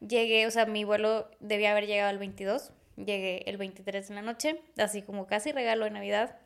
Llegué, 0.00 0.46
o 0.46 0.50
sea, 0.50 0.66
mi 0.66 0.82
vuelo 0.82 1.30
debía 1.38 1.70
haber 1.70 1.86
llegado 1.86 2.10
el 2.10 2.18
22, 2.18 2.72
llegué 2.96 3.48
el 3.48 3.56
23 3.56 4.10
en 4.10 4.16
la 4.16 4.22
noche, 4.22 4.60
así 4.78 5.02
como 5.02 5.26
casi 5.26 5.52
regalo 5.52 5.84
de 5.84 5.92
Navidad. 5.92 6.38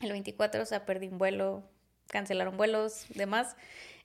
El 0.00 0.12
24, 0.12 0.62
o 0.62 0.66
sea, 0.66 0.84
perdí 0.84 1.08
un 1.08 1.18
vuelo, 1.18 1.64
cancelaron 2.08 2.56
vuelos, 2.58 3.06
demás. 3.14 3.56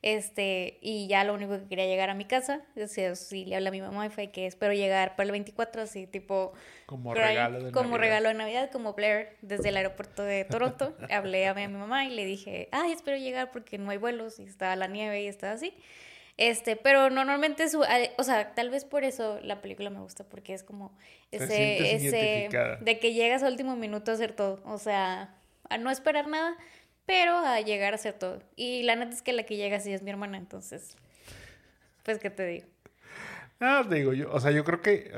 Este, 0.03 0.79
y 0.81 1.07
ya 1.07 1.23
lo 1.23 1.33
único 1.33 1.57
que 1.57 1.65
quería 1.65 1.85
llegar 1.85 2.09
a 2.09 2.13
mi 2.13 2.25
casa, 2.25 2.61
o 2.75 2.87
sea, 2.87 3.15
sí 3.15 3.45
le 3.45 3.55
hablé 3.55 3.69
a 3.69 3.71
mi 3.71 3.79
mamá 3.79 4.05
y 4.05 4.09
fue 4.09 4.31
que 4.31 4.45
espero 4.45 4.73
llegar 4.73 5.15
para 5.15 5.23
el 5.23 5.31
24, 5.31 5.81
así 5.81 6.07
tipo... 6.07 6.51
Como 6.87 7.13
regalo 7.13 7.63
de 7.63 7.71
Como 7.71 7.97
regalo 7.97 8.27
de 8.27 8.33
Navidad, 8.33 8.69
como 8.69 8.95
Blair, 8.95 9.37
desde 9.41 9.69
el 9.69 9.77
aeropuerto 9.77 10.21
de 10.21 10.43
Toronto. 10.43 10.93
hablé 11.09 11.47
a 11.47 11.53
mi, 11.53 11.65
mamá 11.69 12.03
y 12.03 12.09
le 12.09 12.25
dije, 12.25 12.67
ay, 12.73 12.91
espero 12.91 13.15
llegar 13.15 13.51
porque 13.51 13.77
no 13.77 13.91
hay 13.91 13.97
vuelos 13.97 14.39
y 14.39 14.43
está 14.43 14.75
la 14.75 14.87
nieve 14.87 15.23
y 15.23 15.27
está 15.27 15.53
así. 15.53 15.73
Este, 16.35 16.75
pero 16.75 17.09
normalmente 17.09 17.69
su, 17.69 17.81
o 18.17 18.23
sea, 18.23 18.53
tal 18.55 18.71
vez 18.71 18.83
por 18.83 19.05
eso 19.05 19.39
la 19.41 19.61
película 19.61 19.89
me 19.89 20.01
gusta 20.01 20.25
porque 20.25 20.53
es 20.53 20.63
como 20.63 20.91
ese 21.31 21.95
ese 21.95 22.49
de 22.81 22.99
que 22.99 23.13
llegas 23.13 23.41
al 23.41 23.53
último 23.53 23.77
minuto 23.77 24.11
a 24.11 24.15
hacer 24.15 24.33
todo, 24.33 24.61
o 24.65 24.79
sea, 24.79 25.35
a 25.69 25.77
no 25.77 25.91
esperar 25.91 26.27
nada, 26.27 26.57
pero 27.05 27.37
a 27.37 27.59
llegar 27.61 27.93
a 27.93 27.95
hacer 27.95 28.13
todo. 28.13 28.41
Y 28.55 28.83
la 28.83 28.95
neta 28.95 29.13
es 29.13 29.21
que 29.21 29.33
la 29.33 29.43
que 29.43 29.57
llega 29.57 29.79
sí 29.79 29.93
es 29.93 30.01
mi 30.01 30.09
hermana, 30.09 30.37
entonces, 30.37 30.97
pues, 32.03 32.19
¿qué 32.19 32.29
te 32.29 32.45
digo? 32.45 32.67
Ah, 33.59 33.85
te 33.87 33.95
digo 33.95 34.13
yo, 34.13 34.31
o 34.31 34.39
sea, 34.39 34.51
yo 34.51 34.63
creo 34.63 34.81
que, 34.81 35.11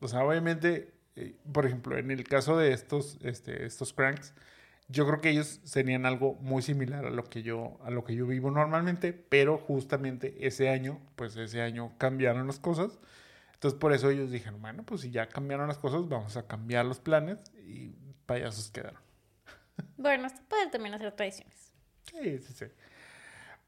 o 0.00 0.08
sea, 0.08 0.24
obviamente, 0.24 0.92
eh, 1.16 1.34
por 1.52 1.66
ejemplo, 1.66 1.96
en 1.96 2.10
el 2.10 2.24
caso 2.24 2.58
de 2.58 2.72
estos, 2.72 3.18
este, 3.22 3.64
estos 3.64 3.92
cranks, 3.92 4.34
yo 4.88 5.06
creo 5.06 5.20
que 5.20 5.30
ellos 5.30 5.60
serían 5.64 6.06
algo 6.06 6.34
muy 6.34 6.62
similar 6.62 7.06
a 7.06 7.10
lo 7.10 7.24
que 7.24 7.42
yo, 7.42 7.78
a 7.82 7.90
lo 7.90 8.04
que 8.04 8.14
yo 8.14 8.26
vivo 8.26 8.50
normalmente, 8.50 9.12
pero 9.12 9.58
justamente 9.58 10.46
ese 10.46 10.68
año, 10.68 11.00
pues 11.16 11.36
ese 11.36 11.62
año 11.62 11.92
cambiaron 11.98 12.46
las 12.46 12.60
cosas. 12.60 12.98
Entonces 13.54 13.78
por 13.80 13.92
eso 13.92 14.10
ellos 14.10 14.30
dijeron, 14.30 14.60
bueno, 14.60 14.84
pues 14.84 15.00
si 15.00 15.10
ya 15.10 15.28
cambiaron 15.28 15.66
las 15.66 15.78
cosas, 15.78 16.08
vamos 16.08 16.36
a 16.36 16.46
cambiar 16.46 16.84
los 16.86 17.00
planes 17.00 17.42
y 17.66 17.94
payasos 18.26 18.70
quedaron. 18.70 19.05
Bueno, 19.96 20.28
se 20.28 20.36
puede 20.48 20.68
también 20.68 20.94
hacer 20.94 21.12
tradiciones. 21.12 21.72
Sí, 22.04 22.38
sí, 22.38 22.52
sí. 22.52 22.66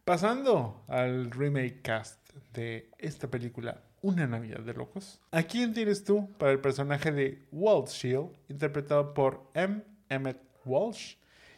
Pasando 0.04 0.84
al 0.88 1.30
remake 1.30 1.82
cast 1.82 2.32
de 2.52 2.90
esta 2.98 3.28
película, 3.28 3.82
Una 4.00 4.26
Navidad 4.26 4.60
de 4.60 4.72
Locos. 4.74 5.20
¿A 5.32 5.42
quién 5.42 5.74
tienes 5.74 6.04
tú 6.04 6.32
para 6.38 6.52
el 6.52 6.60
personaje 6.60 7.12
de 7.12 7.46
Walt 7.52 7.88
Shield, 7.88 8.30
interpretado 8.48 9.12
por 9.12 9.50
M. 9.54 9.82
Emmett 10.08 10.40
Walsh? 10.64 11.16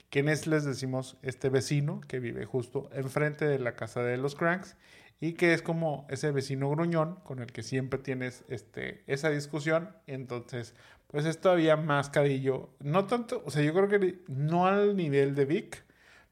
Quien 0.09 0.28
es, 0.28 0.48
les 0.48 0.64
decimos, 0.64 1.16
este 1.22 1.48
vecino 1.48 2.01
que 2.09 2.18
vive 2.18 2.44
justo 2.44 2.90
enfrente 2.93 3.44
de 3.44 3.60
la 3.60 3.77
casa 3.77 4.02
de 4.02 4.16
los 4.16 4.35
Cranks 4.35 4.77
y 5.20 5.35
que 5.35 5.52
es 5.52 5.62
como 5.62 6.06
ese 6.09 6.32
vecino 6.32 6.70
gruñón 6.70 7.16
con 7.22 7.39
el 7.40 7.52
que 7.52 7.62
siempre 7.62 8.01
tienes 8.01 8.43
este, 8.48 9.05
esa 9.06 9.31
discusión. 9.31 9.94
Entonces, 10.06 10.74
pues 11.10 11.24
es 11.26 11.40
todavía 11.40 11.76
más 11.76 12.10
cadillo. 12.10 12.70
No 12.80 13.06
tanto, 13.06 13.42
o 13.44 13.50
sea, 13.50 13.62
yo 13.62 13.72
creo 13.74 13.88
que 13.88 14.20
no 14.28 14.66
al 14.66 14.96
nivel 14.96 15.34
de 15.34 15.44
Vic, 15.44 15.84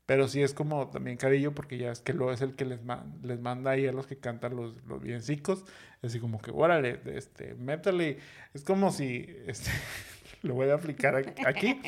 pero 0.06 0.28
sí 0.28 0.42
es 0.42 0.54
como 0.54 0.88
también 0.88 1.16
cadillo 1.16 1.54
porque 1.54 1.76
ya 1.78 1.92
es 1.92 2.00
que 2.00 2.14
lo 2.14 2.32
es 2.32 2.40
el 2.40 2.54
que 2.54 2.64
les, 2.64 2.80
les 3.22 3.40
manda 3.40 3.72
ahí 3.72 3.86
a 3.86 3.92
los 3.92 4.06
que 4.06 4.18
cantan 4.18 4.56
los, 4.56 4.74
los 4.86 5.02
biencicos. 5.02 5.64
Así 6.02 6.20
como 6.20 6.40
que, 6.40 6.50
órale, 6.52 7.00
este, 7.06 7.54
métale. 7.54 8.18
Es 8.54 8.64
como 8.64 8.92
si, 8.92 9.26
este, 9.46 9.70
lo 10.42 10.54
voy 10.54 10.70
a 10.70 10.74
aplicar 10.74 11.16
aquí. 11.46 11.80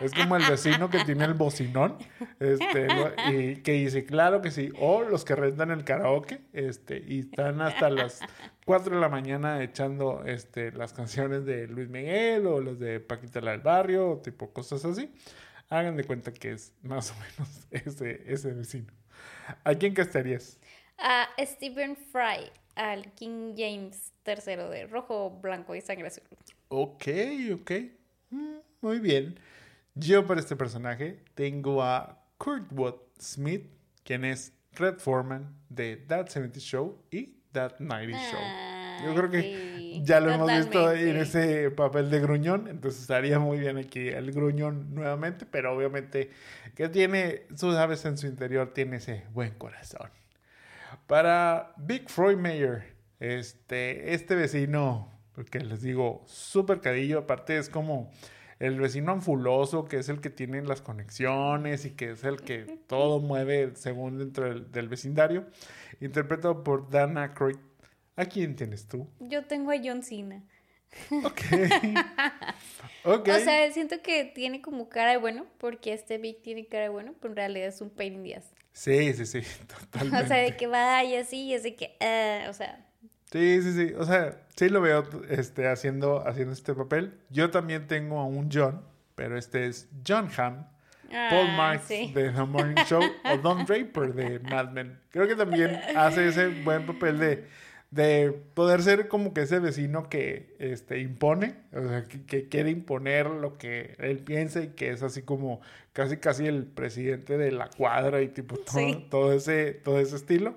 Es 0.00 0.12
como 0.12 0.36
el 0.36 0.44
vecino 0.48 0.88
que 0.90 1.04
tiene 1.04 1.24
el 1.24 1.34
bocinón, 1.34 1.98
este, 2.40 2.88
y 3.30 3.56
que 3.56 3.72
dice, 3.72 4.04
claro 4.04 4.40
que 4.40 4.50
sí. 4.50 4.70
O 4.78 5.02
los 5.02 5.24
que 5.24 5.34
rentan 5.34 5.70
el 5.70 5.84
karaoke, 5.84 6.40
este, 6.52 7.02
y 7.06 7.20
están 7.20 7.60
hasta 7.60 7.90
las 7.90 8.20
4 8.64 8.94
de 8.94 9.00
la 9.00 9.08
mañana 9.08 9.62
echando, 9.62 10.24
este, 10.24 10.72
las 10.72 10.92
canciones 10.92 11.44
de 11.44 11.66
Luis 11.68 11.88
Miguel 11.88 12.46
o 12.46 12.60
las 12.60 12.78
de 12.78 13.00
Paquita 13.00 13.40
la 13.40 13.52
del 13.52 13.60
Barrio, 13.60 14.20
tipo 14.22 14.52
cosas 14.52 14.84
así. 14.84 15.12
Hagan 15.68 15.96
de 15.96 16.04
cuenta 16.04 16.32
que 16.32 16.52
es 16.52 16.72
más 16.82 17.10
o 17.10 17.14
menos 17.14 17.66
ese, 17.70 18.22
ese 18.32 18.52
vecino. 18.52 18.92
¿A 19.64 19.74
quién 19.74 19.94
castarías? 19.94 20.58
A 20.98 21.28
Stephen 21.40 21.96
Fry, 21.96 22.50
al 22.74 23.12
King 23.12 23.54
James 23.56 24.12
III 24.26 24.56
de 24.70 24.86
rojo, 24.86 25.30
blanco 25.30 25.74
y 25.74 25.80
sangre 25.80 26.08
azul. 26.08 26.24
Ok, 26.68 27.06
ok. 27.54 27.72
Mm, 28.30 28.58
muy 28.80 28.98
bien. 28.98 29.38
Yo 29.94 30.26
para 30.26 30.40
este 30.40 30.56
personaje 30.56 31.24
tengo 31.34 31.82
a 31.82 32.24
Kurtwood 32.38 32.94
Smith, 33.18 33.66
quien 34.04 34.24
es 34.24 34.52
Red 34.72 34.98
Foreman 34.98 35.56
de 35.68 35.96
That 35.96 36.28
70 36.28 36.60
Show 36.60 37.04
y 37.10 37.40
That 37.52 37.80
90 37.80 38.18
Show. 38.30 38.78
Yo 39.04 39.14
creo 39.14 39.30
que 39.30 40.00
ya 40.02 40.20
lo 40.20 40.30
hemos 40.30 40.50
visto 40.50 40.92
en 40.92 41.16
ese 41.16 41.70
papel 41.70 42.10
de 42.10 42.20
gruñón, 42.20 42.68
entonces 42.68 43.02
estaría 43.02 43.38
muy 43.38 43.58
bien 43.58 43.78
aquí 43.78 44.08
el 44.08 44.32
gruñón 44.32 44.94
nuevamente, 44.94 45.46
pero 45.46 45.74
obviamente 45.74 46.30
que 46.74 46.88
tiene, 46.88 47.42
sus 47.54 47.76
aves 47.76 48.04
en 48.04 48.18
su 48.18 48.26
interior, 48.26 48.72
tiene 48.72 48.96
ese 48.96 49.24
buen 49.32 49.54
corazón. 49.54 50.10
Para 51.06 51.74
Big 51.76 52.08
Freud 52.08 52.38
Mayer, 52.38 52.94
este, 53.20 54.14
este 54.14 54.34
vecino 54.34 55.17
porque 55.38 55.60
les 55.60 55.82
digo, 55.82 56.24
súper 56.26 56.80
cadillo, 56.80 57.20
aparte 57.20 57.58
es 57.58 57.68
como 57.68 58.10
el 58.58 58.80
vecino 58.80 59.12
anfuloso, 59.12 59.84
que 59.84 59.98
es 59.98 60.08
el 60.08 60.20
que 60.20 60.30
tiene 60.30 60.60
las 60.62 60.82
conexiones 60.82 61.84
y 61.84 61.92
que 61.92 62.10
es 62.10 62.24
el 62.24 62.40
que 62.40 62.80
todo 62.88 63.20
mueve 63.20 63.70
según 63.76 64.18
dentro 64.18 64.52
del, 64.58 64.88
vecindario, 64.88 65.46
interpretado 66.00 66.64
por 66.64 66.90
Dana 66.90 67.22
Aykroyd. 67.22 67.54
¿A 68.16 68.24
quién 68.24 68.56
tienes 68.56 68.88
tú? 68.88 69.08
Yo 69.20 69.44
tengo 69.44 69.70
a 69.70 69.76
John 69.80 70.02
Cena. 70.02 70.42
Ok. 71.22 71.40
ok. 73.04 73.28
O 73.28 73.38
sea, 73.38 73.70
siento 73.70 74.02
que 74.02 74.24
tiene 74.24 74.60
como 74.60 74.88
cara 74.88 75.12
de 75.12 75.18
bueno, 75.18 75.46
porque 75.58 75.92
este 75.92 76.18
Big 76.18 76.42
tiene 76.42 76.66
cara 76.66 76.82
de 76.82 76.88
bueno, 76.88 77.14
pero 77.20 77.30
en 77.30 77.36
realidad 77.36 77.68
es 77.68 77.80
un 77.80 77.90
pain 77.90 78.14
in 78.14 78.24
the 78.24 78.42
Sí, 78.72 79.12
sí, 79.12 79.24
sí, 79.24 79.42
totalmente. 79.68 80.16
O 80.24 80.26
sea, 80.26 80.38
de 80.38 80.56
que 80.56 80.66
vaya 80.66 81.20
así, 81.20 81.54
es 81.54 81.62
de 81.62 81.76
que, 81.76 81.96
uh, 82.00 82.50
o 82.50 82.52
sea, 82.52 82.87
Sí, 83.30 83.62
sí, 83.62 83.72
sí. 83.72 83.94
O 83.96 84.04
sea, 84.04 84.40
sí 84.56 84.68
lo 84.68 84.80
veo 84.80 85.04
este, 85.28 85.68
haciendo, 85.68 86.26
haciendo 86.26 86.52
este 86.52 86.74
papel. 86.74 87.14
Yo 87.30 87.50
también 87.50 87.86
tengo 87.86 88.18
a 88.20 88.24
un 88.24 88.48
John, 88.52 88.82
pero 89.14 89.36
este 89.36 89.66
es 89.66 89.88
John 90.06 90.28
Hamm, 90.36 90.64
Paul 91.10 91.46
ah, 91.50 91.54
Marks 91.56 91.88
de 91.88 92.08
The 92.12 92.44
Morning 92.44 92.82
Show 92.86 93.02
o 93.24 93.36
Don 93.38 93.64
Draper 93.66 94.14
de 94.14 94.38
Mad 94.40 94.70
Men. 94.70 94.98
Creo 95.10 95.26
que 95.26 95.36
también 95.36 95.78
hace 95.96 96.28
ese 96.28 96.48
buen 96.62 96.86
papel 96.86 97.18
de, 97.18 97.44
de 97.90 98.32
poder 98.54 98.82
ser 98.82 99.08
como 99.08 99.32
que 99.32 99.42
ese 99.42 99.58
vecino 99.58 100.08
que 100.08 100.54
este, 100.58 101.00
impone, 101.00 101.54
o 101.72 101.86
sea, 101.86 102.04
que, 102.04 102.48
quiere 102.48 102.70
imponer 102.70 103.26
lo 103.26 103.56
que 103.58 103.94
él 103.98 104.18
piensa 104.18 104.62
y 104.62 104.68
que 104.68 104.90
es 104.90 105.02
así 105.02 105.22
como 105.22 105.60
casi 105.92 106.18
casi 106.18 106.46
el 106.46 106.64
presidente 106.64 107.38
de 107.38 107.52
la 107.52 107.68
cuadra 107.68 108.20
y 108.22 108.28
tipo 108.28 108.56
todo, 108.56 109.02
todo, 109.10 109.32
ese, 109.32 109.72
todo 109.72 109.98
ese 110.00 110.16
estilo. 110.16 110.56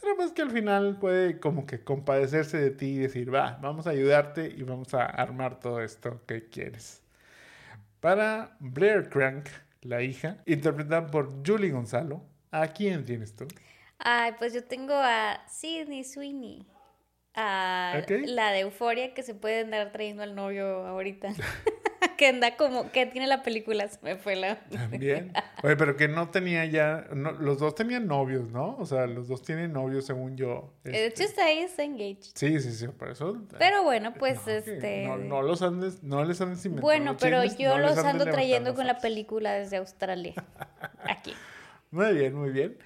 Pero 0.00 0.16
más 0.16 0.32
que 0.32 0.42
al 0.42 0.50
final 0.50 0.98
puede 0.98 1.38
como 1.38 1.66
que 1.66 1.84
compadecerse 1.84 2.58
de 2.58 2.70
ti 2.70 2.86
y 2.86 2.98
decir, 2.98 3.32
va, 3.34 3.58
vamos 3.60 3.86
a 3.86 3.90
ayudarte 3.90 4.46
y 4.46 4.62
vamos 4.62 4.94
a 4.94 5.04
armar 5.04 5.60
todo 5.60 5.82
esto 5.82 6.22
que 6.26 6.48
quieres. 6.48 7.02
Para 8.00 8.56
Blair 8.60 9.10
Crank, 9.10 9.48
la 9.82 10.02
hija, 10.02 10.38
interpretada 10.46 11.06
por 11.06 11.46
Julie 11.46 11.70
Gonzalo, 11.70 12.22
¿a 12.50 12.68
quién 12.68 13.04
tienes 13.04 13.36
tú? 13.36 13.46
Ay, 13.98 14.32
pues 14.38 14.54
yo 14.54 14.64
tengo 14.64 14.94
a 14.94 15.42
Sidney 15.48 16.04
Sweeney. 16.04 16.66
A 17.34 18.02
la 18.08 18.50
de 18.50 18.60
Euforia 18.60 19.14
que 19.14 19.22
se 19.22 19.34
puede 19.34 19.60
andar 19.60 19.92
trayendo 19.92 20.22
al 20.22 20.34
novio 20.34 20.66
ahorita. 20.86 21.32
que 22.16 22.28
anda 22.28 22.56
como, 22.56 22.90
que 22.90 23.06
tiene 23.06 23.26
la 23.26 23.42
película, 23.42 23.88
se 23.88 23.98
me 24.02 24.16
fue 24.16 24.36
la... 24.36 24.60
También. 24.68 25.32
Oye, 25.62 25.76
pero 25.76 25.96
que 25.96 26.08
no 26.08 26.30
tenía 26.30 26.64
ya, 26.66 27.06
los 27.12 27.58
dos 27.58 27.74
tenían 27.74 28.06
novios, 28.06 28.50
¿no? 28.50 28.76
O 28.78 28.86
sea, 28.86 29.06
los 29.06 29.28
dos 29.28 29.42
tienen 29.42 29.72
novios 29.72 30.06
según 30.06 30.36
yo. 30.36 30.72
De 30.84 31.06
hecho, 31.06 31.22
está 31.22 31.46
ahí, 31.46 31.58
está 31.58 31.82
engaged. 31.82 32.32
Sí, 32.34 32.60
sí, 32.60 32.72
sí, 32.72 32.88
por 32.88 33.10
eso. 33.10 33.36
Pero 33.58 33.82
bueno, 33.82 34.14
pues 34.14 34.46
este... 34.46 35.06
No, 35.06 35.16
no, 35.16 35.42
los 35.42 35.62
andes, 35.62 36.02
no 36.02 36.24
les 36.24 36.40
andes 36.40 36.64
inventando 36.64 36.86
Bueno, 36.86 37.16
pero 37.18 37.44
yo 37.44 37.78
los 37.78 37.98
ando 37.98 38.24
trayendo 38.24 38.74
con 38.74 38.86
la 38.86 38.98
película 38.98 39.52
desde 39.52 39.76
Australia. 39.76 40.34
Aquí. 41.04 41.34
Muy 41.90 42.12
bien, 42.14 42.34
muy 42.34 42.50
bien. 42.50 42.78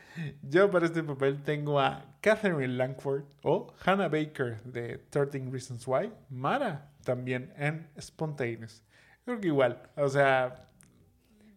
Yo 0.42 0.70
para 0.70 0.86
este 0.86 1.02
papel 1.02 1.42
tengo 1.42 1.78
a 1.78 2.06
Catherine 2.22 2.68
Langford 2.68 3.24
o 3.42 3.74
Hannah 3.84 4.08
Baker 4.08 4.62
de 4.62 4.96
13 5.10 5.50
Reasons 5.50 5.86
Why, 5.86 6.10
Mara 6.30 6.90
también 7.04 7.52
en 7.56 7.86
Spontaneous. 8.00 8.82
Creo 9.24 9.40
que 9.40 9.48
igual, 9.48 9.82
o 9.96 10.08
sea, 10.08 10.68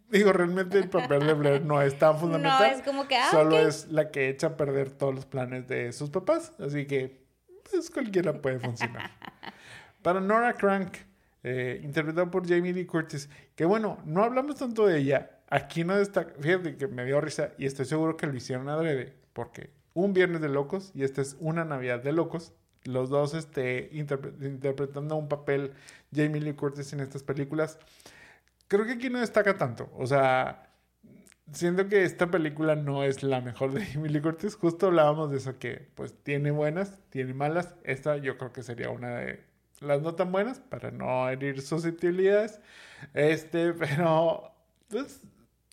digo, 0.10 0.32
realmente 0.32 0.78
el 0.78 0.90
papel 0.90 1.26
de 1.28 1.34
Blair 1.34 1.62
no 1.66 1.82
es 1.82 1.98
tan 1.98 2.18
fundamental. 2.20 2.72
No, 2.72 2.78
es 2.78 2.84
como 2.84 3.08
que, 3.08 3.18
ah, 3.18 3.28
Solo 3.32 3.60
es 3.60 3.88
la 3.90 4.10
que 4.12 4.30
echa 4.30 4.48
a 4.48 4.58
perder 4.58 4.92
todos 4.92 5.14
los 5.14 5.26
planes 5.26 5.68
de 5.68 5.92
sus 5.92 6.10
papás, 6.10 6.54
así 6.60 6.86
que, 6.86 7.26
pues 7.70 7.90
cualquiera 7.90 8.42
puede 8.42 8.60
funcionar. 8.60 9.12
Para 10.02 10.22
Nora 10.22 10.54
Crank, 10.54 10.96
eh, 11.44 11.82
interpretada 11.84 12.32
por 12.32 12.48
Jamie 12.48 12.74
Lee 12.74 12.86
Curtis, 12.86 13.30
que 13.56 13.66
bueno, 13.66 13.98
no 14.06 14.24
hablamos 14.24 14.56
tanto 14.56 14.86
de 14.88 15.00
ella. 15.00 15.32
Aquí 15.50 15.84
no 15.84 15.98
destaca, 15.98 16.34
fíjate 16.40 16.76
que 16.78 16.88
me 16.88 17.06
dio 17.06 17.22
risa 17.22 17.52
y 17.58 17.66
estoy 17.66 17.86
seguro 17.86 18.18
que 18.18 18.28
lo 18.28 18.36
hicieron 18.36 18.68
adrede, 18.70 19.14
porque 19.34 19.72
un 19.94 20.14
viernes 20.14 20.42
de 20.42 20.50
locos 20.50 20.92
y 20.94 21.04
esta 21.04 21.22
es 21.22 21.38
una 21.40 21.66
Navidad 21.66 22.04
de 22.04 22.12
locos 22.12 22.54
los 22.88 23.10
dos 23.10 23.34
este, 23.34 23.90
interpretando 23.92 25.18
un 25.18 25.28
papel 25.28 25.74
Jamie 26.16 26.42
Lee 26.42 26.54
Curtis 26.54 26.94
en 26.94 27.02
estas 27.02 27.22
películas. 27.22 27.78
Creo 28.68 28.86
que 28.86 28.94
aquí 28.94 29.10
no 29.10 29.20
destaca 29.20 29.58
tanto. 29.58 29.90
O 29.96 30.08
sea, 30.08 30.70
siento 31.52 31.88
que 31.88 32.04
esta 32.04 32.32
película 32.32 32.76
no 32.76 33.04
es 33.04 33.24
la 33.24 33.42
mejor 33.42 33.74
de 33.74 33.86
Jamie 33.86 34.10
Lee 34.10 34.22
Curtis. 34.22 34.56
Justo 34.56 34.88
hablábamos 34.88 35.32
de 35.32 35.38
eso 35.38 35.60
que 35.60 35.88
pues 35.96 36.14
tiene 36.24 36.52
buenas, 36.52 37.00
tiene 37.10 37.34
malas. 37.34 37.76
Esta 37.84 38.18
yo 38.18 38.38
creo 38.38 38.54
que 38.54 38.64
sería 38.64 38.90
una 38.90 39.18
de 39.18 39.44
las 39.82 40.02
no 40.02 40.16
tan 40.16 40.32
buenas 40.32 40.60
para 40.60 40.92
no 40.92 41.30
herir 41.30 41.62
susceptibilidades. 41.62 42.62
Este, 43.14 43.74
pero 43.74 44.52
pues 44.90 45.22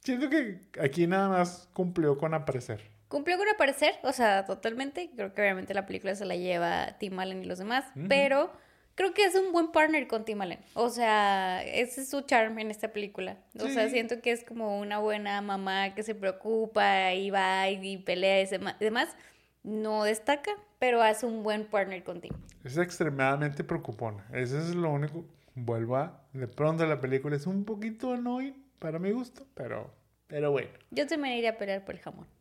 siento 0.02 0.28
que 0.30 0.60
aquí 0.80 1.06
nada 1.06 1.28
más 1.28 1.68
cumplió 1.72 2.18
con 2.18 2.34
aparecer. 2.34 2.93
Cumplió 3.14 3.38
con 3.38 3.48
aparecer, 3.48 3.94
o 4.02 4.12
sea, 4.12 4.44
totalmente. 4.44 5.08
Creo 5.14 5.32
que 5.32 5.40
obviamente 5.40 5.72
la 5.72 5.86
película 5.86 6.16
se 6.16 6.24
la 6.24 6.34
lleva 6.34 6.98
Tim 6.98 7.16
Allen 7.20 7.44
y 7.44 7.46
los 7.46 7.60
demás, 7.60 7.84
pero 8.08 8.50
creo 8.96 9.14
que 9.14 9.22
es 9.22 9.36
un 9.36 9.52
buen 9.52 9.70
partner 9.70 10.08
con 10.08 10.24
Tim 10.24 10.42
Allen. 10.42 10.58
O 10.74 10.90
sea, 10.90 11.62
ese 11.62 12.00
es 12.00 12.10
su 12.10 12.22
charm 12.22 12.58
en 12.58 12.72
esta 12.72 12.88
película. 12.88 13.36
O 13.60 13.68
sea, 13.68 13.88
siento 13.88 14.20
que 14.20 14.32
es 14.32 14.42
como 14.42 14.80
una 14.80 14.98
buena 14.98 15.40
mamá 15.42 15.94
que 15.94 16.02
se 16.02 16.16
preocupa 16.16 17.14
y 17.14 17.30
va 17.30 17.68
y 17.68 17.98
pelea 17.98 18.40
y 18.42 18.46
demás. 18.80 19.16
No 19.62 20.02
destaca, 20.02 20.50
pero 20.80 21.00
hace 21.00 21.24
un 21.24 21.44
buen 21.44 21.66
partner 21.66 22.02
con 22.02 22.20
Tim. 22.20 22.32
Es 22.64 22.76
extremadamente 22.78 23.62
preocupona. 23.62 24.26
Eso 24.32 24.58
es 24.58 24.74
lo 24.74 24.90
único. 24.90 25.24
Vuelvo 25.54 25.98
a. 25.98 26.20
De 26.32 26.48
pronto 26.48 26.84
la 26.84 27.00
película 27.00 27.36
es 27.36 27.46
un 27.46 27.64
poquito 27.64 28.12
annoying 28.12 28.60
para 28.80 28.98
mi 28.98 29.12
gusto, 29.12 29.46
pero, 29.54 29.94
pero 30.26 30.50
bueno. 30.50 30.70
Yo 30.90 31.04
me 31.16 31.38
iría 31.38 31.50
a 31.50 31.58
pelear 31.58 31.84
por 31.84 31.94
el 31.94 32.00
jamón. 32.00 32.33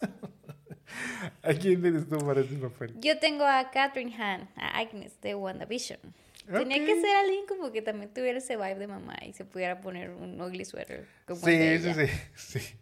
¿A 1.42 1.54
quién 1.54 1.80
tienes 1.82 2.08
tú 2.08 2.18
para 2.18 2.40
ese 2.40 2.56
papel? 2.56 2.94
Yo 3.00 3.18
tengo 3.18 3.44
a 3.44 3.70
Catherine 3.70 4.14
Hahn, 4.16 4.48
a 4.56 4.78
Agnes 4.78 5.20
de 5.20 5.34
WandaVision. 5.34 6.00
Tenía 6.46 6.84
que 6.84 7.00
ser 7.00 7.16
alguien 7.16 7.46
como 7.46 7.70
que 7.70 7.80
también 7.80 8.12
tuviera 8.12 8.38
ese 8.38 8.56
vibe 8.56 8.76
de 8.76 8.86
mamá 8.86 9.16
y 9.24 9.32
se 9.32 9.44
pudiera 9.44 9.80
poner 9.80 10.10
un 10.10 10.40
ugly 10.40 10.64
sweater. 10.64 11.06
Como 11.26 11.40
sí, 11.40 11.78
sí, 11.78 11.94
sí, 11.94 12.06
sí. 12.34 12.76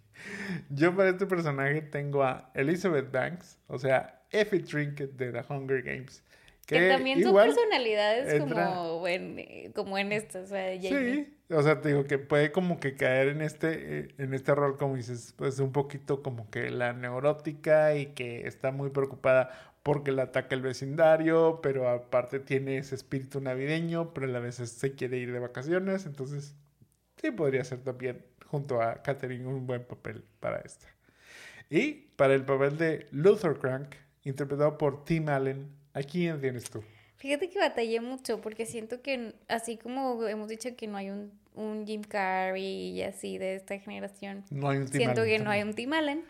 Yo 0.71 0.95
para 0.97 1.11
este 1.11 1.27
personaje 1.27 1.83
tengo 1.83 2.23
a 2.23 2.51
Elizabeth 2.55 3.11
Banks, 3.11 3.59
o 3.67 3.79
sea, 3.79 4.23
Effie 4.31 4.61
Trinket 4.61 5.13
de 5.13 5.33
The 5.33 5.45
Hunger 5.49 5.83
Games, 5.83 6.23
Que, 6.69 6.91
también 6.91 7.23
son 7.23 7.35
personalidades 7.35 8.41
como, 8.41 9.09
en, 9.09 9.73
como 9.73 9.97
en 9.97 10.13
esta, 10.13 10.41
o 10.41 10.47
sea, 10.47 10.79
Sí, 10.79 11.35
o 11.49 11.63
sea, 11.63 11.81
te 11.81 11.89
digo 11.89 12.05
que 12.05 12.19
puede 12.19 12.53
como 12.53 12.79
que 12.79 12.95
caer 12.95 13.29
en 13.29 13.41
este, 13.41 14.01
eh, 14.01 14.09
en 14.19 14.35
este 14.35 14.55
rol, 14.55 14.77
como 14.77 14.97
dices, 14.97 15.33
pues 15.39 15.61
un 15.61 15.73
poquito 15.73 16.23
como 16.23 16.51
que 16.51 16.69
la 16.69 16.93
neurótica 16.93 17.95
y 17.95 18.09
que 18.09 18.47
está 18.47 18.71
muy 18.71 18.91
preocupada 18.91 19.73
porque 19.83 20.13
le 20.13 20.21
ataca 20.21 20.55
el 20.55 20.61
vecindario, 20.61 21.61
pero 21.63 21.89
aparte 21.89 22.39
tiene 22.39 22.77
ese 22.77 22.97
espíritu 22.97 23.41
navideño, 23.41 24.13
pero 24.13 24.27
a 24.27 24.31
la 24.31 24.39
vez 24.39 24.57
se 24.57 24.95
quiere 24.95 25.17
ir 25.17 25.33
de 25.33 25.39
vacaciones, 25.39 26.05
entonces 26.05 26.55
sí 27.17 27.31
podría 27.31 27.65
ser 27.65 27.79
también 27.79 28.27
junto 28.45 28.83
a 28.83 29.03
Catherine 29.03 29.47
un 29.47 29.67
buen 29.67 29.85
papel 29.85 30.23
para 30.39 30.59
esta. 30.59 30.87
Y 31.71 32.11
para 32.17 32.35
el 32.35 32.45
papel 32.45 32.77
de 32.77 33.07
Luther 33.11 33.55
Crank, 33.55 33.95
interpretado 34.25 34.77
por 34.77 35.07
Tim 35.07 35.31
Allen, 35.31 35.78
¿a 35.99 36.03
quién 36.03 36.41
tienes 36.41 36.71
tú? 36.71 36.83
Fíjate 37.17 37.51
que 37.51 37.59
batallé 37.59 38.01
mucho 38.01 38.41
porque 38.41 38.65
siento 38.65 39.03
que 39.03 39.35
así 39.49 39.77
como 39.77 40.27
hemos 40.27 40.49
dicho 40.49 40.77
que 40.77 40.87
no 40.87 40.97
hay 40.97 41.11
un, 41.11 41.33
un 41.55 41.85
Jim 41.87 42.03
Carrey 42.03 42.91
y 42.91 43.03
así 43.03 43.39
de 43.39 43.57
esta 43.57 43.79
generación, 43.79 44.45
no 44.51 44.69
hay 44.69 44.79
un 44.79 44.87
Tim 44.87 45.01
siento 45.01 45.25
que 45.25 45.39
no 45.39 45.51
hay 45.51 45.63
un 45.63 45.75
Tim 45.75 45.93
Allen. 45.93 46.25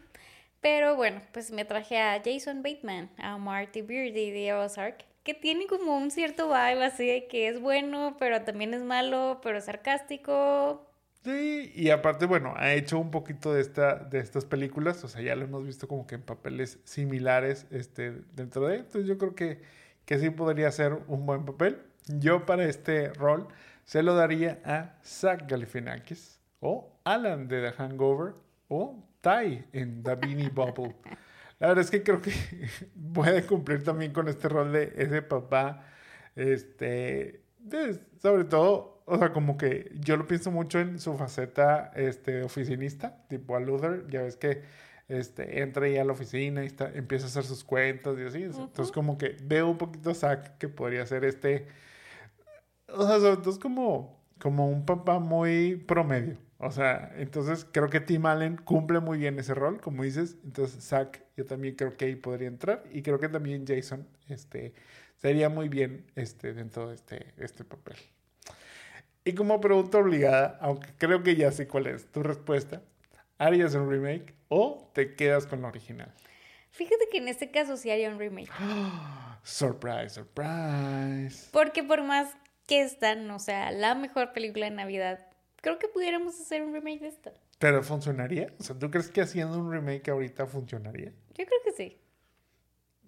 Pero 0.61 0.97
bueno, 0.97 1.23
pues 1.32 1.53
me 1.53 1.65
traje 1.65 1.99
a 1.99 2.20
Jason 2.24 2.62
Bateman, 2.62 3.11
a 3.19 3.39
Marty 3.39 3.82
Beardy 3.82 4.31
de 4.32 4.55
Ozark, 4.55 5.05
que 5.23 5.35
tiene 5.35 5.66
como 5.66 5.97
un 5.97 6.11
cierto 6.11 6.49
vibe 6.49 6.85
así 6.85 7.07
de 7.07 7.27
que 7.28 7.49
es 7.49 7.61
bueno, 7.61 8.16
pero 8.19 8.43
también 8.43 8.74
es 8.74 8.82
malo, 8.82 9.40
pero 9.43 9.59
es 9.59 9.66
sarcástico. 9.66 10.88
Sí, 11.24 11.73
y 11.74 11.90
aparte, 11.90 12.27
bueno, 12.27 12.55
ha 12.57 12.73
hecho 12.73 12.99
un 12.99 13.11
poquito 13.11 13.53
de, 13.53 13.61
esta, 13.61 13.97
de 13.97 14.20
estas 14.20 14.45
películas, 14.45 15.03
o 15.05 15.09
sea, 15.09 15.20
ya 15.20 15.36
lo 15.36 15.45
hemos 15.45 15.66
visto 15.66 15.89
como 15.89 16.07
que 16.07 16.15
en 16.15 16.23
papeles 16.23 16.78
similares 16.85 17.66
este, 17.70 18.23
dentro 18.35 18.66
de, 18.66 18.77
entonces 18.77 19.07
yo 19.07 19.19
creo 19.19 19.35
que 19.35 19.61
que 20.09 20.19
sí 20.19 20.31
podría 20.31 20.73
ser 20.73 20.99
un 21.07 21.27
buen 21.27 21.45
papel. 21.45 21.82
Yo 22.07 22.47
para 22.47 22.65
este 22.65 23.12
rol 23.12 23.47
se 23.85 24.03
lo 24.03 24.15
daría 24.15 24.59
a 24.65 24.97
Zach 25.05 25.47
Galifianakis 25.47 26.40
o 26.61 26.99
Alan 27.05 27.47
de 27.47 27.61
The 27.61 27.73
Hangover 27.73 28.32
o 28.69 29.05
Ty 29.20 29.66
en 29.74 30.03
The 30.03 30.15
Beanie 30.20 30.49
Bubble. 30.49 30.97
La 31.59 31.69
verdad 31.69 31.85
es 31.85 31.90
que 31.90 32.03
creo 32.03 32.23
que 32.23 32.32
puede 33.12 33.45
cumplir 33.45 33.85
también 33.85 34.15
con 34.15 34.28
este 34.28 34.49
rol 34.49 34.73
de 34.73 34.95
ese 34.97 35.20
papá, 35.20 35.85
este, 36.35 37.43
sobre 38.23 38.45
todo, 38.45 38.98
o 39.09 39.19
sea, 39.19 39.33
como 39.33 39.57
que 39.57 39.91
yo 40.01 40.17
lo 40.17 40.27
pienso 40.27 40.51
mucho 40.51 40.79
en 40.79 40.99
su 40.99 41.17
faceta, 41.17 41.91
este, 41.97 42.43
oficinista, 42.43 43.25
tipo 43.29 43.57
a 43.57 43.61
Luther, 43.61 44.07
ya 44.09 44.23
ves 44.23 44.37
que 44.37 44.63
este, 45.09 45.63
entra 45.63 45.87
ahí 45.87 45.97
a 45.97 46.05
la 46.05 46.13
oficina 46.13 46.63
y 46.63 46.67
está, 46.67 46.93
empieza 46.95 47.25
a 47.25 47.29
hacer 47.29 47.45
sus 47.45 47.65
cuentas 47.65 48.19
y 48.19 48.25
así. 48.25 48.43
Entonces, 48.43 48.93
como 48.93 49.17
que 49.17 49.37
veo 49.43 49.71
un 49.71 49.79
poquito 49.79 50.11
a 50.11 50.15
Zack 50.15 50.59
que 50.59 50.69
podría 50.69 51.07
ser 51.07 51.25
este. 51.25 51.67
O 52.89 53.07
sea, 53.07 53.19
sobre 53.19 53.39
todo 53.39 53.51
es 53.51 53.59
como, 53.59 54.23
como 54.39 54.69
un 54.69 54.85
papá 54.85 55.19
muy 55.19 55.77
promedio. 55.77 56.37
O 56.59 56.71
sea, 56.71 57.13
entonces 57.17 57.67
creo 57.71 57.89
que 57.89 58.01
Tim 58.01 58.27
Allen 58.27 58.57
cumple 58.57 59.01
muy 59.01 59.19
bien 59.19 59.39
ese 59.39 59.55
rol, 59.55 59.81
como 59.81 60.03
dices. 60.03 60.37
Entonces, 60.45 60.85
Zack, 60.85 61.25
yo 61.37 61.47
también 61.47 61.77
creo 61.77 61.97
que 61.97 62.07
ahí 62.07 62.17
podría 62.17 62.49
entrar. 62.49 62.85
Y 62.93 63.03
creo 63.03 63.19
que 63.19 63.29
también 63.29 63.65
Jason 63.67 64.07
este, 64.29 64.75
sería 65.17 65.49
muy 65.49 65.69
bien 65.71 66.05
este, 66.17 66.53
dentro 66.53 66.89
de 66.89 66.97
este, 66.97 67.33
este 67.39 67.65
papel. 67.65 67.97
Y 69.29 69.35
como 69.35 69.61
pregunta 69.61 69.99
obligada, 69.99 70.57
aunque 70.63 70.89
creo 70.97 71.23
que 71.23 71.37
ya 71.37 71.53
sé 71.53 71.69
cuál 71.69 71.87
es 71.87 72.11
tu 72.11 72.23
respuesta, 72.23 72.81
¿harías 73.37 73.75
un 73.75 73.91
remake 73.91 74.35
o 74.49 74.91
te 74.95 75.17
quedas 75.17 75.47
con 75.47 75.61
la 75.61 75.69
original? 75.69 76.11
Fíjate 76.71 77.09
que 77.13 77.19
en 77.19 77.29
este 77.29 77.51
caso 77.51 77.77
sí 77.77 77.91
haría 77.91 78.09
un 78.09 78.19
remake. 78.19 78.49
surprise, 79.43 80.09
surprise. 80.09 81.47
Porque 81.53 81.83
por 81.83 82.03
más 82.05 82.35
que 82.67 82.81
esta 82.81 83.17
no 83.17 83.39
sea 83.39 83.71
la 83.71 83.95
mejor 83.95 84.33
película 84.33 84.65
de 84.65 84.75
Navidad, 84.75 85.27
creo 85.61 85.79
que 85.79 85.89
pudiéramos 85.89 86.41
hacer 86.41 86.63
un 86.63 86.73
remake 86.73 87.01
de 87.01 87.09
esta. 87.09 87.33
¿Pero 87.59 87.83
funcionaría? 87.83 88.55
O 88.59 88.63
sea, 88.63 88.79
¿tú 88.79 88.91
crees 88.91 89.11
que 89.11 89.21
haciendo 89.21 89.59
un 89.59 89.71
remake 89.71 90.09
ahorita 90.09 90.47
funcionaría? 90.47 91.13
Yo 91.35 91.45
creo 91.45 91.61
que 91.67 91.73
sí. 91.73 91.99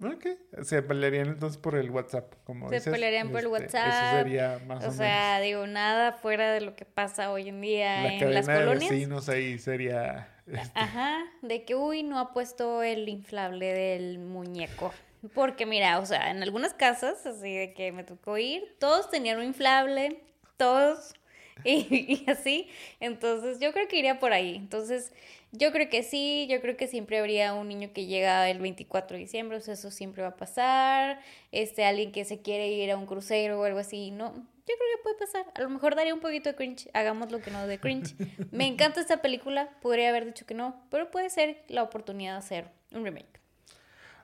Ok. 0.03 0.27
Se 0.63 0.83
pelearían 0.83 1.29
entonces 1.29 1.59
por 1.59 1.77
el 1.77 1.91
WhatsApp, 1.91 2.33
como 2.45 2.71
Se 2.71 2.91
pelearían 2.91 3.31
por 3.31 3.41
el 3.41 3.47
este, 3.47 3.49
WhatsApp. 3.49 3.89
Eso 3.89 4.17
sería 4.17 4.61
más 4.67 4.85
o, 4.85 4.89
o 4.89 4.93
sea, 4.93 5.41
digo, 5.41 5.67
nada 5.67 6.13
fuera 6.13 6.53
de 6.53 6.63
lo 6.63 6.75
que 6.75 6.85
pasa 6.85 7.31
hoy 7.31 7.49
en 7.49 7.61
día 7.61 8.03
la 8.03 8.15
en 8.15 8.35
las 8.35 8.47
colonias. 8.47 8.91
De 8.91 8.97
vecinos 8.97 9.29
ahí 9.29 9.59
sería... 9.59 10.29
Este, 10.47 10.73
Ajá, 10.75 11.19
de 11.43 11.65
que, 11.65 11.75
uy, 11.75 12.03
no 12.03 12.19
ha 12.19 12.33
puesto 12.33 12.83
el 12.83 13.09
inflable 13.09 13.73
del 13.73 14.19
muñeco. 14.19 14.93
Porque 15.35 15.67
mira, 15.67 15.99
o 15.99 16.07
sea, 16.07 16.31
en 16.31 16.43
algunas 16.43 16.73
casas, 16.73 17.27
así 17.27 17.55
de 17.55 17.75
que 17.75 17.93
me 17.93 18.05
tocó 18.05 18.39
ir, 18.39 18.75
todos 18.79 19.11
tenían 19.11 19.39
un 19.39 19.45
inflable, 19.45 20.23
todos, 20.57 21.15
y, 21.65 22.25
y 22.27 22.31
así. 22.31 22.69
Entonces, 23.01 23.61
yo 23.61 23.73
creo 23.73 23.89
que 23.89 23.99
iría 23.99 24.19
por 24.19 24.33
ahí. 24.33 24.57
Entonces, 24.57 25.13
yo 25.53 25.73
creo 25.73 25.89
que 25.89 26.03
sí, 26.03 26.47
yo 26.49 26.61
creo 26.61 26.77
que 26.77 26.87
siempre 26.87 27.19
habría 27.19 27.55
un 27.55 27.69
niño 27.69 27.91
que 27.93 28.07
llega 28.07 28.49
el 28.49 28.61
24 28.61 29.17
de 29.17 29.23
diciembre, 29.23 29.57
o 29.57 29.61
sea, 29.61 29.75
eso 29.75 29.91
siempre 29.91 30.23
va 30.23 30.29
a 30.29 30.37
pasar. 30.37 31.21
Este, 31.51 31.85
alguien 31.85 32.13
que 32.13 32.25
se 32.25 32.41
quiere 32.41 32.69
ir 32.69 32.91
a 32.93 32.97
un 32.97 33.07
crucero 33.07 33.61
o 33.61 33.65
algo 33.65 33.81
así, 33.81 34.13
no, 34.13 34.33
yo 34.33 34.77
creo 34.77 34.97
que 34.97 35.03
puede 35.03 35.17
pasar. 35.19 35.47
A 35.55 35.63
lo 35.63 35.71
mejor 35.71 35.97
daría 35.97 36.15
un 36.15 36.21
poquito 36.21 36.51
de 36.51 36.55
cringe, 36.55 36.89
hagamos 36.95 37.33
lo 37.33 37.41
que 37.41 37.51
no 37.51 37.67
de 37.67 37.81
cringe. 37.81 38.15
Me 38.53 38.67
encanta 38.67 39.01
esta 39.01 39.23
película, 39.23 39.71
podría 39.83 40.11
haber 40.11 40.27
dicho 40.27 40.47
que 40.47 40.55
no, 40.55 40.81
pero 40.91 41.11
puede 41.11 41.31
ser 41.31 41.65
la 41.69 41.83
oportunidad 41.83 42.35
de 42.35 42.39
hacer 42.39 42.69
un 42.93 43.05
remake. 43.05 43.41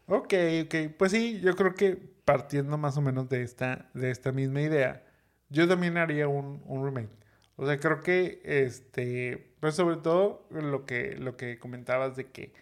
Ok, 0.06 0.34
ok, 0.64 0.74
pues 0.96 1.10
sí, 1.10 1.40
yo 1.40 1.56
creo 1.56 1.74
que 1.74 1.96
partiendo 2.24 2.78
más 2.78 2.96
o 2.96 3.00
menos 3.00 3.28
de 3.28 3.42
esta, 3.42 3.90
de 3.94 4.12
esta 4.12 4.30
misma 4.30 4.60
idea, 4.60 5.02
yo 5.48 5.66
también 5.66 5.96
haría 5.96 6.28
un, 6.28 6.62
un 6.66 6.84
remake. 6.84 7.26
O 7.56 7.66
sea, 7.66 7.78
creo 7.80 8.00
que 8.00 8.40
este 8.44 9.56
pues 9.60 9.74
sobre 9.74 9.96
todo 9.96 10.46
lo 10.50 10.86
que, 10.86 11.16
lo 11.16 11.36
que 11.36 11.58
comentabas 11.58 12.14
de 12.14 12.30
que 12.30 12.52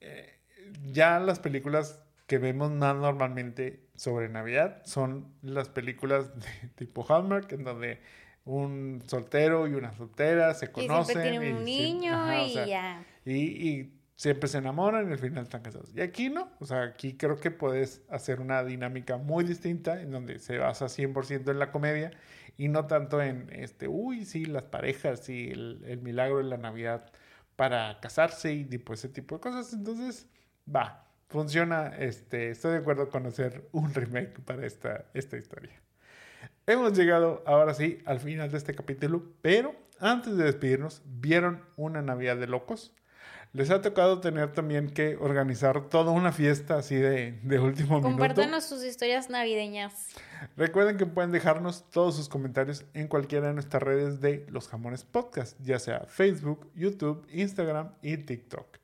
eh, 0.00 0.38
ya 0.84 1.18
las 1.18 1.40
películas 1.40 2.00
que 2.26 2.38
vemos 2.38 2.70
más 2.70 2.94
normalmente 2.94 3.80
sobre 3.94 4.28
Navidad 4.28 4.82
son 4.84 5.26
las 5.42 5.68
películas 5.68 6.30
de 6.38 6.68
tipo 6.76 7.04
Hallmark, 7.04 7.50
en 7.52 7.64
donde 7.64 7.98
un 8.44 9.02
soltero 9.06 9.66
y 9.66 9.74
una 9.74 9.92
soltera 9.92 10.54
se 10.54 10.70
conocen. 10.70 11.18
Y 11.18 11.22
siempre 11.22 11.30
tienen 11.30 11.56
un 11.56 11.64
niño 11.64 12.44
y 12.44 12.54
ya. 12.54 13.04
Y, 13.24 13.90
siempre 14.16 14.48
se 14.48 14.58
enamoran 14.58 15.08
y 15.08 15.12
al 15.12 15.18
final 15.18 15.44
están 15.44 15.62
casados. 15.62 15.90
Y 15.94 16.00
aquí 16.00 16.30
no, 16.30 16.50
o 16.60 16.66
sea, 16.66 16.82
aquí 16.82 17.16
creo 17.16 17.36
que 17.36 17.50
puedes 17.50 18.02
hacer 18.08 18.40
una 18.40 18.62
dinámica 18.64 19.16
muy 19.16 19.44
distinta 19.44 20.00
en 20.00 20.10
donde 20.10 20.38
se 20.38 20.58
basa 20.58 20.86
100% 20.86 21.50
en 21.50 21.58
la 21.58 21.70
comedia 21.70 22.12
y 22.56 22.68
no 22.68 22.86
tanto 22.86 23.20
en, 23.20 23.48
este, 23.52 23.88
uy, 23.88 24.24
sí, 24.24 24.44
las 24.44 24.64
parejas 24.64 25.28
y 25.28 25.50
el, 25.50 26.00
milagro 26.02 26.38
de 26.38 26.44
la 26.44 26.56
Navidad 26.56 27.10
para 27.56 27.98
casarse 28.00 28.52
y 28.52 28.64
pues, 28.78 29.00
ese 29.00 29.08
tipo 29.08 29.36
de 29.36 29.40
cosas. 29.40 29.72
Entonces, 29.72 30.28
va, 30.72 31.06
funciona, 31.28 31.88
este, 31.98 32.50
estoy 32.50 32.72
de 32.72 32.78
acuerdo 32.78 33.08
con 33.08 33.26
hacer 33.26 33.68
un 33.72 33.92
remake 33.92 34.40
para 34.40 34.64
esta, 34.66 35.06
esta 35.14 35.36
historia. 35.36 35.72
Hemos 36.66 36.96
llegado 36.96 37.42
ahora 37.46 37.74
sí 37.74 37.98
al 38.06 38.20
final 38.20 38.50
de 38.50 38.58
este 38.58 38.74
capítulo, 38.74 39.22
pero 39.42 39.74
antes 39.98 40.36
de 40.36 40.44
despedirnos, 40.44 41.02
¿vieron 41.04 41.62
una 41.76 42.02
Navidad 42.02 42.36
de 42.36 42.46
locos? 42.46 42.94
Les 43.54 43.70
ha 43.70 43.80
tocado 43.80 44.20
tener 44.20 44.52
también 44.52 44.90
que 44.90 45.16
organizar 45.16 45.88
toda 45.88 46.10
una 46.10 46.32
fiesta 46.32 46.76
así 46.76 46.96
de, 46.96 47.38
de 47.44 47.58
último 47.60 47.96
minuto. 47.98 48.08
Compártanos 48.08 48.64
sus 48.64 48.84
historias 48.84 49.30
navideñas. 49.30 50.08
Recuerden 50.56 50.96
que 50.96 51.06
pueden 51.06 51.30
dejarnos 51.30 51.88
todos 51.90 52.16
sus 52.16 52.28
comentarios 52.28 52.84
en 52.94 53.06
cualquiera 53.06 53.46
de 53.46 53.54
nuestras 53.54 53.80
redes 53.80 54.20
de 54.20 54.44
Los 54.50 54.66
Jamones 54.66 55.04
Podcast, 55.04 55.56
ya 55.62 55.78
sea 55.78 56.00
Facebook, 56.08 56.68
YouTube, 56.74 57.24
Instagram 57.30 57.94
y 58.02 58.16
TikTok. 58.16 58.78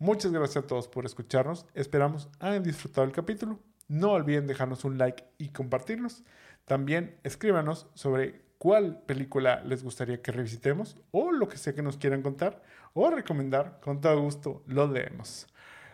Muchas 0.00 0.32
gracias 0.32 0.64
a 0.64 0.66
todos 0.66 0.88
por 0.88 1.06
escucharnos. 1.06 1.64
Esperamos 1.74 2.28
hayan 2.40 2.64
disfrutado 2.64 3.06
el 3.06 3.12
capítulo. 3.12 3.60
No 3.86 4.10
olviden 4.10 4.48
dejarnos 4.48 4.84
un 4.84 4.98
like 4.98 5.24
y 5.38 5.50
compartirnos. 5.50 6.24
También 6.64 7.20
escríbanos 7.22 7.86
sobre 7.94 8.42
cuál 8.58 9.00
película 9.02 9.62
les 9.64 9.84
gustaría 9.84 10.20
que 10.22 10.32
revisitemos 10.32 10.96
o 11.12 11.30
lo 11.30 11.48
que 11.48 11.56
sea 11.56 11.72
que 11.72 11.82
nos 11.82 11.96
quieran 11.96 12.22
contar 12.22 12.62
o 12.94 13.10
recomendar, 13.10 13.80
con 13.80 14.00
todo 14.00 14.20
gusto 14.20 14.62
lo 14.66 14.86
leemos. 14.86 15.46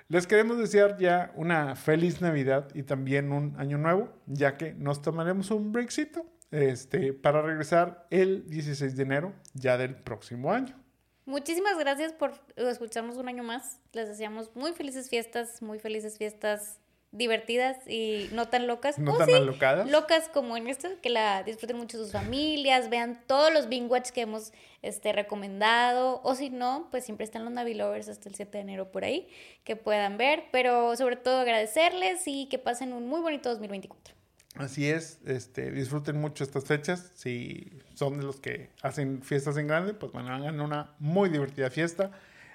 Les 0.09 0.27
queremos 0.27 0.59
desear 0.59 0.99
ya 0.99 1.33
una 1.35 1.77
feliz 1.77 2.21
Navidad 2.21 2.69
y 2.75 2.83
también 2.83 3.33
un 3.33 3.55
año 3.59 3.79
nuevo, 3.79 4.13
ya 4.27 4.57
que 4.57 4.75
nos 4.75 5.01
tomaremos 5.01 5.51
un 5.51 5.73
breakcito 5.73 6.27
este, 6.51 7.13
para 7.13 7.43
regresar 7.43 8.07
el 8.11 8.49
16 8.49 8.97
de 8.97 9.03
enero 9.03 9.33
ya 9.55 9.79
del 9.79 9.97
próximo 9.97 10.53
año. 10.53 10.79
Muchísimas 11.27 11.79
gracias 11.79 12.13
por 12.13 12.33
escucharnos 12.57 13.17
un 13.17 13.29
año 13.29 13.43
más. 13.43 13.81
Les 13.93 14.09
deseamos 14.09 14.55
muy 14.55 14.73
felices 14.73 15.09
fiestas, 15.09 15.63
muy 15.63 15.79
felices 15.79 16.19
fiestas 16.19 16.81
divertidas 17.15 17.77
y 17.87 18.29
no 18.33 18.49
tan 18.49 18.67
locas. 18.67 18.99
No 18.99 19.15
O 19.15 19.17
tan 19.17 19.29
sí, 19.29 19.35
alocadas. 19.35 19.89
Locas 19.89 20.29
como 20.29 20.57
en 20.57 20.67
esto, 20.67 20.89
que 21.01 21.11
la 21.11 21.43
disfruten 21.45 21.77
mucho 21.77 21.97
sus 21.97 22.13
familias, 22.13 22.91
vean 22.91 23.23
todos 23.27 23.53
los 23.53 23.69
binge 23.69 23.89
watch 23.89 24.11
que 24.11 24.23
hemos 24.23 24.53
este, 24.83 25.13
recomendado, 25.13 26.21
o 26.25 26.35
si 26.35 26.51
no, 26.51 26.89
pues 26.91 27.05
siempre 27.05 27.25
están 27.25 27.45
los 27.45 27.53
Navi 27.53 27.75
Lovers 27.75 28.09
hasta 28.09 28.29
el 28.29 28.35
7 28.35 28.59
de 28.59 28.61
enero 28.63 28.91
por 28.91 29.05
ahí, 29.05 29.29
que 29.63 29.77
puedan 29.77 30.19
ver, 30.19 30.45
pero 30.51 30.97
sobre 30.97 31.17
todo 31.17 31.39
agradecerles 31.39 32.23
y 32.27 32.47
que 32.49 32.59
pasen 32.59 32.93
un 32.93 33.07
muy 33.07 33.21
bonito 33.21 33.49
2024. 33.49 34.15
Así 34.57 34.89
es, 34.89 35.19
este, 35.27 35.73
disfruten 35.73 36.21
mucho 36.21 36.45
estas 36.45 36.65
fechas. 36.65 37.11
Si 37.15 37.73
son 37.95 38.19
de 38.19 38.25
los 38.25 38.37
que 38.37 38.71
hacen 38.83 39.23
fiestas 39.23 39.57
en 39.57 39.67
grande, 39.67 39.95
pues 39.95 40.13
bueno, 40.13 40.33
hagan 40.33 40.61
una 40.61 40.95
muy 40.99 41.29
divertida 41.29 41.71
fiesta. 41.71 42.13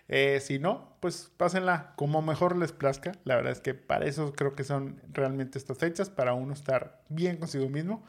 Eh, 0.09 0.39
si 0.41 0.57
no, 0.57 0.97
pues 0.99 1.31
pásenla 1.37 1.93
como 1.95 2.21
mejor 2.23 2.57
les 2.57 2.71
plazca. 2.71 3.13
La 3.23 3.35
verdad 3.35 3.51
es 3.51 3.61
que 3.61 3.75
para 3.75 4.05
eso 4.05 4.33
creo 4.33 4.55
que 4.55 4.63
son 4.63 4.99
realmente 5.13 5.59
estas 5.59 5.77
fechas, 5.77 6.09
para 6.09 6.33
uno 6.33 6.53
estar 6.53 7.01
bien 7.09 7.37
consigo 7.37 7.69
mismo. 7.69 8.03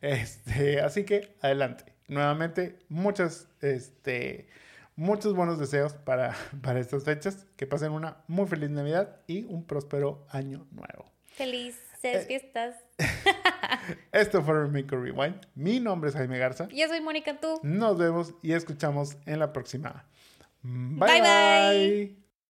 Este, 0.00 0.80
así 0.82 1.04
que 1.04 1.36
adelante. 1.40 1.84
Nuevamente, 2.08 2.78
muchas, 2.88 3.48
este, 3.60 4.48
muchos 4.96 5.34
buenos 5.34 5.58
deseos 5.58 5.94
para, 5.94 6.34
para 6.62 6.80
estas 6.80 7.04
fechas. 7.04 7.46
Que 7.56 7.66
pasen 7.66 7.92
una 7.92 8.18
muy 8.26 8.46
feliz 8.46 8.70
Navidad 8.70 9.20
y 9.28 9.44
un 9.44 9.64
próspero 9.64 10.26
año 10.30 10.66
nuevo. 10.72 11.10
Felices 11.26 11.80
Eh, 12.02 12.24
fiestas. 12.26 12.74
Esto 14.12 14.42
fue 14.42 14.60
Remake 14.60 14.90
Rewind. 14.90 15.40
Mi 15.54 15.80
nombre 15.80 16.10
es 16.10 16.16
Jaime 16.16 16.36
Garza. 16.38 16.68
Yo 16.68 16.86
soy 16.88 17.00
Mónica 17.00 17.40
Tú. 17.40 17.60
Nos 17.62 17.96
vemos 17.96 18.34
y 18.42 18.52
escuchamos 18.52 19.16
en 19.24 19.38
la 19.38 19.52
próxima. 19.52 20.04
Bye, 20.64 21.20
bye. 21.20 22.23